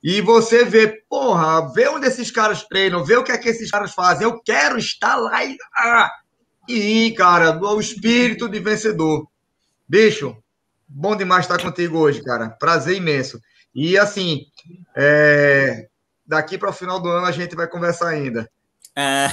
E 0.00 0.20
você 0.20 0.64
vê, 0.64 1.02
porra, 1.08 1.72
vê 1.72 1.88
onde 1.88 2.06
esses 2.06 2.30
caras 2.30 2.62
treinam, 2.62 3.04
vê 3.04 3.16
o 3.16 3.24
que 3.24 3.32
é 3.32 3.38
que 3.38 3.48
esses 3.48 3.68
caras 3.68 3.92
fazem. 3.92 4.24
Eu 4.24 4.40
quero 4.40 4.78
estar 4.78 5.16
lá 5.16 5.44
e. 5.44 5.56
Ah! 5.76 6.10
E, 6.68 7.12
cara, 7.12 7.58
o 7.58 7.80
espírito 7.80 8.48
de 8.48 8.60
vencedor. 8.60 9.26
Bicho, 9.88 10.36
bom 10.86 11.16
demais 11.16 11.44
estar 11.44 11.60
contigo 11.60 11.98
hoje, 11.98 12.22
cara. 12.22 12.50
Prazer 12.50 12.96
imenso. 12.96 13.40
E 13.76 13.98
assim, 13.98 14.46
é... 14.96 15.86
daqui 16.26 16.56
para 16.56 16.70
o 16.70 16.72
final 16.72 16.98
do 16.98 17.10
ano 17.10 17.26
a 17.26 17.30
gente 17.30 17.54
vai 17.54 17.68
conversar 17.68 18.08
ainda. 18.08 18.50
É. 18.96 19.28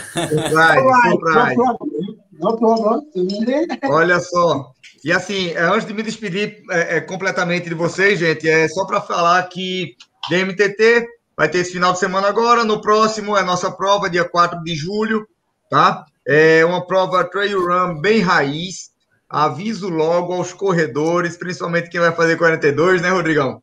Olha 3.89 4.19
só. 4.19 4.73
E 5.01 5.13
assim, 5.13 5.55
antes 5.55 5.87
de 5.87 5.93
me 5.93 6.03
despedir 6.03 6.61
é, 6.69 6.97
é, 6.97 7.01
completamente 7.01 7.69
de 7.69 7.75
vocês, 7.75 8.19
gente, 8.19 8.47
é 8.49 8.67
só 8.67 8.85
para 8.85 8.99
falar 8.99 9.41
que 9.43 9.95
DMTT. 10.29 11.07
Vai 11.35 11.49
ter 11.49 11.59
esse 11.59 11.71
final 11.71 11.93
de 11.93 11.99
semana 11.99 12.27
agora. 12.27 12.63
No 12.63 12.81
próximo 12.81 13.35
é 13.37 13.43
nossa 13.43 13.71
prova, 13.71 14.09
dia 14.09 14.23
4 14.23 14.61
de 14.63 14.75
julho, 14.75 15.25
tá? 15.69 16.05
É 16.27 16.63
uma 16.63 16.85
prova 16.85 17.23
trail 17.23 17.59
run 17.65 17.99
bem 18.01 18.19
raiz. 18.19 18.91
Aviso 19.29 19.89
logo 19.89 20.33
aos 20.33 20.53
corredores, 20.53 21.35
principalmente 21.35 21.89
quem 21.89 21.99
vai 21.99 22.11
fazer 22.11 22.37
42, 22.37 23.01
né, 23.01 23.09
Rodrigão? 23.09 23.61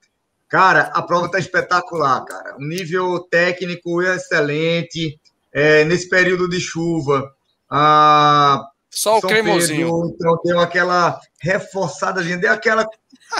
Cara, 0.51 0.90
a 0.93 1.01
prova 1.01 1.31
tá 1.31 1.39
espetacular, 1.39 2.24
cara. 2.27 2.56
Um 2.59 2.66
nível 2.66 3.18
técnico 3.31 4.02
excelente. 4.02 5.18
É, 5.52 5.85
nesse 5.85 6.09
período 6.09 6.48
de 6.48 6.60
chuva. 6.60 7.32
Ah, 7.68 8.62
Só 8.90 9.18
o 9.18 9.20
São 9.20 9.31
cremosinho. 9.31 9.86
Pedro, 9.86 10.14
então 10.14 10.40
deu 10.44 10.60
aquela 10.60 11.18
reforçada, 11.40 12.22
gente, 12.22 12.40
deu 12.40 12.52
aquela 12.52 12.86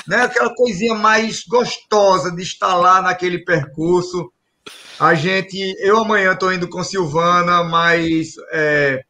né? 0.07 0.23
Aquela 0.23 0.55
coisinha 0.55 0.95
mais 0.95 1.45
gostosa 1.45 2.35
de 2.35 2.43
estar 2.43 2.75
lá 2.75 3.03
naquele 3.03 3.45
percurso. 3.45 4.33
A 4.99 5.15
gente, 5.15 5.57
eu 5.81 5.99
amanhã 5.99 6.33
estou 6.33 6.53
indo 6.53 6.69
com 6.69 6.85
Silvana, 6.85 7.65
mas 7.65 8.35
é, 8.53 9.03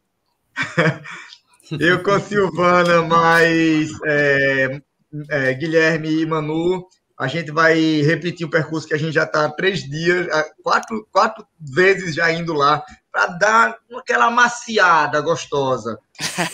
eu 1.79 2.01
com 2.01 2.19
Silvana, 2.19 3.01
mas 3.01 3.91
é, 4.05 4.81
é, 5.29 5.53
Guilherme 5.53 6.21
e 6.21 6.25
Manu, 6.25 6.87
a 7.21 7.27
gente 7.27 7.51
vai 7.51 7.79
repetir 8.01 8.47
o 8.47 8.49
percurso 8.49 8.87
que 8.87 8.95
a 8.95 8.97
gente 8.97 9.13
já 9.13 9.25
está 9.25 9.45
há 9.45 9.49
três 9.51 9.87
dias, 9.87 10.25
quatro, 10.63 11.07
quatro 11.11 11.45
vezes 11.59 12.15
já 12.15 12.31
indo 12.31 12.51
lá 12.51 12.83
para 13.11 13.27
dar 13.27 13.77
aquela 13.95 14.31
maciada 14.31 15.21
gostosa. 15.21 15.99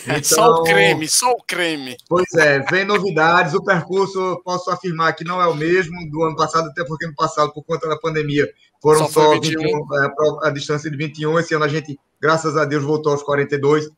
Então, 0.04 0.20
só 0.22 0.50
o 0.50 0.64
creme, 0.64 1.08
só 1.08 1.30
o 1.30 1.42
creme. 1.42 1.96
Pois 2.06 2.30
é, 2.34 2.58
vem 2.70 2.84
novidades. 2.84 3.54
O 3.54 3.64
percurso, 3.64 4.42
posso 4.44 4.70
afirmar 4.70 5.14
que 5.14 5.24
não 5.24 5.40
é 5.40 5.46
o 5.46 5.54
mesmo 5.54 6.06
do 6.10 6.22
ano 6.22 6.36
passado, 6.36 6.68
até 6.68 6.84
porque 6.84 7.06
no 7.06 7.14
passado, 7.14 7.50
por 7.54 7.64
conta 7.64 7.88
da 7.88 7.96
pandemia, 7.96 8.46
foram 8.82 9.08
só, 9.08 9.22
só 9.22 9.30
21. 9.40 9.62
21 9.62 9.86
a, 9.94 10.48
a 10.48 10.50
distância 10.50 10.90
de 10.90 10.98
21. 10.98 11.38
Esse 11.38 11.54
ano 11.54 11.64
a 11.64 11.68
gente, 11.68 11.98
graças 12.20 12.58
a 12.58 12.66
Deus, 12.66 12.84
voltou 12.84 13.12
aos 13.12 13.22
42. 13.22 13.88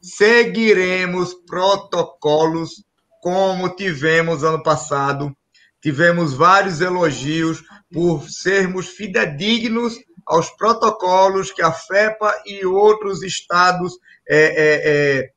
Seguiremos 0.00 1.34
protocolos 1.46 2.82
como 3.20 3.68
tivemos 3.68 4.42
ano 4.44 4.62
passado. 4.62 5.36
Tivemos 5.86 6.34
vários 6.34 6.80
elogios 6.80 7.62
por 7.92 8.28
sermos 8.28 8.88
fidedignos 8.88 9.94
aos 10.26 10.50
protocolos 10.50 11.52
que 11.52 11.62
a 11.62 11.70
FEPA 11.70 12.42
e 12.44 12.66
outros 12.66 13.22
estados 13.22 13.92
é, 14.28 14.40
é, 14.46 15.30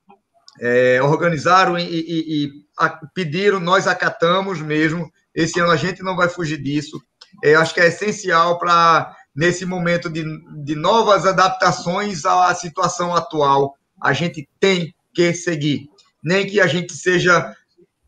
é, 0.60 0.96
é 0.96 1.02
organizaram 1.04 1.78
e, 1.78 1.84
e, 1.84 2.46
e 2.46 2.50
a, 2.76 2.88
pediram, 3.14 3.60
nós 3.60 3.86
acatamos 3.86 4.60
mesmo. 4.60 5.08
Esse 5.32 5.60
ano 5.60 5.70
a 5.70 5.76
gente 5.76 6.02
não 6.02 6.16
vai 6.16 6.28
fugir 6.28 6.60
disso. 6.60 7.00
É, 7.44 7.54
acho 7.54 7.72
que 7.72 7.80
é 7.80 7.86
essencial 7.86 8.58
para, 8.58 9.14
nesse 9.32 9.64
momento 9.64 10.10
de, 10.10 10.24
de 10.64 10.74
novas 10.74 11.26
adaptações 11.26 12.24
à 12.24 12.52
situação 12.56 13.14
atual, 13.14 13.76
a 14.02 14.12
gente 14.12 14.48
tem 14.58 14.92
que 15.14 15.32
seguir. 15.32 15.86
Nem 16.20 16.44
que 16.44 16.60
a 16.60 16.66
gente 16.66 16.92
seja 16.92 17.54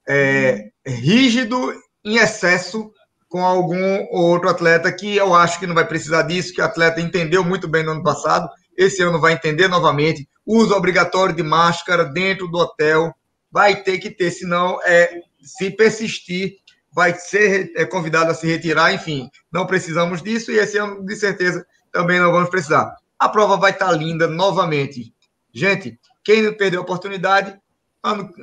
é, 0.09 0.71
rígido 0.85 1.73
em 2.05 2.17
excesso, 2.17 2.91
com 3.29 3.45
algum 3.45 4.07
outro 4.11 4.49
atleta 4.49 4.93
que 4.93 5.17
eu 5.17 5.35
acho 5.35 5.59
que 5.59 5.67
não 5.67 5.75
vai 5.75 5.87
precisar 5.87 6.23
disso, 6.23 6.53
que 6.53 6.61
o 6.61 6.65
atleta 6.65 7.01
entendeu 7.01 7.43
muito 7.43 7.67
bem 7.67 7.83
no 7.83 7.93
ano 7.93 8.03
passado, 8.03 8.49
esse 8.77 9.03
ano 9.03 9.21
vai 9.21 9.33
entender 9.33 9.69
novamente. 9.69 10.29
Uso 10.45 10.75
obrigatório 10.75 11.35
de 11.35 11.43
máscara 11.43 12.05
dentro 12.05 12.49
do 12.49 12.59
hotel, 12.59 13.15
vai 13.51 13.77
ter 13.77 13.99
que 13.99 14.11
ter, 14.11 14.31
senão 14.31 14.79
é, 14.85 15.21
se 15.43 15.71
persistir, 15.71 16.57
vai 16.93 17.15
ser 17.15 17.73
é, 17.77 17.85
convidado 17.85 18.31
a 18.31 18.35
se 18.35 18.47
retirar, 18.47 18.93
enfim, 18.93 19.31
não 19.51 19.67
precisamos 19.67 20.23
disso 20.23 20.51
e 20.53 20.59
esse 20.59 20.77
ano, 20.77 21.05
de 21.05 21.17
certeza, 21.17 21.65
também 21.91 22.19
não 22.19 22.33
vamos 22.33 22.51
precisar. 22.51 22.95
A 23.19 23.29
prova 23.29 23.57
vai 23.57 23.71
estar 23.71 23.93
linda 23.93 24.27
novamente. 24.27 25.15
Gente, 25.55 25.99
quem 26.25 26.53
perdeu 26.55 26.81
a 26.81 26.83
oportunidade, 26.83 27.57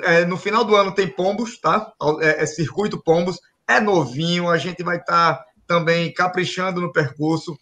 é, 0.04 0.26
no 0.26 0.38
final 0.38 0.64
do 0.64 0.76
ano 0.76 0.94
tem 0.94 1.08
Pombos, 1.08 1.60
tá? 1.60 1.92
É, 2.22 2.44
é 2.44 2.46
circuito 2.46 3.02
Pombos, 3.04 3.40
é 3.70 3.80
novinho, 3.80 4.50
a 4.50 4.58
gente 4.58 4.84
vai 4.84 4.98
estar 4.98 5.36
tá 5.36 5.46
também 5.68 6.12
caprichando 6.12 6.82
no 6.82 6.92
percurso. 6.92 7.56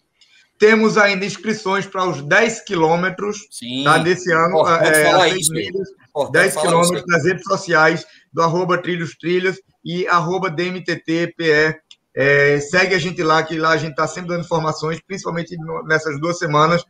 Temos 0.58 0.96
ainda 0.96 1.24
inscrições 1.24 1.86
para 1.86 2.04
os 2.08 2.22
10 2.22 2.62
quilômetros 2.62 3.46
tá, 3.84 3.98
desse 3.98 4.32
ano. 4.32 4.52
Pô, 4.52 4.68
é, 4.68 5.28
isso, 5.36 5.52
milhas, 5.52 5.88
10 6.32 6.56
quilômetros 6.56 7.04
nas 7.06 7.24
redes 7.24 7.44
sociais 7.44 8.06
do 8.32 8.42
arroba 8.42 8.78
Trilhos 8.78 9.14
Trilhas 9.16 9.60
e 9.84 10.08
arroba 10.08 10.50
DMTTPE. 10.50 11.76
É, 12.16 12.58
segue 12.58 12.94
a 12.94 12.98
gente 12.98 13.22
lá, 13.22 13.42
que 13.42 13.56
lá 13.58 13.70
a 13.70 13.76
gente 13.76 13.90
está 13.90 14.08
sempre 14.08 14.30
dando 14.30 14.44
informações, 14.44 15.00
principalmente 15.06 15.54
nessas 15.84 16.18
duas 16.18 16.38
semanas. 16.38 16.82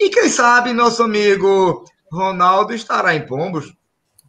E 0.00 0.08
quem 0.08 0.28
sabe 0.30 0.72
nosso 0.72 1.02
amigo 1.02 1.84
Ronaldo 2.10 2.72
estará 2.72 3.14
em 3.14 3.26
Pombos. 3.26 3.74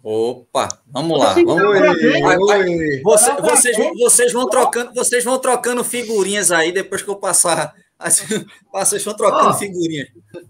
Opa, 0.04 0.68
vamos 0.86 1.18
lá. 1.18 1.34
Vamos 1.34 1.64
oi, 1.64 3.02
Você, 3.04 3.32
vocês, 3.42 3.78
vocês, 3.98 4.34
vão 4.34 4.50
trocando, 4.50 4.94
vocês 4.94 5.24
vão 5.24 5.40
trocando 5.40 5.82
figurinhas 5.82 6.52
aí 6.52 6.74
depois 6.74 7.02
que 7.02 7.10
eu 7.10 7.16
passar. 7.16 7.74
Vocês 8.74 9.02
vão 9.06 9.14
trocando 9.14 9.52
oh, 9.52 9.54
figurinhas. 9.54 10.10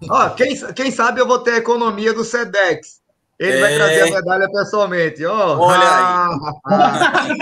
Ó, 0.10 0.30
quem, 0.30 0.56
quem 0.74 0.90
sabe 0.90 1.22
eu 1.22 1.28
vou 1.28 1.38
ter 1.38 1.52
a 1.52 1.58
economia 1.58 2.12
do 2.12 2.24
SEDEX. 2.24 3.00
Ele 3.38 3.58
é... 3.58 3.60
vai 3.60 3.76
trazer 3.76 4.02
a 4.02 4.12
medalha 4.12 4.50
pessoalmente. 4.50 5.24
Oh, 5.24 5.60
Olha 5.60 6.40
aí. 6.66 7.38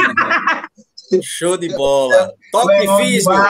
Show 1.22 1.58
de 1.58 1.70
bola. 1.70 2.34
Top 2.52 2.74
físico. 2.98 3.34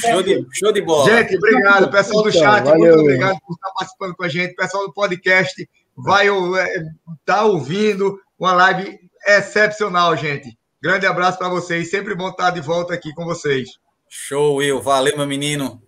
show, 0.00 0.22
de, 0.22 0.46
show 0.52 0.72
de 0.72 0.80
bola. 0.80 1.10
Gente, 1.10 1.36
obrigado. 1.36 1.90
Pessoal 1.90 2.22
do 2.22 2.32
chat, 2.32 2.64
Valeu. 2.64 2.78
muito 2.78 3.00
obrigado 3.00 3.38
por 3.46 3.54
estar 3.54 3.70
participando 3.70 4.16
com 4.16 4.24
a 4.24 4.28
gente. 4.28 4.54
Pessoal 4.54 4.86
do 4.86 4.92
podcast, 4.92 5.68
vai 5.96 6.28
estar 6.28 6.66
é, 6.66 6.84
tá 7.24 7.44
ouvindo 7.44 8.18
uma 8.38 8.52
live 8.52 8.98
excepcional, 9.26 10.16
gente. 10.16 10.56
Grande 10.82 11.06
abraço 11.06 11.38
para 11.38 11.48
vocês. 11.48 11.90
Sempre 11.90 12.14
bom 12.14 12.28
estar 12.28 12.50
de 12.50 12.60
volta 12.60 12.94
aqui 12.94 13.12
com 13.12 13.24
vocês. 13.24 13.68
Show, 14.08 14.56
Will. 14.56 14.80
Valeu, 14.80 15.16
meu 15.16 15.26
menino. 15.26 15.82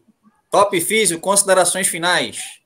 Top 0.51 0.79
Físico, 0.81 1.21
considerações 1.21 1.89
finais. 1.89 2.60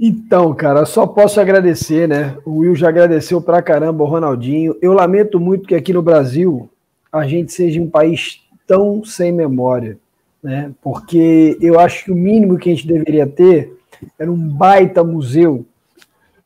Então, 0.00 0.54
cara, 0.54 0.86
só 0.86 1.06
posso 1.06 1.40
agradecer, 1.40 2.06
né? 2.06 2.36
O 2.44 2.58
Will 2.58 2.76
já 2.76 2.88
agradeceu 2.88 3.40
pra 3.40 3.60
caramba 3.60 4.04
o 4.04 4.06
Ronaldinho. 4.06 4.76
Eu 4.80 4.92
lamento 4.92 5.40
muito 5.40 5.66
que 5.66 5.74
aqui 5.74 5.92
no 5.92 6.02
Brasil 6.02 6.70
a 7.12 7.26
gente 7.26 7.52
seja 7.52 7.80
um 7.80 7.90
país 7.90 8.40
tão 8.64 9.04
sem 9.04 9.32
memória, 9.32 9.98
né? 10.40 10.70
Porque 10.80 11.58
eu 11.60 11.80
acho 11.80 12.04
que 12.04 12.12
o 12.12 12.16
mínimo 12.16 12.58
que 12.58 12.70
a 12.70 12.74
gente 12.74 12.86
deveria 12.86 13.26
ter 13.26 13.76
era 14.16 14.30
um 14.30 14.36
baita 14.36 15.02
museu 15.02 15.66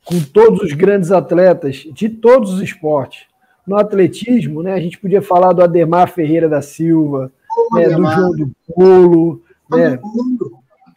com 0.05 0.19
todos 0.20 0.62
os 0.62 0.73
grandes 0.73 1.12
atletas 1.12 1.87
de 1.93 2.09
todos 2.09 2.55
os 2.55 2.62
esportes. 2.62 3.27
No 3.66 3.77
atletismo, 3.77 4.62
né, 4.62 4.73
a 4.73 4.81
gente 4.81 4.99
podia 4.99 5.23
falar 5.23 5.53
do 5.53 5.62
Ademar 5.62 6.11
Ferreira 6.11 6.49
da 6.49 6.62
Silva, 6.62 7.31
né, 7.73 7.89
do 7.91 8.05
João 8.05 8.33
do 8.33 8.51
Pulo, 8.74 9.43
né, 9.70 10.01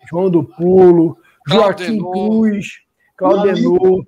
João 0.10 0.30
do 0.30 0.44
Pulo, 0.44 1.18
Joaquim 1.48 1.98
Cruz, 2.00 2.80
Claudenor, 3.16 4.04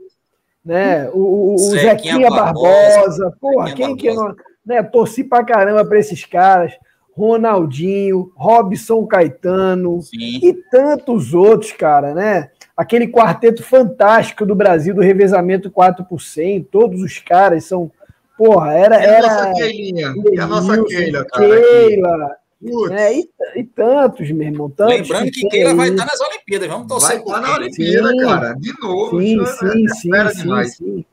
né? 0.64 1.10
O, 1.14 1.56
o 1.56 1.58
Zequinha, 1.58 2.30
Barbosa, 2.30 2.72
Barbosa, 2.72 3.38
porra, 3.40 3.72
quem 3.74 3.96
Barbosa. 3.96 3.98
que 3.98 4.14
não. 4.14 4.36
Né, 4.66 4.84
torci 4.84 5.24
pra 5.24 5.46
caramba 5.46 5.86
pra 5.86 5.98
esses 5.98 6.26
caras. 6.26 6.74
Ronaldinho, 7.18 8.32
Robson 8.36 9.08
Caetano 9.08 10.02
Sim. 10.04 10.40
e 10.44 10.54
tantos 10.70 11.34
outros, 11.34 11.72
cara, 11.72 12.14
né? 12.14 12.52
Aquele 12.76 13.08
quarteto 13.08 13.64
fantástico 13.64 14.46
do 14.46 14.54
Brasil 14.54 14.94
do 14.94 15.02
revezamento 15.02 15.72
4 15.72 16.06
por 16.06 16.22
100, 16.22 16.66
todos 16.66 17.02
os 17.02 17.18
caras 17.18 17.64
são. 17.64 17.92
Porra, 18.38 18.74
era. 18.74 18.98
É 18.98 19.18
a 19.18 19.22
nossa 19.22 19.54
Keilinha, 19.54 20.14
é 20.32 20.40
a 20.40 20.46
nossa 20.46 20.84
Keila, 20.84 21.26
cara. 21.26 21.48
Keila, 21.48 22.36
é, 22.92 23.20
e, 23.20 23.30
e, 23.56 23.64
tantos, 23.64 24.32
meu 24.32 24.48
irmão. 24.48 24.70
Tantos 24.70 24.96
Lembrando 24.96 25.32
que, 25.32 25.42
que 25.42 25.50
Keila 25.50 25.76
vai 25.76 25.90
estar 25.90 26.06
nas 26.06 26.20
Olimpíadas, 26.20 26.68
vamos 26.68 26.88
torcer 26.88 27.10
vai 27.10 27.18
estar 27.18 27.42
na 27.42 27.56
Olimpíada, 27.56 28.10
sim, 28.10 28.18
cara, 28.18 28.54
de 28.54 28.74
novo. 28.82 29.22
Sim, 29.22 29.46
sim, 29.46 29.86
é, 29.86 29.94
sim, 29.94 30.16
é 30.16 30.30
sim, 30.30 30.72
sim, 30.72 31.06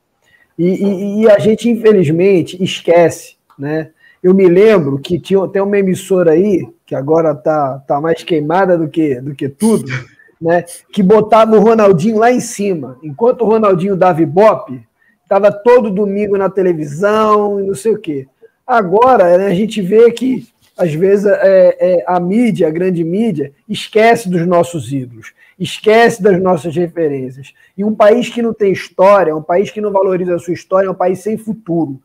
E, 0.58 0.66
e, 0.66 1.20
e, 1.22 1.30
a 1.30 1.38
gente, 1.38 1.68
infelizmente, 1.68 2.62
esquece, 2.62 3.36
né? 3.58 3.90
Eu 4.22 4.32
me 4.32 4.48
lembro 4.48 4.98
que 4.98 5.18
tinha, 5.18 5.46
tem 5.48 5.60
uma 5.60 5.78
emissora 5.78 6.32
aí, 6.32 6.66
que 6.86 6.94
agora 6.94 7.34
tá, 7.34 7.78
tá 7.86 8.00
mais 8.00 8.22
queimada 8.22 8.78
do 8.78 8.88
que, 8.88 9.20
do 9.20 9.34
que 9.34 9.50
tudo, 9.50 9.84
né? 10.40 10.64
Que 10.90 11.02
botava 11.02 11.56
o 11.56 11.60
Ronaldinho 11.60 12.18
lá 12.18 12.32
em 12.32 12.40
cima. 12.40 12.98
Enquanto 13.02 13.42
o 13.42 13.46
Ronaldinho 13.46 13.96
dava 13.96 14.22
ibope, 14.22 14.82
estava 15.22 15.52
todo 15.52 15.90
domingo 15.90 16.38
na 16.38 16.48
televisão 16.48 17.60
e 17.60 17.66
não 17.66 17.74
sei 17.74 17.92
o 17.92 17.98
quê. 17.98 18.26
Agora, 18.66 19.36
né, 19.36 19.46
a 19.48 19.54
gente 19.54 19.82
vê 19.82 20.10
que 20.10 20.48
às 20.76 20.92
vezes 20.92 21.26
é, 21.26 21.76
é, 21.78 22.04
a 22.06 22.18
mídia, 22.18 22.66
a 22.66 22.70
grande 22.70 23.04
mídia, 23.04 23.52
esquece 23.68 24.28
dos 24.28 24.46
nossos 24.46 24.92
ídolos, 24.92 25.32
esquece 25.58 26.22
das 26.22 26.40
nossas 26.40 26.74
referências. 26.74 27.54
E 27.76 27.84
um 27.84 27.94
país 27.94 28.28
que 28.28 28.42
não 28.42 28.52
tem 28.52 28.72
história, 28.72 29.34
um 29.34 29.42
país 29.42 29.70
que 29.70 29.80
não 29.80 29.92
valoriza 29.92 30.34
a 30.34 30.38
sua 30.38 30.54
história, 30.54 30.88
é 30.88 30.90
um 30.90 30.94
país 30.94 31.20
sem 31.20 31.36
futuro. 31.36 32.00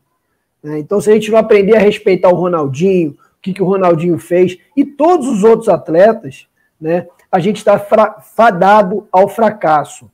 Né? 0.62 0.78
Então, 0.78 1.00
se 1.00 1.10
a 1.10 1.14
gente 1.14 1.30
não 1.30 1.38
aprender 1.38 1.76
a 1.76 1.80
respeitar 1.80 2.28
o 2.28 2.36
Ronaldinho, 2.36 3.10
o 3.10 3.42
que, 3.42 3.52
que 3.52 3.62
o 3.62 3.66
Ronaldinho 3.66 4.18
fez, 4.18 4.56
e 4.76 4.84
todos 4.84 5.26
os 5.26 5.42
outros 5.42 5.68
atletas, 5.68 6.46
né, 6.80 7.06
a 7.30 7.40
gente 7.40 7.56
está 7.56 7.78
fadado 7.78 9.06
ao 9.10 9.28
fracasso. 9.28 10.10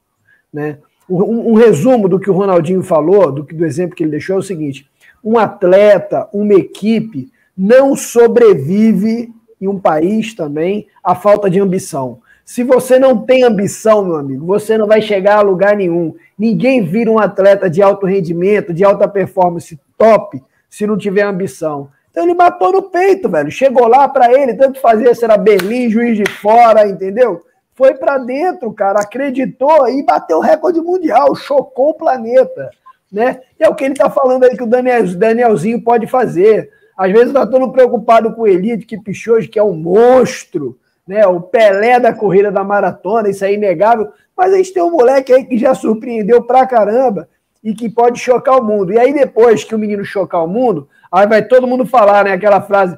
Né? 0.53 0.79
Um, 1.09 1.53
um, 1.53 1.55
resumo 1.55 2.09
do 2.09 2.19
que 2.19 2.31
o 2.31 2.35
Ronaldinho 2.35 2.83
falou, 2.83 3.31
do, 3.31 3.43
do 3.43 3.65
exemplo 3.65 3.95
que 3.95 4.03
ele 4.03 4.11
deixou, 4.11 4.37
é 4.37 4.39
o 4.39 4.43
seguinte: 4.43 4.89
um 5.23 5.39
atleta, 5.39 6.29
uma 6.33 6.55
equipe, 6.55 7.31
não 7.57 7.97
sobrevive 7.97 9.33
em 9.61 9.69
um 9.69 9.79
país 9.79 10.35
também 10.35 10.87
a 11.03 11.15
falta 11.15 11.49
de 11.49 11.61
ambição. 11.61 12.21
Se 12.45 12.63
você 12.63 12.99
não 12.99 13.19
tem 13.19 13.43
ambição, 13.43 14.05
meu 14.05 14.17
amigo, 14.17 14.47
você 14.47 14.79
não 14.79 14.87
vai 14.87 15.03
chegar 15.03 15.39
a 15.39 15.43
lugar 15.43 15.75
nenhum. 15.77 16.15
Ninguém 16.39 16.85
vira 16.85 17.11
um 17.11 17.19
atleta 17.19 17.69
de 17.69 17.83
alto 17.83 18.07
rendimento, 18.07 18.73
de 18.73 18.85
alta 18.85 19.09
performance 19.09 19.79
top, 19.99 20.41
se 20.71 20.87
não 20.87 20.97
tiver 20.97 21.23
ambição. 21.23 21.91
Então 22.11 22.23
ele 22.25 22.35
matou 22.35 22.73
no 22.73 22.83
peito, 22.85 23.29
velho. 23.29 23.51
Chegou 23.51 23.89
lá 23.89 24.09
para 24.09 24.33
ele, 24.33 24.55
tanto 24.55 24.81
fazia 24.81 25.15
se 25.15 25.25
era 25.25 25.37
Berlim, 25.37 25.91
juiz 25.91 26.17
de 26.17 26.31
fora, 26.31 26.87
entendeu? 26.87 27.43
Foi 27.75 27.95
para 27.95 28.17
dentro, 28.17 28.73
cara, 28.73 29.01
acreditou 29.01 29.89
e 29.89 30.03
bateu 30.03 30.39
o 30.39 30.41
recorde 30.41 30.81
mundial, 30.81 31.35
chocou 31.35 31.91
o 31.91 31.95
planeta, 31.95 32.71
né? 33.13 33.41
E 33.61 33.65
é 33.65 33.69
o 33.69 33.75
que 33.75 33.85
ele 33.85 33.95
tá 33.95 34.09
falando 34.09 34.45
aí 34.45 34.57
que 34.57 34.63
o 34.63 34.67
Daniel, 34.67 35.05
Danielzinho 35.15 35.83
pode 35.83 36.07
fazer. 36.07 36.71
Às 36.97 37.13
vezes 37.13 37.33
nós 37.33 37.45
estamos 37.45 37.71
preocupados 37.73 38.35
com 38.35 38.43
o 38.43 38.47
Elite, 38.47 38.87
que 38.87 38.99
Pichoge, 38.99 39.49
que 39.49 39.59
é 39.59 39.63
um 39.63 39.75
monstro, 39.75 40.79
né? 41.07 41.27
O 41.27 41.41
Pelé 41.41 42.01
da 42.01 42.13
corrida 42.13 42.51
da 42.51 42.65
maratona, 42.65 43.29
isso 43.29 43.45
é 43.45 43.53
inegável. 43.53 44.09
Mas 44.37 44.53
a 44.53 44.57
gente 44.57 44.73
tem 44.73 44.83
um 44.83 44.91
moleque 44.91 45.33
aí 45.33 45.45
que 45.45 45.59
já 45.59 45.75
surpreendeu 45.75 46.43
pra 46.45 46.67
caramba 46.67 47.29
e 47.63 47.75
que 47.75 47.91
pode 47.91 48.19
chocar 48.19 48.59
o 48.59 48.65
mundo. 48.65 48.93
E 48.93 48.99
aí, 48.99 49.13
depois 49.13 49.63
que 49.63 49.75
o 49.75 49.79
menino 49.79 50.05
chocar 50.05 50.43
o 50.43 50.49
mundo, 50.49 50.89
aí 51.13 51.27
vai 51.27 51.45
todo 51.45 51.67
mundo 51.67 51.85
falar, 51.85 52.25
né? 52.25 52.33
Aquela 52.33 52.63
frase: 52.63 52.97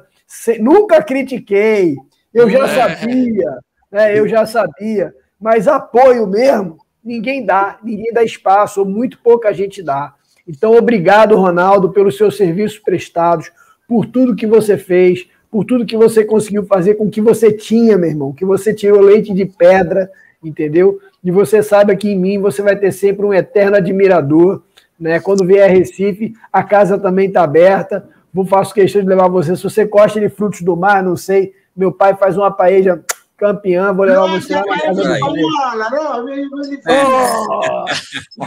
nunca 0.59 1.03
critiquei, 1.03 1.97
eu 2.33 2.49
já 2.49 2.65
é. 2.65 2.67
sabia, 2.67 3.57
né? 3.91 4.17
Eu 4.17 4.27
já 4.27 4.45
sabia. 4.45 5.13
Mas 5.39 5.67
apoio 5.67 6.25
mesmo, 6.25 6.77
ninguém 7.03 7.45
dá, 7.45 7.79
ninguém 7.83 8.13
dá 8.13 8.23
espaço, 8.23 8.79
ou 8.79 8.85
muito 8.85 9.19
pouca 9.21 9.53
gente 9.53 9.83
dá. 9.83 10.13
Então, 10.47 10.73
obrigado, 10.73 11.35
Ronaldo, 11.35 11.91
pelos 11.91 12.17
seus 12.17 12.35
serviços 12.35 12.79
prestados 12.79 13.51
por 13.89 14.05
tudo 14.05 14.35
que 14.35 14.45
você 14.45 14.77
fez, 14.77 15.27
por 15.49 15.65
tudo 15.65 15.83
que 15.83 15.97
você 15.97 16.23
conseguiu 16.23 16.63
fazer 16.63 16.93
com 16.93 17.05
o 17.05 17.09
que 17.09 17.19
você 17.19 17.51
tinha, 17.51 17.97
meu 17.97 18.07
irmão, 18.07 18.31
que 18.31 18.45
você 18.45 18.71
tirou 18.71 19.01
leite 19.01 19.33
de 19.33 19.45
pedra, 19.45 20.11
entendeu? 20.43 20.99
E 21.23 21.31
você 21.31 21.63
sabe 21.63 21.97
que 21.97 22.11
em 22.11 22.15
mim 22.15 22.39
você 22.39 22.61
vai 22.61 22.75
ter 22.75 22.91
sempre 22.91 23.25
um 23.25 23.33
eterno 23.33 23.77
admirador, 23.77 24.61
né? 24.99 25.19
Quando 25.19 25.43
vier 25.43 25.67
a 25.67 25.73
Recife, 25.73 26.35
a 26.53 26.61
casa 26.61 26.99
também 26.99 27.29
está 27.29 27.41
aberta. 27.41 28.07
Vou 28.31 28.45
faço 28.45 28.75
questão 28.75 29.01
de 29.01 29.07
levar 29.07 29.27
você. 29.27 29.55
Se 29.55 29.63
você 29.63 29.85
gosta 29.85 30.19
de 30.19 30.29
frutos 30.29 30.61
do 30.61 30.77
mar, 30.77 31.01
não 31.01 31.17
sei, 31.17 31.55
meu 31.75 31.91
pai 31.91 32.15
faz 32.15 32.37
uma 32.37 32.51
paeja 32.51 33.03
campeã, 33.35 33.91
vou 33.91 34.05
levar 34.05 34.27
você 34.27 34.53
lá 34.53 34.63
na 34.67 34.79
casa 34.79 35.01
do 35.01 35.19
pai. 35.19 35.19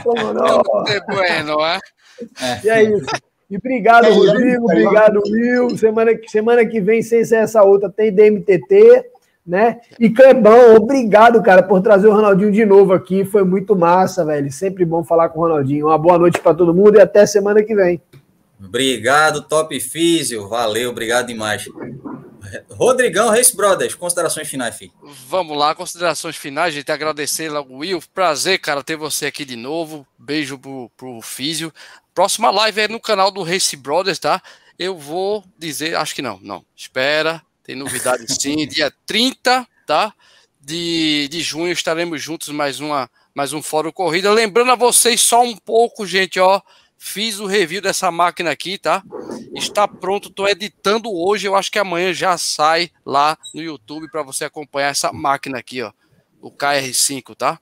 Oh, 0.05 0.15
não. 0.33 0.87
É 0.87 1.01
bueno, 1.01 1.61
é? 1.65 1.81
E 2.63 2.71
é 2.71 2.85
isso. 2.85 3.32
E 3.53 3.57
obrigado, 3.59 4.07
é, 4.07 4.09
Rodrigo. 4.09 4.65
Obrigado, 4.65 5.21
Will. 5.27 5.77
Semana, 5.77 6.13
semana 6.27 6.65
que 6.65 6.81
vem, 6.81 7.03
sem 7.03 7.23
ser 7.23 7.37
essa 7.37 7.63
outra, 7.63 7.91
tem 7.91 8.11
DMTT, 8.11 9.05
né? 9.47 9.79
E 10.01 10.09
Clebão, 10.09 10.75
obrigado, 10.75 11.43
cara, 11.43 11.63
por 11.63 11.83
trazer 11.83 12.09
o 12.09 12.15
Ronaldinho 12.15 12.51
de 12.51 12.65
novo 12.65 12.95
aqui. 12.95 13.27
Foi 13.27 13.45
muito 13.45 13.77
massa, 13.77 14.25
velho. 14.25 14.51
Sempre 14.51 14.87
bom 14.87 15.05
falar 15.05 15.29
com 15.29 15.41
o 15.41 15.43
Ronaldinho. 15.43 15.89
Uma 15.89 15.99
boa 15.99 16.19
noite 16.19 16.41
para 16.41 16.55
todo 16.55 16.73
mundo 16.73 16.97
e 16.97 17.01
até 17.03 17.27
semana 17.27 17.63
que 17.63 17.75
vem. 17.75 18.01
Obrigado, 18.59 19.43
Top 19.43 19.79
Físio. 19.81 20.49
Valeu, 20.49 20.89
obrigado 20.89 21.27
demais. 21.27 21.69
Rodrigão, 22.71 23.29
Race 23.29 23.55
Brothers, 23.55 23.95
considerações 23.95 24.49
finais, 24.49 24.77
filho. 24.77 24.93
Vamos 25.29 25.57
lá, 25.57 25.75
considerações 25.75 26.37
finais, 26.37 26.75
gente. 26.75 26.91
Agradecer 26.91 27.49
lá 27.49 27.61
o 27.61 27.79
Will. 27.79 28.01
Prazer, 28.15 28.59
cara, 28.59 28.83
ter 28.83 28.97
você 28.97 29.27
aqui 29.27 29.45
de 29.45 29.57
novo. 29.57 30.07
Beijo 30.19 30.59
pro, 30.59 30.91
pro 30.97 31.21
Físio. 31.21 31.73
Próxima 32.15 32.51
live 32.51 32.81
é 32.83 32.89
no 32.89 33.01
canal 33.01 33.31
do 33.31 33.43
Race 33.43 33.75
Brothers, 33.75 34.19
tá? 34.19 34.43
Eu 34.79 34.99
vou 34.99 35.45
dizer, 35.59 35.97
acho 35.97 36.15
que 36.15 36.21
não, 36.21 36.39
não. 36.43 36.65
Espera, 36.77 37.43
tem 37.65 37.75
novidade 37.75 38.25
sim. 38.41 38.67
Dia 38.67 38.93
30, 39.07 39.67
tá? 39.87 40.13
De, 40.61 41.27
de 41.29 41.41
junho 41.41 41.73
estaremos 41.73 42.23
juntos 42.23 42.49
mais 42.49 42.81
uma 42.81 43.11
mais 43.35 43.55
um 43.55 43.63
Fórum 43.63 43.91
Corrida. 43.91 44.31
Lembrando 44.31 44.73
a 44.73 44.77
vocês 44.77 45.21
só 45.21 45.43
um 45.43 45.57
pouco, 45.57 46.07
gente, 46.07 46.39
ó. 46.39 46.61
Fiz 46.99 47.41
o 47.41 47.47
review 47.47 47.81
dessa 47.81 48.13
máquina 48.13 48.51
aqui, 48.51 48.79
tá? 48.79 49.03
Está 49.55 49.89
pronto, 49.89 50.31
tô 50.31 50.47
editando 50.47 51.11
hoje. 51.13 51.49
Eu 51.49 51.57
acho 51.57 51.71
que 51.71 51.79
amanhã 51.79 52.13
já 52.13 52.39
sai 52.39 52.91
lá 53.05 53.37
no 53.55 53.61
YouTube 53.61 54.09
para 54.11 54.23
você 54.23 54.45
acompanhar 54.45 54.91
essa 54.91 55.13
máquina 55.13 55.59
aqui, 55.59 55.83
ó. 55.83 55.91
O 56.43 56.51
KR5, 56.51 57.37
tá? 57.37 57.59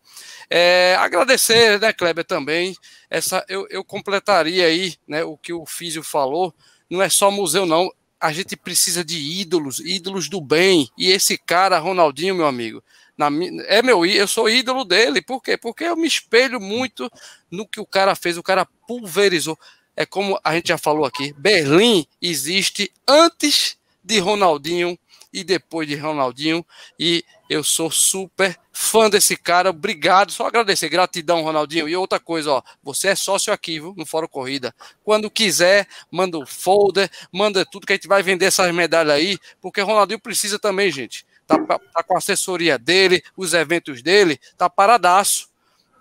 É, 0.48 0.96
agradecer, 0.98 1.78
né, 1.78 1.92
Kleber, 1.92 2.24
também. 2.24 2.74
Essa, 3.08 3.44
eu, 3.48 3.66
eu 3.70 3.84
completaria 3.84 4.66
aí 4.66 4.96
né, 5.06 5.22
o 5.22 5.36
que 5.36 5.52
o 5.52 5.66
Físio 5.66 6.02
falou. 6.02 6.52
Não 6.88 7.02
é 7.02 7.08
só 7.08 7.30
museu, 7.30 7.66
não. 7.66 7.92
A 8.18 8.32
gente 8.32 8.56
precisa 8.56 9.04
de 9.04 9.18
ídolos, 9.18 9.78
ídolos 9.78 10.28
do 10.28 10.40
bem. 10.40 10.88
E 10.96 11.10
esse 11.10 11.38
cara, 11.38 11.78
Ronaldinho, 11.78 12.34
meu 12.34 12.46
amigo, 12.46 12.82
na, 13.16 13.28
é 13.66 13.82
meu 13.82 14.04
eu 14.06 14.26
sou 14.26 14.48
ídolo 14.48 14.84
dele. 14.84 15.20
Por 15.20 15.42
quê? 15.42 15.56
Porque 15.56 15.84
eu 15.84 15.96
me 15.96 16.08
espelho 16.08 16.58
muito 16.58 17.10
no 17.50 17.66
que 17.66 17.78
o 17.78 17.86
cara 17.86 18.14
fez. 18.14 18.38
O 18.38 18.42
cara 18.42 18.66
pulverizou. 18.88 19.58
É 19.94 20.06
como 20.06 20.40
a 20.42 20.54
gente 20.54 20.68
já 20.68 20.78
falou 20.78 21.04
aqui: 21.04 21.34
Berlim 21.36 22.06
existe 22.20 22.90
antes 23.06 23.76
de 24.02 24.18
Ronaldinho 24.18 24.98
e 25.32 25.44
depois 25.44 25.86
de 25.88 25.96
Ronaldinho. 25.96 26.64
E 26.98 27.24
eu 27.48 27.64
sou 27.64 27.90
super 27.90 28.56
fã 28.72 29.10
desse 29.10 29.36
cara. 29.36 29.70
Obrigado, 29.70 30.32
só 30.32 30.46
agradecer. 30.46 30.88
Gratidão, 30.88 31.42
Ronaldinho. 31.42 31.88
E 31.88 31.96
outra 31.96 32.18
coisa, 32.18 32.52
ó, 32.52 32.62
você 32.82 33.08
é 33.08 33.14
sócio 33.14 33.52
aqui, 33.52 33.80
viu, 33.80 33.94
no 33.96 34.06
Fórum 34.06 34.28
Corrida. 34.28 34.74
Quando 35.04 35.30
quiser, 35.30 35.86
manda 36.10 36.38
o 36.38 36.46
folder, 36.46 37.10
manda 37.32 37.64
tudo 37.64 37.86
que 37.86 37.92
a 37.92 37.96
gente 37.96 38.08
vai 38.08 38.22
vender 38.22 38.46
essas 38.46 38.72
medalhas 38.74 39.14
aí, 39.14 39.38
porque 39.60 39.80
Ronaldinho 39.80 40.20
precisa 40.20 40.58
também, 40.58 40.90
gente. 40.90 41.26
Tá, 41.46 41.58
tá 41.58 42.02
com 42.04 42.14
a 42.14 42.18
assessoria 42.18 42.78
dele, 42.78 43.22
os 43.36 43.54
eventos 43.54 44.02
dele, 44.02 44.38
tá 44.56 44.70
paradaço. 44.70 45.50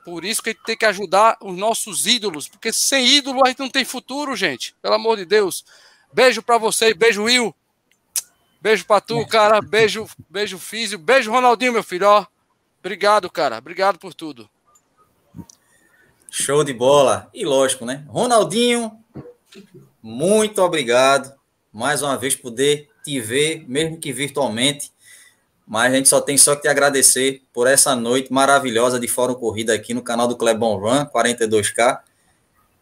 Por 0.06 0.24
isso 0.24 0.42
que 0.42 0.50
a 0.50 0.54
gente 0.54 0.64
tem 0.64 0.78
que 0.78 0.86
ajudar 0.86 1.38
os 1.42 1.56
nossos 1.58 2.08
ídolos, 2.08 2.48
porque 2.48 2.72
sem 2.72 3.06
ídolo 3.08 3.44
a 3.44 3.50
gente 3.50 3.60
não 3.60 3.70
tem 3.70 3.84
futuro, 3.84 4.36
gente. 4.36 4.76
Pelo 4.82 4.96
amor 4.96 5.18
de 5.18 5.26
Deus. 5.26 5.66
Beijo 6.14 6.42
para 6.42 6.58
vocês, 6.58 6.96
beijo 6.96 7.24
Will. 7.24 7.54
Beijo 8.62 8.86
pra 8.86 9.00
tu, 9.00 9.26
cara. 9.26 9.62
Beijo, 9.62 10.08
beijo, 10.30 10.58
Físio. 10.58 10.98
Beijo, 10.98 11.32
Ronaldinho, 11.32 11.74
meu 11.74 11.84
filho. 11.84 12.08
Ó. 12.08 12.26
Obrigado, 12.80 13.30
cara. 13.30 13.58
Obrigado 13.58 13.98
por 13.98 14.14
tudo. 14.14 14.50
Show 16.30 16.64
de 16.64 16.74
bola. 16.74 17.30
E 17.34 17.46
lógico, 17.46 17.86
né? 17.86 18.06
Ronaldinho, 18.08 18.92
muito 20.02 20.62
obrigado. 20.62 21.34
Mais 21.72 22.02
uma 22.02 22.18
vez 22.18 22.36
poder 22.36 22.90
te 23.04 23.20
ver, 23.20 23.66
mesmo 23.68 24.00
que 24.00 24.12
virtualmente. 24.12 24.92
Mas 25.66 25.92
a 25.92 25.96
gente 25.96 26.10
só 26.10 26.20
tem 26.20 26.38
só 26.38 26.56
que 26.56 26.64
te 26.64 26.68
agradecer 26.68 27.44
por 27.54 27.68
essa 27.68 27.96
noite 27.96 28.34
maravilhosa 28.34 29.00
de 29.00 29.08
Fórum 29.08 29.36
Corrida 29.36 29.74
aqui 29.74 29.94
no 29.94 30.02
canal 30.02 30.28
do 30.28 30.36
Clebon 30.36 30.78
Run 30.78 31.06
42K. 31.06 32.00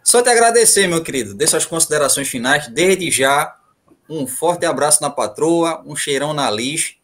Só 0.03 0.21
te 0.21 0.29
agradecer, 0.29 0.87
meu 0.87 1.03
querido. 1.03 1.33
Dê 1.33 1.45
suas 1.45 1.65
considerações 1.65 2.29
finais. 2.29 2.69
Desde 2.69 3.11
já, 3.11 3.57
um 4.09 4.25
forte 4.25 4.65
abraço 4.65 5.01
na 5.01 5.09
patroa, 5.09 5.83
um 5.85 5.95
cheirão 5.95 6.33
na 6.33 6.49
lixa. 6.49 6.95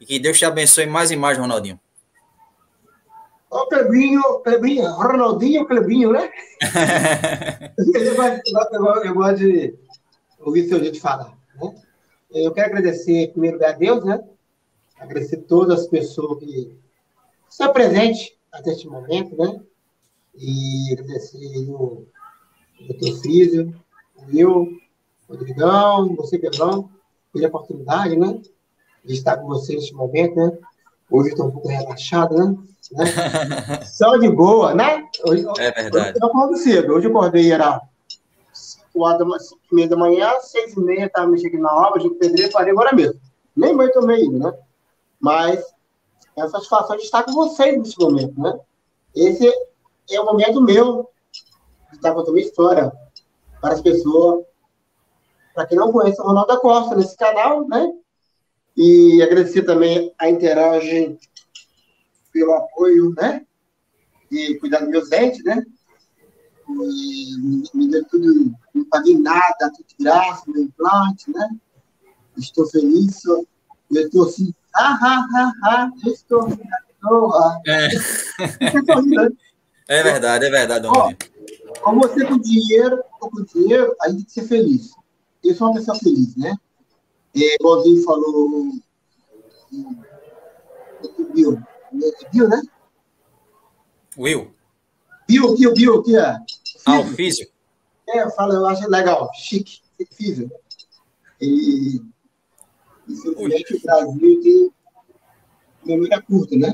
E 0.00 0.06
que 0.06 0.18
Deus 0.18 0.38
te 0.38 0.44
abençoe 0.44 0.86
mais 0.86 1.10
e 1.10 1.16
mais, 1.16 1.38
Ronaldinho. 1.38 1.80
Ô, 3.50 3.66
Clebinho, 3.68 4.22
Clebinho, 4.40 4.90
Ronaldinho 4.92 5.66
Clebinho, 5.66 6.12
né? 6.12 6.30
eu, 9.04 9.14
gosto 9.14 9.36
de 9.36 9.74
ouvir 10.40 10.68
seu 10.68 10.78
jeito 10.80 10.94
de 10.94 11.00
falar. 11.00 11.32
Né? 11.54 11.74
Eu 12.32 12.52
quero 12.52 12.68
agradecer, 12.68 13.12
em 13.12 13.30
primeiro 13.30 13.56
lugar, 13.56 13.70
a 13.70 13.78
Deus, 13.78 14.04
né? 14.04 14.22
Agradecer 14.98 15.38
todas 15.38 15.80
as 15.80 15.86
pessoas 15.86 16.40
que 16.40 16.76
estão 17.48 17.72
presentes 17.72 18.32
até 18.52 18.72
este 18.72 18.88
momento, 18.88 19.36
né? 19.36 19.60
E 20.34 20.92
agradecer 20.92 21.70
o 21.70 22.06
Dr. 22.80 23.22
Físio, 23.22 23.74
o 24.16 24.26
Will, 24.26 24.78
Rodrigão, 25.28 26.14
você, 26.14 26.38
Pedrão, 26.38 26.88
pela 27.32 27.48
oportunidade, 27.48 28.16
né? 28.16 28.40
De 29.04 29.14
estar 29.14 29.36
com 29.36 29.46
vocês 29.46 29.80
neste 29.80 29.94
momento, 29.94 30.36
né? 30.36 30.58
Hoje 31.10 31.30
estou 31.30 31.46
um 31.46 31.50
pouco 31.50 31.68
relaxado, 31.68 32.34
né? 32.36 32.56
né? 32.92 33.84
Só 33.86 34.16
de 34.16 34.28
boa, 34.28 34.74
né? 34.74 35.08
Hoje, 35.24 35.44
é 35.58 35.70
verdade. 35.70 36.18
Eu 36.20 36.28
acordando 36.28 36.56
cedo. 36.58 36.92
Hoje 36.94 37.06
eu 37.06 37.10
acordei, 37.10 37.52
era 37.52 37.80
5 38.52 39.04
horas 39.04 39.54
meia 39.70 39.88
da 39.88 39.96
manhã, 39.96 40.32
6 40.40 40.74
e 40.74 40.80
meia, 40.80 41.06
estava 41.06 41.26
mexendo 41.26 41.48
aqui 41.48 41.58
na 41.58 41.74
obra, 41.74 42.00
de 42.00 42.10
pedreiro, 42.10 42.52
parei 42.52 42.72
agora 42.72 42.94
mesmo. 42.94 43.20
Nem 43.54 43.76
banho 43.76 43.92
tomei 43.92 44.22
ainda, 44.22 44.50
né? 44.50 44.58
Mas 45.20 45.64
é 46.36 46.42
a 46.42 46.48
satisfação 46.48 46.96
de 46.96 47.02
estar 47.02 47.22
com 47.22 47.32
vocês 47.32 47.78
nesse 47.78 47.98
momento, 47.98 48.40
né? 48.40 48.58
Esse 49.14 49.50
é 50.10 50.20
o 50.20 50.24
momento 50.24 50.60
meu 50.60 51.08
de 51.90 51.96
estar 51.96 52.12
contando 52.12 52.34
minha 52.34 52.46
história 52.46 52.92
para 53.60 53.74
as 53.74 53.80
pessoas 53.80 54.44
para 55.56 55.66
quem 55.66 55.78
não 55.78 55.90
conhece 55.90 56.20
o 56.20 56.24
Ronaldo 56.24 56.52
da 56.52 56.60
Costa 56.60 56.94
nesse 56.94 57.16
canal, 57.16 57.66
né? 57.66 57.90
E 58.76 59.22
agradecer 59.22 59.62
também 59.62 60.12
a 60.18 60.28
Interage 60.28 61.18
pelo 62.30 62.52
apoio, 62.52 63.14
né? 63.16 63.42
E 64.30 64.56
cuidar 64.56 64.80
dos 64.80 64.90
meus 64.90 65.08
dentes, 65.08 65.42
né? 65.44 65.64
E 66.68 67.36
me 67.72 67.88
deu 67.90 68.04
tudo, 68.04 68.54
não 68.74 68.84
paguei 68.84 69.16
nada, 69.16 69.72
tudo 69.74 69.86
de 69.88 70.04
graça, 70.04 70.42
meu 70.46 70.64
implante, 70.64 71.30
né? 71.30 71.48
Estou 72.36 72.66
feliz, 72.66 73.24
eu 73.24 73.46
estou 73.90 74.26
assim, 74.26 74.52
ah, 74.74 74.98
ah, 75.00 75.26
ah, 75.34 75.52
ah, 75.64 75.90
estou 76.04 76.50
é. 77.66 77.88
é 79.88 80.02
verdade, 80.02 80.44
é 80.44 80.50
verdade, 80.50 80.86
Ó, 80.86 81.14
Com 81.80 81.98
você 81.98 82.26
com 82.26 82.36
dinheiro, 82.36 83.02
ou 83.22 83.30
com 83.30 83.42
dinheiro, 83.42 83.96
a 84.02 84.10
gente 84.10 84.18
tem 84.18 84.26
que 84.26 84.32
ser 84.32 84.48
feliz 84.48 84.96
eu 85.48 85.54
sou 85.54 85.68
uma 85.68 85.74
pessoa 85.74 85.98
feliz, 85.98 86.36
né? 86.36 86.54
É, 87.34 87.56
Godinho 87.60 88.02
falou. 88.02 88.70
Bill. 91.34 91.60
Bill, 92.32 92.48
né? 92.48 92.62
Will. 94.16 94.50
Bill, 95.28 95.56
Bill, 95.56 95.74
Bill, 95.74 96.02
que 96.02 96.16
é? 96.16 96.36
Ah, 96.86 97.00
o 97.00 97.04
físico. 97.04 97.52
É, 98.08 98.22
eu 98.22 98.30
falo, 98.30 98.54
eu 98.54 98.66
acho 98.66 98.88
legal, 98.88 99.28
chique, 99.34 99.80
físico. 100.12 100.54
E, 101.40 102.00
infelizmente, 103.08 103.76
o 103.76 103.82
Brasil 103.82 104.40
tem 104.42 104.72
memória 105.84 106.22
curta, 106.22 106.56
né? 106.56 106.72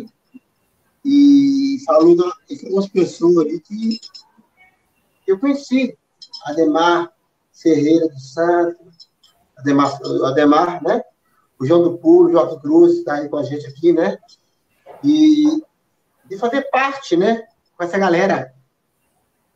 E 1.04 1.78
falou 1.84 2.14
de 2.14 2.66
umas 2.68 2.88
pessoas 2.88 3.38
ali 3.38 3.58
que 3.60 4.00
eu 5.26 5.38
conheci. 5.38 5.96
Ademar 6.44 7.12
Ferreira 7.62 8.08
dos 8.08 8.32
Santos, 8.32 9.10
Ademar, 9.56 9.98
Ademar, 10.24 10.82
né? 10.82 11.02
O 11.58 11.64
João 11.64 11.82
do 11.82 11.98
Pulo, 11.98 12.32
Joaquim 12.32 12.58
Cruz, 12.58 12.98
está 12.98 13.14
aí 13.14 13.28
com 13.28 13.36
a 13.36 13.42
gente 13.44 13.66
aqui, 13.66 13.92
né? 13.92 14.18
E 15.04 15.62
de 16.28 16.36
fazer 16.36 16.62
parte, 16.70 17.16
né? 17.16 17.46
Com 17.76 17.84
essa 17.84 17.98
galera, 17.98 18.52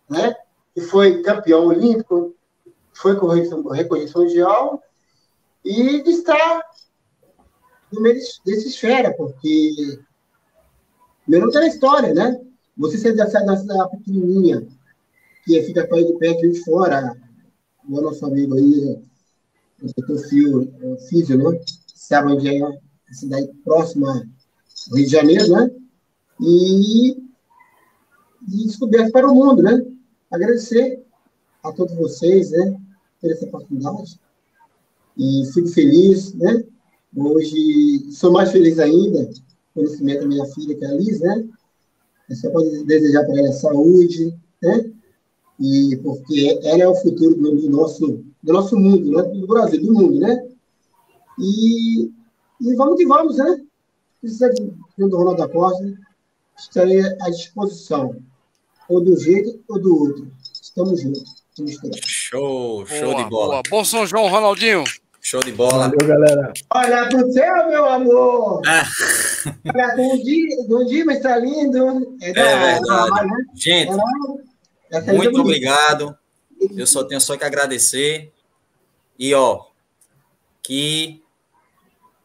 né? 0.08 0.34
Que 0.74 0.80
foi 0.80 1.22
campeão 1.22 1.66
olímpico, 1.66 2.34
foi 2.92 3.12
reconhecido 3.74 4.18
mundial 4.18 4.82
e 5.64 6.02
de 6.02 6.10
estar 6.10 6.62
no 7.92 8.00
meio 8.00 8.14
desse 8.14 8.68
esfera, 8.68 9.12
porque 9.14 9.98
meu 11.26 11.40
não 11.40 11.50
tem 11.50 11.62
a 11.62 11.66
história, 11.66 12.14
né? 12.14 12.40
Você 12.76 12.98
ser 12.98 13.14
dessa, 13.14 13.40
dessa 13.40 13.88
pequenininha, 13.88 14.66
que 15.44 15.62
fica 15.62 15.86
com 15.86 15.96
de 15.96 16.12
pé 16.18 16.34
de 16.34 16.62
fora, 16.64 17.16
o 17.88 18.00
nosso 18.00 18.24
amigo 18.26 18.54
aí, 18.54 18.98
o 19.82 19.86
doutor 19.96 20.18
Fio, 20.28 20.72
Físio, 21.08 21.38
né? 21.38 21.60
Sabe 21.94 22.32
onde 22.32 22.48
é 22.48 22.80
cidade 23.12 23.48
próxima 23.64 24.08
ao 24.10 24.96
Rio 24.96 25.06
de 25.06 25.12
Janeiro, 25.12 25.52
né? 25.52 25.70
E, 26.40 27.12
e 27.12 28.66
descoberto 28.66 29.12
para 29.12 29.30
o 29.30 29.34
mundo, 29.34 29.62
né? 29.62 29.84
Agradecer 30.30 31.02
a 31.62 31.72
todos 31.72 31.94
vocês, 31.96 32.50
né? 32.50 32.78
Por 33.20 33.30
essa 33.30 33.46
oportunidade. 33.46 34.20
E 35.16 35.44
fico 35.52 35.68
feliz, 35.68 36.34
né? 36.34 36.64
Hoje 37.16 38.10
sou 38.10 38.32
mais 38.32 38.50
feliz 38.50 38.78
ainda 38.78 39.30
com 39.72 39.80
o 39.80 39.84
nascimento 39.84 40.20
da 40.20 40.26
minha 40.26 40.46
filha, 40.46 40.76
que 40.76 40.84
é 40.84 40.88
a 40.88 40.94
Liz, 40.94 41.20
né? 41.20 41.48
Eu 42.28 42.36
só 42.36 42.50
posso 42.50 42.84
desejar 42.84 43.24
para 43.24 43.38
ela 43.38 43.52
saúde, 43.52 44.34
né? 44.62 44.92
E 45.58 45.96
porque 46.02 46.60
ela 46.64 46.82
é 46.82 46.88
o 46.88 46.94
futuro 46.96 47.34
do, 47.34 47.56
do 47.56 47.70
nosso, 47.70 48.24
do 48.42 48.52
nosso 48.52 48.76
mundo, 48.76 49.10
né? 49.10 49.22
do 49.22 49.46
Brasil, 49.46 49.80
do 49.80 49.92
mundo, 49.92 50.18
né? 50.18 50.46
E, 51.38 52.10
e 52.60 52.74
vamos 52.76 52.96
que 52.96 53.06
vamos, 53.06 53.38
né? 53.38 53.62
Precisa 54.20 54.50
de, 54.50 54.70
do 54.98 55.16
Ronaldo 55.16 55.42
da 55.42 55.48
Costa, 55.48 55.92
estarei 56.58 57.00
à 57.00 57.30
disposição, 57.30 58.16
ou 58.88 59.00
do 59.00 59.18
jeito 59.18 59.60
ou 59.68 59.80
do 59.80 59.96
outro. 59.96 60.30
Estamos 60.52 61.00
juntos. 61.00 61.46
Show, 62.04 62.86
show 62.86 63.12
boa, 63.12 63.24
de 63.24 63.30
bola. 63.30 63.48
Boa. 63.48 63.62
Bom 63.70 63.84
São 63.84 64.06
João, 64.06 64.28
Ronaldinho. 64.28 64.84
Show 65.22 65.42
de 65.42 65.52
bola. 65.52 65.88
Valeu, 65.88 66.06
galera. 66.06 66.52
Olha 66.72 67.08
pro 67.08 67.32
céu, 67.32 67.68
meu 67.68 67.84
amor. 67.86 68.62
Ah. 68.66 68.84
Olha, 69.74 69.96
bom 69.96 70.18
dia, 70.18 70.56
bom 70.68 70.84
dia, 70.84 71.04
mas 71.04 71.20
tá 71.20 71.38
lindo. 71.38 72.16
É, 72.20 72.30
é 72.30 72.32
verdade. 72.32 73.26
Né? 73.26 73.44
Gente, 73.54 73.90
é 73.90 73.96
muito 75.14 75.40
obrigado. 75.40 76.16
Eu 76.76 76.86
só 76.86 77.04
tenho 77.04 77.20
só 77.20 77.36
que 77.36 77.44
agradecer. 77.44 78.32
E, 79.18 79.34
ó, 79.34 79.66
que 80.62 81.22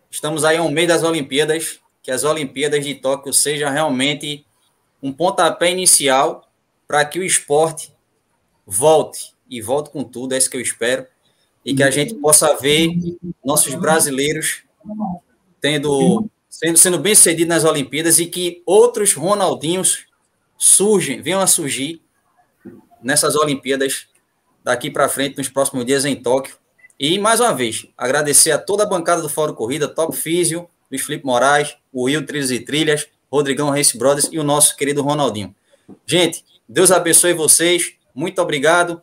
estamos 0.10 0.44
aí 0.44 0.58
ao 0.58 0.70
meio 0.70 0.88
das 0.88 1.04
Olimpíadas. 1.04 1.80
que 2.04 2.12
as 2.12 2.24
Olimpíadas 2.24 2.84
de 2.84 2.96
Tóquio 2.96 3.32
seja 3.32 3.70
realmente 3.70 4.46
um 5.02 5.14
pontapé 5.14 5.72
inicial 5.72 6.50
para 6.88 7.06
que 7.06 7.20
o 7.20 7.24
esporte 7.24 7.94
volte 8.66 9.34
e 9.50 9.62
volte 9.62 9.90
com 9.90 10.04
tudo, 10.04 10.34
é 10.34 10.38
isso 10.38 10.50
que 10.50 10.58
eu 10.58 10.62
espero, 10.62 11.06
e 11.64 11.76
que 11.76 11.84
a 11.84 11.92
gente 11.92 12.16
possa 12.16 12.56
ver 12.58 12.90
nossos 13.44 13.76
brasileiros 13.76 14.64
tendo 15.60 16.30
sendo, 16.50 16.78
sendo 16.78 17.00
bem 17.00 17.16
sucedidos 17.16 17.48
nas 17.48 17.64
Olimpíadas 17.64 18.20
e 18.20 18.26
que 18.26 18.62
outros 18.66 19.14
Ronaldinhos 19.14 20.06
surgem, 20.58 21.22
venham 21.22 21.40
a 21.40 21.48
surgir 21.48 22.01
nessas 23.02 23.36
Olimpíadas 23.36 24.08
daqui 24.64 24.90
para 24.92 25.10
frente, 25.10 25.38
nos 25.38 25.50
próximos 25.50 25.86
dias 25.86 26.06
em 26.06 26.16
Tóquio. 26.16 26.56
E, 27.00 27.18
mais 27.18 27.40
uma 27.40 27.54
vez, 27.54 27.88
agradecer 27.98 28.52
a 28.52 28.58
toda 28.58 28.84
a 28.84 28.86
bancada 28.86 29.22
do 29.22 29.30
Fórum 29.30 29.54
Corrida, 29.54 29.88
Top 29.88 30.16
Físio, 30.16 30.68
Luiz 30.90 31.04
Felipe 31.04 31.26
Moraes, 31.26 31.76
o 31.92 32.04
Will 32.04 32.26
Trilhos 32.26 32.52
e 32.52 32.60
Trilhas, 32.60 33.08
Rodrigão 33.32 33.70
Race 33.70 33.98
Brothers 33.98 34.30
e 34.32 34.38
o 34.38 34.44
nosso 34.44 34.76
querido 34.76 35.02
Ronaldinho. 35.02 35.56
Gente, 36.06 36.44
Deus 36.68 36.92
abençoe 36.92 37.34
vocês. 37.34 37.94
Muito 38.14 38.42
obrigado. 38.42 39.02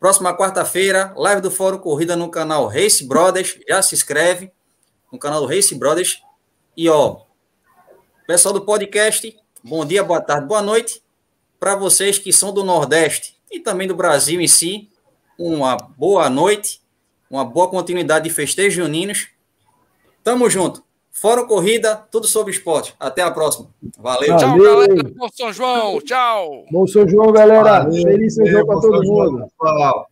Próxima 0.00 0.36
quarta-feira, 0.36 1.12
live 1.16 1.42
do 1.42 1.50
Fórum 1.50 1.78
Corrida 1.78 2.14
no 2.14 2.30
canal 2.30 2.68
Race 2.68 3.04
Brothers. 3.04 3.58
Já 3.68 3.82
se 3.82 3.94
inscreve 3.94 4.52
no 5.12 5.18
canal 5.18 5.40
do 5.40 5.46
Race 5.46 5.74
Brothers. 5.74 6.22
E, 6.76 6.88
ó, 6.88 7.22
pessoal 8.26 8.54
do 8.54 8.60
podcast, 8.64 9.36
bom 9.62 9.84
dia, 9.84 10.04
boa 10.04 10.20
tarde, 10.20 10.46
boa 10.46 10.62
noite. 10.62 11.02
Para 11.58 11.74
vocês 11.74 12.18
que 12.18 12.32
são 12.32 12.52
do 12.52 12.64
Nordeste 12.64 13.36
e 13.50 13.60
também 13.60 13.88
do 13.88 13.94
Brasil 13.94 14.40
em 14.40 14.46
si, 14.46 14.88
uma 15.38 15.76
boa 15.76 16.28
noite, 16.30 16.80
uma 17.30 17.44
boa 17.44 17.68
continuidade 17.68 18.28
de 18.28 18.34
festejos 18.34 18.74
juninos. 18.74 19.28
Tamo 20.22 20.48
junto. 20.48 20.82
Fórum 21.10 21.46
Corrida, 21.46 21.96
tudo 22.12 22.28
sobre 22.28 22.52
esporte. 22.52 22.94
Até 22.98 23.22
a 23.22 23.30
próxima. 23.30 23.68
Valeu. 23.98 24.36
Tchau, 24.36 24.56
galera. 24.56 24.94
Bom 25.16 25.28
São 25.32 25.52
João. 25.52 26.00
Tchau. 26.00 26.64
Bom 26.70 26.86
São 26.86 27.08
João, 27.08 27.32
galera. 27.32 27.90
Feliz 27.90 28.36
São 28.36 28.46
João 28.46 28.64
para 28.64 28.80
todo 28.80 29.02
mundo. 29.02 29.46
Tchau. 29.60 30.08